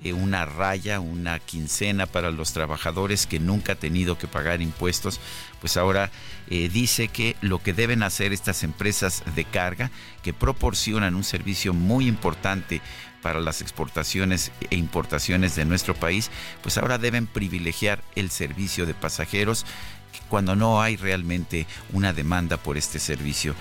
eh, 0.02 0.12
una 0.12 0.44
raya, 0.44 1.00
una 1.00 1.38
quincena 1.38 2.06
para 2.06 2.30
los 2.30 2.52
trabajadores 2.52 3.26
que 3.26 3.40
nunca 3.40 3.72
ha 3.72 3.76
tenido 3.76 4.18
que 4.18 4.28
pagar 4.28 4.60
impuestos, 4.60 5.20
pues 5.60 5.78
ahora 5.78 6.10
eh, 6.50 6.68
dice 6.68 7.08
que 7.08 7.34
lo 7.40 7.62
que 7.62 7.72
deben 7.72 8.02
hacer 8.02 8.32
estas 8.32 8.62
empresas 8.62 9.22
de 9.34 9.44
carga, 9.44 9.90
que 10.22 10.34
proporcionan 10.34 11.14
un 11.14 11.24
servicio 11.24 11.72
muy 11.72 12.08
importante 12.08 12.82
para 13.22 13.40
las 13.40 13.60
exportaciones 13.60 14.52
e 14.70 14.76
importaciones 14.76 15.56
de 15.56 15.64
nuestro 15.64 15.94
país, 15.94 16.30
pues 16.62 16.78
ahora 16.78 16.98
deben 16.98 17.26
privilegiar 17.26 18.02
el 18.14 18.30
servicio 18.30 18.86
de 18.86 18.94
pasajeros 18.94 19.66
cuando 20.28 20.56
no 20.56 20.80
hay 20.80 20.96
realmente 20.96 21.66
una 21.92 22.12
demanda 22.12 22.56
por 22.56 22.76
este 22.76 22.98
servicio. 22.98 23.54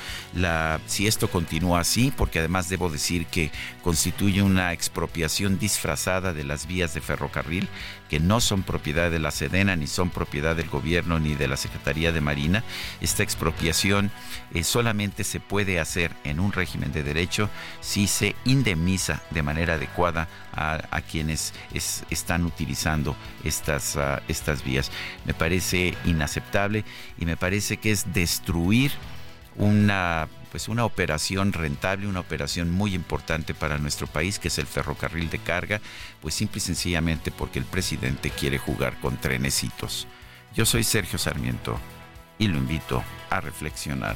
Si 0.88 1.08
esto 1.08 1.30
continúa 1.30 1.82
así, 1.82 2.12
porque 2.16 2.40
además 2.40 2.70
debo 2.70 2.90
decir 2.90 3.26
que 3.28 3.52
constituye 3.84 4.42
una 4.42 4.74
expropiación 4.74 5.60
disfrazada 5.60 6.34
de 6.34 6.44
las 6.44 6.66
vías 6.66 6.94
de 6.94 7.02
ferrocarril, 7.02 7.68
que 8.10 8.20
no 8.20 8.40
son 8.40 8.64
propiedad 8.64 9.10
de 9.10 9.20
la 9.20 9.32
Sedena, 9.32 9.76
ni 9.76 9.88
son 9.88 10.10
propiedad 10.10 10.56
del 10.56 10.70
gobierno, 10.70 11.20
ni 11.20 11.36
de 11.36 11.48
la 11.48 11.58
Secretaría 11.58 12.12
de 12.12 12.22
Marina, 12.22 12.64
esta 13.02 13.24
expropiación 13.24 14.12
eh, 14.54 14.64
solamente 14.64 15.24
se 15.24 15.40
puede 15.40 15.80
hacer 15.80 16.12
en 16.24 16.40
un 16.40 16.52
régimen 16.52 16.92
de 16.92 17.04
derecho 17.04 17.50
si 17.82 18.08
se 18.08 18.36
indemniza 18.46 19.22
de 19.32 19.44
manera 19.44 19.76
adecuada 19.76 20.28
a, 20.54 21.02
quienes 21.02 21.54
están 22.10 22.46
utilizando 22.46 23.16
estas, 23.44 23.98
ah, 23.98 24.22
estas 24.28 24.64
vías. 24.64 24.90
Me 25.26 25.34
parece 25.34 25.96
inaceptable 26.06 26.86
y 27.18 27.26
me 27.26 27.36
parece 27.36 27.78
que 27.78 27.92
es 27.92 28.14
destruir 28.14 28.92
una 29.58 30.28
pues 30.56 30.70
una 30.70 30.86
operación 30.86 31.52
rentable, 31.52 32.08
una 32.08 32.22
operación 32.22 32.72
muy 32.72 32.96
importante 32.96 33.54
para 33.54 33.78
nuestro 33.78 34.08
país, 34.08 34.40
que 34.40 34.48
es 34.48 34.58
el 34.58 34.66
ferrocarril 34.66 35.30
de 35.30 35.38
carga, 35.38 35.82
pues 36.22 36.34
simple 36.34 36.60
y 36.60 36.62
sencillamente 36.62 37.30
porque 37.30 37.60
el 37.60 37.66
presidente 37.66 38.30
quiere 38.30 38.58
jugar 38.58 38.98
con 39.02 39.18
trenecitos. 39.18 40.08
Yo 40.56 40.66
soy 40.66 40.86
Sergio 40.86 41.20
Sarmiento 41.20 41.78
y 42.40 42.48
lo 42.48 42.58
invito 42.58 43.04
a 43.30 43.42
reflexionar. 43.42 44.16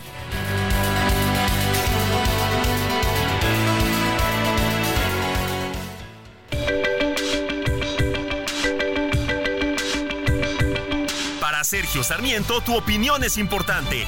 Para 11.41 11.65
Sergio 11.65 12.01
Sarmiento, 12.01 12.61
tu 12.61 12.77
opinión 12.77 13.25
es 13.25 13.37
importante. 13.37 14.05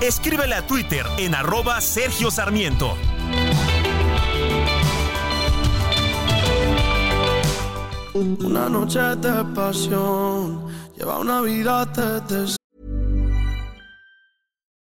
Escríbele 0.00 0.54
a 0.54 0.66
Twitter 0.66 1.04
en 1.18 1.34
arroba 1.34 1.78
Sergio 1.82 2.30
Sarmiento. 2.30 2.96
Una 8.14 8.68
noche 8.70 8.98
de 8.98 9.44
pasión 9.54 10.66
lleva 10.96 11.18
una 11.18 11.42
vida 11.42 11.84
de 11.84 12.59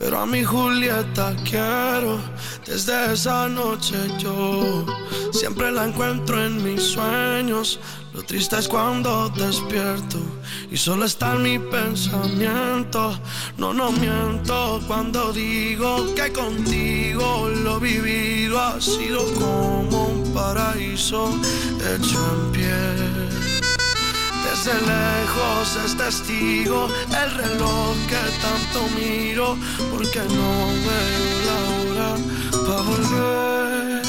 pero 0.00 0.18
a 0.18 0.26
mi 0.26 0.42
Julieta 0.42 1.36
quiero. 1.44 2.18
Desde 2.66 3.12
esa 3.12 3.48
noche 3.48 3.96
yo 4.18 4.86
siempre 5.30 5.70
la 5.70 5.84
encuentro 5.84 6.42
en 6.42 6.64
mis 6.64 6.82
sueños. 6.82 7.78
Lo 8.14 8.22
triste 8.24 8.58
es 8.58 8.66
cuando 8.66 9.28
despierto 9.28 10.16
y 10.70 10.76
solo 10.78 11.04
está 11.04 11.34
en 11.34 11.42
mi 11.42 11.58
pensamiento. 11.58 13.20
No, 13.58 13.74
no 13.74 13.92
miento 13.92 14.80
cuando 14.86 15.32
digo 15.34 16.14
que 16.14 16.32
contigo 16.32 17.50
lo 17.62 17.78
vivido 17.78 18.58
ha 18.58 18.80
sido 18.80 19.22
como 19.34 20.06
un 20.06 20.32
paraíso 20.32 21.28
hecho 21.78 22.18
en 22.32 22.52
pie. 22.52 23.39
Desde 24.50 24.72
lejos 24.80 25.76
es 25.84 25.96
testigo 25.96 26.88
el 27.08 27.30
reloj 27.36 27.96
que 28.08 28.16
tanto 28.42 28.88
miro 28.98 29.56
porque 29.92 30.18
no 30.18 30.66
veo 30.86 31.36
la 31.46 31.58
hora 31.76 32.16
para 32.66 32.82
volver 32.82 34.02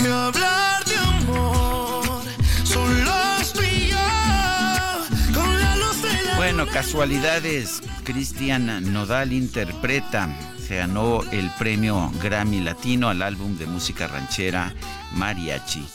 y 0.00 0.06
hablar 0.06 0.82
de 0.86 0.96
amor. 0.96 2.22
Solo 2.64 3.12
estoy 3.38 3.88
yo 3.90 5.34
con 5.34 5.60
la 5.60 5.76
luz 5.76 6.00
de 6.00 6.22
la 6.22 6.36
Bueno, 6.36 6.66
casualidades. 6.66 7.82
Cristian 8.02 8.92
Nodal 8.94 9.34
interpreta, 9.34 10.34
se 10.66 10.76
ganó 10.76 11.22
el 11.32 11.50
premio 11.58 12.10
Grammy 12.22 12.60
Latino 12.62 13.10
al 13.10 13.20
álbum 13.20 13.58
de 13.58 13.66
música 13.66 14.06
ranchera 14.06 14.72
Mariachi. 15.12 15.86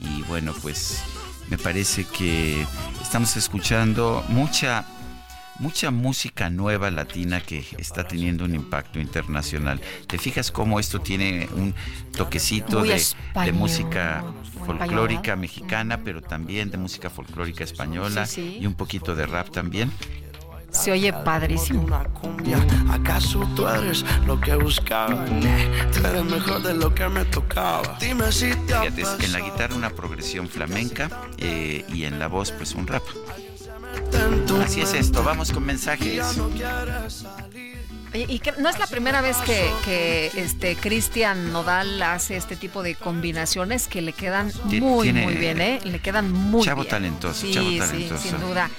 Y 0.00 0.22
bueno, 0.22 0.54
pues 0.62 1.02
me 1.50 1.58
parece 1.58 2.04
que 2.04 2.66
estamos 3.00 3.36
escuchando 3.36 4.24
mucha 4.28 4.84
mucha 5.58 5.90
música 5.90 6.50
nueva 6.50 6.90
latina 6.90 7.40
que 7.40 7.64
está 7.78 8.06
teniendo 8.06 8.44
un 8.44 8.54
impacto 8.54 9.00
internacional. 9.00 9.80
¿Te 10.06 10.16
fijas 10.16 10.52
cómo 10.52 10.78
esto 10.78 11.00
tiene 11.00 11.48
un 11.52 11.74
toquecito 12.16 12.82
de, 12.82 13.52
música 13.52 14.24
folclórica 14.64 15.34
mexicana, 15.34 15.98
pero 16.04 16.22
también 16.22 16.70
de 16.70 16.78
música 16.78 17.10
folclórica 17.10 17.64
española 17.64 18.26
Sí, 18.26 18.34
sí. 18.34 18.58
y 18.60 18.66
un 18.66 18.74
poquito 18.74 19.16
de 19.16 19.26
rap 19.26 19.50
también? 19.50 19.90
Se 20.78 20.92
oye 20.92 21.12
padrísimo. 21.12 21.86
cumbia. 22.20 22.64
¿Acaso 22.88 23.40
tú 23.56 23.66
eres 23.66 24.04
lo 24.26 24.40
que 24.40 24.54
buscaba? 24.54 25.26
Nah, 25.26 25.90
tú 25.92 26.06
eres 26.06 26.24
mejor 26.24 26.62
de 26.62 26.74
lo 26.74 26.94
que 26.94 27.08
me 27.08 27.24
tocaba. 27.24 27.98
Dime 28.00 28.30
si 28.30 28.54
te 28.54 28.74
ha 28.74 28.82
Fíjate, 28.82 29.02
es 29.02 29.16
en 29.24 29.32
la 29.32 29.40
guitarra 29.40 29.74
una 29.74 29.90
progresión 29.90 30.48
flamenca 30.48 31.10
eh, 31.36 31.84
y 31.92 32.04
en 32.04 32.20
la 32.20 32.28
voz 32.28 32.52
pues 32.52 32.76
un 32.76 32.86
rap. 32.86 33.02
Así 34.64 34.80
es 34.80 34.94
esto, 34.94 35.24
vamos 35.24 35.50
con 35.50 35.66
mensajes. 35.66 36.38
Y 38.14 38.38
que 38.38 38.52
no 38.58 38.68
es 38.68 38.78
la 38.78 38.86
primera 38.86 39.20
vez 39.20 39.36
que, 39.38 39.70
que 39.84 40.30
este 40.34 40.76
Cristian 40.76 41.52
Nodal 41.52 42.02
hace 42.02 42.36
este 42.36 42.56
tipo 42.56 42.82
de 42.82 42.94
combinaciones 42.94 43.86
que 43.88 44.00
le 44.02 44.12
quedan 44.12 44.50
muy, 44.64 45.04
tiene- 45.04 45.22
muy 45.24 45.34
bien, 45.34 45.60
¿eh? 45.60 45.80
Le 45.84 45.98
quedan 46.00 46.32
muy 46.32 46.64
chavo 46.64 46.82
bien. 46.82 46.90
talentoso, 46.90 47.46
Sí, 47.46 47.52
chavo 47.52 47.68
sí, 47.70 47.78
talentoso. 47.78 48.22
sin 48.28 48.40
duda. 48.40 48.70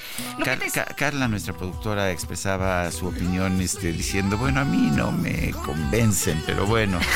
Car- 0.43 0.95
Carla, 0.95 1.27
nuestra 1.27 1.53
productora, 1.53 2.11
expresaba 2.11 2.91
su 2.91 3.07
opinión 3.07 3.61
este, 3.61 3.91
diciendo, 3.93 4.37
bueno, 4.37 4.61
a 4.61 4.65
mí 4.65 4.91
no 4.95 5.11
me 5.11 5.51
convencen, 5.63 6.41
pero 6.45 6.65
bueno. 6.65 6.99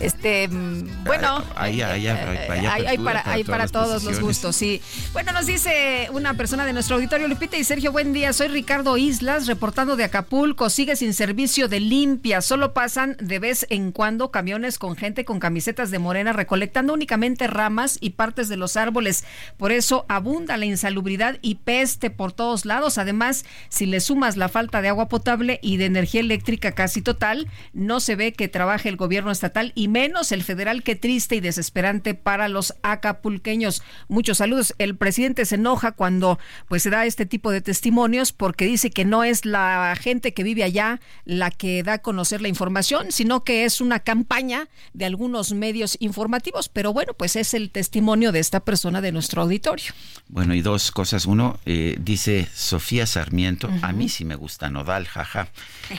Este, 0.00 0.48
mm, 0.48 1.04
bueno, 1.04 1.42
Ahí, 1.56 1.82
ahí, 1.82 2.06
ahí, 2.06 2.16
ahí, 2.48 2.86
hay, 2.86 2.98
para, 2.98 3.24
para 3.46 3.66
todos 3.68 4.02
los 4.04 4.20
gustos, 4.20 4.54
sí. 4.56 4.80
Bueno, 5.12 5.32
nos 5.32 5.46
dice 5.46 6.08
una 6.12 6.34
persona 6.34 6.64
de 6.64 6.72
nuestro 6.72 6.96
auditorio, 6.96 7.26
Lupita 7.28 7.56
y 7.56 7.64
Sergio, 7.64 7.90
buen 7.92 8.12
día. 8.12 8.32
Soy 8.32 8.48
Ricardo 8.48 8.96
Islas, 8.96 9.46
reportando 9.46 9.96
de 9.96 10.04
Acapulco. 10.04 10.67
Sigue 10.68 10.96
sin 10.96 11.14
servicio 11.14 11.68
de 11.68 11.80
limpia. 11.80 12.40
Solo 12.40 12.74
pasan 12.74 13.16
de 13.20 13.38
vez 13.38 13.66
en 13.70 13.92
cuando 13.92 14.30
camiones 14.30 14.78
con 14.78 14.96
gente 14.96 15.24
con 15.24 15.40
camisetas 15.40 15.90
de 15.90 15.98
morena 15.98 16.32
recolectando 16.32 16.92
únicamente 16.92 17.46
ramas 17.46 17.98
y 18.00 18.10
partes 18.10 18.48
de 18.48 18.56
los 18.56 18.76
árboles. 18.76 19.24
Por 19.56 19.72
eso 19.72 20.04
abunda 20.08 20.56
la 20.56 20.66
insalubridad 20.66 21.38
y 21.42 21.56
peste 21.56 22.10
por 22.10 22.32
todos 22.32 22.64
lados. 22.64 22.98
Además, 22.98 23.44
si 23.68 23.86
le 23.86 24.00
sumas 24.00 24.36
la 24.36 24.48
falta 24.48 24.82
de 24.82 24.88
agua 24.88 25.08
potable 25.08 25.58
y 25.62 25.76
de 25.76 25.86
energía 25.86 26.20
eléctrica 26.20 26.72
casi 26.72 27.02
total, 27.02 27.48
no 27.72 28.00
se 28.00 28.16
ve 28.16 28.32
que 28.32 28.48
trabaje 28.48 28.88
el 28.88 28.96
gobierno 28.96 29.30
estatal 29.30 29.72
y 29.74 29.88
menos 29.88 30.32
el 30.32 30.42
federal. 30.42 30.82
Qué 30.82 30.96
triste 30.96 31.36
y 31.36 31.40
desesperante 31.40 32.14
para 32.14 32.48
los 32.48 32.74
acapulqueños. 32.82 33.82
Muchos 34.08 34.38
saludos. 34.38 34.74
El 34.78 34.96
presidente 34.96 35.44
se 35.44 35.56
enoja 35.56 35.92
cuando 35.92 36.38
pues 36.68 36.82
se 36.82 36.90
da 36.90 37.06
este 37.06 37.26
tipo 37.26 37.50
de 37.50 37.60
testimonios 37.60 38.32
porque 38.32 38.66
dice 38.66 38.90
que 38.90 39.04
no 39.04 39.24
es 39.24 39.44
la 39.44 39.96
gente 40.00 40.34
que 40.34 40.42
vive 40.42 40.57
allá 40.62 41.00
la 41.24 41.50
que 41.50 41.82
da 41.82 41.94
a 41.94 41.98
conocer 41.98 42.40
la 42.40 42.48
información, 42.48 43.12
sino 43.12 43.44
que 43.44 43.64
es 43.64 43.80
una 43.80 44.00
campaña 44.00 44.68
de 44.92 45.04
algunos 45.04 45.52
medios 45.52 45.96
informativos. 46.00 46.68
Pero 46.68 46.92
bueno, 46.92 47.14
pues 47.14 47.36
es 47.36 47.54
el 47.54 47.70
testimonio 47.70 48.32
de 48.32 48.40
esta 48.40 48.60
persona 48.60 49.00
de 49.00 49.12
nuestro 49.12 49.42
auditorio. 49.42 49.92
Bueno, 50.28 50.54
y 50.54 50.60
dos 50.60 50.90
cosas. 50.90 51.26
Uno, 51.26 51.58
eh, 51.66 51.96
dice 52.00 52.48
Sofía 52.54 53.06
Sarmiento, 53.06 53.70
a 53.82 53.92
mí 53.92 54.08
sí 54.08 54.24
me 54.24 54.34
gusta 54.34 54.70
Nodal, 54.70 55.06
jaja. 55.06 55.48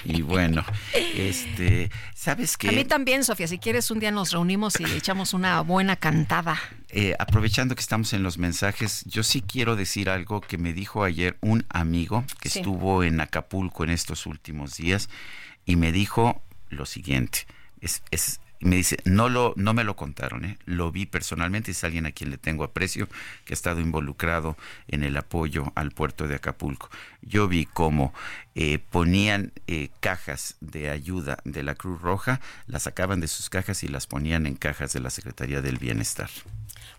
Y 0.05 0.21
bueno, 0.21 0.63
este, 1.15 1.89
¿sabes 2.13 2.57
qué? 2.57 2.69
A 2.69 2.71
mí 2.71 2.85
también, 2.85 3.23
Sofía, 3.23 3.47
si 3.47 3.57
quieres 3.59 3.89
un 3.91 3.99
día 3.99 4.11
nos 4.11 4.31
reunimos 4.31 4.79
y 4.79 4.83
echamos 4.85 5.33
una 5.33 5.61
buena 5.61 5.95
cantada. 5.95 6.57
Eh, 6.89 7.15
aprovechando 7.19 7.75
que 7.75 7.81
estamos 7.81 8.13
en 8.13 8.23
los 8.23 8.37
mensajes, 8.37 9.03
yo 9.05 9.23
sí 9.23 9.41
quiero 9.41 9.75
decir 9.75 10.09
algo 10.09 10.41
que 10.41 10.57
me 10.57 10.73
dijo 10.73 11.03
ayer 11.03 11.37
un 11.41 11.65
amigo 11.69 12.23
que 12.41 12.49
Sí. 12.49 12.59
estuvo 12.59 13.03
en 13.03 13.21
Acapulco 13.21 13.83
en 13.83 13.91
estos 13.91 14.25
últimos 14.25 14.75
días 14.77 15.09
y 15.65 15.75
me 15.75 15.91
dijo 15.91 16.41
lo 16.69 16.85
siguiente. 16.85 17.45
Es, 17.81 18.01
es- 18.11 18.39
me 18.61 18.75
dice, 18.75 18.97
no, 19.05 19.29
lo, 19.29 19.53
no 19.55 19.73
me 19.73 19.83
lo 19.83 19.95
contaron, 19.95 20.45
¿eh? 20.45 20.57
lo 20.65 20.91
vi 20.91 21.05
personalmente, 21.05 21.71
es 21.71 21.83
alguien 21.83 22.05
a 22.05 22.11
quien 22.11 22.29
le 22.29 22.37
tengo 22.37 22.63
aprecio, 22.63 23.07
que 23.45 23.53
ha 23.53 23.55
estado 23.55 23.79
involucrado 23.79 24.57
en 24.87 25.03
el 25.03 25.15
apoyo 25.17 25.71
al 25.75 25.91
puerto 25.91 26.27
de 26.27 26.35
Acapulco. 26.35 26.89
Yo 27.21 27.47
vi 27.47 27.65
cómo 27.65 28.13
eh, 28.55 28.79
ponían 28.89 29.53
eh, 29.67 29.89
cajas 29.99 30.57
de 30.59 30.89
ayuda 30.89 31.39
de 31.45 31.63
la 31.63 31.75
Cruz 31.75 32.01
Roja, 32.01 32.41
las 32.67 32.83
sacaban 32.83 33.21
de 33.21 33.27
sus 33.27 33.49
cajas 33.49 33.83
y 33.83 33.87
las 33.87 34.07
ponían 34.07 34.45
en 34.45 34.55
cajas 34.55 34.93
de 34.93 34.99
la 34.99 35.09
Secretaría 35.09 35.61
del 35.61 35.77
Bienestar. 35.77 36.29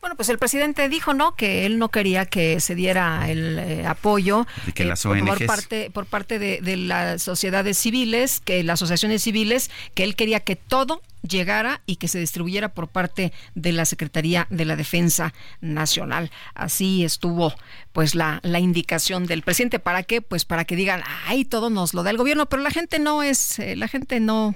Bueno, 0.00 0.16
pues 0.16 0.30
el 0.30 0.38
presidente 0.38 0.88
dijo, 0.88 1.12
¿no? 1.12 1.34
Que 1.36 1.66
él 1.66 1.78
no 1.78 1.90
quería 1.90 2.24
que 2.24 2.58
se 2.60 2.74
diera 2.74 3.30
el 3.30 3.58
eh, 3.58 3.86
apoyo 3.86 4.46
De 4.64 4.72
que 4.72 4.84
eh, 4.84 4.86
las 4.86 5.02
por, 5.02 5.18
por 5.18 5.30
ONGs. 5.30 5.46
parte 5.46 5.90
por 5.90 6.06
parte 6.06 6.38
de, 6.38 6.60
de 6.62 6.76
las 6.78 7.22
sociedades 7.22 7.76
civiles, 7.76 8.40
que 8.40 8.62
las 8.64 8.78
asociaciones 8.78 9.22
civiles, 9.22 9.70
que 9.94 10.04
él 10.04 10.16
quería 10.16 10.40
que 10.40 10.56
todo 10.56 11.02
llegara 11.22 11.82
y 11.86 11.96
que 11.96 12.08
se 12.08 12.18
distribuyera 12.18 12.74
por 12.74 12.88
parte 12.88 13.32
de 13.54 13.72
la 13.72 13.84
Secretaría 13.84 14.46
de 14.50 14.64
la 14.64 14.76
Defensa 14.76 15.32
Nacional. 15.60 16.30
Así 16.54 17.04
estuvo 17.04 17.54
pues 17.92 18.14
la, 18.14 18.40
la 18.42 18.60
indicación 18.60 19.26
del 19.26 19.42
presidente. 19.42 19.78
¿Para 19.78 20.02
qué? 20.02 20.22
Pues 20.22 20.44
para 20.44 20.64
que 20.64 20.76
digan, 20.76 21.02
ay, 21.26 21.44
todo 21.44 21.70
nos 21.70 21.94
lo 21.94 22.02
da 22.02 22.10
el 22.10 22.16
gobierno, 22.16 22.46
pero 22.46 22.62
la 22.62 22.70
gente 22.70 22.98
no 22.98 23.22
es, 23.22 23.58
eh, 23.58 23.76
la 23.76 23.88
gente 23.88 24.20
no 24.20 24.54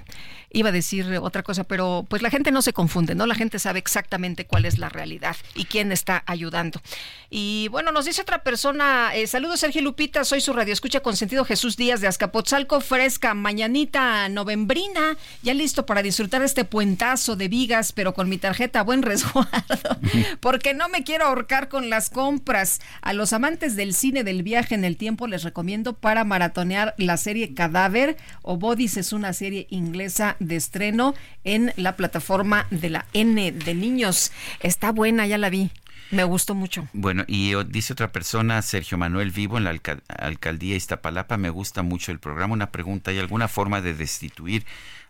iba 0.55 0.69
a 0.69 0.71
decir 0.71 1.17
otra 1.21 1.43
cosa, 1.43 1.65
pero 1.65 2.05
pues 2.07 2.21
la 2.21 2.29
gente 2.29 2.49
no 2.51 2.61
se 2.61 2.71
confunde, 2.71 3.13
¿no? 3.13 3.25
La 3.25 3.35
gente 3.35 3.59
sabe 3.59 3.79
exactamente 3.79 4.45
cuál 4.45 4.63
es 4.63 4.77
la 4.77 4.87
realidad 4.87 5.35
y 5.53 5.65
quién 5.65 5.91
está 5.91 6.23
ayudando. 6.25 6.81
Y 7.29 7.67
bueno, 7.71 7.91
nos 7.91 8.05
dice 8.05 8.21
otra 8.21 8.41
persona, 8.41 9.13
eh, 9.13 9.27
saludos 9.27 9.59
Sergio 9.59 9.81
Lupita, 9.81 10.23
soy 10.23 10.39
su 10.39 10.53
radio 10.53 10.71
escucha 10.71 11.01
con 11.01 11.17
sentido 11.17 11.43
Jesús 11.43 11.75
Díaz 11.75 11.99
de 11.99 12.07
Azcapotzalco, 12.07 12.79
fresca, 12.79 13.33
mañanita 13.33 14.29
novembrina, 14.29 15.17
ya 15.43 15.53
listo 15.53 15.85
para 15.85 16.01
disfrutar 16.01 16.41
este 16.41 16.63
puentazo 16.63 17.35
de 17.35 17.49
vigas, 17.49 17.91
pero 17.91 18.13
con 18.13 18.29
mi 18.29 18.37
tarjeta 18.37 18.81
buen 18.83 19.01
resguardo, 19.01 19.97
porque 20.39 20.73
no 20.73 20.87
me 20.87 21.03
quiero 21.03 21.25
ahorcar 21.25 21.67
con 21.67 21.89
las 21.89 22.09
compras. 22.09 22.79
A 23.01 23.13
los 23.13 23.24
amantes 23.33 23.75
del 23.75 23.93
cine 23.93 24.23
del 24.23 24.43
viaje 24.43 24.75
en 24.75 24.85
el 24.85 24.97
tiempo 24.97 25.27
les 25.27 25.43
recomiendo 25.43 25.93
para 25.93 26.23
maratonear 26.23 26.93
la 26.97 27.17
serie 27.17 27.53
Cadáver 27.53 28.17
o 28.41 28.57
Bodies 28.57 28.97
es 28.97 29.13
una 29.13 29.33
serie 29.33 29.67
inglesa 29.69 30.35
de 30.39 30.55
estreno 30.55 31.15
en 31.43 31.73
la 31.75 31.95
plataforma 31.95 32.67
de 32.71 32.89
la 32.89 33.05
N 33.13 33.51
de 33.51 33.73
niños. 33.73 34.31
Está 34.59 34.91
buena, 34.91 35.27
ya 35.27 35.37
la 35.37 35.49
vi. 35.49 35.71
Me 36.11 36.23
gustó 36.23 36.53
mucho. 36.53 36.87
Bueno, 36.93 37.23
y 37.27 37.53
dice 37.65 37.93
otra 37.93 38.11
persona, 38.11 38.61
Sergio 38.61 38.97
Manuel 38.97 39.31
Vivo, 39.31 39.57
en 39.57 39.63
la 39.63 39.79
alcaldía 40.07 40.75
Iztapalapa, 40.75 41.37
me 41.37 41.49
gusta 41.49 41.81
mucho 41.81 42.11
el 42.11 42.19
programa. 42.19 42.53
Una 42.53 42.71
pregunta, 42.71 43.11
¿hay 43.11 43.17
alguna 43.17 43.47
forma 43.47 43.81
de 43.81 43.95
destituir 43.95 44.65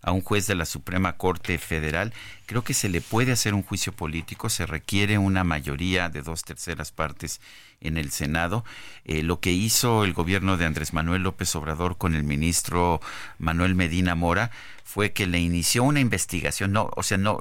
a 0.06 0.11
un 0.11 0.22
juez 0.22 0.45
de 0.45 0.56
la 0.56 0.65
Suprema 0.65 1.18
Corte 1.18 1.57
Federal? 1.57 2.14
Creo 2.45 2.64
que 2.64 2.76
se 2.76 2.90
le 2.90 3.02
puede 3.02 3.32
hacer 3.32 3.56
un 3.56 3.64
juicio 3.64 3.91
político, 3.91 4.49
se 4.49 4.68
requiere 4.68 5.18
una 5.18 5.44
mayoría 5.44 6.10
de 6.10 6.22
dos 6.22 6.44
terceras 6.44 6.91
partes 6.91 7.41
en 7.82 7.98
el 7.98 8.11
Senado. 8.11 8.64
Eh, 9.03 9.23
lo 9.23 9.40
que 9.40 9.52
hizo 9.52 10.03
el 10.03 10.14
gobierno 10.14 10.57
de 10.57 10.65
Andrés 10.65 10.94
Manuel 10.94 11.23
López 11.23 11.56
Obrador 11.56 11.98
con 11.98 12.14
el 12.14 12.23
ministro 12.23 13.02
Manuel 13.40 13.73
Medina 13.73 14.14
Mora 14.14 14.52
fue 14.84 15.11
que 15.11 15.26
le 15.26 15.40
inició 15.40 15.84
una 15.84 15.99
investigación, 15.99 16.72
no, 16.72 16.91
o 16.95 17.02
sea, 17.02 17.18
no, 17.18 17.40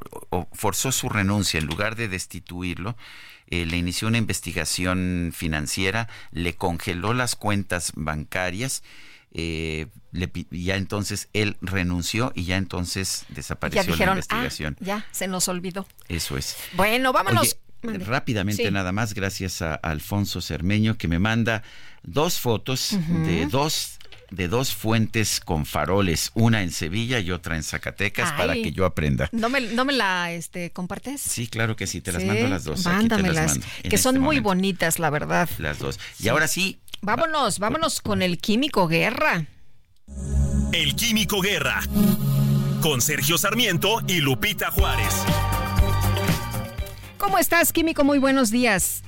forzó 0.53 0.91
su 0.91 1.11
renuncia 1.11 1.61
en 1.61 1.67
lugar 1.67 1.97
de 1.97 2.09
destituirlo. 2.09 2.97
Eh, 3.49 3.67
le 3.67 3.77
inició 3.77 4.09
una 4.09 4.17
investigación 4.17 5.31
financiera, 5.35 6.09
le 6.33 6.55
congeló 6.55 7.13
las 7.13 7.37
cuentas 7.37 7.93
bancarias, 7.95 8.83
eh, 9.35 9.89
le, 10.13 10.31
ya 10.51 10.77
entonces 10.77 11.29
él 11.33 11.57
renunció 11.61 12.33
y 12.37 12.45
ya 12.45 12.57
entonces 12.57 13.27
desapareció 13.29 13.97
la 13.97 14.05
ah, 14.05 14.11
investigación. 14.13 14.77
ya, 14.81 15.07
se 15.11 15.27
nos 15.27 15.49
olvidó. 15.49 15.87
Eso 16.09 16.39
es. 16.39 16.57
Bueno, 16.75 17.13
vámonos. 17.13 17.59
rápidamente 17.83 18.71
nada 18.71 18.93
más, 18.93 19.13
gracias 19.13 19.61
a 19.61 19.75
Alfonso 19.75 20.41
Cermeño 20.41 20.97
que 20.97 21.09
me 21.09 21.19
manda 21.19 21.65
dos 22.05 22.39
fotos 22.39 22.97
de 23.27 23.47
dos 23.47 23.99
de 24.31 24.49
dos 24.49 24.75
fuentes 24.75 25.41
con 25.41 25.67
faroles, 25.67 26.31
una 26.35 26.63
en 26.63 26.71
Sevilla 26.71 27.19
y 27.21 27.31
otra 27.31 27.57
en 27.57 27.63
Zacatecas, 27.63 28.33
para 28.33 28.55
que 28.55 28.73
yo 28.73 28.87
aprenda. 28.87 29.29
¿No 29.33 29.49
me, 29.49 29.61
no 29.61 29.85
me 29.85 29.93
la 29.93 30.33
este, 30.33 30.71
compartes? 30.71 31.21
Sí, 31.21 31.47
claro 31.47 31.77
que 31.77 31.87
sí, 31.87 32.01
te 32.01 32.13
las 32.13 32.25
mando 32.25 32.49
las 32.49 32.65
dos. 32.65 32.85
Mándamelas, 32.85 33.59
que 33.83 33.99
son 33.99 34.17
este 34.17 34.25
muy 34.25 34.41
bonitas, 34.41 34.99
la 34.99 35.11
verdad. 35.11 35.49
Las 35.59 35.79
dos. 35.79 35.99
Y 36.21 36.29
ahora 36.29 36.49
sí. 36.49 36.79
Vámonos, 37.01 37.59
vámonos 37.59 38.01
con 38.01 38.23
el 38.23 38.39
Químico 38.39 38.89
Guerra. 38.89 39.47
El 40.73 40.97
Químico 40.97 41.41
Guerra, 41.41 41.83
con 42.81 43.01
Sergio 43.01 43.39
Sarmiento 43.39 44.01
y 44.07 44.21
Lupita 44.21 44.71
Juárez. 44.71 45.15
¿Cómo 47.19 47.39
estás, 47.39 47.73
Químico? 47.73 48.05
Muy 48.05 48.19
buenos 48.19 48.51
días. 48.51 49.03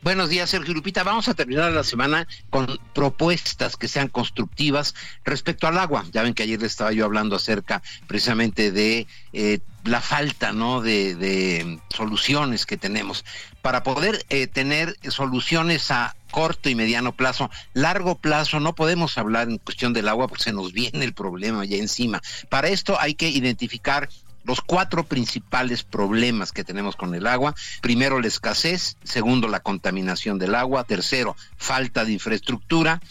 Buenos 0.00 0.30
días, 0.30 0.48
Sergio 0.48 0.74
Lupita. 0.74 1.02
Vamos 1.02 1.28
a 1.28 1.34
terminar 1.34 1.72
la 1.72 1.82
semana 1.82 2.28
con 2.50 2.78
propuestas 2.94 3.76
que 3.76 3.88
sean 3.88 4.06
constructivas 4.08 4.94
respecto 5.24 5.66
al 5.66 5.76
agua. 5.76 6.04
Ya 6.12 6.22
ven 6.22 6.34
que 6.34 6.44
ayer 6.44 6.60
le 6.60 6.68
estaba 6.68 6.92
yo 6.92 7.04
hablando 7.04 7.34
acerca 7.34 7.82
precisamente 8.06 8.70
de 8.70 9.08
eh, 9.32 9.58
la 9.82 10.00
falta 10.00 10.52
¿no? 10.52 10.82
de, 10.82 11.80
soluciones 11.90 12.64
que 12.64 12.76
tenemos. 12.76 13.24
Para 13.60 13.82
poder 13.82 14.24
eh, 14.28 14.46
tener 14.46 14.96
soluciones 15.08 15.90
a 15.90 16.14
corto 16.30 16.68
y 16.68 16.76
mediano 16.76 17.12
plazo, 17.12 17.50
largo 17.72 18.14
plazo, 18.14 18.60
no 18.60 18.76
podemos 18.76 19.18
hablar 19.18 19.48
en 19.48 19.58
cuestión 19.58 19.92
del 19.94 20.08
agua 20.08 20.28
porque 20.28 20.44
se 20.44 20.52
nos 20.52 20.72
viene 20.72 21.04
el 21.04 21.12
problema 21.12 21.64
ya 21.64 21.76
encima. 21.76 22.22
Para 22.48 22.68
esto 22.68 23.00
hay 23.00 23.14
que 23.14 23.28
identificar 23.30 24.08
los 24.48 24.62
cuatro 24.62 25.04
principales 25.04 25.82
problemas 25.84 26.52
que 26.52 26.64
tenemos 26.64 26.96
con 26.96 27.14
el 27.14 27.26
agua. 27.26 27.54
Primero, 27.82 28.18
la 28.18 28.28
escasez. 28.28 28.96
Segundo, 29.04 29.46
la 29.46 29.60
contaminación 29.60 30.38
del 30.38 30.54
agua. 30.54 30.84
Tercero, 30.84 31.36
falta 31.58 32.06
de 32.06 32.12
infraestructura. 32.12 33.02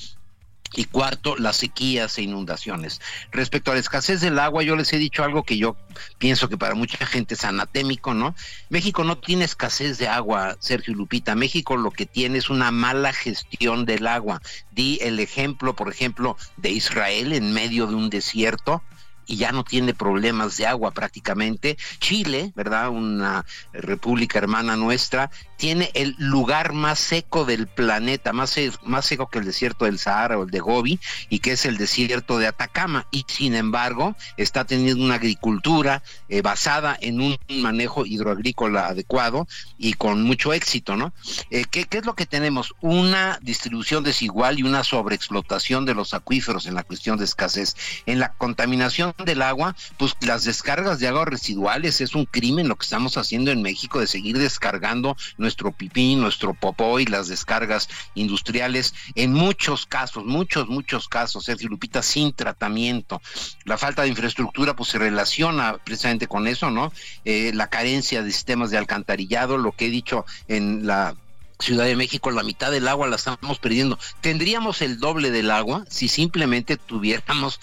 Y 0.73 0.85
cuarto, 0.85 1.37
las 1.37 1.57
sequías 1.57 2.17
e 2.17 2.23
inundaciones. 2.23 2.99
Respecto 3.31 3.71
a 3.71 3.75
la 3.75 3.79
escasez 3.79 4.19
del 4.19 4.37
agua, 4.37 4.63
yo 4.63 4.75
les 4.75 4.91
he 4.91 4.97
dicho 4.97 5.23
algo 5.23 5.43
que 5.43 5.57
yo 5.57 5.77
pienso 6.17 6.49
que 6.49 6.57
para 6.57 6.75
mucha 6.75 7.05
gente 7.05 7.35
es 7.35 7.45
anatémico, 7.45 8.13
¿no? 8.13 8.35
México 8.69 9.05
no 9.05 9.17
tiene 9.17 9.45
escasez 9.45 9.97
de 9.97 10.09
agua, 10.09 10.57
Sergio 10.59 10.93
Lupita. 10.93 11.35
México 11.35 11.77
lo 11.77 11.91
que 11.91 12.05
tiene 12.05 12.39
es 12.39 12.49
una 12.49 12.71
mala 12.71 13.13
gestión 13.13 13.85
del 13.85 14.07
agua. 14.07 14.41
Di 14.71 14.99
el 15.03 15.19
ejemplo, 15.19 15.75
por 15.75 15.89
ejemplo, 15.89 16.35
de 16.57 16.71
Israel 16.71 17.31
en 17.31 17.53
medio 17.53 17.87
de 17.87 17.95
un 17.95 18.09
desierto 18.09 18.81
y 19.27 19.35
ya 19.35 19.51
no 19.51 19.63
tiene 19.63 19.93
problemas 19.93 20.57
de 20.57 20.65
agua 20.65 20.91
prácticamente. 20.91 21.77
Chile, 21.99 22.53
¿verdad? 22.55 22.89
Una 22.89 23.45
república 23.73 24.39
hermana 24.39 24.75
nuestra, 24.75 25.29
tiene 25.57 25.91
el 25.93 26.15
lugar 26.17 26.73
más 26.73 26.99
seco 26.99 27.45
del 27.45 27.67
planeta, 27.67 28.31
más, 28.31 28.55
más 28.83 29.05
seco 29.05 29.27
que 29.29 29.39
el 29.39 29.45
desierto 29.45 29.85
del 29.85 29.99
Sahara 29.99 30.37
o 30.37 30.43
el 30.43 30.51
de 30.51 30.59
Gobi, 30.59 30.99
y 31.29 31.39
que 31.39 31.51
es 31.53 31.65
el 31.65 31.77
desierto 31.77 32.37
de 32.37 32.47
Atacama. 32.47 33.07
Y 33.11 33.25
sin 33.27 33.55
embargo, 33.55 34.15
está 34.37 34.65
teniendo 34.65 35.03
una 35.03 35.15
agricultura 35.15 36.03
eh, 36.29 36.41
basada 36.41 36.97
en 37.01 37.19
un 37.19 37.37
manejo 37.49 38.05
hidroagrícola 38.05 38.87
adecuado 38.87 39.47
y 39.77 39.93
con 39.93 40.23
mucho 40.23 40.53
éxito, 40.53 40.95
¿no? 40.95 41.13
Eh, 41.49 41.65
¿qué, 41.69 41.85
¿Qué 41.85 41.97
es 41.99 42.05
lo 42.05 42.15
que 42.15 42.25
tenemos? 42.25 42.75
Una 42.81 43.39
distribución 43.41 44.03
desigual 44.03 44.59
y 44.59 44.63
una 44.63 44.83
sobreexplotación 44.83 45.85
de 45.85 45.95
los 45.95 46.13
acuíferos 46.13 46.67
en 46.67 46.75
la 46.75 46.83
cuestión 46.83 47.17
de 47.17 47.25
escasez. 47.25 47.75
En 48.05 48.19
la 48.19 48.33
contaminación 48.33 49.13
del 49.25 49.41
agua, 49.41 49.75
pues 49.97 50.15
las 50.21 50.43
descargas 50.43 50.99
de 50.99 51.07
agua 51.07 51.25
residuales 51.25 52.01
es 52.01 52.15
un 52.15 52.25
crimen 52.25 52.67
lo 52.67 52.75
que 52.75 52.83
estamos 52.83 53.17
haciendo 53.17 53.51
en 53.51 53.61
México 53.61 53.99
de 53.99 54.07
seguir 54.07 54.37
descargando 54.37 55.17
nuestro 55.47 55.71
pipí, 55.71 56.17
nuestro 56.17 56.53
popó 56.53 56.99
y 56.99 57.05
las 57.05 57.29
descargas 57.29 57.87
industriales 58.15 58.93
en 59.15 59.31
muchos 59.31 59.85
casos, 59.85 60.25
muchos, 60.25 60.67
muchos 60.67 61.07
casos, 61.07 61.45
Sergio 61.45 61.69
Lupita, 61.69 62.03
sin 62.03 62.33
tratamiento. 62.33 63.21
La 63.63 63.77
falta 63.77 64.01
de 64.01 64.09
infraestructura 64.09 64.75
pues 64.75 64.89
se 64.89 64.99
relaciona 64.99 65.77
precisamente 65.77 66.27
con 66.27 66.47
eso, 66.47 66.69
¿no? 66.69 66.91
Eh, 67.23 67.51
la 67.53 67.67
carencia 67.67 68.21
de 68.23 68.31
sistemas 68.31 68.71
de 68.71 68.77
alcantarillado, 68.77 69.57
lo 69.57 69.71
que 69.71 69.85
he 69.85 69.89
dicho 69.89 70.25
en 70.49 70.85
la 70.85 71.15
Ciudad 71.59 71.85
de 71.85 71.95
México, 71.95 72.29
la 72.31 72.43
mitad 72.43 72.71
del 72.71 72.87
agua 72.87 73.07
la 73.07 73.15
estamos 73.15 73.59
perdiendo. 73.59 73.97
Tendríamos 74.21 74.81
el 74.81 74.99
doble 74.99 75.31
del 75.31 75.49
agua 75.49 75.85
si 75.89 76.07
simplemente 76.07 76.77
tuviéramos 76.77 77.59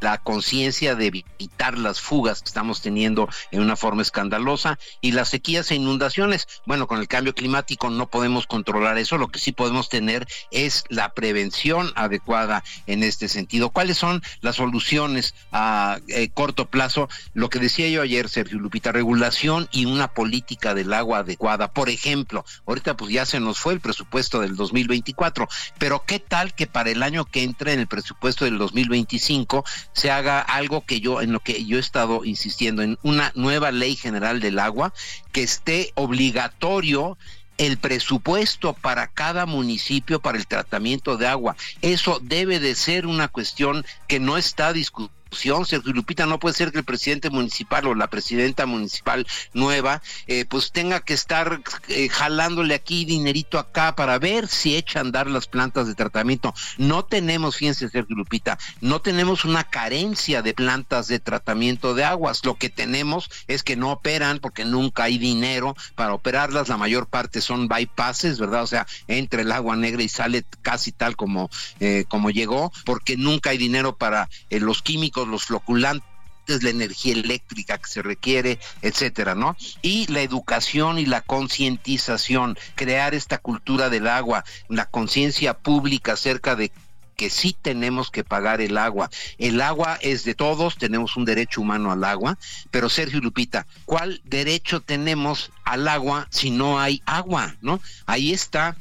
la 0.00 0.18
conciencia 0.18 0.94
de 0.94 1.06
evitar 1.06 1.76
las 1.76 2.00
fugas 2.00 2.40
que 2.40 2.48
estamos 2.48 2.82
teniendo 2.82 3.28
en 3.50 3.60
una 3.60 3.74
forma 3.74 4.02
escandalosa 4.02 4.78
y 5.00 5.12
las 5.12 5.28
sequías 5.30 5.70
e 5.70 5.74
inundaciones. 5.74 6.46
Bueno, 6.66 6.86
con 6.86 7.00
el 7.00 7.08
cambio 7.08 7.34
climático 7.34 7.90
no 7.90 8.08
podemos 8.08 8.46
controlar 8.46 8.96
eso, 8.98 9.18
lo 9.18 9.28
que 9.28 9.38
sí 9.38 9.52
podemos 9.52 9.88
tener 9.88 10.26
es 10.50 10.84
la 10.88 11.12
prevención 11.12 11.92
adecuada 11.96 12.62
en 12.86 13.02
este 13.02 13.28
sentido. 13.28 13.70
¿Cuáles 13.70 13.98
son 13.98 14.22
las 14.40 14.56
soluciones 14.56 15.34
a 15.50 15.98
eh, 16.08 16.30
corto 16.32 16.66
plazo? 16.66 17.08
Lo 17.34 17.50
que 17.50 17.58
decía 17.58 17.88
yo 17.88 18.02
ayer, 18.02 18.28
Sergio 18.28 18.58
Lupita, 18.58 18.92
regulación 18.92 19.68
y 19.72 19.86
una 19.86 20.08
política 20.08 20.74
del 20.74 20.92
agua 20.92 21.18
adecuada. 21.18 21.72
Por 21.72 21.88
ejemplo, 21.88 22.44
ahorita 22.66 22.96
pues 22.96 23.12
ya 23.12 23.26
se 23.26 23.31
nos 23.40 23.58
fue 23.58 23.74
el 23.74 23.80
presupuesto 23.80 24.40
del 24.40 24.56
2024, 24.56 25.48
pero 25.78 26.04
qué 26.06 26.18
tal 26.18 26.54
que 26.54 26.66
para 26.66 26.90
el 26.90 27.02
año 27.02 27.24
que 27.24 27.42
entra 27.42 27.72
en 27.72 27.80
el 27.80 27.86
presupuesto 27.86 28.44
del 28.44 28.58
2025 28.58 29.64
se 29.92 30.10
haga 30.10 30.40
algo 30.40 30.84
que 30.84 31.00
yo 31.00 31.20
en 31.20 31.32
lo 31.32 31.40
que 31.40 31.64
yo 31.64 31.76
he 31.76 31.80
estado 31.80 32.24
insistiendo 32.24 32.82
en 32.82 32.98
una 33.02 33.32
nueva 33.34 33.70
ley 33.70 33.96
general 33.96 34.40
del 34.40 34.58
agua 34.58 34.92
que 35.32 35.42
esté 35.42 35.92
obligatorio 35.94 37.18
el 37.58 37.78
presupuesto 37.78 38.72
para 38.72 39.08
cada 39.08 39.46
municipio 39.46 40.20
para 40.20 40.38
el 40.38 40.46
tratamiento 40.46 41.16
de 41.16 41.28
agua. 41.28 41.56
Eso 41.80 42.18
debe 42.22 42.60
de 42.60 42.74
ser 42.74 43.06
una 43.06 43.28
cuestión 43.28 43.84
que 44.08 44.20
no 44.20 44.36
está 44.36 44.72
discutida 44.72 45.21
Sergio 45.32 45.92
Lupita, 45.92 46.26
no 46.26 46.38
puede 46.38 46.54
ser 46.54 46.72
que 46.72 46.78
el 46.78 46.84
presidente 46.84 47.30
municipal 47.30 47.86
o 47.86 47.94
la 47.94 48.08
presidenta 48.08 48.66
municipal 48.66 49.26
nueva 49.54 50.02
eh, 50.26 50.44
pues 50.44 50.72
tenga 50.72 51.00
que 51.00 51.14
estar 51.14 51.62
eh, 51.88 52.08
jalándole 52.08 52.74
aquí 52.74 53.04
dinerito 53.04 53.58
acá 53.58 53.94
para 53.96 54.18
ver 54.18 54.48
si 54.48 54.76
echa 54.76 54.98
a 54.98 55.02
andar 55.02 55.28
las 55.28 55.46
plantas 55.46 55.86
de 55.86 55.94
tratamiento. 55.94 56.54
No 56.78 57.04
tenemos, 57.04 57.56
fíjense 57.56 57.88
Sergio 57.88 58.16
Lupita, 58.16 58.58
no 58.80 59.00
tenemos 59.00 59.44
una 59.44 59.64
carencia 59.64 60.42
de 60.42 60.54
plantas 60.54 61.08
de 61.08 61.18
tratamiento 61.18 61.94
de 61.94 62.04
aguas. 62.04 62.44
Lo 62.44 62.56
que 62.56 62.68
tenemos 62.68 63.30
es 63.48 63.62
que 63.62 63.76
no 63.76 63.92
operan 63.92 64.38
porque 64.38 64.64
nunca 64.64 65.04
hay 65.04 65.18
dinero 65.18 65.74
para 65.94 66.14
operarlas. 66.14 66.68
La 66.68 66.76
mayor 66.76 67.06
parte 67.06 67.40
son 67.40 67.68
bypasses, 67.68 68.38
¿verdad? 68.38 68.62
O 68.62 68.66
sea, 68.66 68.86
entra 69.08 69.42
el 69.42 69.52
agua 69.52 69.76
negra 69.76 70.02
y 70.02 70.08
sale 70.08 70.44
casi 70.62 70.92
tal 70.92 71.16
como, 71.16 71.50
eh, 71.80 72.04
como 72.08 72.30
llegó, 72.30 72.72
porque 72.84 73.16
nunca 73.16 73.50
hay 73.50 73.58
dinero 73.58 73.96
para 73.96 74.28
los 74.50 74.82
químicos 74.82 75.21
los 75.28 75.44
floculantes 75.44 76.12
la 76.60 76.70
energía 76.70 77.14
eléctrica 77.14 77.78
que 77.78 77.88
se 77.88 78.02
requiere, 78.02 78.58
etcétera, 78.82 79.34
¿no? 79.34 79.56
Y 79.80 80.06
la 80.12 80.22
educación 80.22 80.98
y 80.98 81.06
la 81.06 81.20
concientización, 81.20 82.58
crear 82.74 83.14
esta 83.14 83.38
cultura 83.38 83.88
del 83.88 84.08
agua, 84.08 84.44
la 84.68 84.86
conciencia 84.86 85.54
pública 85.54 86.12
acerca 86.12 86.56
de 86.56 86.72
que 87.16 87.30
sí 87.30 87.56
tenemos 87.60 88.10
que 88.10 88.24
pagar 88.24 88.60
el 88.60 88.76
agua. 88.76 89.10
El 89.38 89.60
agua 89.60 89.98
es 90.00 90.24
de 90.24 90.34
todos, 90.34 90.76
tenemos 90.76 91.16
un 91.16 91.24
derecho 91.24 91.60
humano 91.60 91.92
al 91.92 92.04
agua, 92.04 92.38
pero 92.70 92.88
Sergio 92.88 93.20
Lupita, 93.20 93.66
¿cuál 93.84 94.20
derecho 94.24 94.80
tenemos 94.80 95.52
al 95.64 95.86
agua 95.88 96.26
si 96.30 96.50
no 96.50 96.80
hay 96.80 97.02
agua, 97.06 97.54
no? 97.60 97.80
Ahí 98.06 98.32
está 98.32 98.76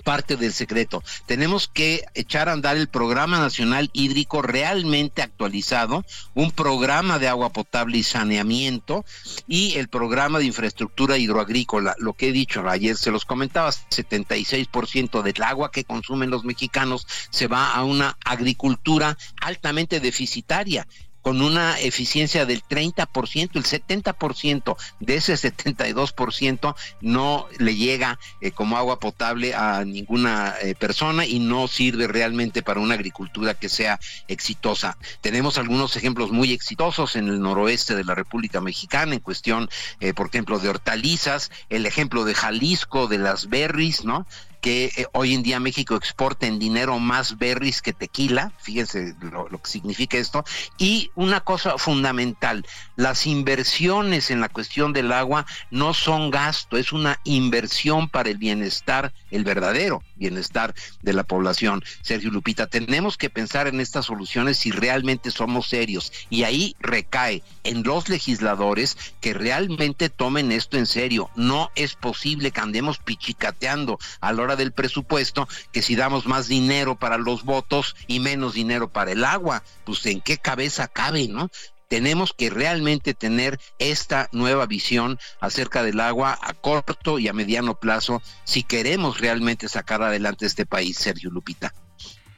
parte 0.00 0.36
del 0.36 0.52
secreto. 0.52 1.02
Tenemos 1.26 1.68
que 1.68 2.04
echar 2.14 2.48
a 2.48 2.52
andar 2.52 2.76
el 2.76 2.88
programa 2.88 3.38
nacional 3.38 3.90
hídrico 3.92 4.42
realmente 4.42 5.22
actualizado, 5.22 6.04
un 6.34 6.50
programa 6.50 7.18
de 7.18 7.28
agua 7.28 7.50
potable 7.50 7.98
y 7.98 8.02
saneamiento 8.02 9.04
y 9.46 9.76
el 9.76 9.88
programa 9.88 10.38
de 10.38 10.46
infraestructura 10.46 11.18
hidroagrícola. 11.18 11.94
Lo 11.98 12.12
que 12.12 12.28
he 12.28 12.32
dicho 12.32 12.66
ayer, 12.68 12.96
se 12.96 13.10
los 13.10 13.24
comentaba, 13.24 13.70
76% 13.70 15.22
del 15.22 15.42
agua 15.42 15.70
que 15.70 15.84
consumen 15.84 16.30
los 16.30 16.44
mexicanos 16.44 17.06
se 17.30 17.46
va 17.46 17.72
a 17.74 17.84
una 17.84 18.16
agricultura 18.24 19.16
altamente 19.40 20.00
deficitaria 20.00 20.86
con 21.26 21.42
una 21.42 21.76
eficiencia 21.80 22.46
del 22.46 22.62
30%, 22.62 23.50
el 23.54 23.64
70% 23.64 24.76
de 25.00 25.16
ese 25.16 25.34
72% 25.34 26.76
no 27.00 27.48
le 27.58 27.74
llega 27.74 28.20
eh, 28.40 28.52
como 28.52 28.76
agua 28.76 29.00
potable 29.00 29.52
a 29.52 29.84
ninguna 29.84 30.54
eh, 30.62 30.76
persona 30.76 31.26
y 31.26 31.40
no 31.40 31.66
sirve 31.66 32.06
realmente 32.06 32.62
para 32.62 32.78
una 32.78 32.94
agricultura 32.94 33.54
que 33.54 33.68
sea 33.68 33.98
exitosa. 34.28 34.98
Tenemos 35.20 35.58
algunos 35.58 35.96
ejemplos 35.96 36.30
muy 36.30 36.52
exitosos 36.52 37.16
en 37.16 37.26
el 37.26 37.40
noroeste 37.40 37.96
de 37.96 38.04
la 38.04 38.14
República 38.14 38.60
Mexicana 38.60 39.14
en 39.14 39.20
cuestión, 39.20 39.68
eh, 39.98 40.14
por 40.14 40.28
ejemplo, 40.28 40.60
de 40.60 40.68
hortalizas, 40.68 41.50
el 41.70 41.86
ejemplo 41.86 42.24
de 42.24 42.36
Jalisco, 42.36 43.08
de 43.08 43.18
las 43.18 43.48
berries, 43.48 44.04
¿no? 44.04 44.28
Que 44.60 44.90
eh, 44.96 45.06
hoy 45.12 45.34
en 45.34 45.42
día 45.42 45.60
México 45.60 45.96
exporta 45.96 46.46
en 46.46 46.58
dinero 46.58 46.98
más 46.98 47.38
berries 47.38 47.82
que 47.82 47.92
tequila, 47.92 48.52
fíjense 48.58 49.14
lo, 49.20 49.48
que 49.48 49.70
significa 49.70 50.18
esto, 50.18 50.44
y 50.78 51.10
una 51.14 51.40
cosa 51.40 51.78
fundamental, 51.78 52.66
las 52.96 53.26
inversiones 53.26 54.30
en 54.30 54.40
la 54.40 54.48
cuestión 54.48 54.92
del 54.92 55.12
agua 55.12 55.46
no 55.70 55.94
son 55.94 56.30
gasto, 56.30 56.76
es 56.76 56.92
una 56.92 57.20
inversión 57.24 58.08
para 58.08 58.30
el 58.30 58.38
bienestar, 58.38 59.12
el 59.30 59.44
verdadero 59.44 60.02
bienestar 60.16 60.74
de 61.02 61.12
la 61.12 61.24
población. 61.24 61.84
Sergio 62.02 62.30
Lupita, 62.30 62.66
tenemos 62.66 63.16
que 63.16 63.30
pensar 63.30 63.68
en 63.68 63.80
estas 63.80 64.06
soluciones 64.06 64.58
si 64.58 64.70
realmente 64.70 65.30
somos 65.30 65.68
serios, 65.68 66.12
y 66.30 66.42
ahí 66.42 66.74
recae 66.80 67.42
en 67.64 67.82
los 67.82 68.08
legisladores 68.08 68.96
que 69.20 69.34
realmente 69.34 70.08
tomen 70.08 70.52
esto 70.52 70.76
en 70.76 70.86
serio. 70.86 71.30
No 71.36 71.70
es 71.74 71.94
posible 71.94 72.50
que 72.50 72.60
andemos 72.60 72.98
pichicateando 72.98 73.98
a 74.20 74.32
la 74.32 74.42
hora 74.42 74.56
del 74.56 74.72
presupuesto 74.72 75.48
que 75.72 75.82
si 75.82 75.96
damos 75.96 76.26
más 76.26 76.48
dinero 76.48 76.96
para 76.96 77.18
los 77.18 77.44
votos 77.44 77.96
y 78.06 78.20
menos 78.20 78.54
dinero 78.54 78.88
para 78.88 79.12
el 79.12 79.24
agua, 79.24 79.62
pues 79.84 80.04
en 80.06 80.20
qué 80.20 80.38
cabeza 80.38 80.88
cabe, 80.88 81.28
¿no? 81.28 81.50
Tenemos 81.88 82.32
que 82.32 82.50
realmente 82.50 83.14
tener 83.14 83.58
esta 83.78 84.28
nueva 84.32 84.66
visión 84.66 85.18
acerca 85.40 85.82
del 85.82 86.00
agua 86.00 86.38
a 86.42 86.54
corto 86.54 87.18
y 87.18 87.28
a 87.28 87.32
mediano 87.32 87.78
plazo 87.78 88.22
si 88.44 88.62
queremos 88.62 89.20
realmente 89.20 89.68
sacar 89.68 90.02
adelante 90.02 90.46
este 90.46 90.66
país, 90.66 90.96
Sergio 90.98 91.30
Lupita. 91.30 91.72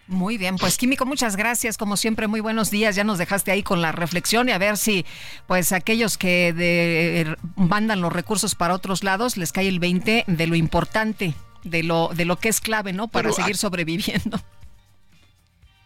Muy 0.07 0.39
bien, 0.39 0.57
pues 0.57 0.79
Químico, 0.79 1.05
muchas 1.05 1.37
gracias. 1.37 1.77
Como 1.77 1.99
siempre, 1.99 2.29
muy 2.29 2.41
buenos 2.41 2.71
días. 2.71 2.97
Ya 2.97 3.05
nos 3.05 3.19
dejaste 3.19 3.51
ahí 3.51 3.63
con 3.63 3.83
la 3.83 3.93
reflexión 3.93 4.49
y 4.49 4.53
a 4.53 4.59
ver 4.59 4.79
si, 4.79 5.05
pues, 5.47 5.73
aquellos 5.73 6.17
que 6.17 6.55
de, 6.55 7.37
mandan 7.57 8.01
los 8.01 8.11
recursos 8.11 8.55
para 8.55 8.73
otros 8.73 9.05
lados 9.05 9.37
les 9.37 9.53
cae 9.53 9.69
el 9.69 9.81
20 9.81 10.25
de 10.27 10.47
lo 10.47 10.57
importante 10.57 11.35
de 11.63 11.83
lo, 11.83 12.11
de 12.15 12.25
lo 12.25 12.37
que 12.37 12.49
es 12.49 12.61
clave, 12.61 12.93
¿no? 12.93 13.09
Para 13.09 13.33
seguir 13.33 13.57
sobreviviendo. 13.57 14.41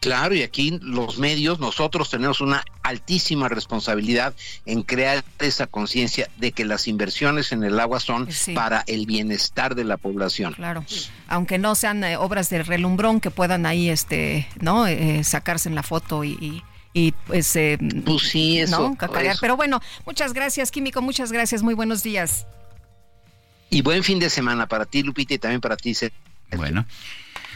Claro, 0.02 0.34
y 0.34 0.42
aquí 0.42 0.80
los 0.82 1.18
medios, 1.18 1.60
nosotros 1.60 2.10
tenemos 2.10 2.40
una 2.40 2.64
altísima 2.82 3.48
responsabilidad 3.48 4.34
en 4.66 4.82
crear 4.82 5.24
esa 5.38 5.68
conciencia 5.68 6.28
de 6.38 6.50
que 6.50 6.64
las 6.64 6.88
inversiones 6.88 7.52
en 7.52 7.62
el 7.62 7.78
agua 7.78 8.00
son 8.00 8.28
para 8.52 8.82
el 8.88 9.06
bienestar 9.06 9.76
de 9.76 9.84
la 9.84 9.98
población. 9.98 10.54
Claro, 10.54 10.84
aunque 11.28 11.58
no 11.58 11.76
sean 11.76 12.02
eh, 12.02 12.16
obras 12.16 12.50
de 12.50 12.64
relumbrón 12.64 13.20
que 13.20 13.30
puedan 13.30 13.64
ahí, 13.64 13.90
este, 13.90 14.48
no, 14.60 14.88
eh, 14.88 15.22
sacarse 15.22 15.68
en 15.68 15.76
la 15.76 15.84
foto 15.84 16.24
y, 16.24 16.64
y, 16.92 17.12
pues, 17.28 17.54
eh, 17.54 17.78
pues 18.04 18.22
sí, 18.22 18.58
eso, 18.58 18.96
Pero 19.40 19.56
bueno, 19.56 19.80
muchas 20.04 20.32
gracias, 20.32 20.72
Químico, 20.72 21.00
muchas 21.00 21.30
gracias, 21.30 21.62
muy 21.62 21.74
buenos 21.74 22.02
días. 22.02 22.44
Y 23.70 23.82
buen 23.82 24.02
fin 24.02 24.18
de 24.18 24.30
semana 24.30 24.66
para 24.66 24.84
ti, 24.84 25.04
Lupita, 25.04 25.34
y 25.34 25.38
también 25.38 25.60
para 25.60 25.76
ti, 25.76 25.94
Bueno. 26.56 26.86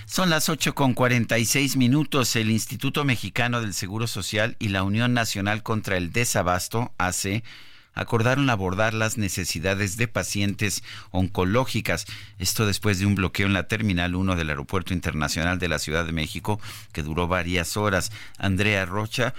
Son 0.08 0.30
las 0.30 0.48
8 0.48 0.76
con 0.76 0.94
46 0.94 1.76
minutos. 1.76 2.36
El 2.36 2.52
Instituto 2.52 3.04
Mexicano 3.04 3.60
del 3.60 3.74
Seguro 3.74 4.06
Social 4.06 4.54
y 4.60 4.68
la 4.68 4.84
Unión 4.84 5.14
Nacional 5.14 5.64
contra 5.64 5.96
el 5.96 6.12
Desabasto, 6.12 6.92
ACE, 6.96 7.42
acordaron 7.92 8.48
abordar 8.48 8.94
las 8.94 9.18
necesidades 9.18 9.96
de 9.96 10.06
pacientes 10.06 10.84
oncológicas. 11.10 12.06
Esto 12.38 12.66
después 12.66 13.00
de 13.00 13.06
un 13.06 13.16
bloqueo 13.16 13.48
en 13.48 13.52
la 13.52 13.66
Terminal 13.66 14.14
1 14.14 14.36
del 14.36 14.50
Aeropuerto 14.50 14.94
Internacional 14.94 15.58
de 15.58 15.68
la 15.68 15.80
Ciudad 15.80 16.06
de 16.06 16.12
México 16.12 16.60
que 16.92 17.02
duró 17.02 17.26
varias 17.26 17.76
horas. 17.76 18.12
Andrea 18.38 18.86
Rocha 18.86 19.34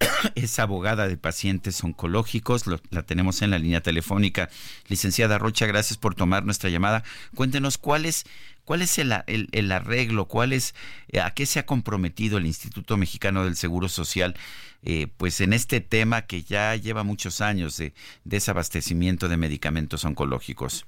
es 0.34 0.58
abogada 0.58 1.08
de 1.08 1.16
pacientes 1.16 1.82
oncológicos, 1.82 2.64
la 2.66 3.02
tenemos 3.02 3.42
en 3.42 3.50
la 3.50 3.58
línea 3.58 3.82
telefónica. 3.82 4.48
Licenciada 4.88 5.38
Rocha, 5.38 5.66
gracias 5.66 5.98
por 5.98 6.14
tomar 6.14 6.44
nuestra 6.44 6.70
llamada. 6.70 7.02
Cuéntenos 7.34 7.78
cuál 7.78 8.06
es, 8.06 8.24
cuál 8.64 8.82
es 8.82 8.98
el, 8.98 9.12
el, 9.26 9.72
arreglo, 9.72 10.26
cuál 10.26 10.52
es, 10.52 10.74
eh, 11.08 11.20
a 11.20 11.32
qué 11.32 11.46
se 11.46 11.58
ha 11.58 11.66
comprometido 11.66 12.38
el 12.38 12.46
Instituto 12.46 12.96
Mexicano 12.96 13.44
del 13.44 13.56
Seguro 13.56 13.88
Social, 13.88 14.34
eh, 14.82 15.08
pues 15.16 15.40
en 15.40 15.52
este 15.52 15.80
tema 15.80 16.22
que 16.22 16.42
ya 16.42 16.74
lleva 16.76 17.02
muchos 17.02 17.40
años 17.40 17.76
de 17.76 17.92
desabastecimiento 18.24 19.28
de 19.28 19.36
medicamentos 19.36 20.04
oncológicos. 20.04 20.86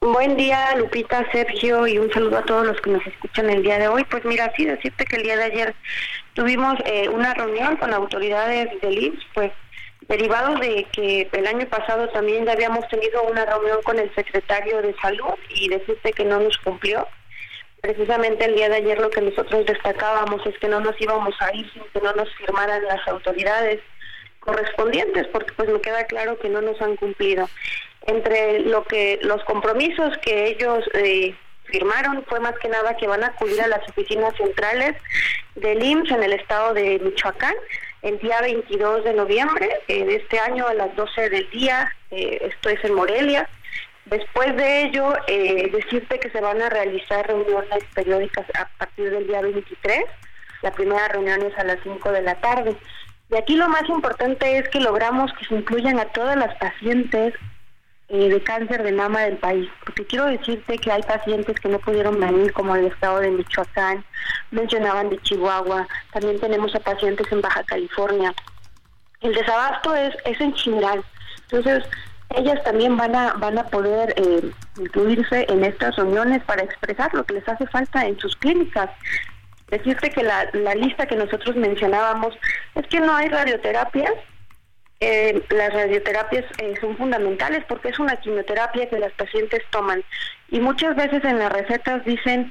Buen 0.00 0.36
día, 0.36 0.76
Lupita, 0.76 1.26
Sergio, 1.32 1.86
y 1.86 1.98
un 1.98 2.12
saludo 2.12 2.38
a 2.38 2.44
todos 2.44 2.66
los 2.66 2.80
que 2.80 2.90
nos 2.90 3.06
escuchan 3.06 3.48
el 3.48 3.62
día 3.62 3.78
de 3.78 3.88
hoy. 3.88 4.04
Pues 4.04 4.24
mira, 4.26 4.52
sí, 4.54 4.66
decirte 4.66 5.06
que 5.06 5.16
el 5.16 5.22
día 5.22 5.36
de 5.36 5.44
ayer 5.44 5.74
tuvimos 6.34 6.76
eh, 6.84 7.08
una 7.08 7.32
reunión 7.32 7.76
con 7.78 7.94
autoridades 7.94 8.68
del 8.82 9.02
IMSS, 9.02 9.26
pues 9.34 9.52
derivado 10.06 10.56
de 10.56 10.86
que 10.92 11.28
el 11.32 11.46
año 11.46 11.66
pasado 11.68 12.08
también 12.10 12.44
ya 12.44 12.52
habíamos 12.52 12.86
tenido 12.88 13.22
una 13.22 13.46
reunión 13.46 13.78
con 13.82 13.98
el 13.98 14.14
secretario 14.14 14.82
de 14.82 14.94
Salud 15.00 15.34
y 15.48 15.68
decirte 15.68 16.12
que 16.12 16.24
no 16.24 16.40
nos 16.40 16.58
cumplió. 16.58 17.08
Precisamente 17.80 18.44
el 18.44 18.54
día 18.54 18.68
de 18.68 18.76
ayer 18.76 18.98
lo 19.00 19.10
que 19.10 19.22
nosotros 19.22 19.64
destacábamos 19.64 20.44
es 20.46 20.58
que 20.58 20.68
no 20.68 20.80
nos 20.80 21.00
íbamos 21.00 21.34
a 21.40 21.54
ir 21.54 21.70
sin 21.72 21.82
que 21.92 22.00
no 22.00 22.12
nos 22.12 22.32
firmaran 22.36 22.84
las 22.84 23.06
autoridades 23.08 23.80
correspondientes, 24.40 25.26
porque 25.28 25.52
pues 25.54 25.68
me 25.68 25.80
queda 25.80 26.04
claro 26.04 26.38
que 26.38 26.48
no 26.48 26.60
nos 26.60 26.80
han 26.80 26.96
cumplido 26.96 27.48
entre 28.06 28.60
lo 28.60 28.84
que 28.84 29.18
los 29.22 29.42
compromisos 29.44 30.16
que 30.18 30.48
ellos 30.48 30.84
eh, 30.94 31.34
firmaron 31.64 32.24
fue 32.28 32.40
más 32.40 32.56
que 32.58 32.68
nada 32.68 32.96
que 32.96 33.06
van 33.06 33.24
a 33.24 33.28
acudir 33.28 33.60
a 33.60 33.68
las 33.68 33.88
oficinas 33.88 34.34
centrales 34.36 34.94
del 35.56 35.82
IMSS 35.82 36.12
en 36.12 36.22
el 36.22 36.32
estado 36.32 36.74
de 36.74 36.98
Michoacán 37.00 37.54
el 38.02 38.18
día 38.18 38.40
22 38.40 39.04
de 39.04 39.14
noviembre 39.14 39.68
eh, 39.88 40.04
de 40.04 40.16
este 40.16 40.38
año 40.38 40.66
a 40.68 40.74
las 40.74 40.94
12 40.94 41.28
del 41.28 41.50
día, 41.50 41.92
eh, 42.10 42.38
esto 42.42 42.68
es 42.68 42.84
en 42.84 42.94
Morelia. 42.94 43.48
Después 44.04 44.54
de 44.56 44.82
ello, 44.82 45.14
decirte 45.26 46.20
que 46.20 46.30
se 46.30 46.40
van 46.40 46.62
a 46.62 46.68
realizar 46.68 47.26
reuniones 47.26 47.82
periódicas 47.92 48.46
a 48.54 48.68
partir 48.78 49.10
del 49.10 49.26
día 49.26 49.40
23. 49.40 50.04
La 50.62 50.70
primera 50.70 51.08
reunión 51.08 51.42
es 51.42 51.58
a 51.58 51.64
las 51.64 51.78
5 51.82 52.12
de 52.12 52.22
la 52.22 52.36
tarde. 52.36 52.76
Y 53.30 53.36
aquí 53.36 53.56
lo 53.56 53.68
más 53.68 53.88
importante 53.88 54.58
es 54.58 54.68
que 54.68 54.78
logramos 54.78 55.32
que 55.32 55.46
se 55.46 55.54
incluyan 55.54 55.98
a 55.98 56.04
todas 56.06 56.36
las 56.36 56.54
pacientes 56.58 57.34
eh, 58.08 58.28
de 58.28 58.42
cáncer 58.42 58.82
de 58.82 58.92
mama 58.92 59.22
del 59.22 59.36
país, 59.38 59.68
porque 59.84 60.06
quiero 60.06 60.26
decirte 60.26 60.78
que 60.78 60.92
hay 60.92 61.02
pacientes 61.02 61.58
que 61.58 61.68
no 61.68 61.78
pudieron 61.80 62.20
venir, 62.20 62.52
como 62.52 62.76
el 62.76 62.86
estado 62.86 63.20
de 63.20 63.30
Michoacán, 63.30 64.04
mencionaban 64.52 65.10
de 65.10 65.18
Chihuahua, 65.22 65.88
también 66.12 66.38
tenemos 66.38 66.74
a 66.74 66.80
pacientes 66.80 67.26
en 67.32 67.40
Baja 67.40 67.64
California. 67.64 68.32
El 69.20 69.34
desabasto 69.34 69.94
es, 69.94 70.14
es 70.24 70.40
en 70.40 70.54
general, 70.54 71.04
entonces 71.42 71.84
ellas 72.34 72.62
también 72.64 72.96
van 72.96 73.14
a, 73.14 73.34
van 73.34 73.58
a 73.58 73.64
poder 73.64 74.14
eh, 74.16 74.50
incluirse 74.78 75.46
en 75.48 75.64
estas 75.64 75.96
reuniones 75.96 76.42
para 76.44 76.62
expresar 76.62 77.12
lo 77.14 77.24
que 77.24 77.34
les 77.34 77.48
hace 77.48 77.66
falta 77.66 78.06
en 78.06 78.18
sus 78.18 78.36
clínicas. 78.36 78.90
Decirte 79.68 80.10
que 80.10 80.22
la, 80.22 80.48
la 80.52 80.74
lista 80.74 81.06
que 81.06 81.16
nosotros 81.16 81.56
mencionábamos 81.56 82.38
es 82.74 82.86
que 82.86 83.00
no 83.00 83.14
hay 83.14 83.28
radioterapias, 83.28 84.12
eh, 85.00 85.44
las 85.50 85.74
radioterapias 85.74 86.44
eh, 86.58 86.74
son 86.80 86.96
fundamentales 86.96 87.64
porque 87.68 87.88
es 87.88 87.98
una 87.98 88.16
quimioterapia 88.16 88.88
que 88.88 88.98
las 88.98 89.12
pacientes 89.12 89.62
toman 89.70 90.02
y 90.48 90.60
muchas 90.60 90.96
veces 90.96 91.22
en 91.24 91.38
las 91.38 91.52
recetas 91.52 92.04
dicen 92.04 92.50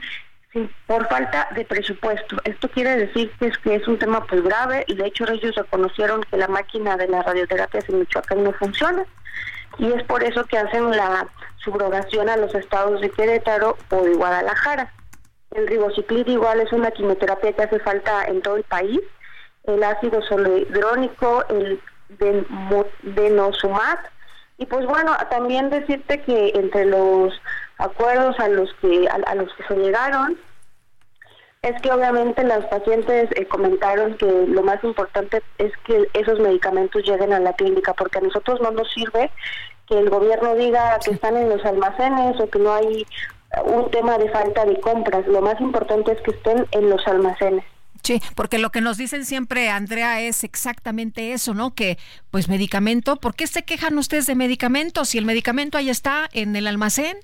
por 0.87 1.07
falta 1.09 1.49
de 1.53 1.65
presupuesto. 1.65 2.37
Esto 2.45 2.69
quiere 2.69 2.95
decir 2.95 3.31
que 3.39 3.47
es, 3.47 3.57
que 3.57 3.75
es 3.75 3.87
un 3.87 3.97
tema 3.97 4.25
pues 4.25 4.41
grave 4.43 4.85
y 4.87 4.95
de 4.95 5.07
hecho 5.07 5.29
ellos 5.29 5.55
reconocieron 5.55 6.23
que 6.23 6.37
la 6.37 6.47
máquina 6.47 6.95
de 6.95 7.07
las 7.07 7.25
radioterapias 7.25 7.89
en 7.89 7.99
Michoacán 7.99 8.43
no 8.43 8.53
funciona 8.53 9.05
y 9.77 9.91
es 9.91 10.03
por 10.03 10.23
eso 10.23 10.45
que 10.45 10.57
hacen 10.57 10.91
la 10.91 11.27
subrogación 11.57 12.29
a 12.29 12.37
los 12.37 12.53
estados 12.55 13.01
de 13.01 13.09
Querétaro 13.09 13.77
o 13.89 14.03
de 14.03 14.13
Guadalajara. 14.13 14.93
El 15.51 15.67
ribociclid 15.67 16.27
igual 16.27 16.61
es 16.61 16.71
una 16.71 16.91
quimioterapia 16.91 17.53
que 17.53 17.63
hace 17.63 17.79
falta 17.79 18.25
en 18.25 18.41
todo 18.41 18.57
el 18.57 18.63
país. 18.63 18.99
El 19.63 19.83
ácido 19.83 20.21
solohidrónico, 20.21 21.43
el 21.49 21.81
de 22.09 22.45
denosumab 23.03 23.99
Y 24.57 24.65
pues 24.65 24.85
bueno, 24.85 25.15
también 25.29 25.69
decirte 25.69 26.21
que 26.21 26.51
entre 26.55 26.85
los 26.85 27.33
acuerdos 27.77 28.39
a 28.39 28.47
los 28.47 28.73
que 28.75 29.07
a, 29.07 29.35
los 29.35 29.53
que 29.55 29.63
se 29.63 29.75
llegaron 29.75 30.37
es 31.61 31.81
que 31.81 31.91
obviamente 31.91 32.43
las 32.43 32.65
pacientes 32.67 33.29
eh, 33.35 33.47
comentaron 33.47 34.15
que 34.17 34.45
lo 34.47 34.61
más 34.61 34.83
importante 34.83 35.41
es 35.57 35.71
que 35.85 36.07
esos 36.13 36.39
medicamentos 36.39 37.03
lleguen 37.03 37.33
a 37.33 37.39
la 37.39 37.53
clínica 37.53 37.93
porque 37.93 38.19
a 38.19 38.21
nosotros 38.21 38.61
no 38.61 38.71
nos 38.71 38.91
sirve 38.93 39.31
que 39.87 39.97
el 39.97 40.09
gobierno 40.09 40.55
diga 40.55 40.97
que 41.03 41.11
están 41.11 41.37
en 41.37 41.49
los 41.49 41.63
almacenes 41.65 42.39
o 42.39 42.49
que 42.49 42.59
no 42.59 42.73
hay 42.73 43.05
un 43.65 43.89
tema 43.91 44.17
de 44.17 44.29
falta 44.29 44.65
de 44.65 44.79
compras. 44.79 45.27
Lo 45.27 45.41
más 45.41 45.59
importante 45.61 46.11
es 46.11 46.21
que 46.21 46.31
estén 46.31 46.67
en 46.71 46.89
los 46.89 47.05
almacenes. 47.07 47.63
Sí, 48.05 48.21
porque 48.35 48.59
lo 48.59 48.69
que 48.69 48.81
nos 48.81 48.97
dicen 48.97 49.25
siempre, 49.25 49.71
Andrea, 49.71 50.21
es 50.21 50.43
exactamente 50.43 51.33
eso, 51.33 51.55
¿no? 51.55 51.73
Que, 51.73 51.97
pues, 52.29 52.47
medicamento, 52.47 53.15
¿por 53.15 53.33
qué 53.33 53.47
se 53.47 53.65
quejan 53.65 53.97
ustedes 53.97 54.27
de 54.27 54.35
medicamentos 54.35 55.09
si 55.09 55.17
el 55.17 55.25
medicamento 55.25 55.79
ahí 55.79 55.89
está 55.89 56.29
en 56.31 56.55
el 56.55 56.67
almacén? 56.67 57.17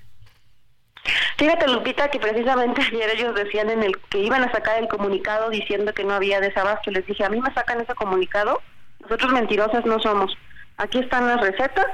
Fíjate, 1.37 1.67
Lupita, 1.67 2.09
que 2.09 2.19
precisamente 2.19 2.81
ayer 2.91 3.11
ellos 3.11 3.35
decían 3.35 3.69
en 3.69 3.83
el 3.83 3.95
que 4.09 4.17
iban 4.17 4.43
a 4.43 4.51
sacar 4.51 4.81
el 4.81 4.87
comunicado 4.87 5.51
diciendo 5.51 5.93
que 5.93 6.03
no 6.03 6.15
había 6.15 6.39
desabasto. 6.39 6.89
Les 6.89 7.05
dije, 7.05 7.23
a 7.23 7.29
mí 7.29 7.39
me 7.39 7.53
sacan 7.53 7.79
ese 7.79 7.93
comunicado. 7.93 8.59
Nosotros 9.01 9.33
mentirosas 9.33 9.85
no 9.85 9.99
somos. 9.99 10.35
Aquí 10.77 10.97
están 10.97 11.27
las 11.27 11.41
recetas. 11.41 11.85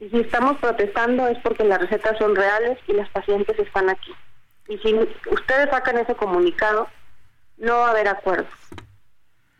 Y 0.00 0.08
si 0.08 0.18
estamos 0.18 0.56
protestando 0.58 1.28
es 1.28 1.38
porque 1.44 1.62
las 1.62 1.78
recetas 1.78 2.18
son 2.18 2.34
reales 2.34 2.76
y 2.88 2.94
las 2.94 3.08
pacientes 3.10 3.56
están 3.56 3.88
aquí. 3.88 4.12
Y 4.68 4.78
si 4.78 4.94
ustedes 5.30 5.70
sacan 5.70 5.98
ese 5.98 6.16
comunicado, 6.16 6.88
no 7.58 7.74
va 7.74 7.88
a 7.88 7.90
haber 7.90 8.08
acuerdo. 8.08 8.46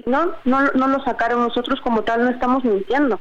No, 0.06 0.34
no, 0.44 0.62
no 0.72 0.88
lo 0.88 1.02
sacaron 1.04 1.40
nosotros 1.40 1.80
como 1.80 2.02
tal, 2.02 2.24
no 2.24 2.30
estamos 2.30 2.64
mintiendo. 2.64 3.20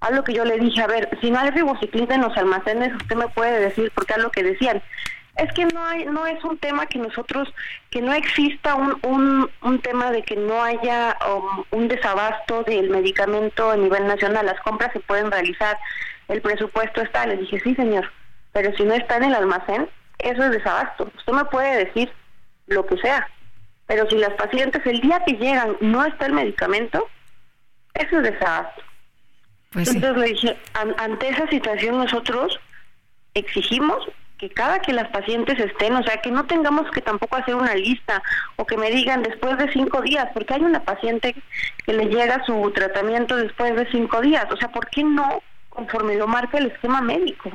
A 0.00 0.10
lo 0.10 0.24
que 0.24 0.34
yo 0.34 0.44
le 0.44 0.58
dije, 0.58 0.82
a 0.82 0.86
ver, 0.86 1.08
si 1.20 1.30
no 1.30 1.38
hay 1.38 1.50
ribociclina 1.50 2.14
en 2.14 2.22
los 2.22 2.36
almacenes, 2.36 2.94
usted 2.94 3.16
me 3.16 3.28
puede 3.28 3.60
decir, 3.60 3.92
porque 3.94 4.14
a 4.14 4.18
lo 4.18 4.30
que 4.30 4.42
decían, 4.42 4.82
es 5.36 5.52
que 5.52 5.64
no 5.66 5.84
hay, 5.84 6.04
no 6.06 6.26
es 6.26 6.42
un 6.44 6.58
tema 6.58 6.86
que 6.86 6.98
nosotros, 6.98 7.52
que 7.90 8.02
no 8.02 8.12
exista 8.12 8.74
un, 8.74 8.98
un, 9.02 9.50
un 9.62 9.80
tema 9.80 10.10
de 10.10 10.22
que 10.22 10.36
no 10.36 10.62
haya 10.62 11.16
um, 11.28 11.64
un 11.70 11.88
desabasto 11.88 12.62
del 12.64 12.90
medicamento 12.90 13.70
a 13.70 13.76
nivel 13.76 14.06
nacional, 14.06 14.46
las 14.46 14.60
compras 14.60 14.92
se 14.92 15.00
pueden 15.00 15.30
realizar, 15.30 15.78
el 16.28 16.42
presupuesto 16.42 17.00
está, 17.00 17.26
le 17.26 17.38
dije, 17.38 17.60
sí 17.60 17.74
señor, 17.74 18.10
pero 18.52 18.76
si 18.76 18.84
no 18.84 18.94
está 18.94 19.16
en 19.16 19.24
el 19.24 19.34
almacén, 19.34 19.88
eso 20.18 20.44
es 20.44 20.50
desabasto. 20.50 21.10
Usted 21.16 21.32
me 21.32 21.44
puede 21.46 21.84
decir 21.84 22.12
lo 22.66 22.84
que 22.86 22.98
sea, 22.98 23.26
pero 23.92 24.08
si 24.08 24.16
las 24.16 24.32
pacientes 24.32 24.80
el 24.86 25.02
día 25.02 25.22
que 25.26 25.34
llegan 25.34 25.76
no 25.82 26.02
está 26.02 26.24
el 26.24 26.32
medicamento, 26.32 27.10
eso 27.92 28.16
es 28.16 28.22
desabasto. 28.22 28.82
Pues 29.70 29.94
Entonces 29.94 30.16
le 30.16 30.28
dije, 30.28 30.56
ante 30.96 31.28
esa 31.28 31.46
situación 31.48 31.98
nosotros 31.98 32.58
exigimos 33.34 33.98
que 34.38 34.48
cada 34.48 34.78
que 34.78 34.94
las 34.94 35.10
pacientes 35.10 35.58
estén, 35.58 35.94
o 35.94 36.02
sea, 36.04 36.22
que 36.22 36.30
no 36.30 36.46
tengamos 36.46 36.90
que 36.90 37.02
tampoco 37.02 37.36
hacer 37.36 37.54
una 37.54 37.74
lista 37.74 38.22
o 38.56 38.64
que 38.64 38.78
me 38.78 38.90
digan 38.90 39.22
después 39.24 39.58
de 39.58 39.70
cinco 39.70 40.00
días, 40.00 40.26
porque 40.32 40.54
hay 40.54 40.62
una 40.62 40.82
paciente 40.82 41.34
que 41.84 41.92
le 41.92 42.06
llega 42.06 42.42
su 42.46 42.70
tratamiento 42.70 43.36
después 43.36 43.76
de 43.76 43.90
cinco 43.90 44.22
días, 44.22 44.46
o 44.50 44.56
sea, 44.56 44.68
¿por 44.68 44.88
qué 44.88 45.04
no 45.04 45.42
conforme 45.68 46.16
lo 46.16 46.26
marca 46.26 46.56
el 46.56 46.68
esquema 46.68 47.02
médico? 47.02 47.50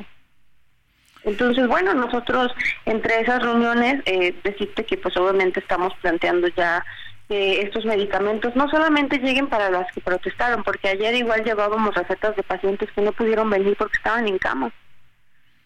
Entonces, 1.28 1.68
bueno, 1.68 1.94
nosotros 1.94 2.56
entre 2.86 3.20
esas 3.20 3.44
reuniones, 3.44 4.02
eh, 4.06 4.34
decirte 4.46 4.86
que 4.86 4.96
pues 4.96 5.18
obviamente 5.18 5.60
estamos 5.60 5.94
planteando 6.02 6.48
ya 6.48 6.86
que 7.28 7.64
estos 7.64 7.84
medicamentos 7.84 8.56
no 8.56 8.70
solamente 8.70 9.18
lleguen 9.18 9.48
para 9.48 9.70
las 9.70 9.92
que 9.92 10.00
protestaron, 10.00 10.64
porque 10.64 10.88
ayer 10.88 11.14
igual 11.16 11.44
llevábamos 11.44 11.94
recetas 11.96 12.34
de 12.38 12.44
pacientes 12.44 12.90
que 12.94 13.02
no 13.02 13.12
pudieron 13.12 13.50
venir 13.50 13.76
porque 13.76 13.98
estaban 13.98 14.26
en 14.26 14.38
cama. 14.38 14.72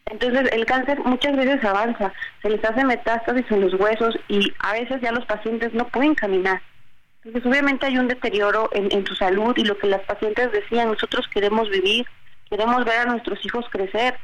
Entonces 0.07 0.51
el 0.51 0.65
cáncer 0.65 0.99
muchas 1.05 1.37
veces 1.37 1.63
avanza, 1.63 2.11
se 2.41 2.49
les 2.49 2.65
hace 2.65 2.83
metástasis 2.83 3.45
en 3.51 3.61
los 3.61 3.75
huesos 3.75 4.17
y 4.29 4.51
a 4.57 4.73
veces 4.73 4.99
ya 4.99 5.11
los 5.11 5.25
pacientes 5.27 5.75
no 5.75 5.87
pueden 5.89 6.15
caminar. 6.15 6.59
Entonces 7.23 7.47
obviamente 7.47 7.85
hay 7.85 7.99
un 7.99 8.07
deterioro 8.07 8.71
en, 8.73 8.91
en 8.91 9.05
su 9.05 9.13
salud 9.13 9.53
y 9.55 9.63
lo 9.63 9.77
que 9.77 9.85
las 9.85 10.01
pacientes 10.01 10.51
decían, 10.51 10.87
nosotros 10.87 11.27
queremos 11.27 11.69
vivir, 11.69 12.07
queremos 12.49 12.83
ver 12.83 12.97
a 12.97 13.05
nuestros 13.05 13.45
hijos 13.45 13.65
crecer, 13.69 14.17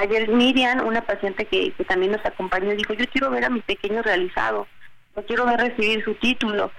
Ayer 0.00 0.28
Miriam, 0.28 0.86
una 0.86 1.02
paciente 1.02 1.44
que, 1.44 1.74
también 1.86 2.12
nos 2.12 2.24
acompañó, 2.24 2.70
dijo, 2.70 2.94
yo 2.94 3.04
quiero 3.12 3.30
ver 3.30 3.44
a 3.44 3.50
mi 3.50 3.60
pequeño 3.60 4.00
realizado, 4.00 4.66
yo 5.14 5.26
quiero 5.26 5.44
ver 5.44 5.60
recibir 5.60 6.02
su 6.02 6.14
título. 6.14 6.72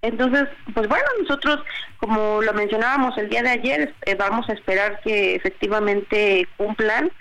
Entonces, 0.00 0.48
pues 0.72 0.88
bueno, 0.88 1.04
nosotros, 1.20 1.58
como 1.98 2.40
lo 2.40 2.54
mencionábamos 2.54 3.18
el 3.18 3.28
día 3.28 3.42
de 3.42 3.50
ayer, 3.50 3.94
eh, 4.06 4.14
vamos 4.14 4.48
a 4.48 4.54
esperar 4.54 5.00
que 5.04 5.34
efectivamente 5.34 6.48
cumplan 6.56 7.12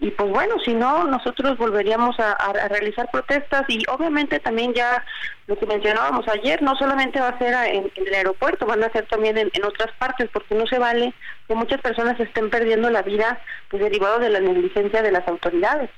y 0.00 0.10
pues 0.12 0.30
bueno, 0.30 0.54
si 0.64 0.74
no, 0.74 1.04
nosotros 1.04 1.58
volveríamos 1.58 2.18
a, 2.20 2.52
realizar 2.68 3.08
protestas 3.10 3.64
y 3.68 3.82
obviamente 3.88 4.38
también 4.38 4.72
ya 4.72 5.04
lo 5.48 5.58
que 5.58 5.66
mencionábamos 5.66 6.26
ayer, 6.28 6.62
no 6.62 6.76
solamente 6.76 7.20
va 7.20 7.28
a 7.28 7.38
ser 7.38 7.54
en, 7.74 7.90
el 7.94 8.14
aeropuerto, 8.14 8.64
van 8.64 8.84
a 8.84 8.92
ser 8.92 9.06
también 9.06 9.36
en, 9.38 9.64
otras 9.64 9.92
partes, 9.98 10.28
porque 10.32 10.54
no 10.54 10.66
se 10.66 10.78
vale 10.78 11.12
que 11.48 11.54
muchas 11.54 11.80
personas 11.80 12.18
estén 12.20 12.48
perdiendo 12.48 12.90
la 12.90 13.02
vida 13.02 13.40
pues, 13.70 13.82
derivado 13.82 14.20
de 14.20 14.30
la 14.30 14.40
negligencia 14.40 15.02
de 15.02 15.10
las 15.10 15.26
autoridades. 15.26 15.90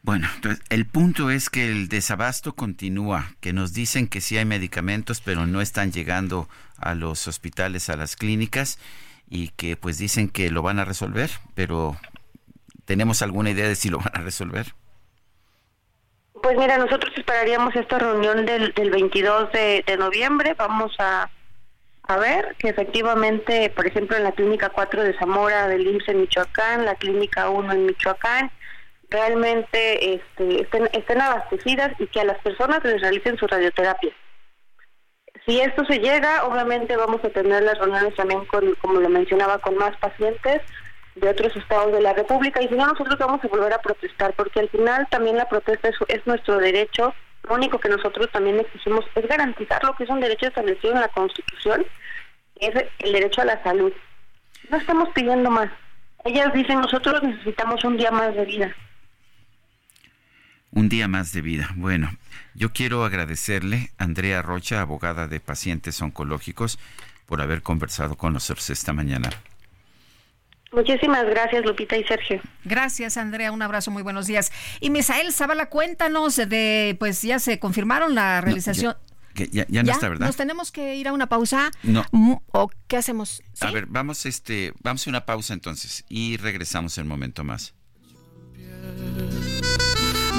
Bueno, 0.00 0.28
entonces 0.36 0.64
el 0.70 0.86
punto 0.86 1.30
es 1.30 1.50
que 1.50 1.66
el 1.70 1.88
desabasto 1.88 2.54
continúa, 2.54 3.32
que 3.40 3.52
nos 3.52 3.74
dicen 3.74 4.06
que 4.06 4.20
sí 4.20 4.38
hay 4.38 4.44
medicamentos, 4.44 5.20
pero 5.20 5.46
no 5.46 5.60
están 5.60 5.90
llegando 5.92 6.48
a 6.78 6.94
los 6.94 7.26
hospitales, 7.26 7.90
a 7.90 7.96
las 7.96 8.16
clínicas 8.16 8.78
y 9.28 9.48
que 9.48 9.76
pues 9.76 9.98
dicen 9.98 10.28
que 10.28 10.50
lo 10.50 10.62
van 10.62 10.78
a 10.78 10.84
resolver, 10.84 11.30
pero 11.54 11.96
¿tenemos 12.84 13.22
alguna 13.22 13.50
idea 13.50 13.68
de 13.68 13.74
si 13.74 13.88
lo 13.88 13.98
van 14.04 14.12
a 14.14 14.20
resolver? 14.20 14.66
Pues 16.42 16.56
mira, 16.58 16.78
nosotros 16.78 17.12
esperaríamos 17.16 17.74
esta 17.74 17.98
reunión 17.98 18.46
del, 18.46 18.72
del 18.72 18.90
22 18.90 19.52
de, 19.52 19.96
noviembre. 19.98 20.54
Vamos 20.54 20.94
a, 20.98 21.30
a 22.02 22.16
ver 22.18 22.54
que 22.58 22.68
efectivamente, 22.68 23.70
por 23.70 23.86
ejemplo, 23.86 24.16
en 24.16 24.22
la 24.22 24.32
clínica 24.32 24.68
4 24.68 25.02
de 25.02 25.18
Zamora 25.18 25.66
del 25.66 25.86
IMSS 25.86 26.08
en 26.08 26.20
Michoacán, 26.20 26.84
la 26.84 26.94
clínica 26.94 27.48
1 27.48 27.72
en 27.72 27.86
Michoacán, 27.86 28.50
realmente 29.08 30.14
este, 30.14 30.62
estén, 30.62 30.88
estén 30.92 31.20
abastecidas 31.20 31.92
y 31.98 32.06
que 32.06 32.20
a 32.20 32.24
las 32.24 32.38
personas 32.38 32.84
les 32.84 33.00
realicen 33.00 33.38
su 33.38 33.46
radioterapia. 33.46 34.12
Si 35.44 35.60
esto 35.60 35.84
se 35.84 35.98
llega, 35.98 36.44
obviamente 36.44 36.96
vamos 36.96 37.22
a 37.24 37.28
tener 37.28 37.62
las 37.62 37.78
reuniones 37.78 38.14
también 38.14 38.44
con, 38.46 38.74
como 38.76 39.00
lo 39.00 39.08
mencionaba, 39.08 39.58
con 39.58 39.76
más 39.76 39.96
pacientes 39.98 40.62
de 41.16 41.28
otros 41.28 41.54
estados 41.56 41.92
de 41.92 42.00
la 42.00 42.12
República 42.12 42.62
y 42.62 42.68
si 42.68 42.74
no 42.74 42.86
nosotros 42.86 43.18
vamos 43.18 43.42
a 43.42 43.48
volver 43.48 43.72
a 43.72 43.80
protestar 43.80 44.34
porque 44.34 44.60
al 44.60 44.68
final 44.68 45.06
también 45.10 45.36
la 45.36 45.48
protesta 45.48 45.88
es, 46.08 46.26
nuestro 46.26 46.58
derecho. 46.58 47.14
Lo 47.48 47.54
único 47.54 47.78
que 47.78 47.88
nosotros 47.88 48.30
también 48.32 48.58
exigimos 48.58 49.04
es 49.14 49.26
garantizar 49.26 49.82
lo 49.84 49.94
que 49.94 50.04
es 50.04 50.10
un 50.10 50.20
derecho 50.20 50.46
establecido 50.46 50.92
en 50.92 51.00
la 51.00 51.08
Constitución, 51.08 51.86
es 52.56 52.74
el 52.98 53.12
derecho 53.12 53.42
a 53.42 53.46
la 53.46 53.62
salud. 53.62 53.92
No 54.70 54.76
estamos 54.76 55.08
pidiendo 55.14 55.50
más. 55.50 55.70
Ellas 56.24 56.52
dicen 56.52 56.80
nosotros 56.80 57.22
necesitamos 57.22 57.82
un 57.84 57.96
día 57.96 58.10
más 58.10 58.34
de 58.34 58.44
vida. 58.44 58.76
Un 60.72 60.88
día 60.88 61.08
más 61.08 61.32
de 61.32 61.40
vida. 61.40 61.70
Bueno, 61.76 62.10
yo 62.56 62.72
quiero 62.72 63.04
agradecerle 63.04 63.90
a 63.98 64.04
Andrea 64.04 64.42
Rocha, 64.42 64.80
abogada 64.80 65.28
de 65.28 65.40
pacientes 65.40 66.00
oncológicos, 66.00 66.78
por 67.26 67.42
haber 67.42 67.62
conversado 67.62 68.16
con 68.16 68.32
nosotros 68.32 68.70
esta 68.70 68.92
mañana. 68.92 69.30
Muchísimas 70.72 71.24
gracias, 71.26 71.64
Lupita 71.64 71.96
y 71.96 72.04
Sergio. 72.04 72.40
Gracias, 72.64 73.16
Andrea. 73.16 73.52
Un 73.52 73.62
abrazo, 73.62 73.90
muy 73.90 74.02
buenos 74.02 74.26
días. 74.26 74.52
Y 74.80 74.90
Misael 74.90 75.32
Zavala, 75.32 75.66
cuéntanos 75.66 76.36
de, 76.36 76.96
pues 76.98 77.22
ya 77.22 77.38
se 77.38 77.58
confirmaron 77.58 78.14
la 78.14 78.40
realización. 78.40 78.96
ya, 79.34 79.66
no 79.82 79.92
está, 79.92 80.08
¿verdad? 80.08 80.26
Nos 80.26 80.36
tenemos 80.36 80.72
que 80.72 80.96
ir 80.96 81.08
a 81.08 81.12
una 81.12 81.28
pausa. 81.28 81.70
No. 81.82 82.04
¿O 82.52 82.70
qué 82.88 82.96
hacemos? 82.96 83.42
A 83.60 83.70
ver, 83.70 83.86
vamos, 83.86 84.26
este, 84.26 84.72
vamos 84.82 85.06
a 85.06 85.10
una 85.10 85.24
pausa 85.24 85.54
entonces 85.54 86.04
y 86.08 86.36
regresamos 86.36 86.96
en 86.98 87.02
un 87.02 87.08
momento 87.08 87.44
más. 87.44 87.75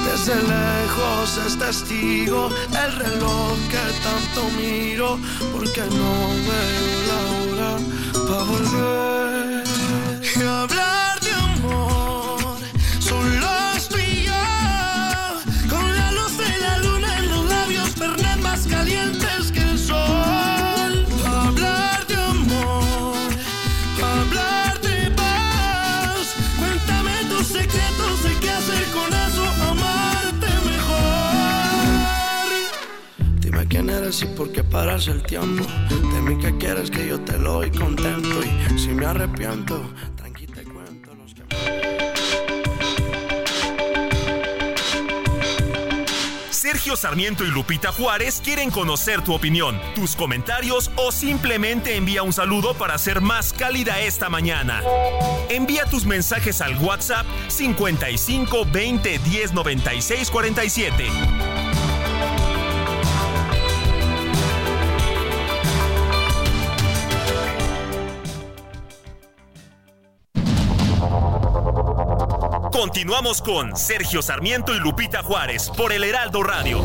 Desde 0.10 0.36
lejos 0.36 1.38
es 1.46 1.58
testigo 1.60 2.50
el 2.72 2.92
reloj 2.96 3.58
que 3.70 3.84
tanto 4.08 4.50
miro, 4.58 5.20
porque 5.52 5.82
no 5.82 6.12
veo 6.48 6.88
la 7.10 7.20
hora 7.36 7.72
para 8.28 8.44
volver. 8.44 9.64
Y 10.36 10.42
hablar 10.44 11.17
quieres 33.88 34.22
y 34.22 34.26
por 34.26 34.52
qué 34.52 34.64
paras 34.64 35.08
el 35.08 35.24
tiempo. 35.24 35.66
De 35.90 36.22
mí 36.22 36.38
que 36.38 36.58
quieres 36.58 36.92
que 36.92 37.08
yo 37.08 37.20
te 37.22 37.38
lo 37.38 37.54
doy 37.54 37.72
contento. 37.72 38.42
Y 38.44 38.80
si 38.80 38.90
me 38.90 39.06
arrepiento, 39.06 39.82
tranqui 40.16 40.46
te 40.48 40.64
cuento 40.64 41.14
los 41.16 41.34
que. 41.34 41.44
Sergio 46.50 46.98
Sarmiento 46.98 47.46
y 47.46 47.48
Lupita 47.48 47.94
Juárez 47.94 48.42
quieren 48.44 48.72
conocer 48.72 49.22
tu 49.22 49.34
opinión, 49.34 49.80
tus 49.96 50.18
comentarios 50.18 50.92
o 50.98 51.14
simplemente 51.14 51.96
envía 51.96 52.24
un 52.24 52.34
saludo 52.34 52.74
para 52.74 52.98
ser 52.98 53.22
más 53.22 53.54
cálida 53.54 54.02
esta 54.02 54.28
mañana. 54.28 54.84
Envía 55.50 55.86
tus 55.86 56.06
mensajes 56.06 56.60
al 56.60 56.78
WhatsApp 56.80 57.26
55 57.48 58.66
20 58.70 59.20
10 59.20 59.54
96 59.54 60.30
47. 60.30 61.67
Continuamos 72.78 73.42
con 73.42 73.76
Sergio 73.76 74.22
Sarmiento 74.22 74.76
y 74.76 74.80
Lupita 74.80 75.24
Juárez 75.24 75.72
por 75.76 75.92
el 75.92 76.04
Heraldo 76.04 76.44
Radio. 76.44 76.84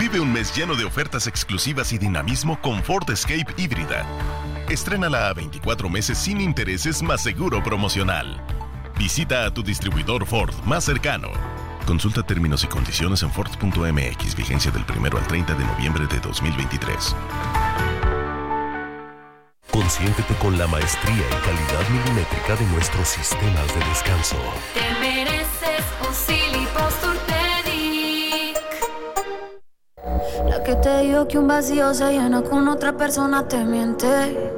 Vive 0.00 0.20
un 0.20 0.32
mes 0.32 0.56
lleno 0.56 0.74
de 0.74 0.86
ofertas 0.86 1.26
exclusivas 1.26 1.92
y 1.92 1.98
dinamismo 1.98 2.58
con 2.62 2.82
Ford 2.82 3.10
Escape 3.10 3.52
híbrida. 3.58 4.06
Estrénala 4.70 5.28
a 5.28 5.34
24 5.34 5.90
meses 5.90 6.16
sin 6.16 6.40
intereses 6.40 7.02
más 7.02 7.22
seguro 7.22 7.62
promocional. 7.62 8.42
Visita 8.98 9.44
a 9.44 9.52
tu 9.52 9.62
distribuidor 9.62 10.24
Ford 10.24 10.54
más 10.64 10.84
cercano. 10.84 11.57
Consulta 11.88 12.22
términos 12.22 12.62
y 12.64 12.66
condiciones 12.66 13.22
en 13.22 13.30
Ford.mx, 13.30 14.36
vigencia 14.36 14.70
del 14.70 14.84
1 14.94 15.08
al 15.16 15.26
30 15.26 15.54
de 15.54 15.64
noviembre 15.64 16.06
de 16.06 16.20
2023. 16.20 17.16
Consiéntete 19.72 20.34
con 20.34 20.58
la 20.58 20.66
maestría 20.66 21.14
y 21.14 21.36
calidad 21.46 21.88
milimétrica 21.88 22.56
de 22.56 22.66
nuestros 22.66 23.08
sistemas 23.08 23.66
de 23.74 23.80
descanso. 23.88 24.36
Te 24.74 24.82
mereces 25.00 25.82
un 26.06 26.12
La 30.50 30.62
que 30.62 30.74
te 30.74 30.98
dijo 31.04 31.26
que 31.26 31.38
un 31.38 31.48
vacío 31.48 31.94
se 31.94 32.12
llena 32.12 32.42
con 32.42 32.68
otra 32.68 32.98
persona 32.98 33.48
te 33.48 33.64
miente. 33.64 34.52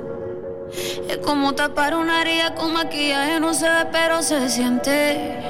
Es 1.08 1.18
como 1.18 1.54
tapar 1.54 1.94
una 1.94 2.22
herida 2.22 2.56
con 2.56 2.72
maquillaje, 2.72 3.38
no 3.38 3.54
se 3.54 3.70
ve, 3.70 3.86
pero 3.92 4.20
se 4.20 4.48
siente. 4.48 5.49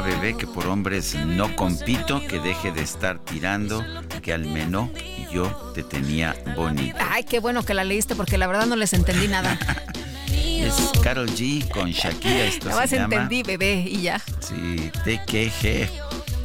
bebé 0.00 0.36
que 0.36 0.46
por 0.46 0.66
hombres 0.66 1.14
no 1.14 1.54
compito, 1.56 2.20
que 2.26 2.38
deje 2.40 2.72
de 2.72 2.82
estar 2.82 3.18
tirando, 3.18 3.84
que 4.22 4.32
al 4.32 4.44
menos 4.44 4.90
yo 5.32 5.72
te 5.74 5.82
tenía 5.82 6.34
bonito. 6.56 6.96
Ay, 7.10 7.24
qué 7.24 7.40
bueno 7.40 7.62
que 7.64 7.74
la 7.74 7.84
leíste 7.84 8.14
porque 8.14 8.38
la 8.38 8.46
verdad 8.46 8.66
no 8.66 8.76
les 8.76 8.92
entendí 8.92 9.28
nada. 9.28 9.58
Es 10.64 10.92
Carol 11.02 11.28
G 11.28 11.68
con 11.68 11.90
Shakira, 11.90 12.44
esto 12.44 12.68
Nada 12.68 12.80
más 12.80 12.90
se 12.90 12.96
llama. 12.96 13.14
entendí, 13.14 13.42
bebé, 13.42 13.84
y 13.86 14.00
ya. 14.02 14.18
Sí, 14.40 14.90
TKG. 15.04 15.90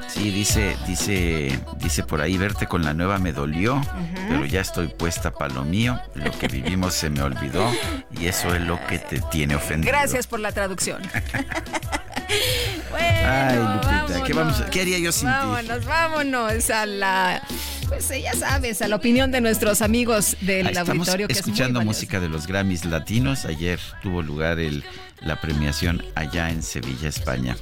Sí, 0.09 0.31
dice, 0.31 0.76
dice, 0.88 1.57
dice 1.77 2.03
por 2.03 2.19
ahí, 2.19 2.38
verte 2.38 2.65
con 2.65 2.84
la 2.84 2.93
nueva 2.93 3.19
me 3.19 3.31
dolió, 3.31 3.80
pero 4.27 4.43
ya 4.45 4.59
estoy 4.59 4.88
puesta 4.88 5.31
para 5.31 5.53
lo 5.53 5.63
mío. 5.63 6.01
Lo 6.15 6.31
que 6.31 6.47
vivimos 6.47 6.95
se 6.95 7.09
me 7.09 7.21
olvidó 7.21 7.71
y 8.19 8.26
eso 8.26 8.53
es 8.53 8.61
lo 8.61 8.84
que 8.88 8.99
te 8.99 9.21
tiene 9.31 9.55
ofendido. 9.55 9.93
Gracias 9.93 10.27
por 10.27 10.39
la 10.41 10.51
traducción. 10.51 11.01
Ay, 13.26 13.57
Lupita, 13.57 14.23
¿qué, 14.26 14.34
vamos 14.34 14.56
a- 14.56 14.60
vámonos, 14.60 14.72
qué 14.72 14.81
haría 14.81 14.99
yo 14.99 15.11
sin 15.11 15.27
ti? 15.27 15.34
Vámonos, 15.34 15.85
vámonos 15.85 16.69
a 16.69 16.85
la, 16.85 17.41
pues 17.88 18.10
ya 18.22 18.34
sabes, 18.34 18.81
a 18.81 18.88
la 18.88 18.95
opinión 18.95 19.31
de 19.31 19.41
nuestros 19.41 19.81
amigos 19.81 20.35
del 20.41 20.68
Ah, 20.68 20.69
Estamos 20.72 20.89
auditorio 21.07 21.27
que 21.27 21.34
es 21.34 21.45
muy 21.45 21.51
escuchando 21.51 21.81
música 21.81 22.19
de 22.19 22.30
los 22.30 22.47
Grammys 22.47 22.85
latinos. 22.85 23.45
Ayer 23.45 23.80
tuvo 24.01 24.22
lugar 24.22 24.60
el, 24.60 24.84
la 25.21 25.39
premiación 25.41 26.03
allá 26.15 26.49
en 26.49 26.63
Sevilla, 26.63 27.09
España. 27.09 27.57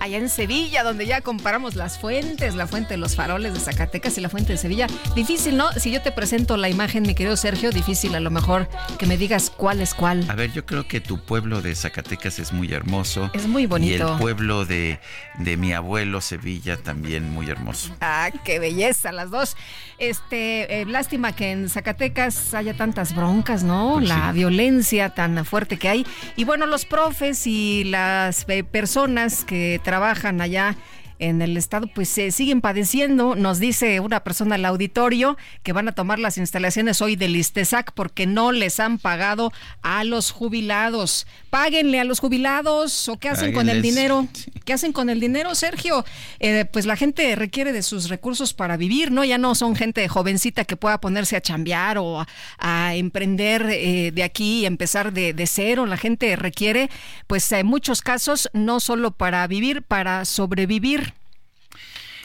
Allá 0.00 0.18
en 0.18 0.28
Sevilla, 0.28 0.82
donde 0.82 1.06
ya 1.06 1.20
comparamos 1.20 1.74
las 1.74 1.98
fuentes, 1.98 2.54
la 2.54 2.66
fuente 2.66 2.94
de 2.94 2.98
los 2.98 3.16
faroles 3.16 3.54
de 3.54 3.60
Zacatecas 3.60 4.18
y 4.18 4.20
la 4.20 4.28
fuente 4.28 4.52
de 4.52 4.58
Sevilla. 4.58 4.86
Difícil, 5.14 5.56
¿no? 5.56 5.72
Si 5.72 5.90
yo 5.90 6.02
te 6.02 6.12
presento 6.12 6.56
la 6.56 6.68
imagen, 6.68 7.02
mi 7.02 7.14
querido 7.14 7.36
Sergio, 7.36 7.70
difícil 7.70 8.14
a 8.14 8.20
lo 8.20 8.30
mejor 8.30 8.68
que 8.98 9.06
me 9.06 9.16
digas 9.16 9.50
cuál 9.54 9.80
es 9.80 9.94
cuál. 9.94 10.28
A 10.30 10.34
ver, 10.34 10.52
yo 10.52 10.66
creo 10.66 10.86
que 10.86 11.00
tu 11.00 11.18
pueblo 11.20 11.62
de 11.62 11.74
Zacatecas 11.74 12.38
es 12.38 12.52
muy 12.52 12.72
hermoso. 12.72 13.30
Es 13.34 13.46
muy 13.46 13.66
bonito. 13.66 14.08
Y 14.08 14.10
el 14.10 14.18
pueblo 14.18 14.64
de, 14.64 15.00
de 15.38 15.56
mi 15.56 15.72
abuelo 15.72 16.20
Sevilla 16.20 16.76
también 16.76 17.30
muy 17.30 17.48
hermoso. 17.48 17.94
Ah, 18.00 18.30
qué 18.44 18.58
belleza, 18.58 19.12
las 19.12 19.30
dos. 19.30 19.56
Este, 19.98 20.80
eh, 20.80 20.86
lástima 20.86 21.32
que 21.32 21.50
en 21.52 21.68
Zacatecas 21.68 22.54
haya 22.54 22.74
tantas 22.74 23.14
broncas, 23.14 23.62
¿no? 23.62 23.94
Pues 23.94 24.08
La 24.08 24.32
violencia 24.32 25.10
tan 25.10 25.44
fuerte 25.44 25.76
que 25.76 25.88
hay. 25.88 26.06
Y 26.36 26.44
bueno, 26.44 26.66
los 26.66 26.84
profes 26.98 27.46
y 27.46 27.84
las 27.84 28.44
eh, 28.48 28.64
personas 28.64 29.44
que 29.44 29.80
trabajan 29.84 30.40
allá 30.40 30.74
en 31.18 31.42
el 31.42 31.56
estado, 31.56 31.88
pues 31.94 32.08
se 32.08 32.30
siguen 32.30 32.60
padeciendo. 32.60 33.34
Nos 33.34 33.58
dice 33.58 34.00
una 34.00 34.24
persona 34.24 34.54
al 34.54 34.64
auditorio 34.64 35.36
que 35.62 35.72
van 35.72 35.88
a 35.88 35.92
tomar 35.92 36.18
las 36.18 36.38
instalaciones 36.38 37.02
hoy 37.02 37.16
del 37.16 37.36
ISTESAC 37.36 37.92
porque 37.92 38.26
no 38.26 38.52
les 38.52 38.80
han 38.80 38.98
pagado 38.98 39.52
a 39.82 40.04
los 40.04 40.30
jubilados. 40.30 41.26
Páguenle 41.50 42.00
a 42.00 42.04
los 42.04 42.20
jubilados 42.20 43.08
o 43.08 43.18
qué 43.18 43.28
hacen 43.28 43.52
con 43.52 43.68
el 43.68 43.82
dinero. 43.82 44.26
¿Qué 44.64 44.72
hacen 44.72 44.92
con 44.92 45.10
el 45.10 45.20
dinero, 45.20 45.54
Sergio? 45.54 46.04
Eh, 46.40 46.64
pues 46.70 46.86
la 46.86 46.96
gente 46.96 47.34
requiere 47.36 47.72
de 47.72 47.82
sus 47.82 48.08
recursos 48.08 48.52
para 48.54 48.76
vivir, 48.76 49.10
¿no? 49.10 49.24
Ya 49.24 49.38
no 49.38 49.54
son 49.54 49.76
gente 49.76 50.06
jovencita 50.08 50.64
que 50.64 50.76
pueda 50.76 51.00
ponerse 51.00 51.36
a 51.36 51.40
chambear 51.40 51.98
o 51.98 52.20
a, 52.20 52.28
a 52.58 52.94
emprender 52.94 53.66
eh, 53.70 54.12
de 54.12 54.22
aquí 54.22 54.60
y 54.60 54.66
empezar 54.66 55.12
de, 55.12 55.32
de 55.32 55.46
cero. 55.46 55.86
La 55.86 55.96
gente 55.96 56.36
requiere, 56.36 56.90
pues 57.26 57.50
en 57.52 57.66
muchos 57.66 58.02
casos, 58.02 58.50
no 58.52 58.80
solo 58.80 59.10
para 59.10 59.46
vivir, 59.46 59.82
para 59.82 60.24
sobrevivir. 60.24 61.07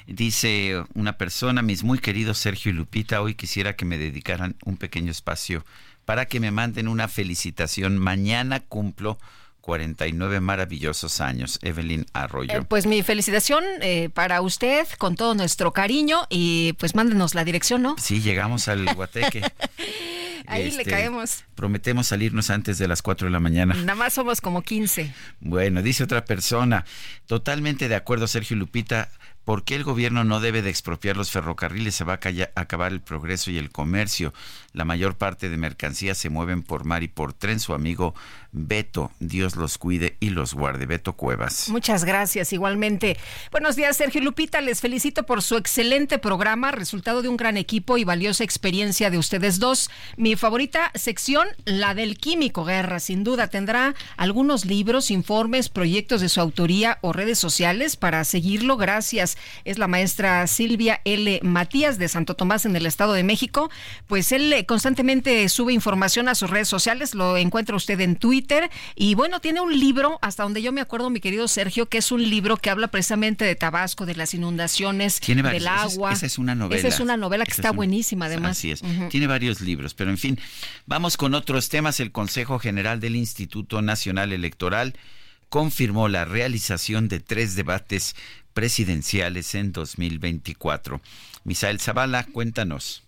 Dice 0.08 0.84
una 0.94 1.18
persona, 1.18 1.62
mis 1.62 1.84
muy 1.84 2.00
queridos 2.00 2.38
Sergio 2.38 2.72
y 2.72 2.76
Lupita, 2.76 3.22
hoy 3.22 3.36
quisiera 3.36 3.76
que 3.76 3.86
me 3.86 3.98
dedicaran 3.98 4.56
un 4.66 4.78
pequeño 4.78 5.12
espacio 5.12 5.66
para 6.06 6.26
que 6.26 6.40
me 6.40 6.52
manden 6.52 6.88
una 6.88 7.08
felicitación. 7.08 7.98
Mañana 7.98 8.60
cumplo 8.60 9.18
49 9.62 10.42
maravillosos 10.42 11.22
años. 11.22 11.58
Evelyn 11.62 12.06
Arroyo. 12.12 12.52
Eh, 12.54 12.64
pues 12.68 12.86
mi 12.86 13.02
felicitación 13.02 13.64
eh, 13.82 14.10
para 14.14 14.42
usted 14.42 14.86
con 14.98 15.16
todo 15.16 15.36
nuestro 15.36 15.72
cariño 15.72 16.24
y 16.30 16.74
pues 16.74 16.96
mándenos 16.96 17.34
la 17.34 17.46
dirección, 17.46 17.82
¿no? 17.82 17.96
Sí, 17.98 18.20
llegamos 18.22 18.68
al 18.68 18.86
Guateque. 18.96 19.42
Ahí 20.48 20.64
le 20.64 20.82
Este, 20.82 20.84
caemos. 20.84 21.46
Prometemos 21.56 22.08
salirnos 22.08 22.50
antes 22.50 22.78
de 22.78 22.90
las 22.90 23.02
4 23.02 23.28
de 23.28 23.32
la 23.32 23.40
mañana. 23.40 23.74
Nada 23.74 23.96
más 23.96 24.12
somos 24.14 24.42
como 24.42 24.62
15. 24.62 25.14
Bueno, 25.40 25.82
dice 25.82 26.04
otra 26.04 26.26
persona, 26.26 26.84
totalmente 27.26 27.88
de 27.88 27.96
acuerdo 27.96 28.28
Sergio 28.28 28.58
Lupita, 28.58 29.10
¿por 29.44 29.64
qué 29.64 29.76
el 29.76 29.84
gobierno 29.84 30.24
no 30.24 30.40
debe 30.40 30.62
de 30.62 30.70
expropiar 30.70 31.18
los 31.18 31.32
ferrocarriles? 31.32 31.96
Se 31.96 32.04
va 32.04 32.14
a 32.14 32.62
acabar 32.62 32.92
el 32.92 33.02
progreso 33.02 33.52
y 33.52 33.58
el 33.58 33.72
comercio. 33.72 34.34
La 34.72 34.86
mayor 34.86 35.16
parte 35.16 35.50
de 35.50 35.58
mercancías 35.58 36.18
se 36.18 36.30
mueven 36.30 36.64
por 36.64 36.86
mar 36.86 37.04
y 37.04 37.08
por 37.08 37.34
tren. 37.34 37.60
Su 37.60 37.74
amigo 37.74 38.14
Beto, 38.56 39.12
Dios 39.20 39.56
los 39.56 39.80
cuide 39.80 40.16
y 40.20 40.30
los 40.30 40.54
guarde. 40.54 40.86
Beto 40.86 41.14
Cuevas. 41.14 41.70
Muchas 41.70 42.06
gracias, 42.06 42.54
igualmente. 42.54 43.18
Buenos 43.52 43.76
días, 43.76 43.98
Sergio 43.98 44.22
Lupita. 44.22 44.62
Les 44.62 44.80
felicito 44.80 45.24
por 45.24 45.42
su 45.42 45.58
excelente 45.58 46.20
programa, 46.20 46.72
resultado 46.72 47.24
de 47.24 47.30
un 47.30 47.38
gran 47.38 47.58
equipo 47.58 47.98
y 47.98 48.04
valiosa 48.04 48.44
experiencia 48.44 49.10
de 49.10 49.18
ustedes 49.18 49.58
dos. 49.58 49.90
Mi 50.18 50.36
favorita 50.36 50.92
sección, 50.94 51.48
la 51.66 51.96
del 51.96 52.16
Químico 52.20 52.64
Guerra. 52.64 53.00
Sin 53.00 53.24
duda 53.24 53.48
tendrá 53.48 53.96
algunos 54.18 54.66
libros, 54.66 55.10
informes, 55.10 55.70
proyectos 55.70 56.22
de 56.22 56.30
su 56.30 56.40
autoría 56.40 57.00
o 57.02 57.12
redes 57.12 57.40
sociales 57.40 57.96
para 57.96 58.24
seguirlo. 58.24 58.78
Gracias. 58.78 59.36
Es 59.66 59.80
la 59.80 59.88
maestra 59.88 60.46
Silvia 60.46 61.02
L. 61.06 61.40
Matías 61.42 61.98
de 61.98 62.08
Santo 62.08 62.36
Tomás 62.36 62.68
en 62.68 62.76
el 62.76 62.86
Estado 62.86 63.14
de 63.14 63.24
México. 63.24 63.72
Pues 64.06 64.32
él 64.32 64.54
eh, 64.54 64.68
constantemente 64.68 65.50
sube 65.50 65.74
información 65.74 66.30
a 66.30 66.36
sus 66.36 66.52
redes 66.52 66.68
sociales, 66.68 67.16
lo 67.16 67.36
encuentra 67.36 67.76
usted 67.76 68.00
en 68.00 68.16
Twitter 68.16 68.43
y 68.96 69.16
bueno, 69.16 69.40
tiene 69.40 69.62
un 69.62 69.78
libro, 69.78 70.20
hasta 70.22 70.44
donde 70.44 70.62
yo 70.62 70.72
me 70.72 70.82
acuerdo, 70.82 71.10
mi 71.10 71.20
querido 71.20 71.48
Sergio, 71.48 71.88
que 71.88 72.00
es 72.00 72.12
un 72.12 72.28
libro 72.30 72.58
que 72.58 72.70
habla 72.70 72.88
precisamente 72.88 73.46
de 73.46 73.56
Tabasco, 73.56 74.06
de 74.06 74.16
las 74.16 74.34
inundaciones, 74.34 75.20
del 75.20 75.68
agua. 75.68 76.14
Esa 76.14 76.26
es, 76.26 76.38
una 76.38 76.56
novela. 76.56 76.80
Esa 76.80 76.88
es 76.88 77.00
una 77.00 77.18
novela 77.18 77.46
que 77.46 77.52
está 77.52 77.72
buenísima 77.72 78.26
además. 78.26 78.58
Así 78.58 78.72
es. 78.72 78.82
Tiene 79.10 79.28
varios 79.28 79.62
libros, 79.62 79.94
pero 79.94 80.10
en 80.10 80.18
fin, 80.18 80.40
vamos 80.86 81.18
con 81.18 81.34
otros 81.34 81.70
temas. 81.70 82.00
El 82.00 82.12
Consejo 82.12 82.60
General 82.60 83.00
del 83.00 83.16
Instituto 83.16 83.82
Nacional 83.82 84.34
Electoral 84.34 84.96
confirmó 85.50 86.08
la 86.08 86.26
realización 86.26 87.08
de 87.08 87.20
tres 87.20 87.56
debates 87.56 88.16
presidenciales 88.54 89.56
en 89.56 89.72
2024. 89.72 91.02
Misael 91.44 91.80
Zavala, 91.80 92.26
cuéntanos. 92.26 93.04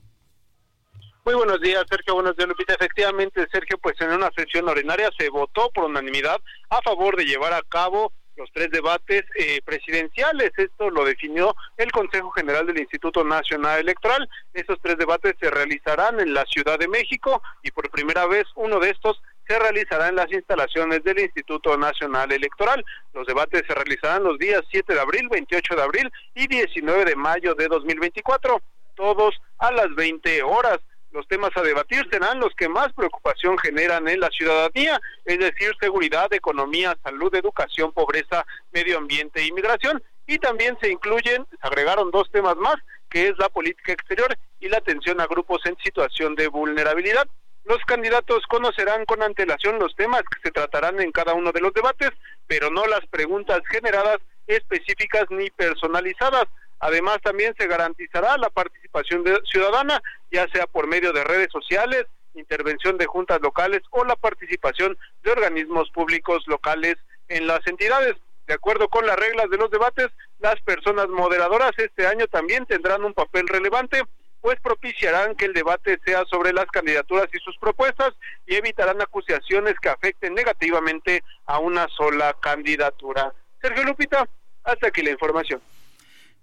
Muy 1.26 1.34
buenos 1.34 1.60
días, 1.60 1.84
Sergio. 1.90 2.14
Buenos 2.14 2.38
días, 2.38 2.48
Lupita. 2.48 2.76
Efectivamente, 2.76 3.48
Sergio, 3.52 3.80
pues 3.80 4.00
en 4.00 4.12
una 4.12 4.30
sesión 4.38 4.70
ordinaria 4.70 5.10
se 5.18 5.28
votó 5.30 5.72
por 5.72 5.86
unanimidad 5.86 6.40
a 6.70 6.82
favor 6.84 7.18
de 7.18 7.26
llevar 7.26 7.52
a 7.52 7.64
cabo 7.64 8.14
los 8.36 8.48
tres 8.54 8.70
debates 8.70 9.24
eh, 9.34 9.60
presidenciales. 9.66 10.52
Esto 10.56 10.92
lo 10.92 11.04
definió 11.04 11.56
el 11.78 11.92
Consejo 11.92 12.30
General 12.30 12.68
del 12.68 12.78
Instituto 12.78 13.24
Nacional 13.24 13.80
Electoral. 13.80 14.30
Esos 14.54 14.78
tres 14.84 15.00
debates 15.00 15.34
se 15.40 15.50
realizarán 15.50 16.20
en 16.20 16.32
la 16.36 16.46
Ciudad 16.46 16.78
de 16.78 16.88
México 16.88 17.42
y 17.64 17.72
por 17.72 17.90
primera 17.90 18.28
vez 18.28 18.44
uno 18.54 18.80
de 18.80 18.92
estos 18.92 19.20
se 19.48 19.58
realizará 19.58 20.10
en 20.10 20.18
las 20.18 20.32
instalaciones 20.32 21.04
del 21.04 21.18
Instituto 21.18 21.76
Nacional 21.76 22.32
Electoral. 22.34 22.86
Los 23.16 23.26
debates 23.26 23.64
se 23.68 23.74
realizarán 23.74 24.24
los 24.24 24.38
días 24.38 24.62
7 24.70 24.94
de 24.94 25.00
abril, 25.00 25.28
28 25.32 25.76
de 25.76 25.82
abril 25.82 26.12
y 26.36 26.46
19 26.46 27.04
de 27.04 27.16
mayo 27.16 27.56
de 27.56 27.68
2024, 27.68 28.62
todos 28.94 29.34
a 29.58 29.72
las 29.72 29.90
20 29.96 30.44
horas. 30.44 30.78
Los 31.16 31.30
temas 31.30 31.52
a 31.56 31.62
debatir 31.62 32.06
serán 32.12 32.42
los 32.42 32.54
que 32.56 32.68
más 32.68 32.92
preocupación 32.92 33.58
generan 33.58 34.06
en 34.10 34.20
la 34.20 34.30
ciudadanía, 34.32 35.00
es 35.24 35.40
decir, 35.40 35.72
seguridad, 35.80 36.28
economía, 36.34 36.98
salud, 37.02 37.34
educación, 37.34 37.94
pobreza, 37.94 38.46
medio 38.74 38.98
ambiente 38.98 39.40
e 39.40 39.48
inmigración. 39.48 40.04
Y 40.28 40.40
también 40.40 40.78
se 40.82 40.92
incluyen, 40.92 41.48
se 41.50 41.58
agregaron 41.62 42.12
dos 42.12 42.30
temas 42.32 42.58
más, 42.58 42.76
que 43.10 43.30
es 43.30 43.38
la 43.38 43.48
política 43.48 43.94
exterior 43.94 44.38
y 44.60 44.68
la 44.68 44.80
atención 44.80 45.22
a 45.22 45.28
grupos 45.28 45.66
en 45.66 45.78
situación 45.78 46.36
de 46.36 46.50
vulnerabilidad. 46.50 47.26
Los 47.64 47.80
candidatos 47.86 48.44
conocerán 48.50 49.06
con 49.06 49.24
antelación 49.24 49.80
los 49.80 49.96
temas 49.96 50.24
que 50.24 50.42
se 50.44 50.52
tratarán 50.52 51.00
en 51.00 51.14
cada 51.14 51.34
uno 51.34 51.54
de 51.54 51.62
los 51.62 51.74
debates, 51.74 52.12
pero 52.46 52.70
no 52.70 52.86
las 52.88 53.06
preguntas 53.08 53.62
generadas 53.72 54.18
específicas 54.48 55.28
ni 55.30 55.50
personalizadas. 55.52 56.44
Además, 56.80 57.20
también 57.24 57.56
se 57.58 57.68
garantizará 57.68 58.38
la 58.38 58.50
participación 58.50 59.24
ciudadana, 59.46 60.02
ya 60.32 60.48
sea 60.50 60.68
por 60.68 60.88
medio 60.88 61.14
de 61.14 61.24
redes 61.24 61.50
sociales, 61.52 62.06
intervención 62.34 62.98
de 62.98 63.06
juntas 63.06 63.40
locales 63.42 63.82
o 63.92 64.04
la 64.04 64.16
participación 64.16 64.98
de 65.24 65.32
organismos 65.32 65.90
públicos 65.92 66.44
locales 66.48 66.96
en 67.28 67.48
las 67.48 67.66
entidades. 67.68 68.16
De 68.48 68.54
acuerdo 68.54 68.90
con 68.90 69.06
las 69.08 69.16
reglas 69.16 69.50
de 69.50 69.58
los 69.58 69.72
debates, 69.72 70.08
las 70.40 70.60
personas 70.62 71.08
moderadoras 71.08 71.72
este 71.78 72.06
año 72.06 72.28
también 72.28 72.66
tendrán 72.66 73.04
un 73.04 73.14
papel 73.14 73.48
relevante 73.48 74.04
pues 74.46 74.60
propiciarán 74.62 75.34
que 75.34 75.46
el 75.46 75.54
debate 75.54 76.00
sea 76.06 76.24
sobre 76.30 76.54
las 76.54 76.68
candidaturas 76.68 77.26
y 77.34 77.40
sus 77.40 77.58
propuestas 77.58 78.14
y 78.46 78.54
evitarán 78.54 79.02
acusaciones 79.02 79.74
que 79.82 79.90
afecten 79.90 80.36
negativamente 80.36 81.24
a 81.48 81.58
una 81.58 81.88
sola 81.98 82.32
candidatura. 82.40 83.34
Sergio 83.60 83.84
Lupita, 83.84 84.30
hasta 84.64 84.90
aquí 84.90 85.02
la 85.02 85.10
información. 85.10 85.60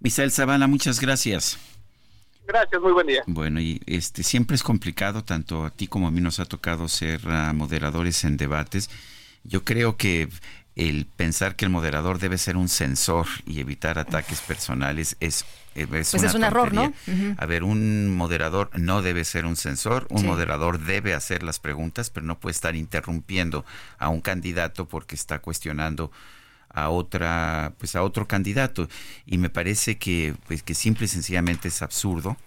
Misael 0.01 0.31
Zavala, 0.31 0.67
muchas 0.67 0.99
gracias. 0.99 1.57
Gracias, 2.47 2.81
muy 2.81 2.91
buen 2.91 3.07
día. 3.07 3.23
Bueno, 3.27 3.59
y 3.59 3.81
este 3.85 4.23
siempre 4.23 4.55
es 4.55 4.63
complicado, 4.63 5.23
tanto 5.23 5.65
a 5.65 5.69
ti 5.69 5.87
como 5.87 6.07
a 6.07 6.11
mí 6.11 6.21
nos 6.21 6.39
ha 6.39 6.45
tocado 6.45 6.87
ser 6.89 7.21
uh, 7.27 7.53
moderadores 7.53 8.23
en 8.23 8.37
debates. 8.37 8.89
Yo 9.43 9.63
creo 9.63 9.97
que 9.97 10.29
el 10.75 11.05
pensar 11.05 11.55
que 11.55 11.65
el 11.65 11.71
moderador 11.71 12.19
debe 12.19 12.37
ser 12.37 12.57
un 12.57 12.67
censor 12.67 13.27
y 13.45 13.59
evitar 13.59 13.99
ataques 13.99 14.41
personales 14.41 15.15
es 15.19 15.45
es, 15.75 15.87
pues 15.87 16.13
es 16.13 16.35
un 16.35 16.43
error, 16.43 16.71
¿no? 16.73 16.93
A 17.37 17.45
ver, 17.45 17.63
un 17.63 18.15
moderador 18.15 18.69
no 18.77 19.01
debe 19.01 19.25
ser 19.25 19.45
un 19.45 19.55
censor, 19.55 20.05
un 20.09 20.25
moderador 20.25 20.79
debe 20.79 21.15
hacer 21.15 21.41
las 21.41 21.59
preguntas, 21.59 22.09
pero 22.09 22.25
no 22.25 22.39
puede 22.39 22.51
estar 22.51 22.75
interrumpiendo 22.75 23.65
a 23.97 24.09
un 24.09 24.21
candidato 24.21 24.87
porque 24.87 25.15
está 25.15 25.39
cuestionando 25.39 26.11
a 26.73 26.89
otra, 26.89 27.73
pues 27.77 27.95
a 27.95 28.03
otro 28.03 28.27
candidato. 28.27 28.87
Y 29.25 29.37
me 29.37 29.49
parece 29.49 29.97
que, 29.97 30.35
pues, 30.47 30.63
que 30.63 30.73
simple 30.73 31.05
y 31.05 31.09
sencillamente 31.09 31.67
es 31.69 31.81
absurdo 31.81 32.37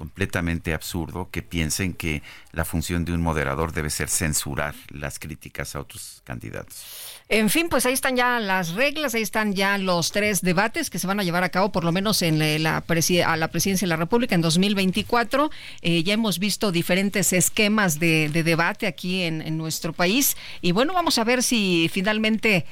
completamente 0.00 0.72
absurdo 0.72 1.28
que 1.30 1.42
piensen 1.42 1.92
que 1.92 2.22
la 2.52 2.64
función 2.64 3.04
de 3.04 3.12
un 3.12 3.20
moderador 3.20 3.74
debe 3.74 3.90
ser 3.90 4.08
censurar 4.08 4.74
las 4.88 5.18
críticas 5.18 5.76
a 5.76 5.80
otros 5.80 6.22
candidatos. 6.24 6.86
En 7.28 7.50
fin, 7.50 7.68
pues 7.68 7.84
ahí 7.84 7.92
están 7.92 8.16
ya 8.16 8.40
las 8.40 8.72
reglas, 8.72 9.14
ahí 9.14 9.20
están 9.20 9.52
ya 9.52 9.76
los 9.76 10.10
tres 10.10 10.40
debates 10.40 10.88
que 10.88 10.98
se 10.98 11.06
van 11.06 11.20
a 11.20 11.22
llevar 11.22 11.44
a 11.44 11.50
cabo, 11.50 11.70
por 11.70 11.84
lo 11.84 11.92
menos 11.92 12.22
en 12.22 12.38
la, 12.62 12.78
a 12.78 13.36
la 13.36 13.48
presidencia 13.48 13.84
de 13.84 13.90
la 13.90 13.96
República 13.96 14.34
en 14.34 14.40
2024. 14.40 15.50
Eh, 15.82 16.02
ya 16.02 16.14
hemos 16.14 16.38
visto 16.38 16.72
diferentes 16.72 17.34
esquemas 17.34 18.00
de, 18.00 18.30
debate 18.30 18.86
aquí 18.86 19.24
en, 19.24 19.42
en 19.42 19.58
nuestro 19.58 19.92
país 19.92 20.34
y 20.62 20.72
bueno, 20.72 20.94
vamos 20.94 21.18
a 21.18 21.24
ver 21.24 21.42
si 21.42 21.90
finalmente 21.92 22.64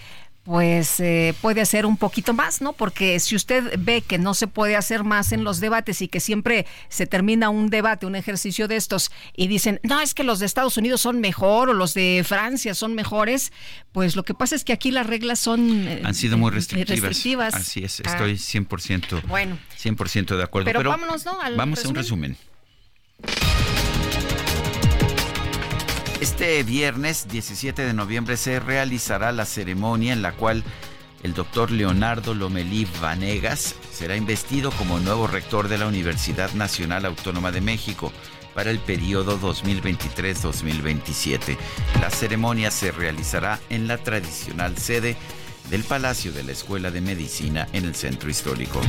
pues 0.49 0.99
eh, 1.01 1.35
puede 1.43 1.61
hacer 1.61 1.85
un 1.85 1.99
poquito 1.99 2.33
más, 2.33 2.63
¿no? 2.63 2.73
Porque 2.73 3.21
si 3.21 3.37
usted 3.37 3.75
ve 3.79 4.01
que 4.01 4.17
no 4.17 4.33
se 4.33 4.47
puede 4.47 4.77
hacer 4.77 5.05
más 5.05 5.33
en 5.33 5.45
los 5.45 5.61
debates 5.61 6.01
y 6.01 6.09
que 6.09 6.21
siempre 6.21 6.65
se 6.89 7.07
termina 7.07 7.51
un 7.51 7.69
debate, 7.69 8.07
un 8.07 8.17
ejercicio 8.17 8.67
de 8.67 8.77
estos 8.77 9.11
y 9.37 9.47
dicen, 9.49 9.79
no, 9.83 10.01
es 10.01 10.15
que 10.15 10.25
los 10.25 10.39
de 10.39 10.47
Estados 10.47 10.79
Unidos 10.79 11.03
son 11.03 11.21
mejor 11.21 11.69
o 11.69 11.75
los 11.75 11.93
de 11.93 12.25
Francia 12.27 12.75
son 12.75 12.95
mejores, 12.95 13.53
pues 13.93 14.17
lo 14.17 14.23
que 14.23 14.33
pasa 14.33 14.57
es 14.57 14.65
que 14.65 14.73
aquí 14.73 14.91
las 14.91 15.07
reglas 15.07 15.39
son... 15.39 15.87
Eh, 15.87 16.01
Han 16.03 16.15
sido 16.15 16.39
muy 16.39 16.51
restrictivas. 16.51 17.53
Así 17.55 17.85
es, 17.85 18.01
ah. 18.07 18.11
estoy 18.11 18.37
100%, 18.37 19.25
bueno, 19.27 19.59
100 19.77 19.97
de 20.29 20.43
acuerdo. 20.43 20.65
Pero, 20.65 20.83
vámonos, 20.89 21.27
¿no? 21.27 21.37
vamos 21.59 21.85
a 21.85 21.89
un 21.89 21.95
resumen. 21.95 22.39
Este 26.21 26.63
viernes 26.65 27.29
17 27.29 27.87
de 27.87 27.93
noviembre 27.93 28.37
se 28.37 28.59
realizará 28.59 29.31
la 29.31 29.45
ceremonia 29.45 30.13
en 30.13 30.21
la 30.21 30.33
cual 30.33 30.65
el 31.23 31.33
doctor 31.33 31.71
Leonardo 31.71 32.35
Lomelí 32.35 32.89
Vanegas 33.01 33.77
será 33.93 34.17
investido 34.17 34.73
como 34.73 34.99
nuevo 34.99 35.29
rector 35.29 35.69
de 35.69 35.79
la 35.79 35.87
Universidad 35.87 36.53
Nacional 36.55 37.05
Autónoma 37.05 37.53
de 37.53 37.61
México 37.61 38.13
para 38.53 38.73
el 38.73 38.81
periodo 38.81 39.39
2023-2027. 39.39 41.57
La 42.01 42.11
ceremonia 42.11 42.73
se 42.73 42.91
realizará 42.91 43.61
en 43.71 43.87
la 43.87 43.99
tradicional 43.99 44.77
sede 44.77 45.17
del 45.71 45.85
Palacio 45.85 46.33
de 46.33 46.43
la 46.43 46.51
Escuela 46.51 46.91
de 46.91 47.01
Medicina 47.01 47.69
en 47.73 47.85
el 47.85 47.95
Centro 47.95 48.29
Histórico. 48.29 48.81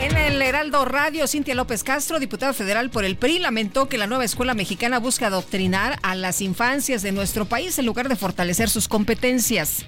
En 0.00 0.16
el 0.16 0.42
Heraldo 0.42 0.84
Radio, 0.84 1.26
Cintia 1.26 1.54
López 1.54 1.84
Castro, 1.84 2.18
diputada 2.18 2.52
federal 2.52 2.90
por 2.90 3.04
el 3.04 3.16
PRI, 3.16 3.38
lamentó 3.38 3.88
que 3.88 3.98
la 3.98 4.06
nueva 4.06 4.24
escuela 4.24 4.54
mexicana 4.54 4.98
busca 4.98 5.28
adoctrinar 5.28 5.98
a 6.02 6.14
las 6.14 6.40
infancias 6.40 7.02
de 7.02 7.12
nuestro 7.12 7.44
país 7.44 7.78
en 7.78 7.86
lugar 7.86 8.08
de 8.08 8.16
fortalecer 8.16 8.68
sus 8.68 8.88
competencias 8.88 9.84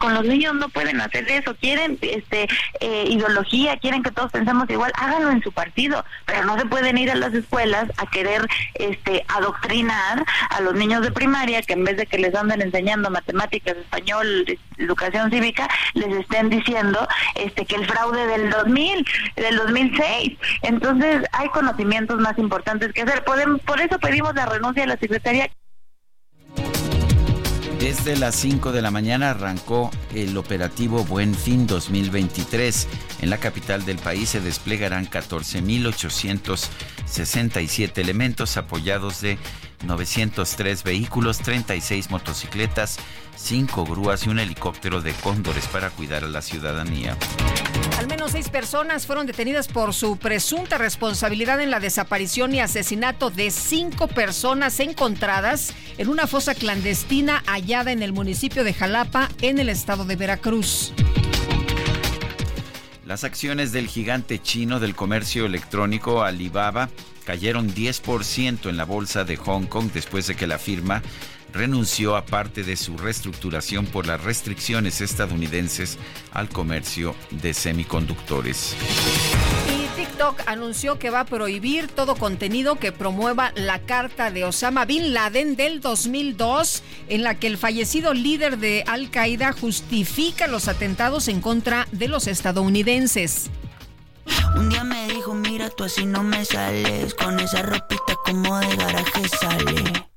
con 0.00 0.14
los 0.14 0.24
niños 0.24 0.54
no 0.54 0.70
pueden 0.70 1.00
hacer 1.00 1.30
eso, 1.30 1.54
quieren 1.54 1.98
este 2.00 2.48
eh, 2.80 3.04
ideología, 3.08 3.76
quieren 3.76 4.02
que 4.02 4.10
todos 4.10 4.32
pensemos 4.32 4.68
igual, 4.70 4.90
háganlo 4.94 5.30
en 5.30 5.42
su 5.42 5.52
partido, 5.52 6.04
pero 6.24 6.42
no 6.44 6.58
se 6.58 6.64
pueden 6.64 6.96
ir 6.96 7.10
a 7.10 7.14
las 7.14 7.34
escuelas 7.34 7.84
a 7.98 8.06
querer 8.06 8.46
este 8.74 9.22
adoctrinar 9.28 10.24
a 10.48 10.60
los 10.62 10.74
niños 10.74 11.02
de 11.02 11.12
primaria 11.12 11.60
que 11.60 11.74
en 11.74 11.84
vez 11.84 11.98
de 11.98 12.06
que 12.06 12.16
les 12.16 12.34
anden 12.34 12.62
enseñando 12.62 13.10
matemáticas, 13.10 13.76
español, 13.76 14.46
educación 14.78 15.30
cívica, 15.30 15.68
les 15.92 16.12
estén 16.16 16.48
diciendo 16.48 17.06
este 17.34 17.66
que 17.66 17.76
el 17.76 17.86
fraude 17.86 18.26
del 18.26 18.48
2000, 18.48 19.06
del 19.36 19.56
2006. 19.58 20.38
Entonces, 20.62 21.24
hay 21.32 21.48
conocimientos 21.50 22.18
más 22.20 22.38
importantes 22.38 22.94
que 22.94 23.02
hacer. 23.02 23.22
Podemos, 23.24 23.60
por 23.60 23.80
eso 23.80 23.98
pedimos 23.98 24.34
la 24.34 24.46
renuncia 24.46 24.82
de 24.82 24.88
la 24.88 24.96
secretaria 24.96 25.50
desde 27.80 28.16
las 28.16 28.36
5 28.36 28.70
de 28.72 28.82
la 28.82 28.90
mañana 28.90 29.30
arrancó 29.30 29.90
el 30.14 30.36
operativo 30.36 31.02
Buen 31.04 31.34
Fin 31.34 31.66
2023. 31.66 32.86
En 33.22 33.30
la 33.30 33.38
capital 33.38 33.86
del 33.86 33.96
país 33.96 34.28
se 34.28 34.42
desplegarán 34.42 35.08
14.867 35.08 37.96
elementos 37.96 38.58
apoyados 38.58 39.22
de 39.22 39.38
903 39.86 40.84
vehículos, 40.84 41.38
36 41.38 42.10
motocicletas, 42.10 42.98
5 43.42 43.84
grúas 43.84 44.26
y 44.26 44.28
un 44.28 44.38
helicóptero 44.38 45.00
de 45.00 45.12
cóndores 45.14 45.66
para 45.66 45.90
cuidar 45.90 46.24
a 46.24 46.28
la 46.28 46.42
ciudadanía. 46.42 47.16
Al 47.98 48.06
menos 48.06 48.32
seis 48.32 48.48
personas 48.48 49.06
fueron 49.06 49.26
detenidas 49.26 49.66
por 49.66 49.92
su 49.92 50.16
presunta 50.16 50.78
responsabilidad 50.78 51.60
en 51.60 51.70
la 51.70 51.80
desaparición 51.80 52.54
y 52.54 52.60
asesinato 52.60 53.30
de 53.30 53.50
cinco 53.50 54.08
personas 54.08 54.78
encontradas 54.80 55.74
en 55.98 56.08
una 56.08 56.26
fosa 56.26 56.54
clandestina 56.54 57.42
hallada 57.46 57.92
en 57.92 58.02
el 58.02 58.12
municipio 58.12 58.62
de 58.62 58.74
Jalapa, 58.74 59.28
en 59.40 59.58
el 59.58 59.68
estado 59.68 60.04
de 60.04 60.16
Veracruz. 60.16 60.92
Las 63.04 63.24
acciones 63.24 63.72
del 63.72 63.88
gigante 63.88 64.40
chino 64.40 64.78
del 64.78 64.94
comercio 64.94 65.44
electrónico 65.44 66.22
Alibaba 66.22 66.88
cayeron 67.24 67.74
10% 67.74 68.68
en 68.68 68.76
la 68.76 68.84
bolsa 68.84 69.24
de 69.24 69.36
Hong 69.36 69.64
Kong 69.64 69.90
después 69.92 70.26
de 70.26 70.36
que 70.36 70.46
la 70.46 70.58
firma 70.58 71.02
renunció 71.52 72.16
a 72.16 72.24
parte 72.24 72.62
de 72.62 72.76
su 72.76 72.96
reestructuración 72.96 73.86
por 73.86 74.06
las 74.06 74.22
restricciones 74.22 75.00
estadounidenses 75.00 75.98
al 76.32 76.48
comercio 76.48 77.14
de 77.30 77.54
semiconductores. 77.54 78.74
Y 79.68 79.86
TikTok 79.96 80.42
anunció 80.46 80.98
que 80.98 81.10
va 81.10 81.20
a 81.20 81.24
prohibir 81.24 81.88
todo 81.88 82.14
contenido 82.16 82.78
que 82.78 82.92
promueva 82.92 83.52
la 83.54 83.80
carta 83.80 84.30
de 84.30 84.44
Osama 84.44 84.84
Bin 84.84 85.12
Laden 85.12 85.56
del 85.56 85.80
2002, 85.80 86.82
en 87.08 87.22
la 87.22 87.38
que 87.38 87.46
el 87.46 87.58
fallecido 87.58 88.14
líder 88.14 88.58
de 88.58 88.84
Al 88.86 89.10
Qaeda 89.10 89.52
justifica 89.52 90.46
los 90.46 90.68
atentados 90.68 91.28
en 91.28 91.40
contra 91.40 91.86
de 91.92 92.08
los 92.08 92.26
estadounidenses. 92.26 93.50
Un 94.56 94.68
día 94.68 94.84
me 94.84 95.08
dijo, 95.08 95.34
mira 95.34 95.70
tú 95.70 95.84
así 95.84 96.04
no 96.06 96.22
me 96.22 96.44
sales, 96.44 97.14
con 97.14 97.40
esa 97.40 97.62
ropita 97.62 98.14
como 98.24 98.58
de 98.58 98.76
garaje 98.76 99.28
sale. 99.28 100.09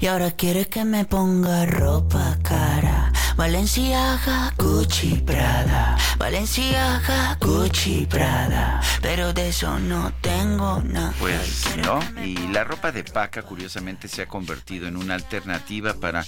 Y 0.00 0.06
ahora 0.06 0.32
quiere 0.32 0.68
que 0.68 0.84
me 0.84 1.04
ponga 1.04 1.66
ropa 1.66 2.38
cara. 2.42 3.12
Valenciaga, 3.36 4.52
Gucci, 4.58 5.22
Prada. 5.24 5.96
Valenciaga, 6.18 7.36
Gucci, 7.40 8.06
Prada. 8.06 8.80
Pero 9.00 9.32
de 9.32 9.48
eso 9.48 9.78
no 9.78 10.12
tengo 10.20 10.82
nada. 10.82 11.14
Pues 11.18 11.66
no, 11.82 12.00
y 12.22 12.36
la 12.48 12.64
ropa 12.64 12.92
de 12.92 13.04
paca 13.04 13.42
curiosamente 13.42 14.08
se 14.08 14.22
ha 14.22 14.26
convertido 14.26 14.86
en 14.86 14.96
una 14.96 15.14
alternativa 15.14 15.94
para 15.94 16.24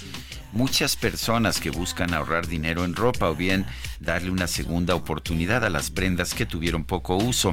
muchas 0.53 0.97
personas 0.97 1.61
que 1.61 1.71
buscan 1.71 2.15
ahorrar 2.15 2.47
dinero 2.47 2.85
en 2.85 2.95
ropa 2.95 3.29
o 3.29 3.35
bien 3.35 3.67
darle 4.01 4.31
una 4.31 4.47
segunda 4.47 4.95
oportunidad 4.95 5.65
a 5.65 5.71
las 5.71 5.91
prendas 5.91 6.33
que 6.33 6.47
tuvieron 6.47 6.85
poco 6.85 7.17
uso. 7.17 7.53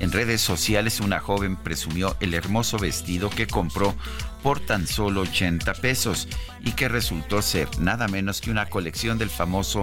En 0.00 0.12
redes 0.12 0.40
sociales 0.40 1.00
una 1.00 1.20
joven 1.20 1.56
presumió 1.56 2.16
el 2.20 2.34
hermoso 2.34 2.78
vestido 2.78 3.30
que 3.30 3.46
compró 3.46 3.94
por 4.42 4.60
tan 4.60 4.86
solo 4.86 5.22
80 5.22 5.74
pesos 5.74 6.28
y 6.60 6.72
que 6.72 6.88
resultó 6.88 7.42
ser 7.42 7.68
nada 7.78 8.08
menos 8.08 8.40
que 8.40 8.50
una 8.50 8.68
colección 8.68 9.18
del 9.18 9.30
famoso, 9.30 9.82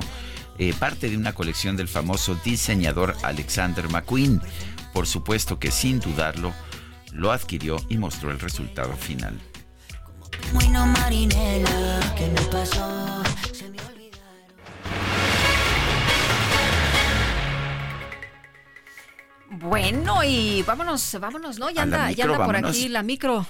eh, 0.58 0.74
parte 0.78 1.10
de 1.10 1.18
una 1.18 1.34
colección 1.34 1.78
del 1.78 1.88
famoso 1.88 2.36
diseñador 2.44 3.16
Alexander 3.24 3.90
McQueen. 3.90 4.42
Por 4.94 5.08
supuesto 5.08 5.60
que 5.60 5.72
sin 5.72 6.00
dudarlo, 6.00 6.54
lo 7.14 7.32
adquirió 7.32 7.78
y 7.90 7.98
mostró 7.98 8.32
el 8.32 8.40
resultado 8.40 8.94
final. 8.96 9.40
Bueno, 19.52 20.24
y 20.24 20.64
vámonos, 20.64 21.18
vámonos, 21.20 21.60
¿no? 21.60 21.70
Ya 21.70 21.84
anda, 21.84 22.12
ya 22.12 22.26
anda 22.26 22.38
por 22.38 22.54
vámonos. 22.54 22.72
aquí 22.72 22.88
la 22.88 23.04
micro. 23.04 23.46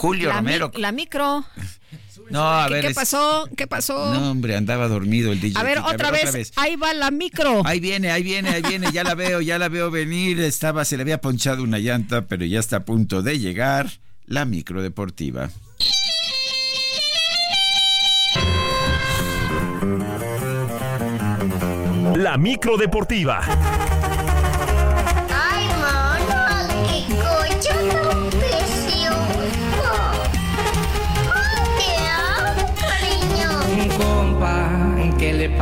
Julio 0.00 0.28
la, 0.30 0.40
mi- 0.40 0.52
Romero. 0.58 0.72
la 0.78 0.92
micro. 0.92 1.44
No, 2.30 2.48
a 2.48 2.68
¿Qué, 2.68 2.72
ver. 2.74 2.82
qué 2.84 2.88
es- 2.88 2.94
pasó? 2.94 3.48
¿Qué 3.56 3.66
pasó? 3.66 4.14
No, 4.14 4.30
hombre, 4.30 4.56
andaba 4.56 4.88
dormido 4.88 5.30
el 5.32 5.40
DJ. 5.40 5.58
a 5.60 5.62
ver, 5.62 5.78
otra, 5.80 6.10
vez. 6.10 6.52
Ahí 6.56 6.76
va 6.76 6.94
la 6.94 7.10
micro. 7.10 7.62
Ahí 7.66 7.80
viene, 7.80 8.10
ahí 8.10 8.22
viene, 8.22 8.48
ahí 8.50 8.62
viene, 8.62 8.92
ya 8.92 9.04
la 9.04 9.14
veo, 9.14 9.40
ya 9.40 9.58
la 9.58 9.68
veo 9.68 9.90
venir. 9.90 10.40
Estaba, 10.40 10.84
se 10.84 10.96
le 10.96 11.02
había 11.02 11.20
ponchado 11.20 11.62
una 11.62 11.78
llanta, 11.78 12.22
pero 12.26 12.44
ya 12.46 12.60
está 12.60 12.76
a 12.76 12.84
punto 12.84 13.20
de 13.22 13.38
llegar 13.38 13.90
la 14.26 14.44
micro 14.46 14.80
deportiva. 14.82 15.50
La 22.16 22.36
micro 22.38 22.76
deportiva. 22.76 23.40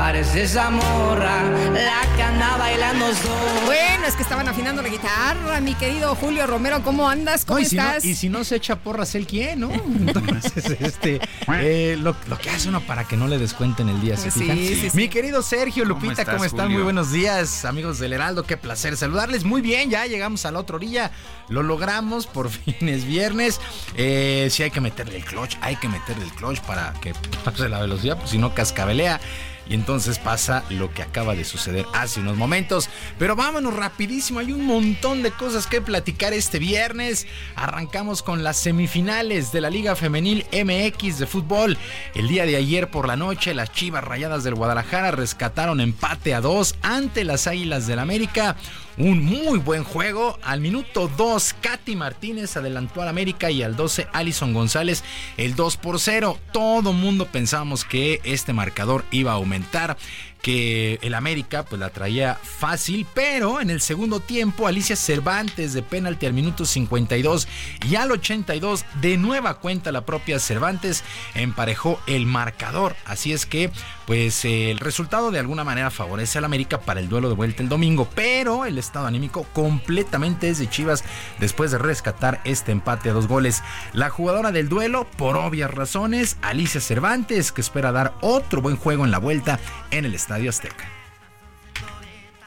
Parece 0.03 0.45
esa 0.45 0.71
morra, 0.71 1.43
la 1.73 2.17
que 2.17 2.23
anda 2.23 2.57
bailando 2.57 3.13
sola. 3.17 3.63
Bueno, 3.67 4.07
es 4.07 4.15
que 4.15 4.23
estaban 4.23 4.47
afinando 4.47 4.81
la 4.81 4.89
guitarra, 4.91 5.61
mi 5.61 5.75
querido 5.75 6.15
Julio 6.15 6.47
Romero. 6.47 6.81
¿Cómo 6.85 7.09
andas? 7.09 7.45
¿Cómo 7.45 7.59
No, 7.59 7.65
y 7.65 7.69
si 7.69 7.75
no- 7.77 7.83
estás? 7.83 8.05
y 8.05 8.15
si 8.15 8.29
no 8.29 8.45
se 8.45 8.55
echa 8.55 8.77
porras, 8.77 9.17
¿él 9.17 9.27
quién, 9.27 9.59
no? 9.59 9.73
Entonces, 9.73 10.77
este, 10.81 11.21
eh, 11.53 11.97
lo, 12.01 12.15
lo 12.29 12.39
que 12.39 12.49
hace 12.49 12.69
uno 12.69 12.81
para 12.81 13.09
que 13.09 13.17
no 13.17 13.27
le 13.27 13.39
descuenten 13.39 13.89
el 13.89 14.01
día, 14.01 14.17
¿se 14.17 14.31
Sí, 14.31 14.41
fijan? 14.43 14.57
sí, 14.57 14.89
sí. 14.89 14.97
Mi 14.97 15.09
querido 15.09 15.43
Sergio, 15.43 15.85
Lupita, 15.85 16.13
estás, 16.23 16.29
¿cómo 16.29 16.45
están? 16.45 16.67
Julio? 16.67 16.77
Muy 16.79 16.85
buenos 16.85 17.11
días, 17.11 17.65
amigos 17.65 17.99
del 17.99 18.13
Heraldo, 18.13 18.45
qué 18.45 18.57
placer 18.57 18.97
saludarles. 18.97 19.43
Muy 19.43 19.63
bien, 19.63 19.91
ya 19.91 20.07
llegamos 20.07 20.47
a 20.47 20.53
la 20.53 20.61
otra 20.61 20.77
orilla, 20.77 21.11
lo 21.49 21.65
logramos, 21.65 22.29
por 22.29 22.51
fin 22.51 22.89
es 22.89 23.05
viernes. 23.05 23.61
Eh, 23.97 24.47
si 24.53 24.63
hay 24.63 24.71
que 24.71 24.81
meterle 24.81 25.17
el 25.17 25.25
clutch, 25.25 25.57
hay 25.61 25.75
que 25.75 25.89
meterle 25.89 26.23
el 26.23 26.31
clutch 26.31 26.61
para 26.61 26.93
que 27.03 27.15
pase 27.45 27.69
la 27.69 27.81
velocidad, 27.81 28.17
pues 28.17 28.31
si 28.31 28.39
no 28.39 28.55
cascabelea. 28.55 29.21
Y 29.69 29.75
entonces 29.75 30.19
pasa 30.19 30.65
lo 30.71 30.93
que 30.93 31.03
acaba 31.03 31.35
de 31.35 31.45
suceder 31.45 31.87
hace 31.95 32.21
unos 32.21 32.37
momentos. 32.37 32.89
Pero 33.19 33.37
vámonos 33.37 33.75
rapidísimo, 33.75 34.41
hay 34.41 34.53
un 34.53 34.67
montón 34.67 35.23
de 35.23 35.31
cosas 35.31 35.67
que 35.67 35.81
platicar 35.81 36.33
este 36.33 36.59
viernes. 36.59 37.27
Arrancamos 37.55 38.23
con 38.23 38.43
las 38.43 38.57
semifinales 38.57 39.53
de 39.53 39.61
la 39.61 39.71
Liga 39.71 39.97
Femenil 39.97 40.47
MX 40.53 41.19
de 41.19 41.27
fútbol. 41.27 41.77
El 42.15 42.29
día 42.29 42.47
de 42.47 42.57
ayer 42.57 42.91
por 42.91 43.07
la 43.07 43.17
noche, 43.17 43.55
las 43.55 43.73
Chivas 43.73 44.05
Rayadas 44.05 44.45
del 44.45 44.55
Guadalajara 44.55 45.11
rescataron 45.11 45.81
empate 45.81 46.35
a 46.35 46.41
dos 46.41 46.75
ante 46.83 47.25
las 47.25 47.47
Águilas 47.47 47.87
del 47.87 47.99
América. 47.99 48.57
Un 48.99 49.25
muy 49.25 49.61
buen 49.61 49.85
juego. 49.85 50.41
Al 50.43 50.61
minuto 50.61 51.09
2, 51.17 51.55
Katy 51.61 51.95
Martínez 51.95 52.57
adelantó 52.57 53.01
al 53.01 53.07
América 53.07 53.49
y 53.49 53.63
al 53.63 53.77
12, 53.77 54.09
Alison 54.13 54.53
González 54.53 55.05
el 55.37 55.55
2 55.55 55.77
por 55.77 56.01
0. 56.01 56.37
Todo 56.53 56.93
mundo 56.93 57.27
pensábamos 57.27 57.85
que 57.85 58.21
este 58.25 58.53
marcador 58.53 59.05
iba 59.13 59.31
a 59.31 59.37
aumentar, 59.37 59.97
que 60.43 60.99
el 61.03 61.15
América 61.15 61.65
pues 61.65 61.81
la 61.81 61.91
traía 61.91 62.39
fácil, 62.43 63.07
pero 63.15 63.61
en 63.61 63.71
el 63.71 63.81
segundo 63.81 64.21
tiempo 64.21 64.67
Alicia 64.67 64.97
Cervantes 64.97 65.73
de 65.73 65.83
penalti 65.83 66.27
al 66.27 66.33
minuto 66.33 66.65
52 66.65 67.49
y 67.89 67.97
al 67.97 68.13
82 68.13 68.85
de 69.01 69.17
nueva 69.17 69.59
cuenta 69.61 69.93
la 69.93 70.07
propia 70.07 70.39
Cervantes 70.39 71.05
emparejó 71.35 72.01
el 72.07 72.27
marcador. 72.27 72.97
Así 73.05 73.33
es 73.33 73.47
que 73.47 73.71
pues 74.07 74.45
eh, 74.45 74.71
el 74.71 74.79
resultado 74.79 75.31
de 75.31 75.39
alguna 75.39 75.65
manera 75.65 75.91
favorece 75.91 76.39
al 76.39 76.45
América 76.45 76.81
para 76.81 77.01
el 77.01 77.09
duelo 77.09 77.29
de 77.29 77.35
vuelta 77.35 77.63
el 77.63 77.69
domingo, 77.69 78.09
pero 78.15 78.65
el 78.65 78.79
estado 78.79 79.07
anímico 79.07 79.45
completamente 79.53 80.49
es 80.49 80.59
de 80.59 80.71
Chivas 80.71 81.05
después 81.39 81.71
de 81.71 81.79
rescatar 81.79 82.41
este 82.45 82.73
empate 82.73 83.11
a 83.11 83.13
dos 83.13 83.29
goles. 83.29 83.63
La 83.93 84.09
jugadora 84.09 84.51
del 84.51 84.69
duelo, 84.69 85.07
por 85.17 85.37
obvias 85.37 85.71
razones, 85.71 86.39
Alicia 86.41 86.81
Cervantes, 86.81 87.53
que 87.53 87.61
espera 87.61 87.93
dar 87.93 88.15
otro 88.21 88.63
buen 88.63 88.77
juego 88.77 89.05
en 89.05 89.11
la 89.11 89.19
vuelta 89.19 89.61
en 89.91 90.05
el 90.05 90.15
Estadio 90.29 90.51
Azteca. 90.51 90.85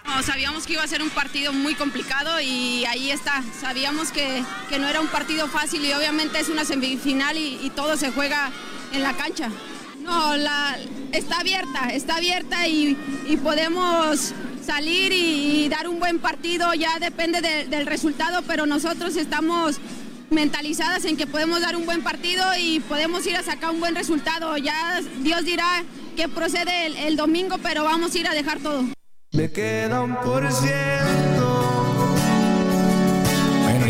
No, 0.05 0.21
sabíamos 0.21 0.67
que 0.67 0.73
iba 0.73 0.83
a 0.83 0.87
ser 0.87 1.01
un 1.01 1.09
partido 1.09 1.51
muy 1.51 1.73
complicado 1.73 2.39
y 2.39 2.85
ahí 2.85 3.09
está. 3.09 3.41
Sabíamos 3.59 4.11
que, 4.11 4.43
que 4.69 4.77
no 4.77 4.87
era 4.87 5.01
un 5.01 5.07
partido 5.07 5.47
fácil 5.47 5.83
y 5.83 5.91
obviamente 5.91 6.39
es 6.39 6.49
una 6.49 6.63
semifinal 6.63 7.35
y, 7.37 7.71
todo 7.75 7.97
se 7.97 8.11
juega 8.11 8.51
en 8.93 9.01
la 9.01 9.13
cancha. 9.13 9.49
No, 10.03 10.37
la, 10.37 10.77
está 11.11 11.39
abierta, 11.39 11.89
está 11.91 12.17
abierta 12.17 12.67
y, 12.67 12.95
y 13.27 13.37
podemos 13.37 14.31
salir 14.63 15.11
y, 15.11 15.67
dar 15.67 15.87
un 15.87 15.99
buen 15.99 16.19
partido, 16.19 16.75
ya 16.75 16.99
depende 16.99 17.41
de- 17.41 17.65
del 17.65 17.87
resultado, 17.87 18.43
pero 18.43 18.67
nosotros 18.67 19.15
estamos 19.15 19.77
mentalizadas 20.29 21.03
en 21.05 21.17
que 21.17 21.25
podemos 21.25 21.61
dar 21.61 21.75
un 21.75 21.87
buen 21.87 22.03
partido 22.03 22.45
y 22.59 22.79
podemos 22.81 23.25
ir 23.25 23.37
a 23.37 23.43
sacar 23.43 23.71
un 23.71 23.79
buen 23.79 23.95
resultado. 23.95 24.55
Ya 24.57 25.01
Dios 25.21 25.43
dirá 25.45 25.83
qué 26.15 26.27
procede 26.27 27.07
el- 27.07 27.15
domingo, 27.15 27.57
pero 27.61 27.83
vamos 27.83 28.13
a 28.15 28.17
ir 28.19 28.27
a 28.27 28.33
dejar 28.33 28.59
todo. 28.59 28.83
Me 29.33 29.51
queda 29.51 30.21
por 30.23 30.49
ciento. 30.51 31.40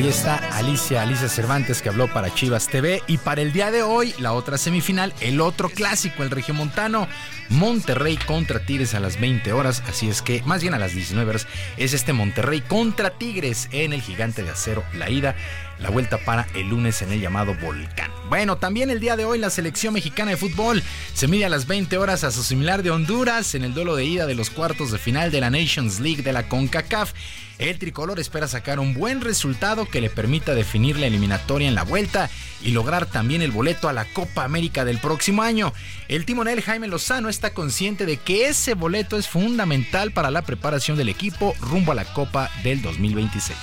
Ahí 0.02 0.08
está 0.08 0.38
Alicia, 0.58 1.04
Alicia 1.04 1.30
Cervantes 1.30 1.84
que 1.84 1.90
habló 1.90 2.12
para 2.12 2.34
Chivas 2.34 2.68
TV 2.68 3.04
y 3.06 3.20
para 3.20 3.44
el 3.44 3.54
día 3.54 3.70
de 3.70 3.84
hoy 3.84 4.16
la 4.18 4.34
otra 4.34 4.58
semifinal, 4.58 5.14
el 5.22 5.40
otro 5.40 5.70
clásico, 5.70 6.24
el 6.24 6.32
regiomontano, 6.32 7.08
Monterrey 7.50 8.18
contra 8.18 8.66
Tigres 8.66 8.96
a 8.96 9.00
las 9.00 9.22
20 9.22 9.54
horas, 9.54 9.84
así 9.88 10.10
es 10.10 10.24
que 10.24 10.42
más 10.42 10.64
bien 10.64 10.74
a 10.74 10.80
las 10.80 10.96
19 10.96 11.30
horas 11.30 11.46
es 11.78 11.94
este 11.94 12.14
Monterrey 12.14 12.62
contra 12.62 13.12
Tigres 13.12 13.70
en 13.72 13.94
el 13.94 14.02
Gigante 14.02 14.42
de 14.42 14.50
Acero, 14.50 14.84
la 14.96 15.08
ida, 15.12 15.36
la 15.78 15.92
vuelta 15.92 16.18
para 16.18 16.48
el 16.56 16.70
lunes 16.70 17.04
en 17.04 17.12
el 17.12 17.22
llamado 17.22 17.54
Volcán. 17.62 18.10
Bueno, 18.28 18.58
también 18.58 18.90
el 18.90 19.02
día 19.02 19.16
de 19.16 19.26
hoy 19.26 19.38
la 19.38 19.52
selección 19.52 19.94
mexicana 19.94 20.32
de 20.32 20.38
fútbol 20.38 20.82
se 21.14 21.28
mide 21.28 21.46
a 21.46 21.50
las 21.50 21.68
20 21.68 22.00
horas 22.00 22.24
a 22.24 22.32
su 22.32 22.42
similar 22.42 22.82
de 22.82 22.90
Honduras 22.90 23.54
en 23.54 23.64
el 23.64 23.76
duelo 23.76 23.96
de 23.96 24.06
ida 24.06 24.26
de 24.26 24.34
los 24.34 24.50
cuartos 24.50 24.92
de 24.92 24.98
final 24.98 25.30
de 25.30 25.42
la 25.42 25.52
Nations 25.52 26.00
League 26.00 26.24
de 26.24 26.34
la 26.34 26.50
CONCACAF. 26.50 27.14
El 27.62 27.78
tricolor 27.78 28.20
espera 28.20 28.48
sacar 28.48 28.80
un 28.80 28.96
buen 28.96 29.22
resultado 29.22 29.86
que 29.86 30.02
le 30.02 30.10
permita 30.10 30.56
definir 30.56 30.98
la 30.98 31.06
eliminatoria 31.06 31.68
en 31.68 31.76
la 31.76 31.84
vuelta 31.84 32.28
y 32.64 32.72
lograr 32.72 33.06
también 33.06 33.44
el 33.44 33.52
boleto 33.52 33.88
a 33.88 33.94
la 33.94 34.06
Copa 34.06 34.44
América 34.44 34.84
del 34.84 34.98
próximo 34.98 35.44
año. 35.44 35.72
El 36.08 36.26
timonel 36.26 36.64
Jaime 36.64 36.88
Lozano 36.88 37.30
está 37.30 37.54
consciente 37.54 38.08
de 38.08 38.18
que 38.18 38.48
ese 38.48 38.74
boleto 38.74 39.16
es 39.16 39.28
fundamental 39.28 40.12
para 40.12 40.32
la 40.32 40.42
preparación 40.42 40.98
del 40.98 41.10
equipo 41.10 41.54
rumbo 41.62 41.92
a 41.92 41.96
la 41.96 42.06
Copa 42.06 42.50
del 42.64 42.82
2026. 42.82 43.56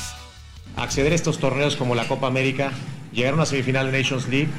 Acceder 0.76 1.10
a 1.10 1.16
estos 1.16 1.40
torneos 1.40 1.74
como 1.74 1.96
la 1.96 2.06
Copa 2.06 2.28
América, 2.28 2.70
llegar 3.12 3.32
a 3.32 3.34
una 3.34 3.46
semifinal 3.46 3.90
de 3.90 3.98
Nations 3.98 4.28
League 4.28 4.50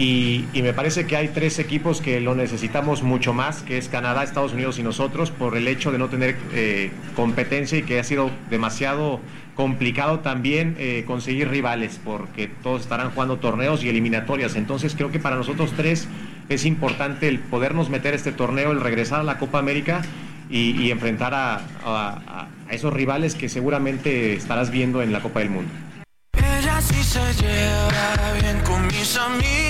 y, 0.00 0.46
me 0.62 0.72
parece 0.72 1.06
que 1.06 1.14
hay 1.14 1.28
tres 1.28 1.58
equipos 1.58 2.00
que 2.00 2.22
lo 2.22 2.34
necesitamos 2.34 3.02
mucho 3.02 3.34
más, 3.34 3.60
que 3.60 3.76
es 3.76 3.90
Canadá, 3.90 4.24
Estados 4.24 4.54
Unidos 4.54 4.78
y 4.78 4.82
nosotros, 4.82 5.30
por 5.30 5.58
el 5.58 5.68
hecho 5.68 5.92
de 5.92 5.98
no 5.98 6.08
tener 6.08 6.38
eh, 6.54 6.90
competencia 7.14 7.76
y 7.76 7.82
que 7.82 8.00
ha 8.00 8.04
sido 8.04 8.30
demasiado 8.48 9.20
complicado 9.54 10.20
también 10.20 10.74
eh, 10.78 11.04
conseguir 11.06 11.50
rivales, 11.50 12.00
porque 12.02 12.48
todos 12.62 12.80
estarán 12.80 13.10
jugando 13.10 13.36
torneos 13.40 13.84
y 13.84 13.90
eliminatorias. 13.90 14.56
Entonces 14.56 14.94
creo 14.94 15.10
que 15.10 15.18
para 15.18 15.36
nosotros 15.36 15.74
tres 15.76 16.08
es 16.48 16.64
importante 16.64 17.28
el 17.28 17.38
podernos 17.38 17.90
meter 17.90 18.14
este 18.14 18.32
torneo, 18.32 18.72
el 18.72 18.80
regresar 18.80 19.20
a 19.20 19.24
la 19.24 19.36
Copa 19.36 19.58
América 19.58 20.00
y, 20.48 20.90
enfrentar 20.90 21.34
a, 21.34 22.48
esos 22.70 22.90
rivales 22.94 23.34
que 23.34 23.50
seguramente 23.50 24.32
estarás 24.32 24.70
viendo 24.70 25.02
en 25.02 25.12
la 25.12 25.20
Copa 25.20 25.40
del 25.40 25.50
Mundo. 25.50 25.70
Ella 26.32 26.80
sí 26.80 27.02
se 27.02 27.20
lleva 27.34 28.32
bien 28.40 28.60
con 28.64 28.86
mis 28.86 29.14
discute. 29.14 29.69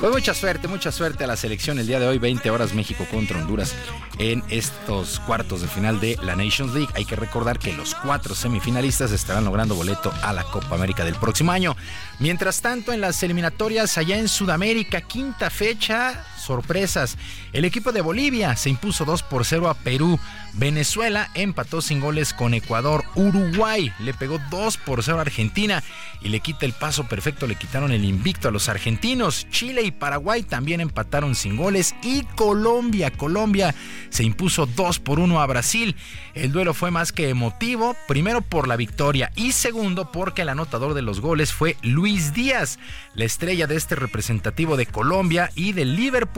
Pues 0.00 0.12
mucha 0.12 0.34
suerte, 0.34 0.68
mucha 0.68 0.92
suerte 0.92 1.24
a 1.24 1.26
la 1.26 1.36
selección 1.36 1.78
el 1.78 1.86
día 1.86 1.98
de 1.98 2.06
hoy, 2.06 2.18
20 2.18 2.50
horas 2.50 2.74
México 2.74 3.06
contra 3.10 3.38
Honduras 3.38 3.74
en 4.18 4.42
estos 4.48 5.20
cuartos 5.20 5.62
de 5.62 5.68
final 5.68 6.00
de 6.00 6.18
la 6.22 6.36
Nations 6.36 6.74
League. 6.74 6.92
Hay 6.94 7.04
que 7.04 7.16
recordar 7.16 7.58
que 7.58 7.72
los 7.72 7.94
cuatro 7.94 8.34
semifinalistas 8.34 9.12
estarán 9.12 9.44
logrando 9.44 9.74
boleto 9.74 10.12
a 10.22 10.32
la 10.32 10.44
Copa 10.44 10.74
América 10.74 11.04
del 11.04 11.14
próximo 11.16 11.52
año. 11.52 11.76
Mientras 12.18 12.60
tanto, 12.60 12.92
en 12.92 13.00
las 13.00 13.22
eliminatorias 13.22 13.98
allá 13.98 14.18
en 14.18 14.28
Sudamérica, 14.28 15.00
quinta 15.00 15.50
fecha, 15.50 16.24
sorpresas. 16.44 17.18
El 17.52 17.64
equipo 17.64 17.92
de 17.92 18.00
Bolivia 18.00 18.54
se 18.56 18.70
impuso 18.70 19.04
2 19.04 19.22
por 19.24 19.44
0 19.44 19.68
a 19.68 19.74
Perú. 19.74 20.18
Venezuela 20.54 21.30
empató 21.34 21.82
sin 21.82 22.00
goles 22.00 22.32
con 22.32 22.54
Ecuador. 22.54 23.04
Uruguay 23.16 23.92
le 23.98 24.14
pegó 24.14 24.38
2 24.50 24.76
por 24.78 25.02
0 25.02 25.18
a 25.18 25.22
Argentina 25.22 25.82
y 26.20 26.28
le 26.28 26.40
quita 26.40 26.64
el 26.64 26.72
paso 26.72 27.04
perfecto, 27.04 27.46
le 27.46 27.56
quitaron 27.56 27.92
el 27.92 28.04
invicto 28.04 28.48
a 28.48 28.52
los 28.52 28.68
argentinos. 28.68 29.46
Chile 29.50 29.82
y 29.82 29.90
Paraguay 29.90 30.42
también 30.42 30.80
empataron 30.80 31.34
sin 31.34 31.56
goles 31.56 31.94
y 32.02 32.22
Colombia, 32.36 33.10
Colombia 33.10 33.74
se 34.10 34.24
impuso 34.24 34.66
2 34.66 35.00
por 35.00 35.18
1 35.18 35.40
a 35.40 35.46
Brasil. 35.46 35.96
El 36.34 36.52
duelo 36.52 36.74
fue 36.74 36.90
más 36.90 37.12
que 37.12 37.28
emotivo, 37.28 37.96
primero 38.06 38.40
por 38.42 38.68
la 38.68 38.76
victoria 38.76 39.32
y 39.34 39.52
segundo 39.52 40.12
porque 40.12 40.42
el 40.42 40.48
anotador 40.48 40.94
de 40.94 41.02
los 41.02 41.20
goles 41.20 41.52
fue 41.52 41.76
Luis 41.82 42.32
Díaz, 42.32 42.78
la 43.14 43.24
estrella 43.24 43.66
de 43.66 43.76
este 43.76 43.94
representativo 43.94 44.76
de 44.76 44.86
Colombia 44.86 45.50
y 45.54 45.72
del 45.72 45.96
Liverpool, 45.96 46.33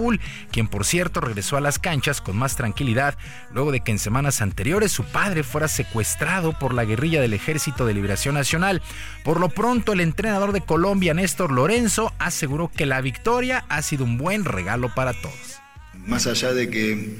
quien 0.51 0.69
por 0.69 0.85
cierto 0.85 1.21
regresó 1.21 1.57
a 1.57 1.61
las 1.61 1.79
canchas 1.79 2.21
con 2.21 2.37
más 2.37 2.57
tranquilidad 2.57 3.17
luego 3.53 3.73
de 3.73 3.81
que 3.81 3.93
en 3.93 3.99
semanas 3.99 4.43
anteriores 4.43 4.93
su 4.93 5.05
padre 5.05 5.43
fuera 5.43 5.69
secuestrado 5.69 6.59
por 6.59 6.75
la 6.75 6.85
guerrilla 6.85 7.21
del 7.21 7.33
Ejército 7.33 7.87
de 7.87 7.95
Liberación 7.95 8.35
Nacional. 8.35 8.83
Por 9.25 9.41
lo 9.41 9.49
pronto, 9.49 9.93
el 9.93 10.01
entrenador 10.01 10.53
de 10.53 10.61
Colombia, 10.61 11.15
Néstor 11.15 11.53
Lorenzo, 11.53 12.13
aseguró 12.19 12.71
que 12.71 12.87
la 12.87 13.01
victoria 13.01 13.65
ha 13.69 13.83
sido 13.83 14.05
un 14.05 14.19
buen 14.19 14.45
regalo 14.45 14.95
para 14.95 15.13
todos. 15.15 15.59
Más 16.07 16.27
allá 16.27 16.53
de 16.53 16.69
que 16.69 17.17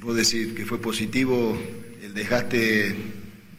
puedo 0.00 0.14
decir 0.14 0.54
que 0.54 0.66
fue 0.66 0.80
positivo, 0.80 1.58
el 2.02 2.14
desgaste 2.14 2.96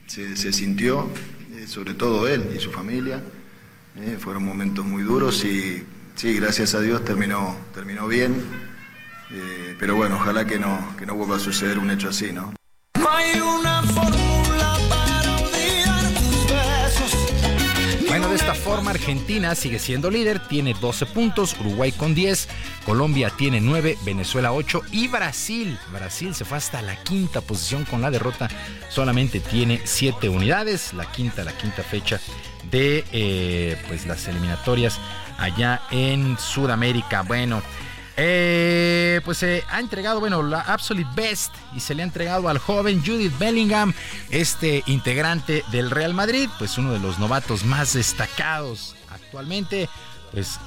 se, 0.08 0.38
se 0.38 0.54
sintió, 0.54 1.10
eh, 1.56 1.68
sobre 1.68 1.94
todo 1.94 2.28
él 2.28 2.52
y 2.56 2.60
su 2.60 2.72
familia. 2.72 3.22
Eh, 3.98 4.18
fueron 4.20 4.46
momentos 4.46 4.86
muy 4.86 5.04
duros 5.04 5.44
y 5.44 5.84
sí, 6.16 6.34
gracias 6.36 6.76
a 6.76 6.82
Dios 6.82 7.04
terminó, 7.04 7.56
terminó 7.74 8.08
bien. 8.08 8.44
Eh, 9.34 9.76
pero 9.80 9.96
bueno, 9.96 10.16
ojalá 10.16 10.46
que 10.46 10.60
no, 10.60 10.96
que 10.98 11.06
no 11.06 11.16
vuelva 11.16 11.38
a 11.38 11.40
suceder 11.40 11.80
un 11.80 11.90
hecho 11.90 12.10
así, 12.10 12.34
¿no? 12.34 12.54
No 13.00 13.10
hay 13.10 13.40
una 13.40 13.82
fórmula 13.84 14.78
para 14.90 15.38
olvidar 15.38 16.14
tus 16.14 16.48
besos. 16.48 18.08
Bueno, 18.08 18.28
de 18.28 18.36
esta 18.36 18.54
forma 18.54 18.92
Argentina 18.92 19.56
sigue 19.56 19.80
siendo 19.80 20.12
líder, 20.12 20.46
tiene 20.50 20.74
12 20.74 21.06
puntos, 21.08 21.56
Uruguay 21.62 21.94
con 21.94 22.14
10, 22.14 22.50
Colombia 22.86 23.32
tiene 23.38 23.62
9, 23.62 23.98
Venezuela 24.04 24.52
8 24.52 24.82
y 24.92 25.08
Brasil, 25.08 25.80
Brasil 25.94 26.36
se 26.36 26.44
fue 26.44 26.58
hasta 26.58 26.82
la 26.82 27.02
quinta 27.02 27.40
posición 27.40 27.86
con 27.86 28.02
la 28.02 28.12
derrota, 28.12 28.50
solamente 28.90 29.40
tiene 29.40 29.80
7 29.86 30.28
unidades, 30.28 30.94
la 30.94 31.10
quinta, 31.10 31.46
la 31.46 31.58
quinta 31.58 31.84
fecha 31.84 32.20
de 32.70 33.06
eh, 33.14 33.82
pues 33.88 34.06
las 34.06 34.28
eliminatorias 34.28 35.00
allá 35.42 35.82
en 35.92 36.38
Sudamérica. 36.38 37.24
Bueno, 37.24 37.62
eh, 38.18 39.22
pues 39.26 39.40
se 39.40 39.64
ha 39.70 39.80
entregado, 39.80 40.20
bueno, 40.20 40.44
la 40.44 40.62
Absolute 40.62 41.10
Best 41.16 41.54
y 41.76 41.80
se 41.80 41.96
le 41.96 42.04
ha 42.04 42.06
entregado 42.06 42.50
al 42.50 42.60
joven 42.60 43.04
Judith 43.04 43.38
Bellingham, 43.40 43.94
este 44.30 44.84
integrante 44.86 45.64
del 45.72 45.90
Real 45.90 46.14
Madrid, 46.14 46.50
pues 46.60 46.78
uno 46.78 46.94
de 46.94 47.00
los 47.00 47.20
novatos 47.20 47.64
más 47.66 47.94
destacados 47.94 48.96
actualmente, 49.10 49.90
pues 50.32 50.60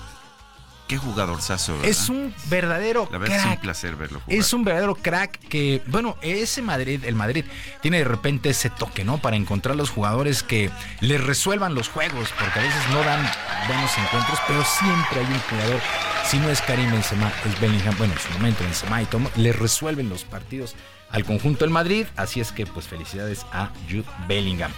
Qué 0.87 0.99
jugadorzazo, 0.99 1.73
¿verdad? 1.75 1.89
es 1.89 2.09
un 2.11 2.35
verdadero 2.51 3.09
La 3.11 3.19
verdad 3.19 3.39
es 3.39 3.45
un 3.45 3.51
crack. 3.53 3.61
placer 3.63 3.97
verlo 3.97 4.21
jugar. 4.21 4.39
Es 4.39 4.53
un 4.53 4.65
verdadero 4.65 4.95
crack 4.95 5.39
que, 5.49 5.83
bueno, 5.87 6.17
ese 6.21 6.61
Madrid, 6.61 7.03
el 7.05 7.15
Madrid, 7.15 7.45
tiene 7.81 7.99
de 7.99 8.05
repente 8.05 8.51
ese 8.51 8.69
toque, 8.69 9.03
¿no? 9.03 9.19
Para 9.19 9.37
encontrar 9.37 9.77
los 9.77 9.89
jugadores 9.89 10.43
que 10.43 10.71
le 11.01 11.17
resuelvan 11.17 11.75
los 11.75 11.89
juegos, 11.89 12.29
porque 12.39 12.59
a 12.59 12.63
veces 12.63 12.83
no 12.91 13.03
dan 13.03 13.27
buenos 13.67 13.91
encuentros, 13.97 14.39
pero 14.47 14.63
siempre 14.63 15.21
hay 15.21 15.27
un 15.27 15.41
jugador, 15.41 15.81
si 16.27 16.39
no 16.39 16.51
es 16.51 16.61
Karim 16.61 16.91
Benzema, 16.91 17.33
es 17.47 17.61
Bellingham, 17.61 17.95
bueno, 17.97 18.13
en 18.13 18.21
su 18.21 18.31
momento 18.33 18.63
Benzema 18.63 19.01
y 19.01 19.07
Tom, 19.07 19.27
le 19.37 19.53
resuelven 19.53 20.11
los 20.11 20.25
partidos 20.25 20.75
al 21.11 21.25
conjunto 21.25 21.65
del 21.65 21.71
Madrid, 21.71 22.07
así 22.17 22.41
es 22.41 22.53
que 22.53 22.67
pues 22.67 22.89
felicidades 22.89 23.47
a 23.53 23.71
Jude 23.89 24.05
Bellingham. 24.29 24.73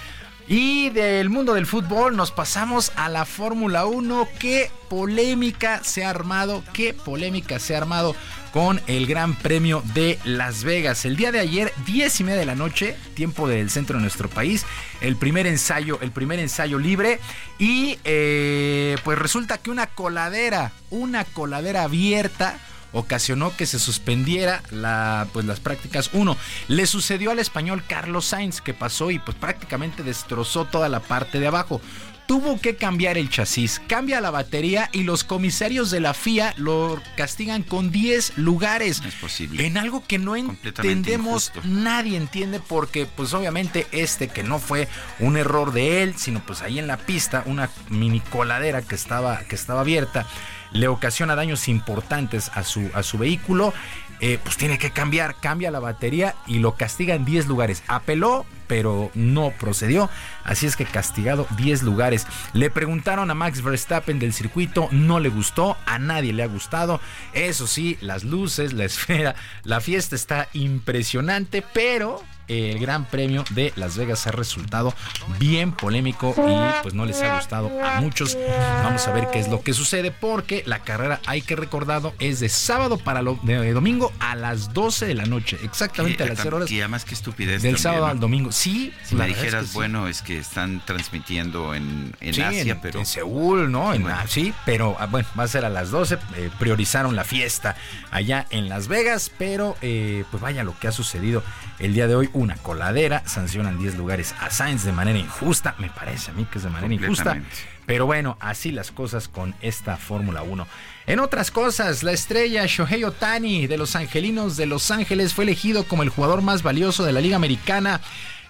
Y 0.49 0.91
del 0.91 1.29
mundo 1.29 1.55
del 1.55 1.67
fútbol 1.67 2.17
nos 2.17 2.31
pasamos 2.31 2.93
a 2.95 3.09
la 3.09 3.25
Fórmula 3.25 3.87
1. 3.87 4.29
Qué 4.39 4.71
polémica 4.89 5.83
se 5.83 6.05
ha 6.05 6.11
armado, 6.11 6.63
qué 6.73 6.95
polémica 6.95 7.59
se 7.59 7.75
ha 7.75 7.79
armado 7.79 8.15
con 8.53 8.81
el 8.87 9.07
Gran 9.07 9.35
Premio 9.35 9.83
de 9.93 10.21
Las 10.25 10.63
Vegas. 10.63 11.05
El 11.05 11.17
día 11.17 11.33
de 11.33 11.41
ayer, 11.41 11.73
10 11.85 12.21
y 12.21 12.25
media 12.25 12.39
de 12.39 12.47
la 12.47 12.55
noche, 12.55 12.97
tiempo 13.15 13.49
del 13.49 13.71
centro 13.71 13.97
de 13.97 14.03
nuestro 14.03 14.29
país, 14.29 14.65
el 15.01 15.17
primer 15.17 15.49
ensayo, 15.49 15.99
el 16.01 16.13
primer 16.13 16.39
ensayo 16.39 16.79
libre. 16.79 17.19
Y 17.59 17.99
eh, 18.05 18.97
pues 19.03 19.19
resulta 19.19 19.59
que 19.59 19.71
una 19.71 19.89
coladera, 19.89 20.71
una 20.91 21.25
coladera 21.25 21.83
abierta 21.83 22.57
ocasionó 22.97 23.55
que 23.55 23.67
se 23.67 23.79
suspendiera 23.79 24.63
la, 24.71 25.29
pues, 25.33 25.45
las 25.45 25.61
prácticas 25.61 26.11
1. 26.13 26.37
Le 26.69 26.87
sucedió 26.87 27.31
al 27.31 27.39
español 27.39 27.83
Carlos 27.87 28.25
Sainz 28.25 28.61
que 28.61 28.75
pasó 28.75 29.11
y 29.11 29.19
pues 29.19 29.37
prácticamente 29.37 30.03
destrozó 30.03 30.65
toda 30.65 30.89
la 30.89 31.01
parte 31.01 31.39
de 31.39 31.47
abajo. 31.47 31.81
Tuvo 32.27 32.61
que 32.61 32.75
cambiar 32.75 33.19
el 33.19 33.31
chasis, 33.31 33.81
cambia 33.87 34.21
la 34.21 34.33
batería 34.33 34.91
y 34.93 35.05
los 35.05 35.23
comisarios 35.23 35.93
de 35.93 36.01
la 36.01 36.13
FIA 36.13 36.55
lo 36.57 37.01
castigan 37.17 37.63
con 37.63 37.93
10 37.93 38.39
lugares. 38.39 39.01
Es 39.07 39.15
posible. 39.15 39.65
En 39.65 39.79
algo 39.79 40.03
que 40.05 40.19
no 40.19 40.35
entendemos, 40.35 41.53
injusto. 41.55 41.69
nadie 41.69 42.17
entiende 42.17 42.59
porque 42.59 43.07
pues 43.07 43.33
obviamente 43.33 43.87
este 43.93 44.27
que 44.27 44.43
no 44.43 44.59
fue 44.59 44.89
un 45.21 45.37
error 45.37 45.73
de 45.73 46.03
él, 46.03 46.15
sino 46.17 46.45
pues 46.45 46.63
ahí 46.63 46.81
en 46.81 46.89
la 46.89 46.97
pista 46.97 47.45
una 47.47 47.71
mini 47.91 48.19
coladera 48.19 48.83
que 48.83 48.97
estaba, 48.97 49.45
que 49.45 49.55
estaba 49.55 49.83
abierta 49.83 50.27
le 50.73 50.89
ocasiona 50.89 51.35
daños 51.35 51.69
importantes 51.69 52.51
a 52.55 52.63
su, 52.65 52.91
a 52.95 53.03
su 53.03 53.19
vehículo, 53.19 53.73
eh, 54.21 54.39
pues 54.43 54.57
tiene 54.57 54.79
que 54.79 54.93
cambiar, 54.93 55.37
cambia 55.37 55.71
la 55.71 55.81
batería 55.81 56.35
y 56.47 56.59
lo 56.59 56.77
castiga 56.77 57.15
en 57.15 57.27
10 57.27 57.49
lugares. 57.49 57.83
Apeló, 57.87 58.47
pero 58.67 59.11
no 59.15 59.53
procedió, 59.59 60.09
así 60.43 60.67
es 60.67 60.77
que 60.77 60.87
castigado 60.87 61.47
10 61.57 61.83
lugares. 61.83 62.27
Le 62.55 62.71
preguntaron 62.71 63.31
a 63.31 63.35
Max 63.35 63.63
Verstappen 63.63 64.19
del 64.19 64.33
circuito, 64.33 64.89
no 64.91 65.21
le 65.21 65.29
gustó, 65.29 65.77
a 65.85 65.99
nadie 65.99 66.33
le 66.33 66.43
ha 66.43 66.49
gustado. 66.49 67.01
Eso 67.35 67.67
sí, 67.67 67.99
las 68.01 68.25
luces, 68.25 68.73
la 68.73 68.85
esfera, 68.87 69.35
la 69.65 69.81
fiesta 69.81 70.17
está 70.17 70.49
impresionante, 70.55 71.63
pero 71.75 72.23
el 72.49 72.79
Gran 72.79 73.05
Premio 73.07 73.45
de 73.51 73.73
Las 73.77 73.97
Vegas 73.97 74.27
ha 74.27 74.31
resultado 74.33 74.95
bien 75.39 75.73
polémico 75.73 76.35
y 76.37 76.83
pues 76.83 76.95
no 76.95 77.05
les 77.05 77.21
ha 77.23 77.37
gustado 77.37 77.71
a 77.85 78.01
muchos. 78.01 78.37
Vamos 78.85 79.07
a 79.09 79.13
ver 79.13 79.29
qué 79.33 79.39
es 79.41 79.49
lo 79.49 79.63
que 79.63 79.73
sucede 79.75 80.11
porque 80.11 80.63
la 80.67 80.81
carrera, 80.81 81.21
hay 81.27 81.43
que 81.43 81.57
recordarlo, 81.57 82.15
es 82.19 82.41
de 82.41 82.49
sábado 82.49 82.99
para 82.99 83.23
lo, 83.23 83.39
de 83.43 83.73
domingo 83.73 84.13
a 84.21 84.35
las 84.37 84.73
12 84.73 85.07
de 85.07 85.15
la 85.15 85.25
noche, 85.27 85.59
exactamente 85.63 86.23
a 86.23 86.27
las 86.27 86.39
0 86.43 86.57
horas 86.59 86.71
Y 86.71 86.79
además 86.81 87.05
qué 87.05 87.15
estupidez. 87.15 87.63
del 87.63 87.73
también, 87.75 87.79
sábado 87.83 88.05
¿no? 88.07 88.11
al 88.13 88.21
domingo. 88.21 88.53
Sí, 88.53 88.93
Si 89.05 89.15
la 89.15 89.25
me 89.25 89.27
verdad 89.29 89.39
es 89.39 89.43
dijeras, 89.45 89.63
que 89.63 89.69
sí. 89.69 89.75
bueno, 89.75 90.09
es 90.09 90.23
que 90.23 90.39
están 90.39 90.83
transmitiendo 90.85 91.75
en, 91.75 92.15
en 92.21 92.35
Sí, 92.35 92.43
Asia, 92.43 92.73
en, 92.73 92.81
pero... 92.81 92.99
en 93.01 93.07
Seúl, 93.07 93.71
¿no? 93.71 93.93
En- 93.95 94.03
Bueno. 94.03 94.19
sí, 94.29 94.53
pero 94.65 94.97
ah, 95.01 95.07
bueno, 95.07 95.27
va 95.39 95.45
a 95.45 95.49
ser 95.49 95.65
a 95.65 95.69
las 95.71 95.91
12. 95.91 96.19
eh, 96.37 96.51
priorizaron 96.59 97.17
la 97.17 97.25
fiesta 97.25 97.77
allá 98.11 98.47
en 98.51 98.69
Las 98.69 98.89
Vegas, 98.89 99.31
pero 99.37 99.77
eh, 99.83 100.25
pues 100.31 100.41
vaya 100.43 100.63
lo 100.65 100.79
que 100.79 100.89
ha 100.89 100.93
sucedido 100.93 101.43
el 101.79 101.93
día 101.95 102.07
de 102.07 102.15
hoy. 102.15 102.31
Una 102.37 102.57
coladera, 102.57 103.23
sancionan 103.27 103.79
10 103.79 103.97
lugares 103.97 104.35
a 104.41 104.51
Sainz 104.51 104.85
de 104.85 104.93
manera 104.93 105.19
injusta, 105.19 105.75
me 105.79 105.89
parece 105.89 106.31
a 106.31 106.35
mí 106.35 106.45
que 106.45 106.59
es 106.59 106.65
de 106.65 106.71
manera 106.71 106.93
injusta. 106.93 107.41
Pero 107.87 108.05
bueno, 108.05 108.37
así 108.41 108.73
las 108.73 108.91
cosas 108.91 109.29
con 109.29 109.55
esta 109.63 109.97
Fórmula 109.97 110.43
1. 110.43 110.67
En 111.07 111.21
otras 111.21 111.51
cosas, 111.51 112.03
la 112.03 112.13
estrella 112.13 112.67
Shohei 112.67 113.05
Otani 113.05 113.67
de 113.67 113.79
los 113.79 113.97
Angelinos 113.97 114.57
de 114.57 114.67
Los 114.67 114.91
Ángeles 114.91 115.35
fue 115.35 115.45
elegido 115.45 115.85
como 115.85 116.03
el 116.03 116.09
jugador 116.09 116.43
más 116.43 116.63
valioso 116.63 117.05
de 117.05 117.13
la 117.13 117.21
Liga 117.21 117.37
Americana. 117.37 118.01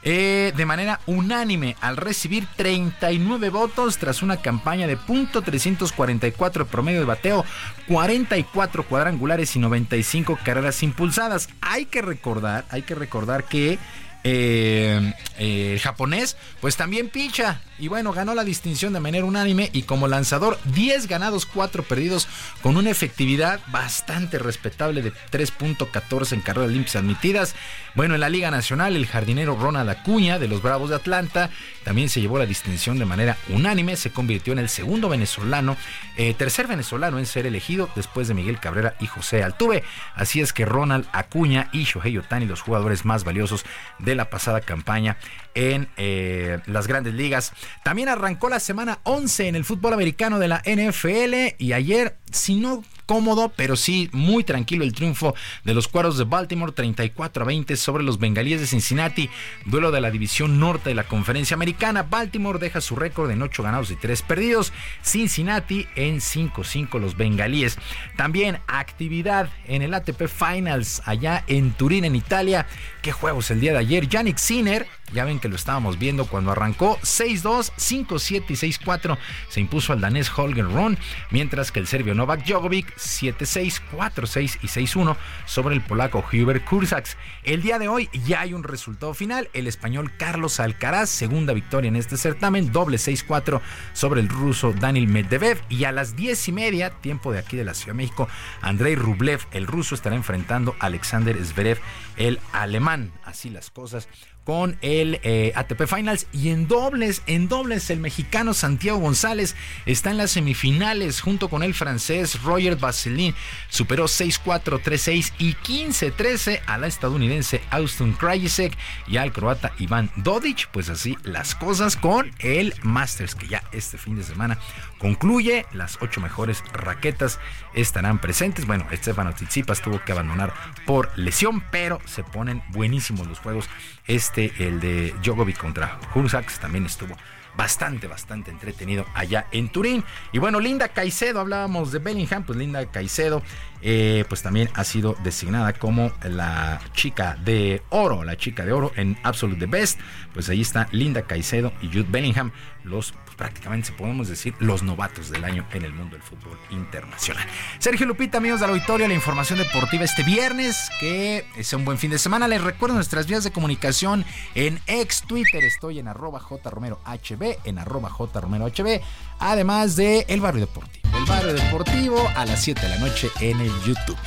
Eh, 0.08 0.52
de 0.56 0.66
manera 0.66 1.00
unánime 1.06 1.74
al 1.80 1.96
recibir 1.96 2.46
39 2.54 3.50
votos 3.50 3.98
tras 3.98 4.22
una 4.22 4.36
campaña 4.36 4.86
de 4.86 4.96
punto 4.96 5.42
.344 5.42 6.52
de 6.52 6.64
promedio 6.64 7.00
de 7.00 7.06
bateo, 7.06 7.44
44 7.88 8.84
cuadrangulares 8.84 9.56
y 9.56 9.58
95 9.58 10.38
carreras 10.44 10.84
impulsadas. 10.84 11.48
Hay 11.60 11.86
que 11.86 12.02
recordar, 12.02 12.66
hay 12.70 12.82
que 12.82 12.94
recordar 12.94 13.44
que 13.44 13.80
eh, 14.28 15.12
eh, 15.38 15.72
el 15.74 15.80
japonés, 15.80 16.36
pues 16.60 16.76
también 16.76 17.08
picha. 17.08 17.60
Y 17.78 17.86
bueno, 17.86 18.12
ganó 18.12 18.34
la 18.34 18.42
distinción 18.42 18.92
de 18.92 18.98
manera 18.98 19.24
unánime 19.24 19.70
y 19.72 19.82
como 19.82 20.08
lanzador, 20.08 20.58
10 20.64 21.06
ganados, 21.06 21.46
4 21.46 21.84
perdidos, 21.84 22.26
con 22.60 22.76
una 22.76 22.90
efectividad 22.90 23.60
bastante 23.68 24.40
respetable 24.40 25.02
de 25.02 25.12
3.14 25.30 26.32
en 26.32 26.40
carreras 26.40 26.70
limpias 26.70 26.96
admitidas. 26.96 27.54
Bueno, 27.96 28.12
en 28.12 28.20
la 28.20 28.28
Liga 28.28 28.50
Nacional, 28.50 28.94
el 28.94 29.06
jardinero 29.06 29.56
Ronald 29.58 29.88
Acuña 29.88 30.38
de 30.38 30.48
los 30.48 30.60
Bravos 30.60 30.90
de 30.90 30.96
Atlanta 30.96 31.48
también 31.82 32.10
se 32.10 32.20
llevó 32.20 32.38
la 32.38 32.44
distinción 32.44 32.98
de 32.98 33.06
manera 33.06 33.38
unánime. 33.48 33.96
Se 33.96 34.12
convirtió 34.12 34.52
en 34.52 34.58
el 34.58 34.68
segundo 34.68 35.08
venezolano, 35.08 35.78
eh, 36.18 36.34
tercer 36.34 36.66
venezolano 36.66 37.18
en 37.18 37.24
ser 37.24 37.46
elegido 37.46 37.88
después 37.96 38.28
de 38.28 38.34
Miguel 38.34 38.60
Cabrera 38.60 38.96
y 39.00 39.06
José 39.06 39.42
Altuve. 39.42 39.82
Así 40.14 40.42
es 40.42 40.52
que 40.52 40.66
Ronald 40.66 41.06
Acuña 41.12 41.70
y 41.72 41.84
Shohei 41.84 42.18
Otani, 42.18 42.44
los 42.44 42.60
jugadores 42.60 43.06
más 43.06 43.24
valiosos 43.24 43.64
de 43.98 44.14
la 44.14 44.28
pasada 44.28 44.60
campaña 44.60 45.16
en 45.54 45.88
eh, 45.96 46.58
las 46.66 46.88
grandes 46.88 47.14
ligas. 47.14 47.54
También 47.82 48.10
arrancó 48.10 48.50
la 48.50 48.60
semana 48.60 48.98
11 49.04 49.48
en 49.48 49.56
el 49.56 49.64
fútbol 49.64 49.94
americano 49.94 50.38
de 50.38 50.48
la 50.48 50.62
NFL 50.66 51.54
y 51.56 51.72
ayer, 51.72 52.18
si 52.30 52.56
no 52.56 52.84
cómodo, 53.06 53.52
pero 53.54 53.76
sí 53.76 54.10
muy 54.12 54.44
tranquilo 54.44 54.84
el 54.84 54.92
triunfo 54.92 55.34
de 55.64 55.74
los 55.74 55.88
Cueros 55.88 56.18
de 56.18 56.24
Baltimore 56.24 56.72
34 56.72 57.44
a 57.44 57.46
20 57.46 57.76
sobre 57.76 58.02
los 58.02 58.18
Bengalíes 58.18 58.60
de 58.60 58.66
Cincinnati, 58.66 59.30
duelo 59.64 59.90
de 59.90 60.00
la 60.00 60.10
división 60.10 60.58
norte 60.60 60.90
de 60.90 60.94
la 60.94 61.04
conferencia 61.04 61.54
americana. 61.54 62.02
Baltimore 62.02 62.58
deja 62.58 62.80
su 62.80 62.96
récord 62.96 63.30
en 63.30 63.42
8 63.42 63.62
ganados 63.62 63.90
y 63.90 63.96
3 63.96 64.22
perdidos, 64.22 64.72
Cincinnati 65.02 65.86
en 65.94 66.16
5-5 66.16 67.00
los 67.00 67.16
Bengalíes. 67.16 67.78
También 68.16 68.58
actividad 68.66 69.50
en 69.66 69.82
el 69.82 69.94
ATP 69.94 70.26
Finals 70.26 71.02
allá 71.04 71.44
en 71.46 71.72
Turín 71.72 72.04
en 72.04 72.16
Italia. 72.16 72.66
Qué 73.02 73.12
juegos 73.12 73.50
el 73.50 73.60
día 73.60 73.72
de 73.72 73.78
ayer. 73.78 74.08
Yannick 74.08 74.38
Sinner 74.38 74.86
ya 75.12 75.24
ven 75.24 75.38
que 75.38 75.48
lo 75.48 75.56
estábamos 75.56 75.98
viendo 75.98 76.26
cuando 76.26 76.52
arrancó 76.52 76.98
6-2, 77.00 77.72
5-7 77.76 78.44
y 78.48 78.54
6-4. 78.54 79.18
Se 79.48 79.60
impuso 79.60 79.92
al 79.92 80.00
danés 80.00 80.30
Holger 80.36 80.64
Ron, 80.64 80.98
mientras 81.30 81.72
que 81.72 81.80
el 81.80 81.86
serbio 81.86 82.14
Novak 82.14 82.44
Djokovic 82.44 82.96
7-6, 82.96 83.80
4-6 83.92 84.58
y 84.62 84.66
6-1 84.66 85.16
sobre 85.46 85.74
el 85.74 85.82
polaco 85.82 86.24
Hubert 86.32 86.64
Kurzax. 86.64 87.16
El 87.44 87.62
día 87.62 87.78
de 87.78 87.88
hoy 87.88 88.08
ya 88.26 88.40
hay 88.40 88.54
un 88.54 88.64
resultado 88.64 89.14
final. 89.14 89.48
El 89.52 89.66
español 89.66 90.12
Carlos 90.16 90.60
Alcaraz, 90.60 91.08
segunda 91.08 91.52
victoria 91.52 91.88
en 91.88 91.96
este 91.96 92.16
certamen, 92.16 92.72
doble 92.72 92.96
6-4 92.96 93.60
sobre 93.92 94.20
el 94.20 94.28
ruso 94.28 94.72
Daniel 94.72 95.08
Medvedev. 95.08 95.60
Y 95.68 95.84
a 95.84 95.92
las 95.92 96.16
10 96.16 96.48
y 96.48 96.52
media, 96.52 96.90
tiempo 96.90 97.32
de 97.32 97.38
aquí 97.38 97.56
de 97.56 97.64
la 97.64 97.74
Ciudad 97.74 97.94
de 97.94 98.02
México, 98.02 98.28
Andrei 98.60 98.96
Rublev, 98.96 99.40
el 99.52 99.66
ruso, 99.66 99.94
estará 99.94 100.16
enfrentando 100.16 100.74
a 100.80 100.86
Alexander 100.86 101.36
Zverev, 101.44 101.78
el 102.16 102.40
alemán. 102.52 103.12
Así 103.24 103.50
las 103.50 103.70
cosas 103.70 104.08
con 104.46 104.78
el 104.80 105.18
eh, 105.24 105.52
ATP 105.56 105.88
Finals 105.88 106.28
y 106.32 106.50
en 106.50 106.68
dobles, 106.68 107.22
en 107.26 107.48
dobles 107.48 107.90
el 107.90 107.98
mexicano 107.98 108.54
Santiago 108.54 109.00
González 109.00 109.56
está 109.86 110.12
en 110.12 110.18
las 110.18 110.30
semifinales 110.30 111.20
junto 111.20 111.48
con 111.48 111.64
el 111.64 111.74
francés 111.74 112.40
Roger 112.44 112.76
Vaseline, 112.76 113.34
superó 113.68 114.04
6-4, 114.04 114.80
3-6 114.80 115.32
y 115.38 115.54
15-13 115.54 116.60
a 116.64 116.78
la 116.78 116.86
estadounidense 116.86 117.60
Austin 117.70 118.12
Krajicek 118.12 118.72
y 119.08 119.16
al 119.16 119.32
croata 119.32 119.72
Iván 119.80 120.12
Dodic, 120.14 120.68
pues 120.70 120.90
así 120.90 121.18
las 121.24 121.56
cosas 121.56 121.96
con 121.96 122.30
el 122.38 122.72
Masters 122.82 123.34
que 123.34 123.48
ya 123.48 123.64
este 123.72 123.98
fin 123.98 124.14
de 124.14 124.22
semana 124.22 124.60
concluye, 125.00 125.66
las 125.72 125.98
ocho 126.00 126.20
mejores 126.20 126.62
raquetas 126.72 127.40
estarán 127.74 128.20
presentes, 128.20 128.64
bueno, 128.64 128.86
Estefano 128.92 129.34
Tsitsipas 129.34 129.82
tuvo 129.82 130.02
que 130.04 130.12
abandonar 130.12 130.54
por 130.86 131.10
lesión, 131.18 131.64
pero 131.72 132.00
se 132.06 132.22
ponen 132.22 132.62
buenísimos 132.70 133.26
los 133.26 133.40
juegos 133.40 133.68
este, 134.06 134.35
el 134.36 134.80
de 134.80 135.14
Djokovic 135.22 135.56
contra 135.56 135.98
Hursax, 136.14 136.58
también 136.60 136.86
estuvo 136.86 137.16
bastante, 137.56 138.06
bastante 138.06 138.50
entretenido 138.50 139.06
allá 139.14 139.46
en 139.50 139.68
Turín. 139.70 140.04
Y 140.32 140.38
bueno, 140.38 140.60
Linda 140.60 140.88
Caicedo, 140.88 141.40
hablábamos 141.40 141.90
de 141.90 141.98
Bellingham, 141.98 142.44
pues 142.44 142.58
Linda 142.58 142.84
Caicedo, 142.86 143.42
eh, 143.82 144.24
pues 144.28 144.42
también 144.42 144.68
ha 144.74 144.84
sido 144.84 145.16
designada 145.24 145.72
como 145.72 146.12
la 146.22 146.80
chica 146.92 147.36
de 147.44 147.82
oro, 147.90 148.24
la 148.24 148.36
chica 148.36 148.64
de 148.64 148.72
oro 148.72 148.92
en 148.96 149.18
Absolute 149.22 149.60
the 149.60 149.66
Best. 149.66 150.00
Pues 150.34 150.48
ahí 150.48 150.60
está 150.60 150.88
Linda 150.92 151.22
Caicedo 151.22 151.72
y 151.80 151.88
Jude 151.88 152.06
Bellingham, 152.08 152.52
los 152.84 153.14
prácticamente, 153.36 153.92
podemos 153.92 154.28
decir, 154.28 154.54
los 154.58 154.82
novatos 154.82 155.30
del 155.30 155.44
año 155.44 155.66
en 155.72 155.84
el 155.84 155.92
mundo 155.92 156.16
del 156.16 156.22
fútbol 156.22 156.58
internacional. 156.70 157.46
Sergio 157.78 158.06
Lupita, 158.06 158.38
amigos 158.38 158.60
de 158.60 158.66
la 158.66 158.72
auditorio, 158.72 159.06
la 159.06 159.14
información 159.14 159.58
deportiva 159.58 160.04
este 160.04 160.22
viernes, 160.22 160.90
que 161.00 161.44
sea 161.60 161.78
un 161.78 161.84
buen 161.84 161.98
fin 161.98 162.10
de 162.10 162.18
semana. 162.18 162.48
Les 162.48 162.62
recuerdo 162.62 162.94
nuestras 162.94 163.26
vías 163.26 163.44
de 163.44 163.50
comunicación 163.50 164.24
en 164.54 164.80
ex 164.86 165.22
Twitter, 165.22 165.62
estoy 165.64 165.98
en 165.98 166.08
arroba 166.08 166.40
jromerohb, 166.40 167.58
en 167.64 167.78
arroba 167.78 168.10
jromerohb, 168.10 169.00
además 169.38 169.96
de 169.96 170.24
El 170.28 170.40
Barrio 170.40 170.62
Deportivo. 170.62 171.16
El 171.16 171.24
Barrio 171.24 171.54
Deportivo 171.54 172.30
a 172.36 172.44
las 172.44 172.62
7 172.62 172.80
de 172.80 172.88
la 172.88 172.98
noche 172.98 173.30
en 173.40 173.60
el 173.60 173.72
YouTube. 173.82 174.18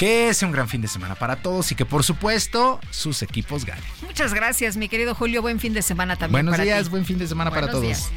Que 0.00 0.32
sea 0.32 0.48
un 0.48 0.52
gran 0.52 0.66
fin 0.66 0.80
de 0.80 0.88
semana 0.88 1.14
para 1.14 1.36
todos 1.36 1.72
y 1.72 1.74
que 1.74 1.84
por 1.84 2.04
supuesto 2.04 2.80
sus 2.90 3.20
equipos 3.20 3.66
ganen. 3.66 3.84
Muchas 4.00 4.32
gracias, 4.32 4.78
mi 4.78 4.88
querido 4.88 5.14
Julio. 5.14 5.42
Buen 5.42 5.60
fin 5.60 5.74
de 5.74 5.82
semana 5.82 6.16
también. 6.16 6.46
Buenos 6.46 6.52
para 6.52 6.64
días, 6.64 6.84
ti. 6.84 6.88
buen 6.88 7.04
fin 7.04 7.18
de 7.18 7.28
semana 7.28 7.50
para 7.50 7.68
todos. 7.68 7.82
días. 7.82 8.10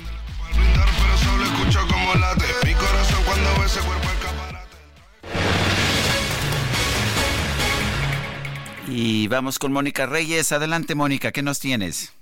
Y 8.88 9.28
vamos 9.28 9.60
con 9.60 9.74
Mónica 9.74 10.06
Reyes. 10.06 10.54
Adelante, 10.54 10.96
Mónica, 10.96 11.34
¿qué 11.34 11.42
nos 11.42 11.60
tienes? 11.60 12.14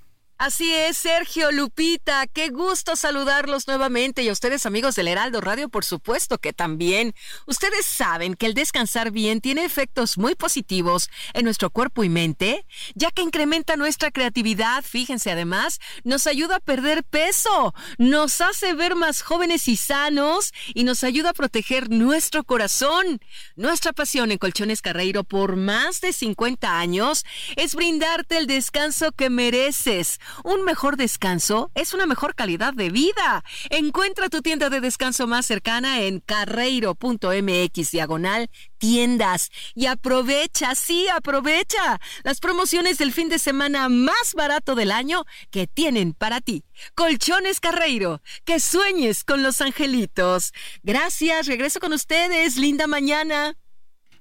Así 0.44 0.74
es, 0.74 0.98
Sergio 0.98 1.52
Lupita, 1.52 2.26
qué 2.26 2.50
gusto 2.50 2.96
saludarlos 2.96 3.68
nuevamente 3.68 4.24
y 4.24 4.30
a 4.30 4.32
ustedes 4.32 4.66
amigos 4.66 4.96
del 4.96 5.08
Heraldo 5.08 5.40
Radio, 5.40 5.70
por 5.70 5.86
supuesto 5.86 6.40
que 6.40 6.52
también. 6.52 7.14
Ustedes 7.46 7.86
saben 7.86 8.34
que 8.34 8.48
el 8.48 8.56
descansar 8.56 9.12
bien 9.12 9.40
tiene 9.40 9.64
efectos 9.64 10.18
muy 10.18 10.34
positivos 10.34 11.12
en 11.36 11.46
nuestro 11.46 11.70
cuerpo 11.70 12.04
y 12.04 12.10
mente, 12.10 12.66
ya 12.96 13.12
que 13.12 13.22
incrementa 13.22 13.76
nuestra 13.76 14.10
creatividad, 14.10 14.84
fíjense 14.84 15.30
además, 15.30 15.80
nos 16.04 16.26
ayuda 16.26 16.56
a 16.56 16.60
perder 16.60 17.04
peso, 17.04 17.76
nos 18.00 18.42
hace 18.42 18.74
ver 18.74 18.96
más 18.96 19.22
jóvenes 19.22 19.68
y 19.68 19.78
sanos 19.78 20.54
y 20.74 20.86
nos 20.86 21.04
ayuda 21.04 21.30
a 21.30 21.34
proteger 21.34 21.92
nuestro 21.92 22.44
corazón. 22.44 23.22
Nuestra 23.56 23.94
pasión 23.94 24.32
en 24.32 24.40
Colchones 24.40 24.82
Carreiro 24.82 25.24
por 25.24 25.56
más 25.56 26.02
de 26.02 26.12
50 26.14 26.80
años 26.80 27.26
es 27.58 27.76
brindarte 27.76 28.38
el 28.38 28.48
descanso 28.48 29.12
que 29.12 29.30
mereces. 29.30 30.20
Un 30.44 30.64
mejor 30.64 30.98
descanso 30.98 31.72
es 31.76 31.94
una 31.94 32.06
mejor 32.06 32.36
calidad 32.36 32.74
de 32.74 32.90
vida. 32.90 33.44
Encuentra 33.70 34.30
tu 34.30 34.42
tienda 34.42 34.70
de 34.70 34.82
descanso 34.82 35.28
más 35.28 35.46
cercana 35.46 36.02
en 36.02 36.20
carreiro.mx 36.20 37.92
diagonal 37.92 38.50
tiendas 38.78 39.52
y 39.76 39.86
aprovecha, 39.86 40.74
sí, 40.74 41.08
aprovecha 41.08 42.02
las 42.24 42.40
promociones 42.40 42.98
del 42.98 43.14
fin 43.14 43.30
de 43.30 43.38
semana 43.38 43.90
más 43.90 44.34
barato 44.36 44.74
del 44.74 44.92
año 44.92 45.26
que 45.52 45.68
tienen 45.68 46.14
para 46.14 46.42
ti. 46.42 46.64
Colchones 46.96 47.60
Carreiro, 47.60 48.22
que 48.44 48.60
sueñes 48.60 49.24
con 49.24 49.44
los 49.44 49.62
angelitos. 49.62 50.52
Gracias, 50.82 51.46
regreso 51.46 51.80
con 51.80 51.94
ustedes, 51.94 52.58
linda 52.58 52.88
mañana. 52.88 53.56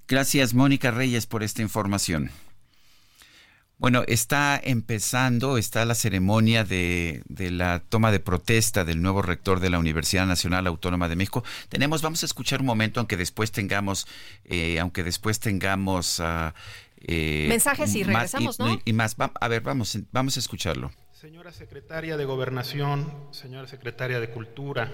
Gracias, 0.07 0.53
Mónica 0.53 0.91
Reyes, 0.91 1.27
por 1.27 1.43
esta 1.43 1.63
información. 1.63 2.31
Bueno, 3.81 4.05
está 4.09 4.61
empezando, 4.63 5.57
está 5.57 5.87
la 5.87 5.95
ceremonia 5.95 6.65
de, 6.65 7.23
de, 7.31 7.51
la 7.51 7.81
toma 7.81 8.13
de 8.13 8.21
protesta 8.21 8.85
del 8.85 9.01
nuevo 9.01 9.23
rector 9.23 9.59
de 9.59 9.71
la 9.71 9.79
Universidad 9.79 10.27
Nacional 10.27 10.67
Autónoma 10.67 11.09
de 11.09 11.17
México. 11.17 11.43
Tenemos, 11.71 12.03
vamos 12.03 12.23
a 12.23 12.27
escuchar 12.27 12.61
un 12.61 12.67
momento, 12.67 13.01
aunque 13.01 13.17
después 13.17 13.53
tengamos, 13.53 14.07
eh, 14.45 14.79
aunque 14.81 15.03
después 15.03 15.41
tengamos 15.41 16.19
uh, 16.19 16.53
eh, 17.01 17.47
mensajes 17.49 17.95
y 17.95 18.03
regresamos, 18.03 18.59
más, 18.59 18.69
y, 18.69 18.71
¿no? 18.71 18.83
Y 18.85 18.93
más, 18.93 19.17
va, 19.19 19.33
a 19.41 19.49
ver, 19.49 19.63
vamos, 19.63 19.99
vamos 20.13 20.37
a 20.37 20.41
escucharlo. 20.41 20.93
Señora 21.19 21.51
secretaria 21.51 22.19
de 22.19 22.27
Gobernación, 22.27 23.11
señora 23.31 23.67
secretaria 23.67 24.21
de 24.21 24.29
Cultura, 24.29 24.93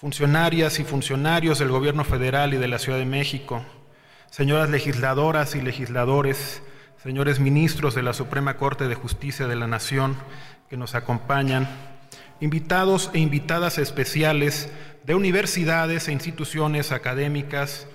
funcionarias 0.00 0.78
y 0.78 0.84
funcionarios 0.84 1.58
del 1.58 1.70
Gobierno 1.70 2.04
Federal 2.04 2.54
y 2.54 2.58
de 2.58 2.68
la 2.68 2.78
Ciudad 2.78 2.98
de 2.98 3.06
México, 3.06 3.64
señoras 4.30 4.70
legisladoras 4.70 5.56
y 5.56 5.62
legisladores 5.62 6.62
señores 7.02 7.40
ministros 7.40 7.96
de 7.96 8.02
la 8.02 8.12
Suprema 8.12 8.56
Corte 8.56 8.86
de 8.86 8.94
Justicia 8.94 9.48
de 9.48 9.56
la 9.56 9.66
Nación 9.66 10.16
que 10.70 10.76
nos 10.76 10.94
acompañan, 10.94 11.68
invitados 12.38 13.10
e 13.12 13.18
invitadas 13.18 13.78
especiales 13.78 14.72
de 15.02 15.16
universidades 15.16 16.06
e 16.06 16.12
instituciones 16.12 16.92
académicas, 16.92 17.88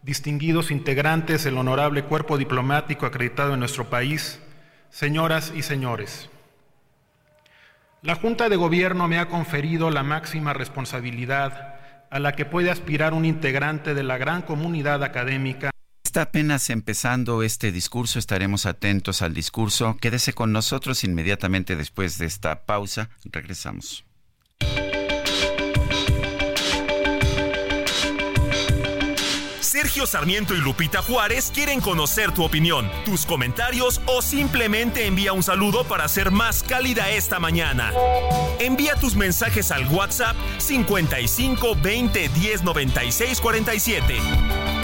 distinguidos 0.00 0.70
integrantes 0.70 1.44
del 1.44 1.58
honorable 1.58 2.04
cuerpo 2.04 2.38
diplomático 2.38 3.04
acreditado 3.04 3.52
en 3.52 3.60
nuestro 3.60 3.90
país, 3.90 4.40
señoras 4.88 5.52
y 5.54 5.60
señores. 5.60 6.30
La 8.00 8.14
Junta 8.14 8.48
de 8.48 8.56
Gobierno 8.56 9.08
me 9.08 9.18
ha 9.18 9.28
conferido 9.28 9.90
la 9.90 10.02
máxima 10.02 10.54
responsabilidad 10.54 11.74
a 12.10 12.18
la 12.18 12.32
que 12.32 12.46
puede 12.46 12.70
aspirar 12.70 13.12
un 13.12 13.26
integrante 13.26 13.92
de 13.92 14.04
la 14.04 14.16
gran 14.16 14.40
comunidad 14.40 15.04
académica. 15.04 15.73
Está 16.14 16.22
apenas 16.22 16.70
empezando 16.70 17.42
este 17.42 17.72
discurso, 17.72 18.20
estaremos 18.20 18.66
atentos 18.66 19.20
al 19.20 19.34
discurso. 19.34 19.96
Quédese 20.00 20.32
con 20.32 20.52
nosotros 20.52 21.02
inmediatamente 21.02 21.74
después 21.74 22.18
de 22.18 22.26
esta 22.26 22.66
pausa. 22.66 23.10
Regresamos. 23.24 24.04
Sergio 29.58 30.06
Sarmiento 30.06 30.54
y 30.54 30.58
Lupita 30.58 31.02
Juárez 31.02 31.50
quieren 31.52 31.80
conocer 31.80 32.30
tu 32.30 32.44
opinión, 32.44 32.88
tus 33.04 33.26
comentarios 33.26 34.00
o 34.06 34.22
simplemente 34.22 35.06
envía 35.06 35.32
un 35.32 35.42
saludo 35.42 35.82
para 35.82 36.06
ser 36.06 36.30
más 36.30 36.62
cálida 36.62 37.10
esta 37.10 37.40
mañana. 37.40 37.90
Envía 38.60 38.94
tus 38.94 39.16
mensajes 39.16 39.72
al 39.72 39.88
WhatsApp 39.88 40.36
55 40.58 41.74
20 41.82 42.28
10 42.28 42.62
96 42.62 43.40
47. 43.40 44.83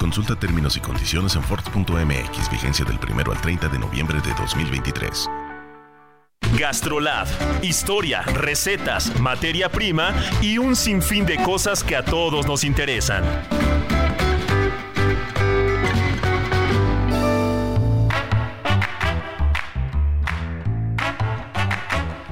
Consulta 0.00 0.34
términos 0.34 0.78
y 0.78 0.80
condiciones 0.80 1.36
en 1.36 1.42
Ford.mx, 1.42 2.50
vigencia 2.50 2.86
del 2.86 2.98
1 2.98 3.32
al 3.32 3.40
30 3.42 3.68
de 3.68 3.78
noviembre 3.78 4.18
de 4.22 4.32
2023. 4.32 5.28
Gastrolab. 6.58 7.28
Historia, 7.62 8.22
recetas, 8.22 9.20
materia 9.20 9.70
prima 9.70 10.14
y 10.40 10.56
un 10.56 10.74
sinfín 10.74 11.26
de 11.26 11.36
cosas 11.42 11.84
que 11.84 11.96
a 11.96 12.04
todos 12.04 12.46
nos 12.46 12.64
interesan. 12.64 13.22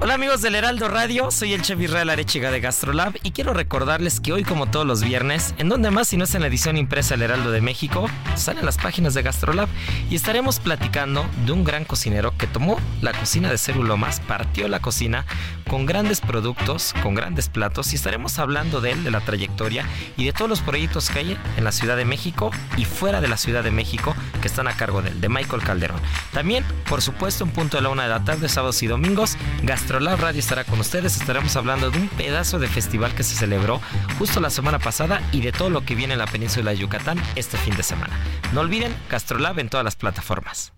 Hola 0.01 0.15
amigos 0.15 0.43
del 0.43 0.55
Heraldo 0.55 0.87
Radio, 0.87 1.33
soy 1.33 1.55
el 1.55 1.63
chef 1.63 1.81
Israel 1.81 2.09
Arechiga 2.09 2.53
de 2.53 2.61
Gastrolab 2.61 3.15
y 3.25 3.33
quiero 3.33 3.53
recordarles 3.53 4.21
que 4.21 4.33
hoy 4.33 4.45
como 4.45 4.71
todos 4.71 4.87
los 4.87 5.03
viernes, 5.03 5.57
en 5.59 5.69
donde 5.69 5.91
más 5.91 6.07
si 6.07 6.17
no 6.17 6.23
es 6.23 6.35
en 6.37 6.43
la 6.43 6.47
edición 6.47 6.77
impresa 6.77 7.15
del 7.15 7.23
Heraldo 7.23 7.51
de 7.51 7.61
México, 7.61 8.09
salen 8.37 8.65
las 8.65 8.79
páginas 8.79 9.15
de 9.15 9.23
Gastrolab 9.23 9.69
y 10.09 10.15
estaremos 10.15 10.61
platicando 10.61 11.27
de 11.45 11.51
un 11.51 11.65
gran 11.65 11.85
cocinero 11.85 12.33
que 12.39 12.47
tomó 12.47 12.81
la 13.03 13.13
cocina 13.13 13.51
de 13.51 13.59
Cerulomas, 13.59 14.21
partió 14.21 14.69
la 14.69 14.81
cocina 14.81 15.27
con 15.69 15.85
grandes 15.85 16.21
productos, 16.21 16.95
con 17.03 17.15
grandes 17.15 17.49
platos 17.49 17.93
y 17.93 17.97
estaremos 17.97 18.39
hablando 18.39 18.81
de 18.81 18.93
él, 18.93 19.05
de 19.05 19.11
la 19.11 19.21
trayectoria 19.21 19.85
y 20.17 20.25
de 20.25 20.33
todos 20.33 20.49
los 20.49 20.61
proyectos 20.61 21.11
que 21.11 21.19
hay 21.19 21.39
en 21.57 21.65
la 21.65 21.73
Ciudad 21.73 21.97
de 21.97 22.05
México 22.05 22.51
y 22.77 22.85
fuera 22.85 23.21
de 23.21 23.29
la 23.29 23.37
Ciudad 23.37 23.63
de 23.63 23.71
México 23.71 24.15
que 24.41 24.49
están 24.49 24.69
a 24.69 24.77
cargo 24.77 25.03
de 25.03 25.11
él, 25.11 25.21
de 25.21 25.29
Michael 25.29 25.63
Calderón. 25.63 26.01
También, 26.33 26.65
por 26.89 27.03
supuesto, 27.03 27.45
en 27.45 27.51
punto 27.51 27.77
de 27.77 27.83
la 27.83 27.91
una 27.91 28.05
de 28.05 28.09
la 28.09 28.25
tarde, 28.25 28.49
sábados 28.49 28.83
y 28.83 28.87
domingos, 28.87 29.37
Gastrolab 29.63 30.21
Radio 30.21 30.41
estará 30.41 30.65
con 30.65 30.81
ustedes. 30.81 31.21
Estaremos 31.21 31.57
hablando 31.57 31.91
de 31.91 31.99
un 31.99 32.09
pedazo 32.09 32.59
de 32.59 32.69
festival 32.69 33.15
que 33.15 33.25
se 33.25 33.35
celebró 33.35 33.81
justo 34.19 34.41
la 34.41 34.51
semana 34.51 34.79
pasada 34.79 35.21
y 35.33 35.41
de 35.41 35.53
todo 35.53 35.71
lo 35.71 35.85
que 35.85 35.95
viene 35.95 36.15
en 36.15 36.19
la 36.19 36.27
península 36.27 36.71
de 36.71 36.79
Yucatán 36.79 37.21
este 37.35 37.57
fin 37.59 37.77
de 37.77 37.83
semana. 37.83 38.17
No 38.53 38.61
olviden 38.61 38.95
Gastrolab 39.11 39.59
en 39.59 39.69
todas 39.69 39.85
las 39.85 39.97
plataformas. 39.97 40.78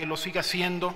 que 0.00 0.06
lo 0.06 0.16
siga 0.16 0.40
haciendo. 0.40 0.94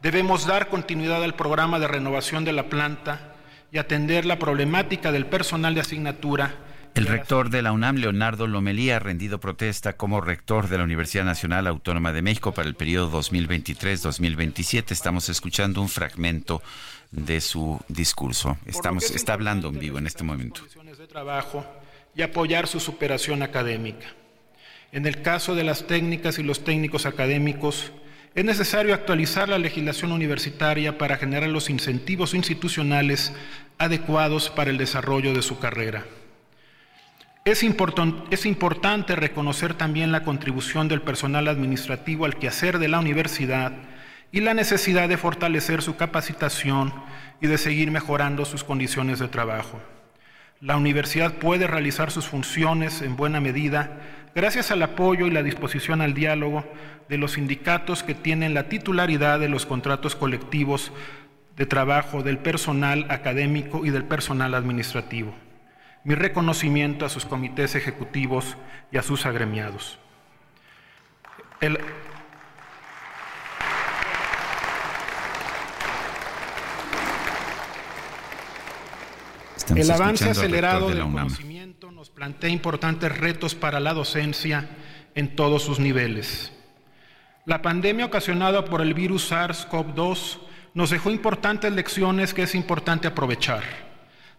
Debemos 0.00 0.46
dar 0.46 0.68
continuidad 0.68 1.22
al 1.22 1.34
programa 1.34 1.78
de 1.78 1.86
renovación 1.86 2.42
de 2.42 2.54
la 2.54 2.70
planta 2.70 3.34
y 3.70 3.76
atender 3.76 4.24
la 4.24 4.38
problemática 4.38 5.12
del 5.12 5.26
personal 5.26 5.74
de 5.74 5.82
asignatura. 5.82 6.54
El 6.94 7.04
rector 7.04 7.50
de 7.50 7.60
la 7.60 7.72
UNAM, 7.72 7.96
Leonardo 7.96 8.46
Lomelí, 8.46 8.90
ha 8.92 8.98
rendido 8.98 9.40
protesta 9.40 9.92
como 9.92 10.22
rector 10.22 10.68
de 10.68 10.78
la 10.78 10.84
Universidad 10.84 11.24
Nacional 11.24 11.66
Autónoma 11.66 12.14
de 12.14 12.22
México 12.22 12.52
para 12.52 12.66
el 12.66 12.74
periodo 12.76 13.20
2023-2027. 13.20 14.90
Estamos 14.90 15.28
escuchando 15.28 15.82
un 15.82 15.90
fragmento 15.90 16.62
de 17.10 17.42
su 17.42 17.78
discurso. 17.88 18.56
Estamos, 18.64 19.10
está 19.10 19.34
hablando 19.34 19.68
en 19.68 19.78
vivo 19.78 19.98
en 19.98 20.06
este 20.06 20.24
momento. 20.24 20.62
De 20.96 21.06
trabajo 21.06 21.66
y 22.16 22.22
apoyar 22.22 22.66
su 22.66 22.80
superación 22.80 23.42
académica. 23.42 24.06
En 24.92 25.04
el 25.04 25.20
caso 25.20 25.54
de 25.54 25.62
las 25.62 25.86
técnicas 25.86 26.38
y 26.38 26.42
los 26.42 26.64
técnicos 26.64 27.04
académicos, 27.04 27.92
es 28.34 28.44
necesario 28.44 28.94
actualizar 28.94 29.48
la 29.48 29.58
legislación 29.58 30.12
universitaria 30.12 30.98
para 30.98 31.16
generar 31.16 31.50
los 31.50 31.68
incentivos 31.68 32.32
institucionales 32.32 33.32
adecuados 33.78 34.50
para 34.50 34.70
el 34.70 34.78
desarrollo 34.78 35.34
de 35.34 35.42
su 35.42 35.58
carrera. 35.58 36.04
Es, 37.44 37.64
es, 38.30 38.46
importante 38.46 39.16
reconocer 39.16 39.74
también 39.74 40.12
la 40.12 40.22
contribución 40.22 40.86
del 40.86 41.02
personal 41.02 41.48
administrativo 41.48 42.24
al 42.24 42.36
quehacer 42.36 42.78
de 42.78 42.88
la 42.88 43.00
universidad 43.00 43.72
y 44.30 44.40
la 44.40 44.54
necesidad 44.54 45.08
de 45.08 45.16
fortalecer 45.16 45.82
su 45.82 45.96
capacitación 45.96 46.92
y 47.40 47.48
de 47.48 47.58
seguir 47.58 47.90
mejorando 47.90 48.44
sus 48.44 48.62
condiciones 48.62 49.18
de 49.18 49.28
trabajo. 49.28 49.80
La 50.60 50.76
universidad 50.76 51.32
puede 51.38 51.66
realizar 51.66 52.10
sus 52.10 52.26
funciones 52.26 53.00
en 53.00 53.16
buena 53.16 53.40
medida 53.40 53.98
gracias 54.34 54.70
al 54.70 54.82
apoyo 54.82 55.26
y 55.26 55.30
la 55.30 55.42
disposición 55.42 56.00
al 56.00 56.14
diálogo 56.14 56.64
de 57.08 57.18
los 57.18 57.32
sindicatos 57.32 58.02
que 58.02 58.14
tienen 58.14 58.54
la 58.54 58.68
titularidad 58.68 59.40
de 59.40 59.48
los 59.48 59.66
contratos 59.66 60.14
colectivos 60.14 60.92
de 61.56 61.66
trabajo 61.66 62.22
del 62.22 62.38
personal 62.38 63.06
académico 63.10 63.84
y 63.84 63.90
del 63.90 64.04
personal 64.04 64.54
administrativo. 64.54 65.34
Mi 66.04 66.14
reconocimiento 66.14 67.04
a 67.04 67.08
sus 67.08 67.26
comités 67.26 67.74
ejecutivos 67.74 68.56
y 68.90 68.96
a 68.96 69.02
sus 69.02 69.26
agremiados. 69.26 69.98
El, 71.60 71.78
el 79.76 79.90
avance 79.90 80.30
acelerado 80.30 80.88
del 80.88 81.00
conocimiento 81.00 81.49
plantea 82.20 82.50
importantes 82.50 83.16
retos 83.16 83.54
para 83.54 83.80
la 83.80 83.94
docencia 83.94 84.68
en 85.14 85.34
todos 85.34 85.62
sus 85.62 85.78
niveles. 85.78 86.52
La 87.46 87.62
pandemia 87.62 88.04
ocasionada 88.04 88.66
por 88.66 88.82
el 88.82 88.92
virus 88.92 89.32
SARS-CoV-2 89.32 90.38
nos 90.74 90.90
dejó 90.90 91.10
importantes 91.10 91.72
lecciones 91.72 92.34
que 92.34 92.42
es 92.42 92.54
importante 92.54 93.08
aprovechar. 93.08 93.62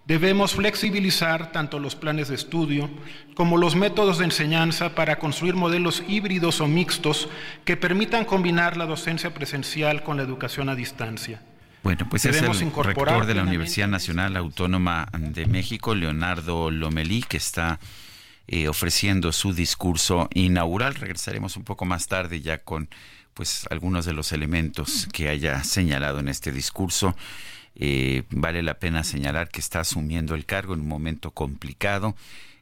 Debemos 0.06 0.54
flexibilizar 0.54 1.52
tanto 1.52 1.80
los 1.80 1.96
planes 1.96 2.28
de 2.28 2.36
estudio 2.36 2.88
como 3.34 3.58
los 3.58 3.76
métodos 3.76 4.20
de 4.20 4.26
enseñanza 4.26 4.94
para 4.94 5.18
construir 5.18 5.56
modelos 5.56 6.04
híbridos 6.08 6.62
o 6.62 6.68
mixtos 6.68 7.30
que 7.66 7.78
permitan 7.78 8.26
combinar 8.26 8.78
la 8.78 8.86
docencia 8.86 9.34
presencial 9.34 10.04
con 10.04 10.18
la 10.18 10.24
educación 10.24 10.70
a 10.70 10.76
distancia. 10.76 11.42
Bueno, 11.84 12.08
pues 12.10 12.26
es 12.26 12.42
el 12.42 12.72
rector 12.72 13.26
de 13.26 13.34
la 13.34 13.42
Universidad 13.42 13.88
Nacional 13.88 14.38
Autónoma 14.38 15.08
de 15.18 15.48
México, 15.48 15.96
Leonardo 15.96 16.70
Lomelí, 16.70 17.24
que 17.24 17.38
está 17.38 17.80
eh, 18.48 18.68
ofreciendo 18.68 19.32
su 19.32 19.54
discurso 19.54 20.30
inaugural. 20.34 20.94
Regresaremos 20.94 21.58
un 21.58 21.64
poco 21.64 21.86
más 21.86 22.08
tarde 22.08 22.42
ya 22.42 22.60
con 22.60 22.88
pues 23.34 23.66
algunos 23.72 24.06
de 24.06 24.14
los 24.14 24.32
elementos 24.32 25.08
que 25.12 25.30
haya 25.30 25.64
señalado 25.64 26.20
en 26.20 26.28
este 26.28 26.52
discurso. 26.52 27.16
Eh, 27.76 28.24
vale 28.30 28.62
la 28.62 28.76
pena 28.76 29.04
señalar 29.04 29.50
que 29.50 29.62
está 29.62 29.80
asumiendo 29.80 30.36
el 30.36 30.46
cargo 30.46 30.74
en 30.76 30.82
un 30.82 30.88
momento 30.88 31.32
complicado 31.32 32.16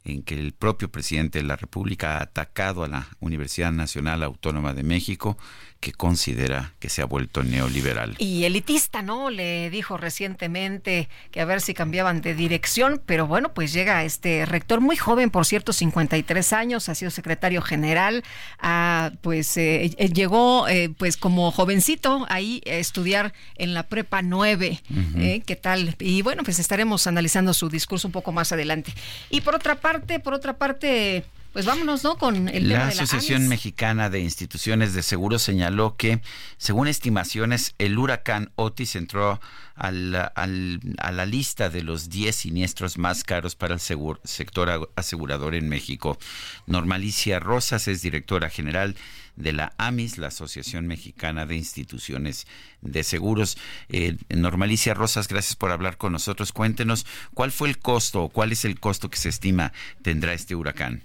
en 0.05 0.23
que 0.23 0.35
el 0.35 0.53
propio 0.53 0.89
presidente 0.89 1.39
de 1.39 1.45
la 1.45 1.55
República 1.55 2.17
ha 2.17 2.23
atacado 2.23 2.83
a 2.83 2.87
la 2.87 3.07
Universidad 3.19 3.71
Nacional 3.71 4.23
Autónoma 4.23 4.73
de 4.73 4.83
México, 4.83 5.37
que 5.79 5.93
considera 5.93 6.73
que 6.79 6.89
se 6.89 7.01
ha 7.01 7.05
vuelto 7.05 7.41
neoliberal. 7.43 8.15
Y 8.17 8.43
elitista, 8.43 9.01
¿no? 9.01 9.29
Le 9.29 9.69
dijo 9.69 9.95
recientemente 9.95 11.07
que 11.31 11.39
a 11.39 11.45
ver 11.45 11.61
si 11.61 11.73
cambiaban 11.73 12.21
de 12.21 12.35
dirección, 12.35 13.01
pero 13.05 13.27
bueno, 13.27 13.53
pues 13.53 13.71
llega 13.71 14.03
este 14.03 14.45
rector 14.45 14.81
muy 14.81 14.97
joven, 14.97 15.29
por 15.29 15.45
cierto, 15.45 15.71
53 15.71 16.53
años, 16.53 16.89
ha 16.89 16.95
sido 16.95 17.11
secretario 17.11 17.61
general, 17.61 18.23
ah, 18.59 19.11
pues 19.21 19.55
eh, 19.55 19.95
eh, 19.97 20.09
llegó 20.09 20.67
eh, 20.67 20.89
pues 20.97 21.15
como 21.15 21.51
jovencito 21.51 22.25
ahí 22.29 22.61
a 22.67 22.73
estudiar 22.73 23.33
en 23.55 23.73
la 23.73 23.83
prepa 23.83 24.21
9, 24.21 24.81
¿eh? 25.17 25.41
¿qué 25.45 25.55
tal? 25.55 25.95
Y 25.99 26.21
bueno, 26.23 26.43
pues 26.43 26.59
estaremos 26.59 27.07
analizando 27.07 27.53
su 27.53 27.69
discurso 27.69 28.07
un 28.07 28.11
poco 28.11 28.33
más 28.33 28.51
adelante. 28.51 28.93
Y 29.29 29.41
por 29.41 29.55
otra 29.55 29.75
parte, 29.75 30.19
por 30.19 30.33
otra 30.33 30.57
parte... 30.57 31.23
Pues 31.53 31.65
vámonos, 31.65 32.03
¿no? 32.03 32.15
Con 32.17 32.47
el 32.47 32.67
tema 32.69 32.79
La 32.85 32.87
de 32.89 32.95
la 32.95 33.03
Asociación. 33.03 33.47
Mexicana 33.47 34.09
de 34.11 34.19
Instituciones 34.19 34.93
de 34.93 35.01
Seguro 35.01 35.39
señaló 35.39 35.95
que, 35.97 36.21
según 36.57 36.87
estimaciones, 36.87 37.73
el 37.79 37.97
huracán 37.97 38.51
Otis 38.55 38.95
entró 38.95 39.41
al- 39.75 40.31
al- 40.35 40.79
a 40.99 41.11
la 41.11 41.25
lista 41.25 41.69
de 41.69 41.81
los 41.81 42.09
10 42.09 42.35
siniestros 42.35 42.99
más 42.99 43.23
caros 43.23 43.55
para 43.55 43.73
el 43.73 43.79
sector 43.79 44.91
asegurador 44.95 45.55
en 45.55 45.69
México. 45.69 46.19
Normalicia 46.67 47.39
Rosas 47.39 47.87
es 47.87 48.03
directora 48.03 48.49
general 48.51 48.95
de 49.35 49.53
la 49.53 49.73
AMIS, 49.77 50.17
la 50.19 50.27
Asociación 50.27 50.85
Mexicana 50.85 51.45
de 51.47 51.55
Instituciones 51.55 52.45
de 52.81 53.03
Seguros. 53.03 53.57
Eh, 53.87 54.17
Normalicia 54.29 54.93
Rosas, 54.93 55.27
gracias 55.27 55.55
por 55.55 55.71
hablar 55.71 55.97
con 55.97 56.11
nosotros. 56.11 56.51
Cuéntenos 56.51 57.07
cuál 57.33 57.51
fue 57.51 57.69
el 57.69 57.79
costo 57.79 58.23
o 58.23 58.29
cuál 58.29 58.51
es 58.51 58.65
el 58.65 58.79
costo 58.79 59.09
que 59.09 59.17
se 59.17 59.29
estima 59.29 59.73
tendrá 60.03 60.33
este 60.33 60.53
huracán. 60.55 61.03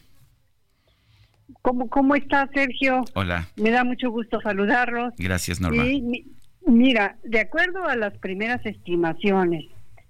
¿Cómo, 1.63 1.89
¿Cómo 1.89 2.15
está, 2.15 2.49
Sergio? 2.55 3.03
Hola. 3.15 3.49
Me 3.57 3.71
da 3.71 3.85
mucho 3.85 4.11
gusto 4.11 4.41
saludarlos. 4.41 5.15
Gracias, 5.19 5.61
Norma. 5.61 5.85
Y, 5.85 6.01
mi- 6.03 6.25
mira, 6.67 7.17
de 7.25 7.41
acuerdo 7.41 7.85
a 7.87 7.97
las 7.97 8.17
primeras 8.19 8.65
estimaciones, 8.65 9.65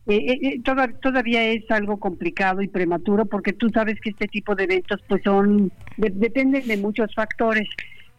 eh, 0.07 0.17
eh, 0.17 0.39
eh, 0.43 0.61
toda- 0.63 0.89
todavía 1.01 1.43
es 1.45 1.69
algo 1.71 1.99
complicado 1.99 2.63
y 2.63 2.69
prematuro 2.69 3.25
porque 3.27 3.53
tú 3.53 3.69
sabes 3.71 3.99
que 4.01 4.11
este 4.11 4.29
tipo 4.29 4.55
de 4.55 4.65
eventos 4.65 5.01
pues 5.09 5.23
son 5.23 5.73
de- 5.97 6.11
dependen 6.11 6.67
de 6.69 6.77
muchos 6.77 7.13
factores. 7.15 7.69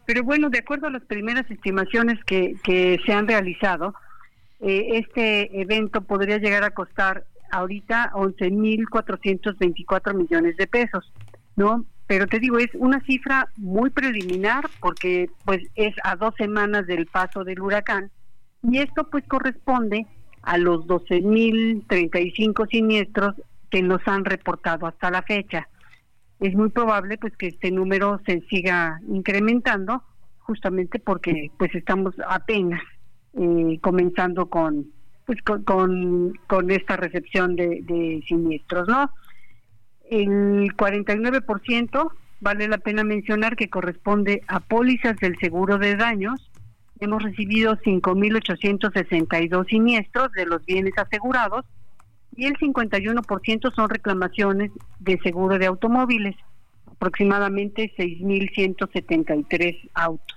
Pero 0.04 0.22
bueno, 0.22 0.50
de 0.50 0.58
acuerdo 0.58 0.88
a 0.88 0.90
las 0.90 1.04
primeras 1.04 1.50
estimaciones 1.50 2.22
que, 2.24 2.54
que 2.64 2.98
se 3.06 3.12
han 3.12 3.26
realizado, 3.26 3.94
eh, 4.60 4.98
este 4.98 5.60
evento 5.60 6.02
podría 6.02 6.38
llegar 6.38 6.64
a 6.64 6.70
costar 6.70 7.24
ahorita 7.50 8.10
11.424 8.14 10.14
millones 10.14 10.56
de 10.56 10.66
pesos, 10.66 11.12
¿no? 11.56 11.84
Pero 12.06 12.26
te 12.26 12.38
digo, 12.38 12.58
es 12.58 12.70
una 12.74 13.00
cifra 13.00 13.48
muy 13.56 13.90
preliminar 13.90 14.68
porque 14.80 15.28
pues 15.44 15.62
es 15.74 15.94
a 16.04 16.16
dos 16.16 16.34
semanas 16.36 16.86
del 16.86 17.06
paso 17.06 17.42
del 17.42 17.60
huracán 17.60 18.10
y 18.62 18.78
esto 18.78 19.08
pues 19.10 19.24
corresponde 19.26 20.06
a 20.42 20.58
los 20.58 20.86
12.035 20.86 22.68
siniestros 22.70 23.34
que 23.70 23.82
nos 23.82 24.00
han 24.06 24.24
reportado 24.24 24.86
hasta 24.86 25.10
la 25.10 25.22
fecha. 25.22 25.68
Es 26.38 26.54
muy 26.54 26.68
probable 26.68 27.18
pues 27.18 27.36
que 27.36 27.48
este 27.48 27.70
número 27.72 28.20
se 28.24 28.40
siga 28.42 29.00
incrementando 29.08 30.02
justamente 30.38 31.00
porque 31.00 31.50
pues 31.58 31.74
estamos 31.74 32.14
apenas 32.28 32.82
eh, 33.34 33.78
comenzando 33.80 34.46
con 34.46 34.86
pues 35.24 35.42
con, 35.42 35.64
con, 35.64 36.34
con 36.46 36.70
esta 36.70 36.96
recepción 36.96 37.56
de, 37.56 37.80
de 37.82 38.22
siniestros, 38.28 38.86
¿no? 38.86 39.10
El 40.10 40.74
49% 40.76 42.12
vale 42.40 42.68
la 42.68 42.78
pena 42.78 43.02
mencionar 43.04 43.56
que 43.56 43.68
corresponde 43.68 44.42
a 44.46 44.60
pólizas 44.60 45.16
del 45.16 45.36
seguro 45.38 45.78
de 45.78 45.96
daños. 45.96 46.50
Hemos 47.00 47.22
recibido 47.22 47.76
5.862 47.78 49.68
siniestros 49.68 50.32
de 50.32 50.46
los 50.46 50.64
bienes 50.64 50.94
asegurados 50.96 51.64
y 52.36 52.46
el 52.46 52.56
51% 52.56 53.74
son 53.74 53.88
reclamaciones 53.88 54.70
de 55.00 55.18
seguro 55.22 55.58
de 55.58 55.66
automóviles, 55.66 56.36
aproximadamente 56.86 57.92
6.173 57.96 59.90
autos. 59.94 60.35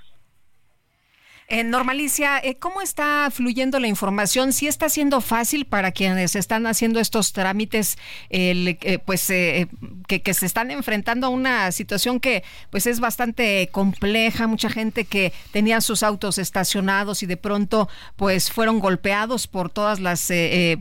Eh, 1.51 1.63
Normalicia, 1.63 2.37
eh, 2.43 2.57
¿cómo 2.57 2.79
está 2.79 3.31
fluyendo 3.31 3.79
la 3.79 3.87
información? 3.87 4.53
¿Sí 4.53 4.67
está 4.67 4.87
siendo 4.87 5.19
fácil 5.19 5.65
para 5.65 5.91
quienes 5.91 6.35
están 6.35 6.67
haciendo 6.67 6.99
estos 6.99 7.33
trámites, 7.33 7.97
eh, 8.29 8.99
pues 9.03 9.27
eh, 9.31 9.67
que, 10.07 10.33
se 10.35 10.45
están 10.45 10.69
enfrentando 10.69 11.25
a 11.25 11.31
una 11.31 11.71
situación 11.71 12.19
que 12.19 12.43
pues 12.69 12.85
es 12.85 12.99
bastante 12.99 13.67
compleja? 13.71 14.45
Mucha 14.45 14.69
gente 14.69 15.05
que 15.05 15.33
tenía 15.51 15.81
sus 15.81 16.03
autos 16.03 16.37
estacionados 16.37 17.23
y 17.23 17.25
de 17.25 17.37
pronto 17.37 17.89
pues 18.15 18.51
fueron 18.51 18.77
golpeados 18.77 19.47
por 19.47 19.71
todas 19.71 19.99
las 19.99 20.31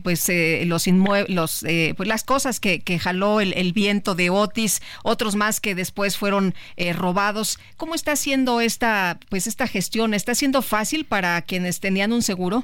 pues 0.03 0.29
los 0.65 0.85
los 1.29 1.65
pues 1.97 2.07
las 2.07 2.23
cosas 2.23 2.59
que, 2.59 2.81
que 2.81 2.99
jaló 2.99 3.41
el, 3.41 3.53
el 3.53 3.73
viento 3.73 4.13
de 4.13 4.29
Otis, 4.29 4.83
otros 5.03 5.35
más 5.35 5.59
que 5.61 5.73
después 5.73 6.15
fueron 6.15 6.53
robados. 6.93 7.57
¿Cómo 7.75 7.95
está 7.95 8.11
haciendo 8.11 8.61
esta 8.61 9.19
pues 9.29 9.47
esta 9.47 9.65
gestión? 9.65 10.13
¿Está 10.13 10.35
siendo 10.59 10.61
fácil 10.61 11.05
para 11.05 11.41
quienes 11.41 11.79
tenían 11.79 12.11
un 12.11 12.21
seguro? 12.21 12.63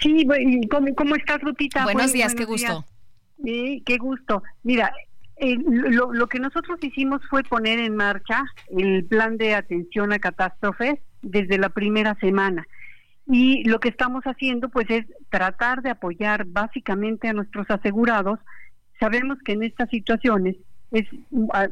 Sí, 0.00 0.26
¿cómo, 0.70 0.94
cómo 0.94 1.14
estás, 1.16 1.42
Lupita? 1.42 1.84
Buenos 1.84 2.04
Buen- 2.04 2.12
días, 2.12 2.34
qué 2.34 2.44
gusto. 2.44 2.84
días. 3.38 3.82
Qué 3.84 3.96
gusto. 3.98 4.42
Mira, 4.62 4.92
eh, 5.36 5.56
lo, 5.66 6.12
lo 6.12 6.26
que 6.28 6.38
nosotros 6.38 6.78
hicimos 6.82 7.20
fue 7.28 7.42
poner 7.42 7.78
en 7.78 7.96
marcha 7.96 8.42
el 8.76 9.04
plan 9.04 9.36
de 9.36 9.54
atención 9.54 10.12
a 10.12 10.18
catástrofes 10.18 10.98
desde 11.22 11.58
la 11.58 11.68
primera 11.70 12.14
semana. 12.20 12.66
Y 13.26 13.64
lo 13.64 13.80
que 13.80 13.88
estamos 13.88 14.24
haciendo, 14.24 14.68
pues, 14.68 14.86
es 14.90 15.06
tratar 15.30 15.80
de 15.82 15.90
apoyar 15.90 16.44
básicamente 16.44 17.28
a 17.28 17.32
nuestros 17.32 17.68
asegurados. 17.70 18.38
Sabemos 19.00 19.38
que 19.44 19.52
en 19.52 19.62
estas 19.62 19.88
situaciones 19.90 20.56
es 20.94 21.06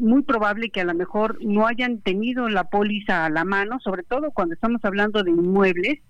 muy 0.01 0.23
probable 0.23 0.71
que 0.71 0.81
a 0.81 0.85
lo 0.85 0.95
mejor 0.95 1.39
no 1.43 1.67
hayan 1.67 2.01
tenido 2.03 2.49
la 2.49 2.65
póliza 2.65 3.25
a 3.25 3.31
la 3.31 3.45
mano, 3.45 3.79
sobre 3.81 4.03
todo 4.03 4.31
cuando 4.33 4.55
estamos 4.55 4.85
hablando 4.85 5.23
de 5.23 5.31
inmuebles, 5.31 6.01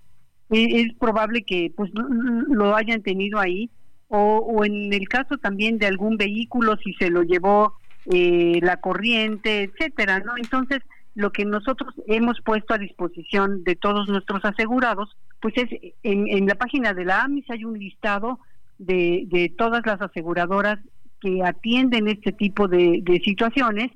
eh, 0.51 0.69
es 0.81 0.95
probable 0.99 1.45
que 1.45 1.73
pues 1.77 1.91
lo- 1.95 2.75
hayan 2.77 3.03
tenido 3.03 3.39
ahí 3.39 3.71
o, 4.09 4.39
o 4.39 4.65
en 4.65 4.93
el 4.93 5.09
caso 5.09 5.39
también 5.39 5.79
de 5.79 5.87
algún 5.87 6.17
vehículo 6.17 6.77
si 6.83 6.93
se 6.95 7.09
lo 7.11 7.23
llevó 7.23 7.75
eh, 8.13 8.59
la 8.63 8.77
corriente 8.79 9.63
etcétera 9.63 10.21
no 10.21 10.33
entonces 10.37 10.81
lo 11.15 11.31
que 11.31 11.45
nosotros 11.45 11.95
hemos 12.07 12.41
puesto 12.43 12.75
a 12.75 12.79
disposición 12.79 13.63
de 13.65 13.77
todos 13.77 14.09
nuestros 14.09 14.45
asegurados 14.45 15.17
pues 15.41 15.55
es 15.57 15.69
en, 16.03 16.29
en 16.29 16.47
la 16.47 16.57
página 16.57 16.93
de 16.93 17.05
la 17.05 17.23
AMIS 17.23 17.49
hay 17.49 17.65
un 17.65 17.79
listado 17.79 18.41
de, 18.79 19.25
de 19.29 19.49
todas 19.57 19.87
las 19.87 20.01
aseguradoras 20.03 20.79
que 21.23 21.43
atienden 21.45 22.09
este 22.09 22.33
tipo 22.33 22.67
de, 22.67 23.03
situaciones 23.25 23.93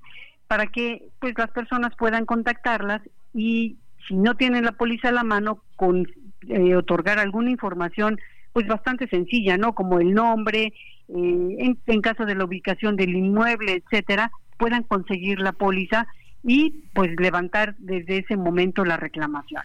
para 0.47 0.69
que 0.69 1.09
pues 1.19 1.35
las 1.37 1.51
personas 1.51 1.93
puedan 1.99 2.25
contactarlas 2.25 3.03
y 3.35 3.77
si 4.07 4.15
no 4.15 4.37
tienen 4.37 4.65
la 4.65 4.73
póliza 4.73 5.09
a 5.09 5.13
la 5.13 5.25
mano 5.25 5.61
con 5.75 6.07
eh, 6.49 6.77
otorgar 6.77 7.19
alguna 7.19 7.51
información 7.51 8.21
pues 8.53 8.69
bastante 8.69 9.09
sencilla 9.09 9.59
no 9.59 9.75
como 9.75 9.99
el 9.99 10.15
nombre 10.15 10.73
eh, 11.09 11.57
en, 11.59 11.79
en 11.85 12.01
caso 12.01 12.25
de 12.25 12.37
la 12.37 12.45
ubicación 12.45 12.95
del 12.95 13.17
inmueble 13.17 13.83
etcétera 13.85 14.31
puedan 14.57 14.85
conseguir 14.85 15.41
la 15.41 15.53
póliza 15.53 16.07
y 16.45 16.85
pues 16.95 17.11
levantar 17.19 17.75
desde 17.79 18.19
ese 18.19 18.37
momento 18.37 18.85
la 18.85 18.97
reclamación 18.97 19.65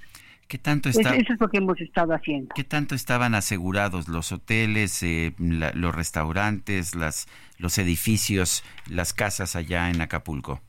¿Qué 0.51 0.57
tanto 0.57 0.89
Eso- 0.89 0.99
está, 0.99 1.15
eso 1.15 1.31
es 1.31 1.39
lo 1.39 1.47
que 1.47 1.59
hemos 1.59 1.79
estado 1.79 2.13
haciendo 2.13 2.53
qué 2.53 2.65
tanto 2.65 2.93
estaban 2.93 3.35
asegurados 3.35 4.09
los 4.09 4.33
hoteles, 4.33 5.01
eh, 5.01 5.33
la- 5.39 5.71
los 5.71 5.95
restaurantes, 5.95 6.93
las 6.93 7.29
los 7.57 7.77
edificios, 7.77 8.61
las 8.89 9.13
casas 9.13 9.55
allá 9.55 9.89
en 9.89 10.01
Acapulco? 10.01 10.59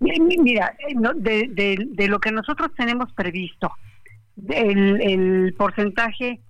Mi- 0.00 0.20
mi- 0.20 0.36
Mira, 0.36 0.76
eh, 0.86 0.94
de, 1.16 1.48
de- 1.48 1.86
de 1.88 2.08
lo 2.08 2.18
que 2.20 2.32
nosotros 2.32 2.68
tenemos 2.76 3.10
previsto, 3.14 3.72
el, 4.50 5.00
el 5.00 5.54
porcentaje 5.56 6.40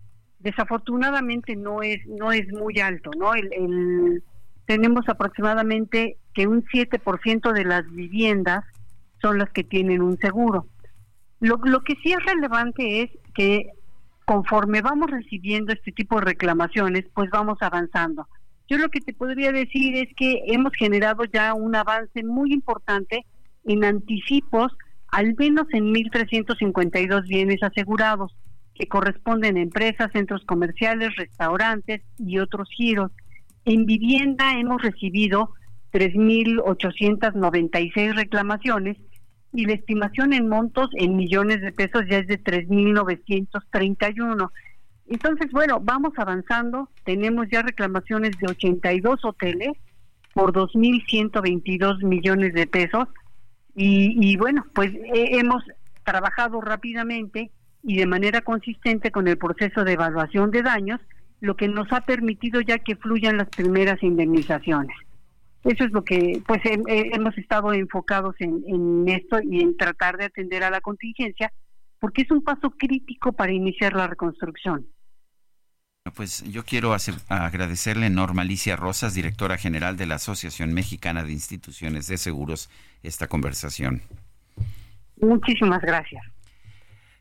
desafortunadamente 0.41 1.55
no 1.55 1.81
es 1.83 2.05
no 2.07 2.33
es 2.33 2.49
muy 2.53 2.81
alto, 2.81 3.13
¿no? 3.17 3.35
El, 3.35 3.53
el- 3.53 4.23
tenemos 4.67 5.09
aproximadamente 5.09 6.17
que 6.35 6.49
un 6.49 6.65
7% 6.73 7.53
de 7.53 7.65
las 7.65 7.89
viviendas 7.93 8.65
son 9.23 9.39
las 9.39 9.51
que 9.51 9.63
tienen 9.63 10.03
un 10.03 10.19
seguro. 10.19 10.67
Lo, 11.45 11.61
lo 11.63 11.83
que 11.83 11.95
sí 12.03 12.11
es 12.11 12.25
relevante 12.25 13.03
es 13.03 13.11
que 13.35 13.69
conforme 14.25 14.81
vamos 14.81 15.11
recibiendo 15.11 15.75
este 15.75 15.93
tipo 15.93 16.19
de 16.19 16.25
reclamaciones, 16.25 17.05
pues 17.13 17.29
vamos 17.29 17.59
avanzando. 17.61 18.27
Yo 18.67 18.79
lo 18.79 18.89
que 18.89 19.03
te 19.03 19.13
podría 19.13 19.53
decir 19.53 19.95
es 19.95 20.09
que 20.17 20.41
hemos 20.47 20.73
generado 20.73 21.25
ya 21.25 21.53
un 21.53 21.77
avance 21.77 22.25
muy 22.25 22.55
importante 22.55 23.27
en 23.67 23.85
anticipos, 23.85 24.73
al 25.09 25.35
menos 25.37 25.67
en 25.75 25.93
1.352 25.93 27.29
bienes 27.29 27.63
asegurados, 27.63 28.35
que 28.75 28.89
corresponden 28.89 29.59
a 29.59 29.61
empresas, 29.61 30.13
centros 30.13 30.43
comerciales, 30.47 31.15
restaurantes 31.17 32.01
y 32.19 32.39
otros 32.39 32.71
giros. 32.75 33.13
En 33.67 33.85
vivienda 33.85 34.59
hemos 34.59 34.81
recibido 34.81 35.51
3.896 35.93 38.15
reclamaciones 38.15 38.97
y 39.55 39.67
la 39.67 39.75
estimación 39.75 40.33
en 40.33 40.49
montos 40.49 40.91
en 40.95 41.17
millones 41.17 41.61
de 41.61 41.71
pesos 41.71 42.03
ya 42.11 42.19
es 42.19 42.27
de 42.27 42.43
3.931. 42.43 44.51
Entonces, 45.07 45.53
bueno, 45.53 45.79
vamos 45.81 46.13
avanzando. 46.17 46.89
Tenemos 47.05 47.47
ya 47.51 47.63
reclamaciones 47.63 48.33
de 48.39 48.49
82 48.49 49.25
hoteles 49.25 49.71
por 50.33 50.53
2.122 50.53 52.03
millones 52.03 52.53
de 52.53 52.67
pesos. 52.67 53.07
Y, 53.77 54.17
y 54.21 54.37
bueno, 54.37 54.67
pues 54.75 54.91
hemos 55.15 55.63
trabajado 56.03 56.61
rápidamente 56.61 57.53
y 57.85 57.97
de 57.97 58.07
manera 58.07 58.41
consistente 58.41 59.13
con 59.13 59.29
el 59.29 59.39
proceso 59.39 59.85
de 59.85 59.93
evaluación 59.93 60.51
de 60.51 60.63
daños, 60.63 61.01
lo 61.41 61.57
que 61.57 61.69
nos 61.69 61.93
ha 61.93 62.01
permitido 62.01 62.61
ya 62.61 62.79
que 62.79 62.97
fluyan 62.97 63.37
las 63.37 63.49
primeras 63.51 64.03
indemnizaciones. 64.03 64.97
Eso 65.65 65.85
es 65.85 65.93
lo 65.93 66.05
que 66.05 66.43
pues 66.47 66.61
hemos 66.65 67.37
estado 67.39 67.73
enfocados 67.73 68.35
en, 68.39 68.63
en 68.67 69.09
esto 69.09 69.39
y 69.43 69.63
en 69.63 69.77
tratar 69.77 70.19
de 70.19 70.27
atender 70.27 70.63
a 70.63 70.71
la 70.71 70.81
contingencia, 70.81 71.51
porque 71.99 72.23
es 72.23 72.31
un 72.31 72.45
paso 72.45 72.71
crítico 72.71 73.33
para 73.33 73.53
iniciar 73.53 73.95
la 73.95 74.07
reconstrucción. 74.07 74.87
Pues 76.15 76.43
yo 76.43 76.65
quiero 76.65 76.93
hacer, 76.93 77.15
agradecerle 77.31 78.07
a 78.07 78.11
Norma 78.11 78.43
Alicia 78.43 78.77
Rosas, 78.77 79.15
directora 79.15 79.57
general 79.57 79.97
de 79.97 80.05
la 80.05 80.17
Asociación 80.17 80.75
Mexicana 80.75 81.25
de 81.25 81.33
Instituciones 81.33 82.09
de 82.09 82.19
Seguros, 82.19 82.69
esta 83.03 83.27
conversación. 83.27 84.03
Muchísimas 85.17 85.81
gracias. 85.81 86.23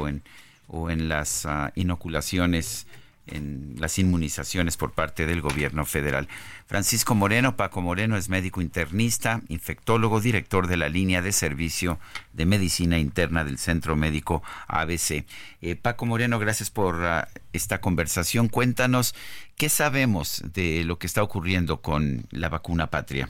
o 0.69 0.91
en, 0.91 1.09
las 1.09 1.45
uh, 1.45 1.71
inoculaciones 1.77 2.87
en 3.27 3.75
las 3.79 3.99
inmunizaciones 3.99 4.77
por 4.77 4.93
parte 4.93 5.27
del 5.27 5.41
gobierno 5.41 5.85
federal. 5.85 6.29
Francisco 6.67 7.15
Moreno, 7.15 7.57
Paco 7.57 7.81
Moreno 7.81 8.17
es 8.17 8.29
médico 8.29 8.61
internista, 8.61 9.43
infectólogo, 9.49 10.21
director 10.21 10.67
de 10.67 10.77
la 10.77 10.89
línea 10.89 11.23
de 11.23 11.33
servicio 11.33 11.99
de 12.33 12.47
medicina 12.47 12.99
interna 12.99 13.45
del 13.45 13.59
Centro 13.59 13.97
Médico 13.97 14.43
ABC. 14.67 15.25
Eh, 15.61 15.77
Paco 15.77 16.07
Moreno, 16.07 16.39
gracias 16.39 16.71
por 16.71 16.97
uh, 16.97 17.23
esta 17.53 17.81
conversación. 17.81 18.49
Cuéntanos 18.49 19.15
qué 19.57 19.69
sabemos 19.69 20.43
de 20.53 20.85
lo 20.85 20.99
que 20.99 21.07
está 21.07 21.23
ocurriendo 21.23 21.81
con 21.81 22.25
la 22.31 22.49
vacuna 22.49 22.89
patria. 22.89 23.29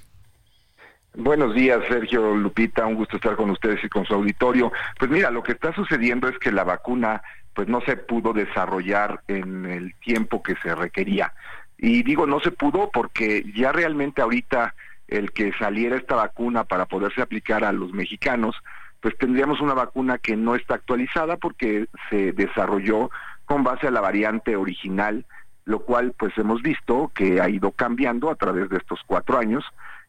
Buenos 1.14 1.55
días, 1.55 1.81
Sergio 1.90 2.35
Lupita, 2.35 2.86
un 2.86 2.94
gusto 2.94 3.16
estar 3.16 3.36
con 3.36 3.51
ustedes 3.51 3.85
y 3.85 3.89
con 3.90 4.06
su 4.06 4.14
auditorio. 4.14 4.73
Pues 4.98 5.10
mira, 5.10 5.31
lo 5.31 5.43
que 5.43 5.52
está 5.52 5.74
sucediendo 5.74 6.27
es 6.27 6.39
que 6.39 6.51
la 6.51 6.64
vacuna 6.64 7.23
pues 7.54 7.68
no 7.68 7.80
se 7.82 7.96
pudo 7.96 8.32
desarrollar 8.32 9.22
en 9.28 9.66
el 9.66 9.94
tiempo 9.96 10.42
que 10.42 10.56
se 10.62 10.74
requería. 10.74 11.32
Y 11.78 12.02
digo 12.02 12.26
no 12.26 12.40
se 12.40 12.50
pudo 12.50 12.90
porque 12.92 13.44
ya 13.54 13.72
realmente 13.72 14.22
ahorita 14.22 14.74
el 15.08 15.32
que 15.32 15.52
saliera 15.58 15.96
esta 15.96 16.14
vacuna 16.14 16.64
para 16.64 16.86
poderse 16.86 17.20
aplicar 17.22 17.64
a 17.64 17.72
los 17.72 17.92
mexicanos, 17.92 18.56
pues 19.00 19.16
tendríamos 19.18 19.60
una 19.60 19.74
vacuna 19.74 20.18
que 20.18 20.36
no 20.36 20.54
está 20.54 20.76
actualizada 20.76 21.36
porque 21.36 21.86
se 22.08 22.32
desarrolló 22.32 23.10
con 23.44 23.64
base 23.64 23.88
a 23.88 23.90
la 23.90 24.00
variante 24.00 24.56
original, 24.56 25.26
lo 25.64 25.80
cual 25.80 26.14
pues 26.16 26.32
hemos 26.38 26.62
visto 26.62 27.10
que 27.14 27.40
ha 27.40 27.48
ido 27.48 27.72
cambiando 27.72 28.30
a 28.30 28.36
través 28.36 28.70
de 28.70 28.78
estos 28.78 29.00
cuatro 29.06 29.38
años 29.38 29.64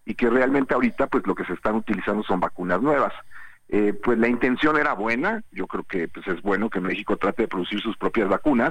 y 0.05 0.13
que 0.15 0.29
realmente 0.29 0.73
ahorita 0.73 1.07
pues 1.07 1.25
lo 1.25 1.35
que 1.35 1.45
se 1.45 1.53
están 1.53 1.75
utilizando 1.75 2.23
son 2.23 2.39
vacunas 2.39 2.81
nuevas. 2.81 3.13
Eh, 3.75 3.91
pues 3.91 4.19
la 4.19 4.27
intención 4.27 4.77
era 4.77 4.93
buena, 4.93 5.41
yo 5.51 5.65
creo 5.65 5.83
que 5.83 6.07
pues 6.07 6.27
es 6.27 6.43
bueno 6.43 6.69
que 6.69 6.79
México 6.79 7.17
trate 7.17 7.41
de 7.41 7.47
producir 7.47 7.81
sus 7.81 7.97
propias 7.97 8.29
vacunas, 8.29 8.69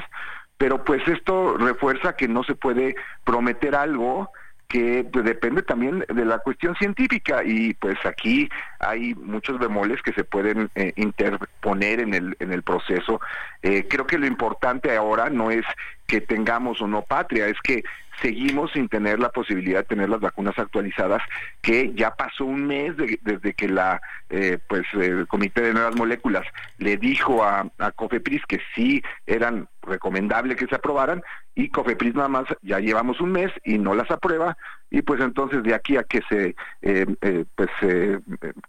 pero 0.57 0.85
pues 0.85 1.03
esto 1.09 1.57
refuerza 1.57 2.15
que 2.15 2.29
no 2.29 2.45
se 2.45 2.55
puede 2.55 2.95
prometer 3.25 3.75
algo 3.75 4.31
que 4.69 5.05
pues, 5.13 5.25
depende 5.25 5.63
también 5.63 6.05
de 6.09 6.25
la 6.25 6.39
cuestión 6.39 6.77
científica 6.77 7.43
y 7.45 7.75
pues 7.75 7.99
aquí 8.07 8.49
hay 8.79 9.17
muchos 9.17 9.59
bemoles 9.59 10.01
que 10.03 10.13
se 10.13 10.23
pueden 10.23 10.71
eh, 10.77 10.93
interponer 10.95 11.99
en 11.99 12.15
el 12.15 12.37
en 12.39 12.53
el 12.53 12.63
proceso. 12.63 13.21
Eh, 13.61 13.89
creo 13.91 14.07
que 14.07 14.19
lo 14.19 14.27
importante 14.29 14.97
ahora 14.97 15.31
no 15.31 15.51
es 15.51 15.65
que 16.07 16.21
tengamos 16.21 16.81
o 16.81 16.87
no 16.87 17.03
patria, 17.03 17.49
es 17.49 17.61
que 17.65 17.83
seguimos 18.23 18.71
sin 18.73 18.89
tener 18.89 19.19
la 19.19 19.31
posibilidad 19.31 19.81
de 19.81 19.85
tener 19.85 20.09
las 20.09 20.21
vacunas 20.21 20.59
actualizadas, 20.59 21.23
que 21.61 21.93
ya 21.95 22.15
pasó 22.15 22.45
un 22.45 22.67
mes 22.67 22.97
desde 22.97 23.53
que 23.53 23.69
la 23.69 24.01
eh, 24.31 24.59
pues 24.69 24.85
el 24.95 25.27
Comité 25.27 25.61
de 25.61 25.75
Nuevas 25.75 25.97
Moléculas 25.97 26.47
le 26.79 26.97
dijo 26.97 27.45
a, 27.45 27.67
a 27.79 27.91
COFEPRIS 27.91 28.43
que 28.47 28.61
sí 28.75 29.03
eran 29.27 29.69
recomendable 29.83 30.57
que 30.57 30.67
se 30.67 30.77
aprobaran 30.77 31.23
y 31.55 31.69
COFEPRIS 31.69 32.15
nada 32.15 32.29
más 32.29 32.45
ya 32.63 32.79
llevamos 32.79 33.21
un 33.21 33.33
mes 33.33 33.51
y 33.65 33.79
no 33.79 33.95
las 33.95 34.11
aprueba 34.11 34.57
y 34.91 35.03
pues 35.03 35.21
entonces 35.21 35.63
de 35.63 35.75
aquí 35.75 35.97
a 35.97 36.05
que 36.05 36.21
se 36.29 36.55
eh, 36.83 37.07
eh, 37.21 37.45
pues 37.55 37.71
eh, 37.83 38.19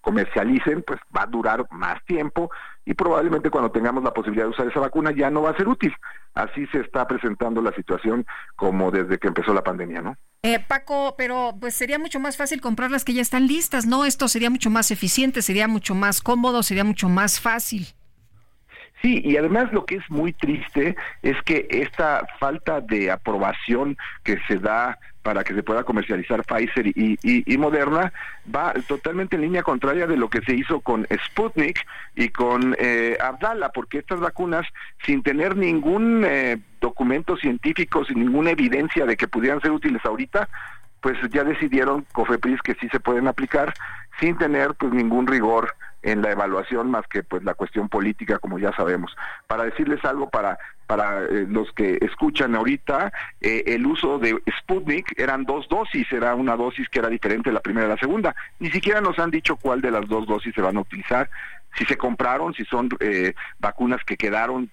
comercialicen 0.01 0.83
pues 0.83 0.99
va 1.15 1.23
a 1.23 1.27
durar 1.27 1.65
más 1.71 2.03
tiempo 2.05 2.49
y 2.85 2.93
probablemente 2.93 3.49
cuando 3.49 3.71
tengamos 3.71 4.03
la 4.03 4.13
posibilidad 4.13 4.45
de 4.45 4.51
usar 4.51 4.67
esa 4.67 4.79
vacuna 4.79 5.11
ya 5.11 5.29
no 5.29 5.41
va 5.41 5.51
a 5.51 5.57
ser 5.57 5.67
útil. 5.67 5.93
Así 6.33 6.65
se 6.67 6.79
está 6.79 7.07
presentando 7.07 7.61
la 7.61 7.71
situación 7.73 8.25
como 8.55 8.91
desde 8.91 9.17
que 9.17 9.27
empezó 9.27 9.53
la 9.53 9.63
pandemia, 9.63 10.01
¿no? 10.01 10.17
Eh, 10.41 10.59
Paco, 10.59 11.15
pero 11.17 11.55
pues 11.59 11.73
sería 11.73 11.99
mucho 11.99 12.19
más 12.19 12.35
fácil 12.35 12.59
comprar 12.59 12.91
las 12.91 13.05
que 13.05 13.13
ya 13.13 13.21
están 13.21 13.47
listas, 13.47 13.85
¿no? 13.85 14.03
Esto 14.03 14.27
sería 14.27 14.49
mucho 14.49 14.69
más 14.69 14.91
eficiente, 14.91 15.41
sería 15.41 15.67
mucho 15.67 15.95
más 15.95 16.21
cómodo, 16.21 16.63
sería 16.63 16.83
mucho 16.83 17.07
más 17.07 17.39
fácil. 17.39 17.87
Sí, 19.01 19.21
y 19.23 19.37
además 19.37 19.71
lo 19.73 19.85
que 19.85 19.95
es 19.95 20.09
muy 20.09 20.33
triste 20.33 20.95
es 21.21 21.35
que 21.43 21.67
esta 21.69 22.25
falta 22.39 22.79
de 22.79 23.11
aprobación 23.11 23.97
que 24.23 24.37
se 24.47 24.57
da 24.57 24.97
para 25.23 25.43
que 25.43 25.55
se 25.55 25.63
pueda 25.63 25.83
comercializar 25.83 26.43
Pfizer 26.43 26.85
y, 26.87 27.57
Moderna 27.57 28.11
va 28.53 28.73
totalmente 28.87 29.37
en 29.37 29.43
línea 29.43 29.63
contraria 29.63 30.05
de 30.05 30.17
lo 30.17 30.29
que 30.29 30.41
se 30.41 30.53
hizo 30.53 30.81
con 30.81 31.07
Sputnik 31.27 31.79
y 32.15 32.27
con 32.29 32.75
eh, 32.77 33.17
Abdala, 33.21 33.69
porque 33.69 33.99
estas 33.99 34.19
vacunas, 34.19 34.67
sin 35.05 35.23
tener 35.23 35.55
ningún 35.55 36.25
eh, 36.25 36.57
documento 36.81 37.37
científico, 37.37 38.03
sin 38.03 38.19
ninguna 38.19 38.51
evidencia 38.51 39.05
de 39.05 39.15
que 39.15 39.29
pudieran 39.29 39.61
ser 39.61 39.71
útiles 39.71 40.03
ahorita, 40.05 40.49
pues 40.99 41.17
ya 41.31 41.43
decidieron 41.43 42.05
COFEPRIS 42.11 42.61
que 42.61 42.75
sí 42.75 42.89
se 42.89 42.99
pueden 42.99 43.27
aplicar 43.27 43.73
sin 44.19 44.37
tener 44.37 44.73
pues 44.75 44.93
ningún 44.93 45.27
rigor 45.27 45.73
en 46.01 46.21
la 46.21 46.31
evaluación 46.31 46.91
más 46.91 47.07
que 47.07 47.23
pues 47.23 47.43
la 47.43 47.53
cuestión 47.53 47.89
política 47.89 48.39
como 48.39 48.59
ya 48.59 48.73
sabemos. 48.75 49.15
Para 49.47 49.63
decirles 49.63 50.03
algo 50.05 50.29
para 50.29 50.59
para 50.85 51.23
eh, 51.23 51.45
los 51.47 51.71
que 51.71 51.97
escuchan 52.01 52.55
ahorita, 52.55 53.11
eh, 53.41 53.63
el 53.67 53.85
uso 53.85 54.19
de 54.19 54.41
Sputnik 54.59 55.17
eran 55.17 55.43
dos 55.43 55.67
dosis, 55.69 56.11
era 56.11 56.35
una 56.35 56.55
dosis 56.55 56.87
que 56.89 56.99
era 56.99 57.09
diferente 57.09 57.49
de 57.49 57.53
la 57.53 57.61
primera 57.61 57.87
y 57.87 57.89
la 57.89 57.97
segunda. 57.97 58.35
Ni 58.59 58.69
siquiera 58.71 59.01
nos 59.01 59.17
han 59.19 59.31
dicho 59.31 59.55
cuál 59.55 59.81
de 59.81 59.91
las 59.91 60.07
dos 60.07 60.25
dosis 60.27 60.53
se 60.53 60.61
van 60.61 60.77
a 60.77 60.81
utilizar, 60.81 61.29
si 61.77 61.85
se 61.85 61.97
compraron, 61.97 62.53
si 62.53 62.63
son 62.65 62.89
eh, 62.99 63.33
vacunas 63.59 64.03
que 64.05 64.17
quedaron 64.17 64.69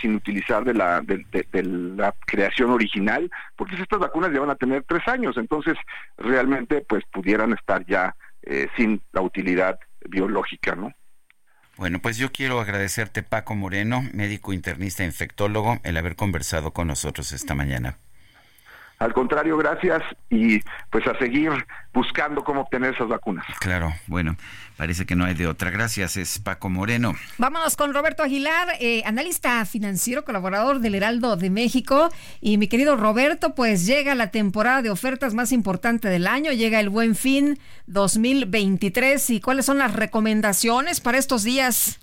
sin 0.00 0.14
utilizar 0.14 0.64
de 0.64 0.72
la, 0.72 1.02
de, 1.02 1.62
la 1.62 2.14
creación 2.24 2.70
original, 2.70 3.30
porque 3.56 3.74
estas 3.74 3.98
vacunas 3.98 4.32
ya 4.32 4.40
van 4.40 4.48
a 4.48 4.54
tener 4.54 4.84
tres 4.84 5.06
años, 5.06 5.36
entonces 5.36 5.74
realmente 6.16 6.82
pues 6.88 7.04
pudieran 7.12 7.52
estar 7.52 7.84
ya 7.84 8.14
sin 8.74 9.02
la 9.12 9.20
utilidad 9.20 9.78
biológica, 10.08 10.74
¿no? 10.76 10.94
Bueno, 11.76 12.00
pues 12.00 12.16
yo 12.16 12.32
quiero 12.32 12.58
agradecerte, 12.58 13.22
Paco 13.22 13.54
Moreno, 13.54 14.02
médico 14.14 14.54
internista 14.54 15.02
e 15.02 15.06
infectólogo, 15.06 15.78
el 15.84 15.98
haber 15.98 16.16
conversado 16.16 16.72
con 16.72 16.88
nosotros 16.88 17.32
esta 17.32 17.54
mañana. 17.54 17.98
Al 18.98 19.12
contrario, 19.12 19.58
gracias 19.58 20.02
y 20.30 20.60
pues 20.90 21.06
a 21.06 21.18
seguir 21.18 21.52
buscando 21.92 22.42
cómo 22.42 22.62
obtener 22.62 22.94
esas 22.94 23.08
vacunas. 23.08 23.44
Claro, 23.60 23.92
bueno, 24.06 24.36
parece 24.78 25.04
que 25.04 25.14
no 25.14 25.24
hay 25.26 25.34
de 25.34 25.46
otra. 25.46 25.70
Gracias, 25.70 26.16
es 26.16 26.38
Paco 26.38 26.70
Moreno. 26.70 27.14
Vámonos 27.36 27.76
con 27.76 27.92
Roberto 27.92 28.22
Aguilar, 28.22 28.68
eh, 28.80 29.02
analista 29.04 29.64
financiero, 29.66 30.24
colaborador 30.24 30.80
del 30.80 30.94
Heraldo 30.94 31.36
de 31.36 31.50
México. 31.50 32.08
Y 32.40 32.56
mi 32.56 32.68
querido 32.68 32.96
Roberto, 32.96 33.54
pues 33.54 33.84
llega 33.84 34.14
la 34.14 34.30
temporada 34.30 34.80
de 34.80 34.90
ofertas 34.90 35.34
más 35.34 35.52
importante 35.52 36.08
del 36.08 36.26
año, 36.26 36.52
llega 36.52 36.80
el 36.80 36.88
Buen 36.88 37.16
Fin 37.16 37.58
2023. 37.86 39.28
¿Y 39.28 39.40
cuáles 39.40 39.66
son 39.66 39.76
las 39.76 39.92
recomendaciones 39.92 41.00
para 41.00 41.18
estos 41.18 41.42
días? 41.42 42.00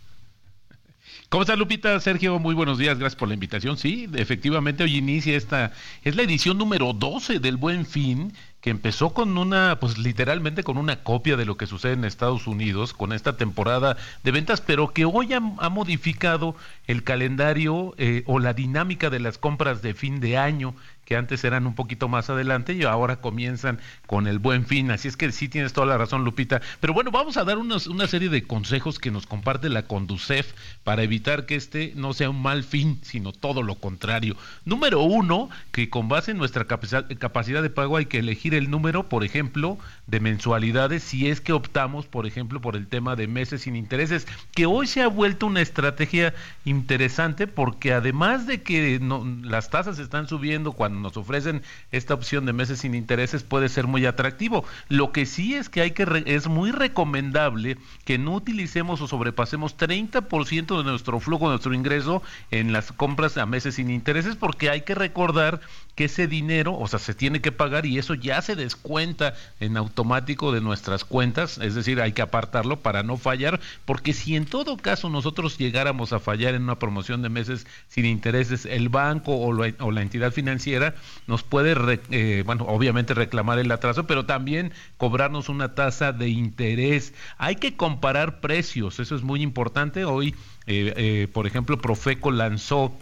¿Cómo 1.29 1.43
está 1.43 1.55
Lupita? 1.55 1.99
Sergio, 1.99 2.37
muy 2.37 2.53
buenos 2.53 2.77
días, 2.77 2.99
gracias 2.99 3.17
por 3.17 3.27
la 3.27 3.33
invitación. 3.33 3.77
Sí, 3.77 4.07
efectivamente 4.15 4.83
hoy 4.83 4.97
inicia 4.97 5.35
esta, 5.35 5.71
es 6.03 6.15
la 6.15 6.23
edición 6.23 6.57
número 6.57 6.93
12 6.93 7.39
del 7.39 7.57
Buen 7.57 7.85
Fin, 7.85 8.33
que 8.63 8.69
empezó 8.69 9.13
con 9.13 9.37
una, 9.37 9.77
pues 9.81 9.97
literalmente 9.97 10.63
con 10.63 10.77
una 10.77 11.03
copia 11.03 11.35
de 11.35 11.43
lo 11.43 11.57
que 11.57 11.67
sucede 11.67 11.93
en 11.93 12.05
Estados 12.05 12.47
Unidos, 12.47 12.93
con 12.93 13.11
esta 13.11 13.35
temporada 13.35 13.97
de 14.23 14.31
ventas, 14.31 14.61
pero 14.61 14.93
que 14.93 15.03
hoy 15.03 15.33
ha, 15.33 15.41
modificado 15.69 16.55
el 16.87 17.03
calendario 17.03 17.93
eh, 17.97 18.23
o 18.25 18.39
la 18.39 18.53
dinámica 18.53 19.09
de 19.09 19.19
las 19.19 19.37
compras 19.37 19.81
de 19.81 19.93
fin 19.93 20.21
de 20.21 20.37
año 20.37 20.75
que 21.05 21.17
antes 21.17 21.43
eran 21.43 21.67
un 21.67 21.75
poquito 21.75 22.07
más 22.07 22.29
adelante 22.29 22.73
y 22.73 22.83
ahora 22.83 23.17
comienzan 23.17 23.79
con 24.07 24.27
el 24.27 24.39
buen 24.39 24.65
fin. 24.65 24.91
Así 24.91 25.07
es 25.07 25.17
que 25.17 25.31
sí 25.31 25.49
tienes 25.49 25.73
toda 25.73 25.87
la 25.87 25.97
razón, 25.97 26.23
Lupita. 26.23 26.61
Pero 26.79 26.93
bueno, 26.93 27.11
vamos 27.11 27.37
a 27.37 27.43
dar 27.43 27.57
unos, 27.57 27.87
una 27.87 28.07
serie 28.07 28.29
de 28.29 28.43
consejos 28.43 28.99
que 28.99 29.11
nos 29.11 29.27
comparte 29.27 29.69
la 29.69 29.83
Conducef 29.83 30.53
para 30.83 31.03
evitar 31.03 31.45
que 31.45 31.55
este 31.55 31.93
no 31.95 32.13
sea 32.13 32.29
un 32.29 32.41
mal 32.41 32.63
fin, 32.63 32.99
sino 33.01 33.31
todo 33.31 33.63
lo 33.63 33.75
contrario. 33.75 34.37
Número 34.65 35.01
uno, 35.01 35.49
que 35.71 35.89
con 35.89 36.07
base 36.07 36.31
en 36.31 36.37
nuestra 36.37 36.65
capacidad 36.65 37.61
de 37.61 37.69
pago 37.69 37.97
hay 37.97 38.05
que 38.05 38.19
elegir 38.19 38.52
el 38.57 38.69
número, 38.69 39.09
por 39.09 39.23
ejemplo, 39.23 39.77
de 40.07 40.19
mensualidades 40.19 41.03
si 41.03 41.27
es 41.27 41.41
que 41.41 41.53
optamos, 41.53 42.05
por 42.05 42.25
ejemplo, 42.25 42.61
por 42.61 42.75
el 42.75 42.87
tema 42.87 43.15
de 43.15 43.27
meses 43.27 43.61
sin 43.61 43.75
intereses, 43.75 44.27
que 44.53 44.65
hoy 44.65 44.87
se 44.87 45.01
ha 45.01 45.07
vuelto 45.07 45.45
una 45.45 45.61
estrategia 45.61 46.33
interesante 46.65 47.47
porque 47.47 47.93
además 47.93 48.47
de 48.47 48.61
que 48.61 48.99
las 49.43 49.69
tasas 49.69 49.99
están 49.99 50.27
subiendo 50.27 50.73
cuando 50.73 50.99
nos 50.99 51.17
ofrecen 51.17 51.61
esta 51.91 52.13
opción 52.13 52.45
de 52.45 52.53
meses 52.53 52.79
sin 52.79 52.95
intereses 52.95 53.43
puede 53.43 53.69
ser 53.69 53.87
muy 53.87 54.05
atractivo. 54.05 54.65
Lo 54.89 55.11
que 55.11 55.25
sí 55.25 55.55
es 55.55 55.69
que 55.69 55.81
hay 55.81 55.91
que 55.91 56.23
es 56.25 56.47
muy 56.47 56.71
recomendable 56.71 57.77
que 58.05 58.17
no 58.17 58.33
utilicemos 58.35 59.01
o 59.01 59.07
sobrepasemos 59.07 59.77
30% 59.77 60.77
de 60.77 60.83
nuestro 60.83 61.19
flujo, 61.19 61.49
nuestro 61.49 61.73
ingreso 61.73 62.21
en 62.51 62.73
las 62.73 62.91
compras 62.91 63.37
a 63.37 63.45
meses 63.45 63.75
sin 63.75 63.89
intereses 63.89 64.35
porque 64.35 64.69
hay 64.69 64.81
que 64.81 64.95
recordar 64.95 65.61
que 65.95 66.05
ese 66.05 66.27
dinero, 66.27 66.77
o 66.77 66.87
sea, 66.87 66.99
se 66.99 67.13
tiene 67.13 67.41
que 67.41 67.51
pagar 67.51 67.85
y 67.85 67.97
eso 67.97 68.13
ya 68.15 68.41
se 68.43 68.55
descuenta 68.55 69.33
en 69.59 69.77
automático 69.77 70.51
de 70.51 70.61
nuestras 70.61 71.03
cuentas, 71.03 71.57
es 71.57 71.75
decir, 71.75 72.01
hay 72.01 72.11
que 72.11 72.21
apartarlo 72.21 72.79
para 72.79 73.03
no 73.03 73.17
fallar, 73.17 73.59
porque 73.85 74.13
si 74.13 74.35
en 74.35 74.45
todo 74.45 74.77
caso 74.77 75.09
nosotros 75.09 75.57
llegáramos 75.57 76.13
a 76.13 76.19
fallar 76.19 76.53
en 76.53 76.63
una 76.63 76.79
promoción 76.79 77.21
de 77.21 77.29
meses 77.29 77.65
sin 77.87 78.05
intereses, 78.05 78.65
el 78.65 78.89
banco 78.89 79.35
o 79.35 79.53
la, 79.53 80.01
entidad 80.01 80.31
financiera 80.31 80.95
nos 81.27 81.43
puede, 81.43 82.01
eh, 82.11 82.43
bueno, 82.45 82.65
obviamente 82.67 83.13
reclamar 83.13 83.59
el 83.59 83.71
atraso, 83.71 84.05
pero 84.05 84.25
también 84.25 84.73
cobrarnos 84.97 85.49
una 85.49 85.75
tasa 85.75 86.11
de 86.11 86.29
interés. 86.29 87.13
Hay 87.37 87.55
que 87.55 87.75
comparar 87.75 88.41
precios, 88.41 88.99
eso 88.99 89.15
es 89.15 89.23
muy 89.23 89.41
importante. 89.41 90.05
Hoy, 90.05 90.35
eh, 90.67 90.93
eh, 90.95 91.27
por 91.31 91.47
ejemplo, 91.47 91.77
Profeco 91.77 92.31
lanzó 92.31 92.93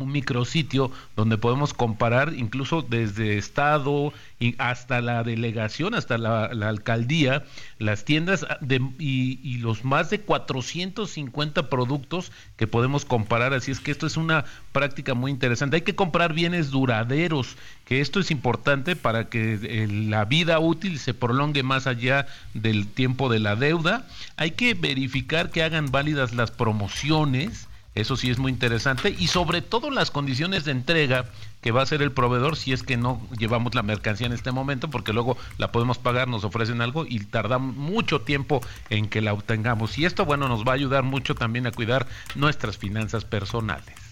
un 0.00 0.12
micrositio 0.12 0.90
donde 1.16 1.38
podemos 1.38 1.74
comparar 1.74 2.34
incluso 2.34 2.82
desde 2.82 3.38
estado 3.38 4.12
hasta 4.58 5.00
la 5.00 5.24
delegación, 5.24 5.94
hasta 5.94 6.16
la, 6.16 6.44
alcaldía, 6.44 7.44
las 7.78 8.04
tiendas 8.04 8.46
de, 8.60 8.80
y, 8.98 9.58
los 9.58 9.84
más 9.84 10.10
de 10.10 10.20
450 10.20 11.68
productos 11.68 12.30
que 12.56 12.66
podemos 12.66 13.04
comparar. 13.04 13.52
Así 13.52 13.70
es 13.70 13.80
que 13.80 13.90
esto 13.90 14.06
es 14.06 14.16
una 14.16 14.44
práctica 14.72 15.14
muy 15.14 15.30
interesante. 15.32 15.76
Hay 15.76 15.82
que 15.82 15.96
comprar 15.96 16.32
bienes 16.32 16.70
duraderos, 16.70 17.56
que 17.84 18.00
esto 18.00 18.20
es 18.20 18.30
importante 18.30 18.94
para 18.94 19.28
que 19.28 19.58
eh, 19.62 19.88
la 19.88 20.24
vida 20.24 20.60
útil 20.60 20.98
se 20.98 21.14
prolongue 21.14 21.62
más 21.62 21.86
allá 21.86 22.26
del 22.54 22.86
tiempo 22.86 23.28
de 23.28 23.40
la 23.40 23.56
deuda. 23.56 24.06
Hay 24.36 24.52
que 24.52 24.74
verificar 24.74 25.50
que 25.50 25.62
hagan 25.62 25.90
válidas 25.90 26.32
las 26.32 26.50
promociones 26.50 27.67
eso 28.00 28.16
sí 28.16 28.30
es 28.30 28.38
muy 28.38 28.52
interesante. 28.52 29.14
Y 29.18 29.28
sobre 29.28 29.62
todo 29.62 29.90
las 29.90 30.10
condiciones 30.10 30.64
de 30.64 30.72
entrega 30.72 31.26
que 31.60 31.72
va 31.72 31.82
a 31.82 31.86
ser 31.86 32.02
el 32.02 32.12
proveedor 32.12 32.56
si 32.56 32.72
es 32.72 32.82
que 32.82 32.96
no 32.96 33.20
llevamos 33.36 33.74
la 33.74 33.82
mercancía 33.82 34.26
en 34.26 34.32
este 34.32 34.52
momento, 34.52 34.88
porque 34.88 35.12
luego 35.12 35.36
la 35.58 35.72
podemos 35.72 35.98
pagar, 35.98 36.28
nos 36.28 36.44
ofrecen 36.44 36.80
algo 36.80 37.04
y 37.08 37.20
tardamos 37.20 37.74
mucho 37.74 38.20
tiempo 38.20 38.60
en 38.90 39.08
que 39.08 39.20
la 39.20 39.32
obtengamos. 39.32 39.98
Y 39.98 40.04
esto, 40.04 40.24
bueno, 40.24 40.48
nos 40.48 40.66
va 40.66 40.72
a 40.72 40.76
ayudar 40.76 41.02
mucho 41.02 41.34
también 41.34 41.66
a 41.66 41.72
cuidar 41.72 42.06
nuestras 42.34 42.78
finanzas 42.78 43.24
personales. 43.24 44.07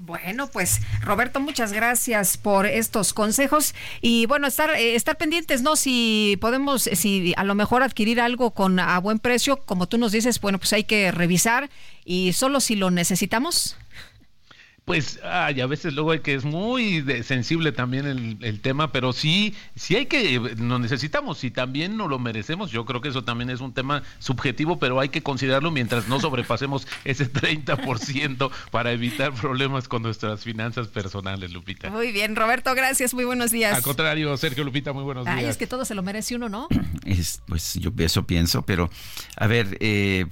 Bueno, 0.00 0.48
pues 0.48 0.80
Roberto, 1.02 1.40
muchas 1.40 1.72
gracias 1.72 2.36
por 2.36 2.66
estos 2.66 3.12
consejos 3.12 3.74
y 4.00 4.26
bueno, 4.26 4.46
estar 4.46 4.70
eh, 4.70 4.94
estar 4.94 5.18
pendientes, 5.18 5.62
¿no? 5.62 5.74
Si 5.74 6.38
podemos, 6.40 6.82
si 6.82 7.34
a 7.36 7.42
lo 7.42 7.56
mejor 7.56 7.82
adquirir 7.82 8.20
algo 8.20 8.52
con 8.52 8.78
a 8.78 8.96
buen 9.00 9.18
precio, 9.18 9.56
como 9.56 9.88
tú 9.88 9.98
nos 9.98 10.12
dices, 10.12 10.40
bueno, 10.40 10.58
pues 10.58 10.72
hay 10.72 10.84
que 10.84 11.10
revisar 11.10 11.68
y 12.04 12.32
solo 12.32 12.60
si 12.60 12.76
lo 12.76 12.92
necesitamos 12.92 13.76
pues 14.88 15.20
ay, 15.22 15.60
a 15.60 15.66
veces 15.66 15.92
luego 15.92 16.12
hay 16.12 16.20
que 16.20 16.34
es 16.34 16.46
muy 16.46 17.04
sensible 17.22 17.72
también 17.72 18.38
el, 18.40 18.60
tema, 18.60 18.90
pero 18.90 19.12
sí, 19.12 19.54
sí 19.76 19.96
hay 19.96 20.06
que, 20.06 20.40
lo 20.56 20.78
necesitamos, 20.78 21.44
y 21.44 21.50
también 21.50 21.98
no 21.98 22.08
lo 22.08 22.18
merecemos, 22.18 22.70
yo 22.70 22.86
creo 22.86 23.02
que 23.02 23.10
eso 23.10 23.22
también 23.22 23.50
es 23.50 23.60
un 23.60 23.74
tema 23.74 24.02
subjetivo, 24.18 24.78
pero 24.78 24.98
hay 24.98 25.10
que 25.10 25.22
considerarlo 25.22 25.70
mientras 25.70 26.08
no 26.08 26.18
sobrepasemos 26.20 26.88
ese 27.04 27.30
30% 27.30 28.50
para 28.70 28.92
evitar 28.92 29.34
problemas 29.34 29.88
con 29.88 30.02
nuestras 30.02 30.42
finanzas 30.42 30.88
personales, 30.88 31.52
Lupita. 31.52 31.90
Muy 31.90 32.10
bien, 32.10 32.34
Roberto, 32.34 32.74
gracias, 32.74 33.12
muy 33.12 33.26
buenos 33.26 33.50
días. 33.50 33.76
Al 33.76 33.82
contrario, 33.82 34.34
Sergio 34.38 34.64
Lupita, 34.64 34.94
muy 34.94 35.04
buenos 35.04 35.26
días. 35.26 35.36
Ay, 35.36 35.44
es 35.44 35.58
que 35.58 35.66
todo 35.66 35.84
se 35.84 35.94
lo 35.94 36.02
merece 36.02 36.34
uno, 36.34 36.48
¿no? 36.48 36.66
Es, 37.04 37.42
pues 37.46 37.74
yo 37.74 37.92
eso 37.98 38.26
pienso, 38.26 38.62
pero 38.62 38.88
a 39.36 39.46
ver, 39.46 39.76
eh, 39.80 40.24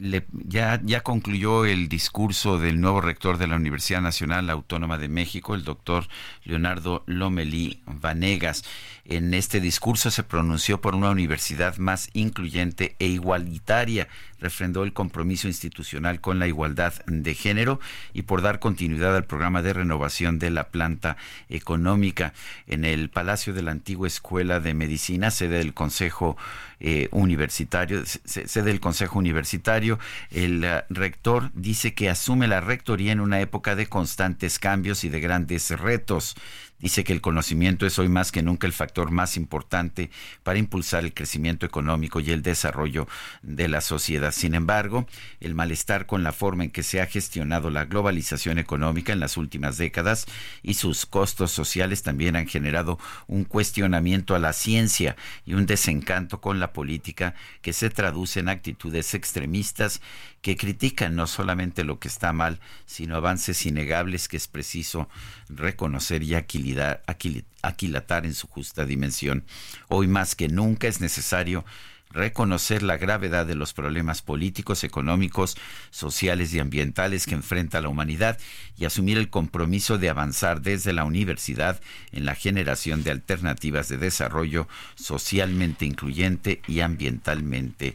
ya, 0.00 0.80
ya 0.84 1.00
concluyó 1.02 1.64
el 1.64 1.88
discurso 1.88 2.58
del 2.58 2.80
nuevo 2.80 3.00
rector 3.00 3.38
de 3.38 3.46
la 3.46 3.56
Universidad 3.56 4.00
Nacional 4.00 4.50
Autónoma 4.50 4.98
de 4.98 5.08
México, 5.08 5.54
el 5.54 5.64
doctor 5.64 6.06
Leonardo 6.44 7.02
Lomelí 7.06 7.82
Vanegas. 7.86 8.64
En 9.04 9.34
este 9.34 9.60
discurso 9.60 10.10
se 10.10 10.22
pronunció 10.22 10.80
por 10.80 10.94
una 10.94 11.10
universidad 11.10 11.76
más 11.78 12.10
incluyente 12.12 12.96
e 12.98 13.06
igualitaria, 13.06 14.08
refrendó 14.40 14.84
el 14.84 14.92
compromiso 14.92 15.48
institucional 15.48 16.20
con 16.20 16.38
la 16.38 16.46
igualdad 16.46 16.94
de 17.06 17.34
género 17.34 17.80
y 18.12 18.22
por 18.22 18.42
dar 18.42 18.60
continuidad 18.60 19.16
al 19.16 19.24
programa 19.24 19.62
de 19.62 19.72
renovación 19.72 20.38
de 20.38 20.50
la 20.50 20.68
planta 20.68 21.16
económica 21.48 22.32
en 22.66 22.84
el 22.84 23.10
Palacio 23.10 23.52
de 23.52 23.62
la 23.62 23.72
antigua 23.72 24.06
Escuela 24.06 24.60
de 24.60 24.74
Medicina, 24.74 25.30
sede 25.30 25.58
del 25.58 25.74
Consejo 25.74 26.36
eh, 26.80 27.08
Universitario, 27.10 28.04
sede 28.06 28.62
del 28.62 28.80
Consejo 28.80 29.18
Universitario. 29.18 29.98
El 30.30 30.62
eh, 30.62 30.84
rector 30.90 31.50
dice 31.54 31.94
que 31.94 32.08
asume 32.08 32.46
la 32.46 32.60
rectoría 32.60 33.12
en 33.12 33.20
una 33.20 33.40
época 33.40 33.74
de 33.74 33.86
constantes 33.86 34.58
cambios 34.58 35.04
y 35.04 35.08
de 35.08 35.20
grandes 35.20 35.70
retos 35.70 36.36
Dice 36.80 37.02
que 37.02 37.12
el 37.12 37.20
conocimiento 37.20 37.86
es 37.86 37.98
hoy 37.98 38.08
más 38.08 38.30
que 38.30 38.42
nunca 38.42 38.66
el 38.66 38.72
factor 38.72 39.10
más 39.10 39.36
importante 39.36 40.10
para 40.44 40.60
impulsar 40.60 41.02
el 41.02 41.12
crecimiento 41.12 41.66
económico 41.66 42.20
y 42.20 42.30
el 42.30 42.42
desarrollo 42.42 43.08
de 43.42 43.66
la 43.66 43.80
sociedad. 43.80 44.30
Sin 44.30 44.54
embargo, 44.54 45.06
el 45.40 45.56
malestar 45.56 46.06
con 46.06 46.22
la 46.22 46.32
forma 46.32 46.62
en 46.62 46.70
que 46.70 46.84
se 46.84 47.00
ha 47.00 47.06
gestionado 47.06 47.70
la 47.70 47.86
globalización 47.86 48.58
económica 48.58 49.12
en 49.12 49.18
las 49.18 49.36
últimas 49.36 49.76
décadas 49.76 50.26
y 50.62 50.74
sus 50.74 51.04
costos 51.04 51.50
sociales 51.50 52.04
también 52.04 52.36
han 52.36 52.46
generado 52.46 53.00
un 53.26 53.44
cuestionamiento 53.44 54.36
a 54.36 54.38
la 54.38 54.52
ciencia 54.52 55.16
y 55.44 55.54
un 55.54 55.66
desencanto 55.66 56.40
con 56.40 56.60
la 56.60 56.72
política 56.72 57.34
que 57.60 57.72
se 57.72 57.90
traduce 57.90 58.38
en 58.38 58.50
actitudes 58.50 59.14
extremistas 59.14 60.00
que 60.40 60.56
critican 60.56 61.16
no 61.16 61.26
solamente 61.26 61.84
lo 61.84 61.98
que 61.98 62.08
está 62.08 62.32
mal, 62.32 62.60
sino 62.86 63.16
avances 63.16 63.66
innegables 63.66 64.28
que 64.28 64.36
es 64.36 64.48
preciso 64.48 65.08
reconocer 65.48 66.22
y 66.22 66.34
aquilatar 66.34 68.26
en 68.26 68.34
su 68.34 68.46
justa 68.46 68.84
dimensión. 68.84 69.44
Hoy 69.88 70.06
más 70.06 70.34
que 70.34 70.48
nunca 70.48 70.88
es 70.88 71.00
necesario 71.00 71.64
reconocer 72.10 72.82
la 72.82 72.96
gravedad 72.96 73.46
de 73.46 73.54
los 73.54 73.74
problemas 73.74 74.22
políticos, 74.22 74.84
económicos, 74.84 75.56
sociales 75.90 76.54
y 76.54 76.58
ambientales 76.58 77.26
que 77.26 77.34
enfrenta 77.34 77.80
la 77.80 77.88
humanidad 77.88 78.38
y 78.76 78.84
asumir 78.84 79.18
el 79.18 79.30
compromiso 79.30 79.98
de 79.98 80.08
avanzar 80.08 80.62
desde 80.62 80.92
la 80.92 81.04
universidad 81.04 81.80
en 82.12 82.24
la 82.24 82.34
generación 82.34 83.04
de 83.04 83.10
alternativas 83.10 83.88
de 83.88 83.98
desarrollo 83.98 84.68
socialmente 84.94 85.84
incluyente 85.84 86.62
y 86.66 86.80
ambientalmente 86.80 87.94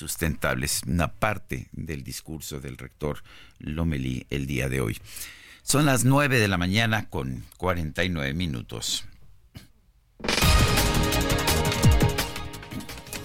sustentables. 0.00 0.80
Una 0.86 1.12
parte 1.12 1.68
del 1.72 2.02
discurso 2.02 2.58
del 2.58 2.78
rector 2.78 3.22
Lomelí 3.58 4.26
el 4.30 4.46
día 4.46 4.68
de 4.70 4.80
hoy. 4.80 4.98
Son 5.62 5.84
las 5.84 6.04
9 6.04 6.38
de 6.38 6.48
la 6.48 6.56
mañana 6.56 7.08
con 7.10 7.44
49 7.58 8.32
minutos. 8.32 9.04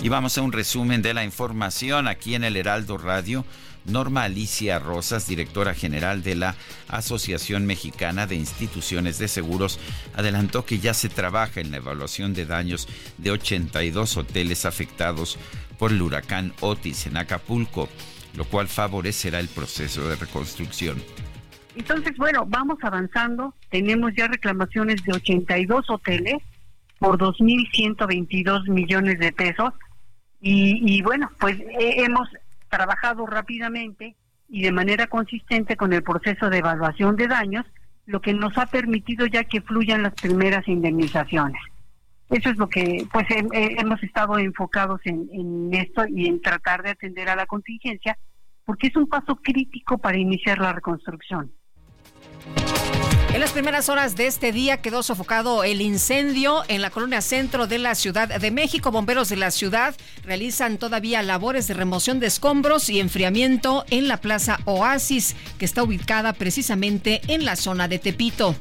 Y 0.04 0.10
vamos 0.10 0.38
a 0.38 0.42
un 0.42 0.52
resumen 0.52 1.02
de 1.02 1.14
la 1.14 1.24
información 1.24 2.10
aquí 2.10 2.36
en 2.36 2.44
el 2.44 2.58
Heraldo 2.58 2.98
Radio. 2.98 3.45
Norma 3.86 4.24
Alicia 4.24 4.80
Rosas, 4.80 5.28
directora 5.28 5.74
general 5.74 6.24
de 6.24 6.36
la 6.36 6.56
Asociación 6.88 7.66
Mexicana 7.66 8.28
de 8.28 8.36
Instituciones 8.36 9.20
de 9.20 9.28
Seguros, 9.28 9.80
adelantó 10.14 10.66
que 10.66 10.80
ya 10.80 10.94
se 10.94 11.10
trabaja 11.10 11.62
en 11.62 11.72
la 11.72 11.78
evaluación 11.78 12.34
de 12.34 12.46
daños 12.46 12.88
de 13.18 13.32
82 13.32 14.18
hoteles 14.18 14.66
afectados 14.66 15.38
por 15.78 15.92
el 15.92 16.02
huracán 16.02 16.54
Otis 16.62 17.08
en 17.08 17.18
Acapulco, 17.18 17.90
lo 18.36 18.46
cual 18.46 18.68
favorecerá 18.68 19.40
el 19.40 19.48
proceso 19.48 20.08
de 20.08 20.16
reconstrucción. 20.16 21.02
Entonces, 21.76 22.16
bueno, 22.18 22.46
vamos 22.48 22.78
avanzando. 22.82 23.54
Tenemos 23.70 24.14
ya 24.16 24.28
reclamaciones 24.28 25.04
de 25.04 25.14
82 25.14 25.90
hoteles 25.90 26.42
por 27.00 27.18
2.122 27.18 28.70
millones 28.70 29.20
de 29.20 29.32
pesos. 29.32 29.74
Y, 30.42 31.02
bueno, 31.02 31.30
pues 31.40 31.58
hemos 31.80 32.30
trabajado 32.69 33.26
rápidamente 33.26 34.16
y 34.50 34.61
de 34.61 34.72
manera 34.72 35.08
consistente 35.08 35.76
con 35.76 35.94
el 35.94 36.03
proceso 36.03 36.50
de 36.50 36.60
evaluación 36.60 37.16
de 37.16 37.27
daños, 37.27 37.66
lo 38.06 38.22
que 38.22 38.34
nos 38.34 38.58
ha 38.58 38.68
permitido 38.68 39.26
ya 39.26 39.44
que 39.44 39.61
fluyan 39.61 40.03
las 40.03 40.14
primeras 40.14 40.68
indemnizaciones. 40.68 41.61
Eso 42.30 42.50
es 42.50 42.58
lo 42.58 42.68
que, 42.68 43.08
pues, 43.11 43.26
hemos 43.30 44.02
estado 44.02 44.38
enfocados 44.40 45.00
en, 45.06 45.30
en 45.32 45.74
esto 45.74 46.06
y 46.08 46.27
en 46.27 46.42
tratar 46.42 46.82
de 46.84 46.92
atender 46.92 47.30
a 47.30 47.35
la 47.35 47.45
contingencia, 47.45 48.18
porque 48.66 48.88
es 48.88 48.95
un 48.95 49.08
paso 49.08 49.35
crítico 49.35 49.98
para 49.98 50.18
iniciar 50.18 50.58
la 50.58 50.74
reconstrucción. 50.74 51.52
En 53.36 53.42
las 53.42 53.52
primeras 53.52 53.90
horas 53.90 54.16
de 54.16 54.28
este 54.28 54.54
día 54.54 54.78
quedó 54.78 55.04
sofocado 55.04 55.66
el 55.66 55.82
incendio 55.82 56.64
en 56.70 56.82
la 56.82 56.90
colonia 56.90 57.20
centro 57.20 57.68
de 57.68 57.80
la 57.80 57.94
Ciudad 57.94 58.30
de 58.30 58.50
México. 58.50 58.92
Bomberos 58.92 59.28
de 59.28 59.36
la 59.36 59.52
ciudad 59.52 59.94
realizan 60.24 60.78
todavía 60.78 61.22
labores 61.22 61.68
de 61.68 61.74
remoción 61.74 62.22
de 62.22 62.28
escombros 62.28 62.90
y 62.90 63.02
enfriamiento 63.02 63.84
en 63.90 64.08
la 64.08 64.22
Plaza 64.22 64.62
Oasis, 64.64 65.36
que 65.60 65.66
está 65.66 65.84
ubicada 65.84 66.32
precisamente 66.32 67.20
en 67.28 67.44
la 67.44 67.58
zona 67.58 67.90
de 67.90 68.00
Tepito. 68.00 68.56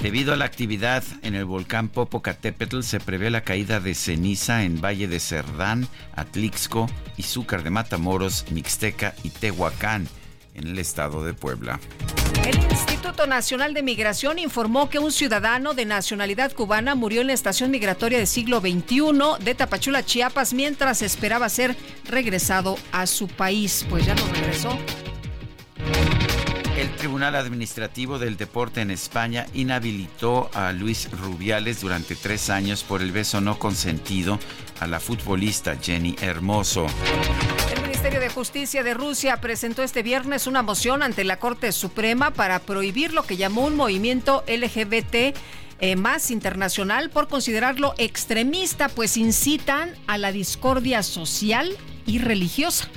Debido 0.00 0.32
a 0.32 0.36
la 0.36 0.46
actividad 0.46 1.04
en 1.20 1.34
el 1.34 1.44
volcán 1.44 1.90
Popocatépetl, 1.90 2.80
se 2.80 2.98
prevé 2.98 3.28
la 3.28 3.42
caída 3.42 3.78
de 3.78 3.94
ceniza 3.94 4.64
en 4.64 4.80
Valle 4.80 5.06
de 5.06 5.20
Cerdán, 5.20 5.86
Atlixco, 6.16 6.88
Izúcar 7.18 7.62
de 7.62 7.68
Matamoros, 7.68 8.46
Mixteca 8.50 9.14
y 9.22 9.28
Tehuacán, 9.28 10.08
en 10.54 10.68
el 10.68 10.78
estado 10.78 11.24
de 11.24 11.34
Puebla. 11.34 11.80
El 12.44 12.56
Instituto 12.70 13.26
Nacional 13.26 13.72
de 13.74 13.82
Migración 13.82 14.38
informó 14.38 14.90
que 14.90 14.98
un 14.98 15.12
ciudadano 15.12 15.74
de 15.74 15.84
nacionalidad 15.84 16.52
cubana 16.52 16.94
murió 16.94 17.20
en 17.20 17.28
la 17.28 17.32
estación 17.32 17.70
migratoria 17.70 18.18
del 18.18 18.26
siglo 18.26 18.60
XXI 18.60 19.44
de 19.44 19.54
Tapachula, 19.54 20.04
Chiapas, 20.04 20.52
mientras 20.52 21.02
esperaba 21.02 21.48
ser 21.48 21.76
regresado 22.08 22.76
a 22.90 23.06
su 23.06 23.28
país. 23.28 23.86
Pues 23.88 24.06
ya 24.06 24.14
no 24.14 24.26
regresó. 24.32 24.76
El 26.76 26.90
Tribunal 26.96 27.36
Administrativo 27.36 28.18
del 28.18 28.36
Deporte 28.36 28.80
en 28.80 28.90
España 28.90 29.46
inhabilitó 29.54 30.50
a 30.52 30.72
Luis 30.72 31.08
Rubiales 31.12 31.80
durante 31.80 32.16
tres 32.16 32.50
años 32.50 32.82
por 32.82 33.02
el 33.02 33.12
beso 33.12 33.40
no 33.40 33.58
consentido 33.58 34.40
a 34.80 34.86
la 34.86 34.98
futbolista 34.98 35.76
Jenny 35.80 36.16
Hermoso. 36.20 36.86
El 38.02 38.06
Ministerio 38.08 38.28
de 38.28 38.34
Justicia 38.34 38.82
de 38.82 38.94
Rusia 38.94 39.40
presentó 39.40 39.84
este 39.84 40.02
viernes 40.02 40.48
una 40.48 40.62
moción 40.62 41.04
ante 41.04 41.22
la 41.22 41.38
Corte 41.38 41.70
Suprema 41.70 42.32
para 42.32 42.58
prohibir 42.58 43.12
lo 43.12 43.22
que 43.22 43.36
llamó 43.36 43.64
un 43.64 43.76
movimiento 43.76 44.42
LGBT 44.48 45.36
eh, 45.78 45.94
más 45.94 46.32
internacional 46.32 47.10
por 47.10 47.28
considerarlo 47.28 47.94
extremista, 47.98 48.88
pues 48.88 49.16
incitan 49.16 49.94
a 50.08 50.18
la 50.18 50.32
discordia 50.32 51.04
social 51.04 51.76
y 52.04 52.18
religiosa. 52.18 52.88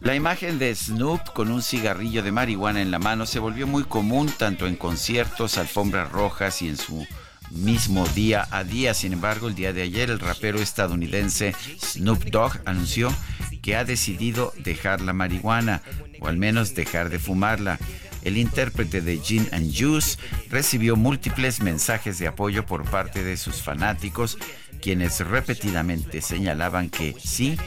La 0.00 0.14
imagen 0.14 0.58
de 0.58 0.74
Snoop 0.74 1.20
con 1.34 1.50
un 1.50 1.60
cigarrillo 1.60 2.22
de 2.22 2.32
marihuana 2.32 2.80
en 2.80 2.90
la 2.90 2.98
mano 2.98 3.26
se 3.26 3.38
volvió 3.38 3.66
muy 3.66 3.84
común 3.84 4.32
tanto 4.38 4.66
en 4.66 4.76
conciertos, 4.76 5.58
alfombras 5.58 6.10
rojas 6.10 6.62
y 6.62 6.68
en 6.68 6.78
su 6.78 7.06
mismo 7.50 8.06
día 8.08 8.48
a 8.50 8.64
día. 8.64 8.94
Sin 8.94 9.12
embargo, 9.12 9.48
el 9.48 9.54
día 9.54 9.74
de 9.74 9.82
ayer 9.82 10.08
el 10.08 10.18
rapero 10.18 10.58
estadounidense 10.58 11.54
Snoop 11.78 12.24
Dogg 12.30 12.62
anunció 12.64 13.12
que 13.60 13.76
ha 13.76 13.84
decidido 13.84 14.54
dejar 14.56 15.02
la 15.02 15.12
marihuana 15.12 15.82
o 16.20 16.28
al 16.28 16.38
menos 16.38 16.74
dejar 16.74 17.10
de 17.10 17.18
fumarla. 17.18 17.78
El 18.22 18.38
intérprete 18.38 19.02
de 19.02 19.18
Gin 19.18 19.48
and 19.52 19.74
Juice 19.74 20.18
recibió 20.48 20.96
múltiples 20.96 21.60
mensajes 21.60 22.18
de 22.18 22.26
apoyo 22.26 22.64
por 22.64 22.84
parte 22.88 23.22
de 23.22 23.36
sus 23.36 23.62
fanáticos, 23.62 24.38
quienes 24.80 25.20
repetidamente 25.20 26.22
señalaban 26.22 26.88
que 26.88 27.14
sí, 27.22 27.58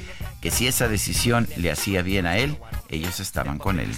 que 0.44 0.52
si 0.52 0.68
esa 0.68 0.90
decisión 0.90 1.48
le 1.56 1.72
hacía 1.72 2.02
bien 2.02 2.26
a 2.26 2.38
él, 2.38 2.58
ellos 2.90 3.22
estaban 3.22 3.58
con 3.60 3.80
él. 3.80 3.90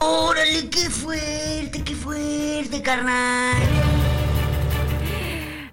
¡Órale, 0.00 0.68
qué 0.68 0.90
fuerte, 0.90 1.84
qué 1.84 1.94
fuerte, 1.94 2.82
carnal! 2.82 3.62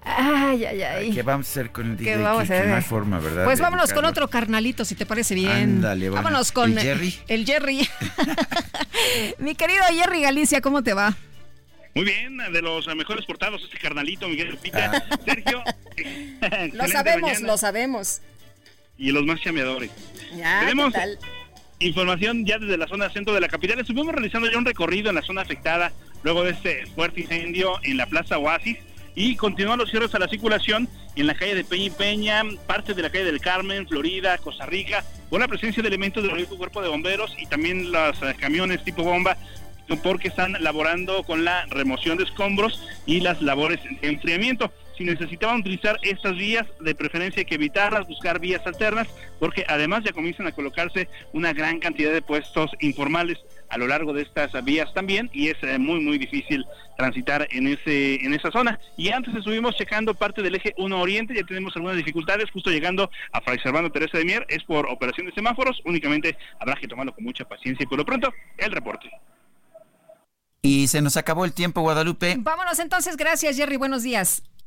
Ay, 0.04 0.66
ay, 0.66 0.84
ay. 0.84 1.12
¿Qué 1.16 1.24
vamos 1.24 1.48
a 1.48 1.50
hacer 1.50 1.72
con 1.72 1.90
el 1.90 1.98
DJ? 1.98 2.14
¿Qué 2.14 2.22
vamos 2.22 2.42
a 2.42 2.44
hacer? 2.44 2.68
No 2.68 2.76
hay 2.76 2.84
forma, 2.84 3.20
¿verdad? 3.20 3.44
Pues 3.44 3.60
vámonos 3.60 3.92
con 3.92 4.06
otro 4.06 4.28
carnalito, 4.28 4.86
si 4.86 4.94
te 4.94 5.08
parece 5.08 5.34
bien. 5.34 5.50
Ándale, 5.52 6.12
bueno. 6.12 6.24
Vámonos 6.24 6.52
con 6.52 6.78
¿El 6.78 6.80
Jerry? 6.80 7.16
El 7.28 7.46
Jerry. 7.48 7.90
Mi 9.40 9.56
querido 9.56 9.84
Jerry 9.92 10.22
Galicia, 10.22 10.62
¿cómo 10.62 10.84
te 10.84 10.94
va? 10.94 11.18
Muy 11.96 12.06
bien, 12.06 12.38
de 12.38 12.62
los 12.62 12.86
mejores 12.96 13.26
portados, 13.26 13.64
este 13.64 13.80
carnalito, 13.80 14.28
Miguel 14.28 14.52
Lupita. 14.52 15.04
Sergio. 15.26 15.64
Lo 16.74 16.88
sabemos, 16.88 17.32
mañana. 17.32 17.48
lo 17.48 17.58
sabemos. 17.58 18.22
Y 19.00 19.12
los 19.12 19.26
más 19.26 19.42
chameadores. 19.42 19.90
Ya, 20.36 20.60
Tenemos 20.60 20.94
información 21.80 22.46
ya 22.46 22.60
desde 22.60 22.78
la 22.78 22.88
zona 22.88 23.10
centro 23.10 23.34
de 23.34 23.40
la 23.40 23.48
capital. 23.48 23.80
Estuvimos 23.80 24.14
realizando 24.14 24.52
ya 24.52 24.58
un 24.58 24.66
recorrido 24.66 25.10
en 25.10 25.16
la 25.16 25.22
zona 25.22 25.42
afectada 25.42 25.92
luego 26.22 26.44
de 26.44 26.52
este 26.52 26.86
fuerte 26.88 27.22
incendio 27.22 27.80
en 27.84 27.98
la 27.98 28.06
Plaza 28.06 28.38
Oasis 28.38 28.78
y 29.16 29.36
continúan 29.36 29.80
los 29.80 29.90
cierres 29.90 30.14
a 30.14 30.20
la 30.20 30.28
circulación 30.28 30.88
en 31.16 31.28
la 31.28 31.34
calle 31.34 31.56
de 31.56 31.64
Peña 31.64 31.86
y 31.86 31.90
Peña, 31.90 32.44
parte 32.68 32.94
de 32.94 33.02
la 33.02 33.10
calle 33.10 33.26
del 33.26 33.42
Carmen, 33.42 33.88
Florida, 33.88 34.38
Costa 34.38 34.66
Rica, 34.66 35.04
por 35.30 35.40
la 35.40 35.48
presencia 35.48 35.82
de 35.82 35.88
elementos 35.88 36.24
del 36.24 36.46
cuerpo 36.48 36.82
de 36.82 36.90
bomberos 36.90 37.34
y 37.38 37.46
también 37.46 37.92
los 37.92 38.22
eh, 38.22 38.36
camiones 38.38 38.84
tipo 38.84 39.04
bomba 39.04 39.38
porque 39.98 40.28
están 40.28 40.56
laborando 40.60 41.24
con 41.24 41.44
la 41.44 41.66
remoción 41.66 42.18
de 42.18 42.24
escombros 42.24 42.82
y 43.06 43.22
las 43.22 43.42
labores 43.42 43.80
de 43.84 44.08
enfriamiento. 44.08 44.72
Si 45.00 45.06
necesitaban 45.06 45.62
utilizar 45.62 45.98
estas 46.04 46.36
vías, 46.36 46.68
de 46.82 46.94
preferencia 46.94 47.40
hay 47.40 47.46
que 47.46 47.56
evitarlas, 47.56 48.06
buscar 48.06 48.38
vías 48.38 48.62
alternas, 48.68 49.08
porque 49.40 49.64
además 49.66 50.04
ya 50.04 50.12
comienzan 50.12 50.46
a 50.46 50.52
colocarse 50.52 51.08
una 51.32 51.54
gran 51.54 51.80
cantidad 51.80 52.12
de 52.12 52.22
puestos 52.22 52.70
informales 52.82 53.38
a 53.70 53.78
lo 53.78 53.88
largo 53.88 54.12
de 54.12 54.24
estas 54.24 54.52
vías 54.66 54.94
también 54.94 55.30
y 55.32 55.48
es 55.48 55.58
eh, 55.62 55.78
muy 55.80 56.02
muy 56.02 56.18
difícil 56.18 56.66
transitar 56.98 57.48
en 57.52 57.68
ese 57.68 58.16
en 58.16 58.34
esa 58.34 58.52
zona. 58.52 58.78
Y 58.98 59.10
antes 59.10 59.34
estuvimos 59.34 59.74
checando 59.78 60.14
parte 60.16 60.42
del 60.42 60.56
eje 60.56 60.74
1 60.78 61.00
Oriente 61.00 61.34
ya 61.34 61.44
tenemos 61.44 61.74
algunas 61.78 61.96
dificultades 61.96 62.52
justo 62.52 62.70
llegando 62.70 63.10
a 63.32 63.40
Fray 63.40 63.60
Servando 63.60 63.92
Teresa 63.92 64.18
de 64.18 64.26
Mier 64.26 64.46
es 64.50 64.64
por 64.66 64.90
operación 64.90 65.28
de 65.28 65.34
semáforos 65.34 65.82
únicamente 65.86 66.36
habrá 66.60 66.76
que 66.76 66.90
tomarlo 66.90 67.14
con 67.16 67.24
mucha 67.24 67.46
paciencia 67.46 67.86
y 67.86 67.88
por 67.88 68.00
lo 68.00 68.06
pronto 68.06 68.34
el 68.58 68.72
reporte. 68.72 69.10
Y 70.62 70.88
se 70.88 71.02
nos 71.02 71.16
acabó 71.16 71.46
el 71.46 71.54
tiempo 71.54 71.80
Guadalupe. 71.80 72.36
Vámonos 72.38 72.80
entonces 72.80 73.16
gracias 73.16 73.56
Jerry 73.56 73.78
buenos 73.78 74.04
días 74.04 74.44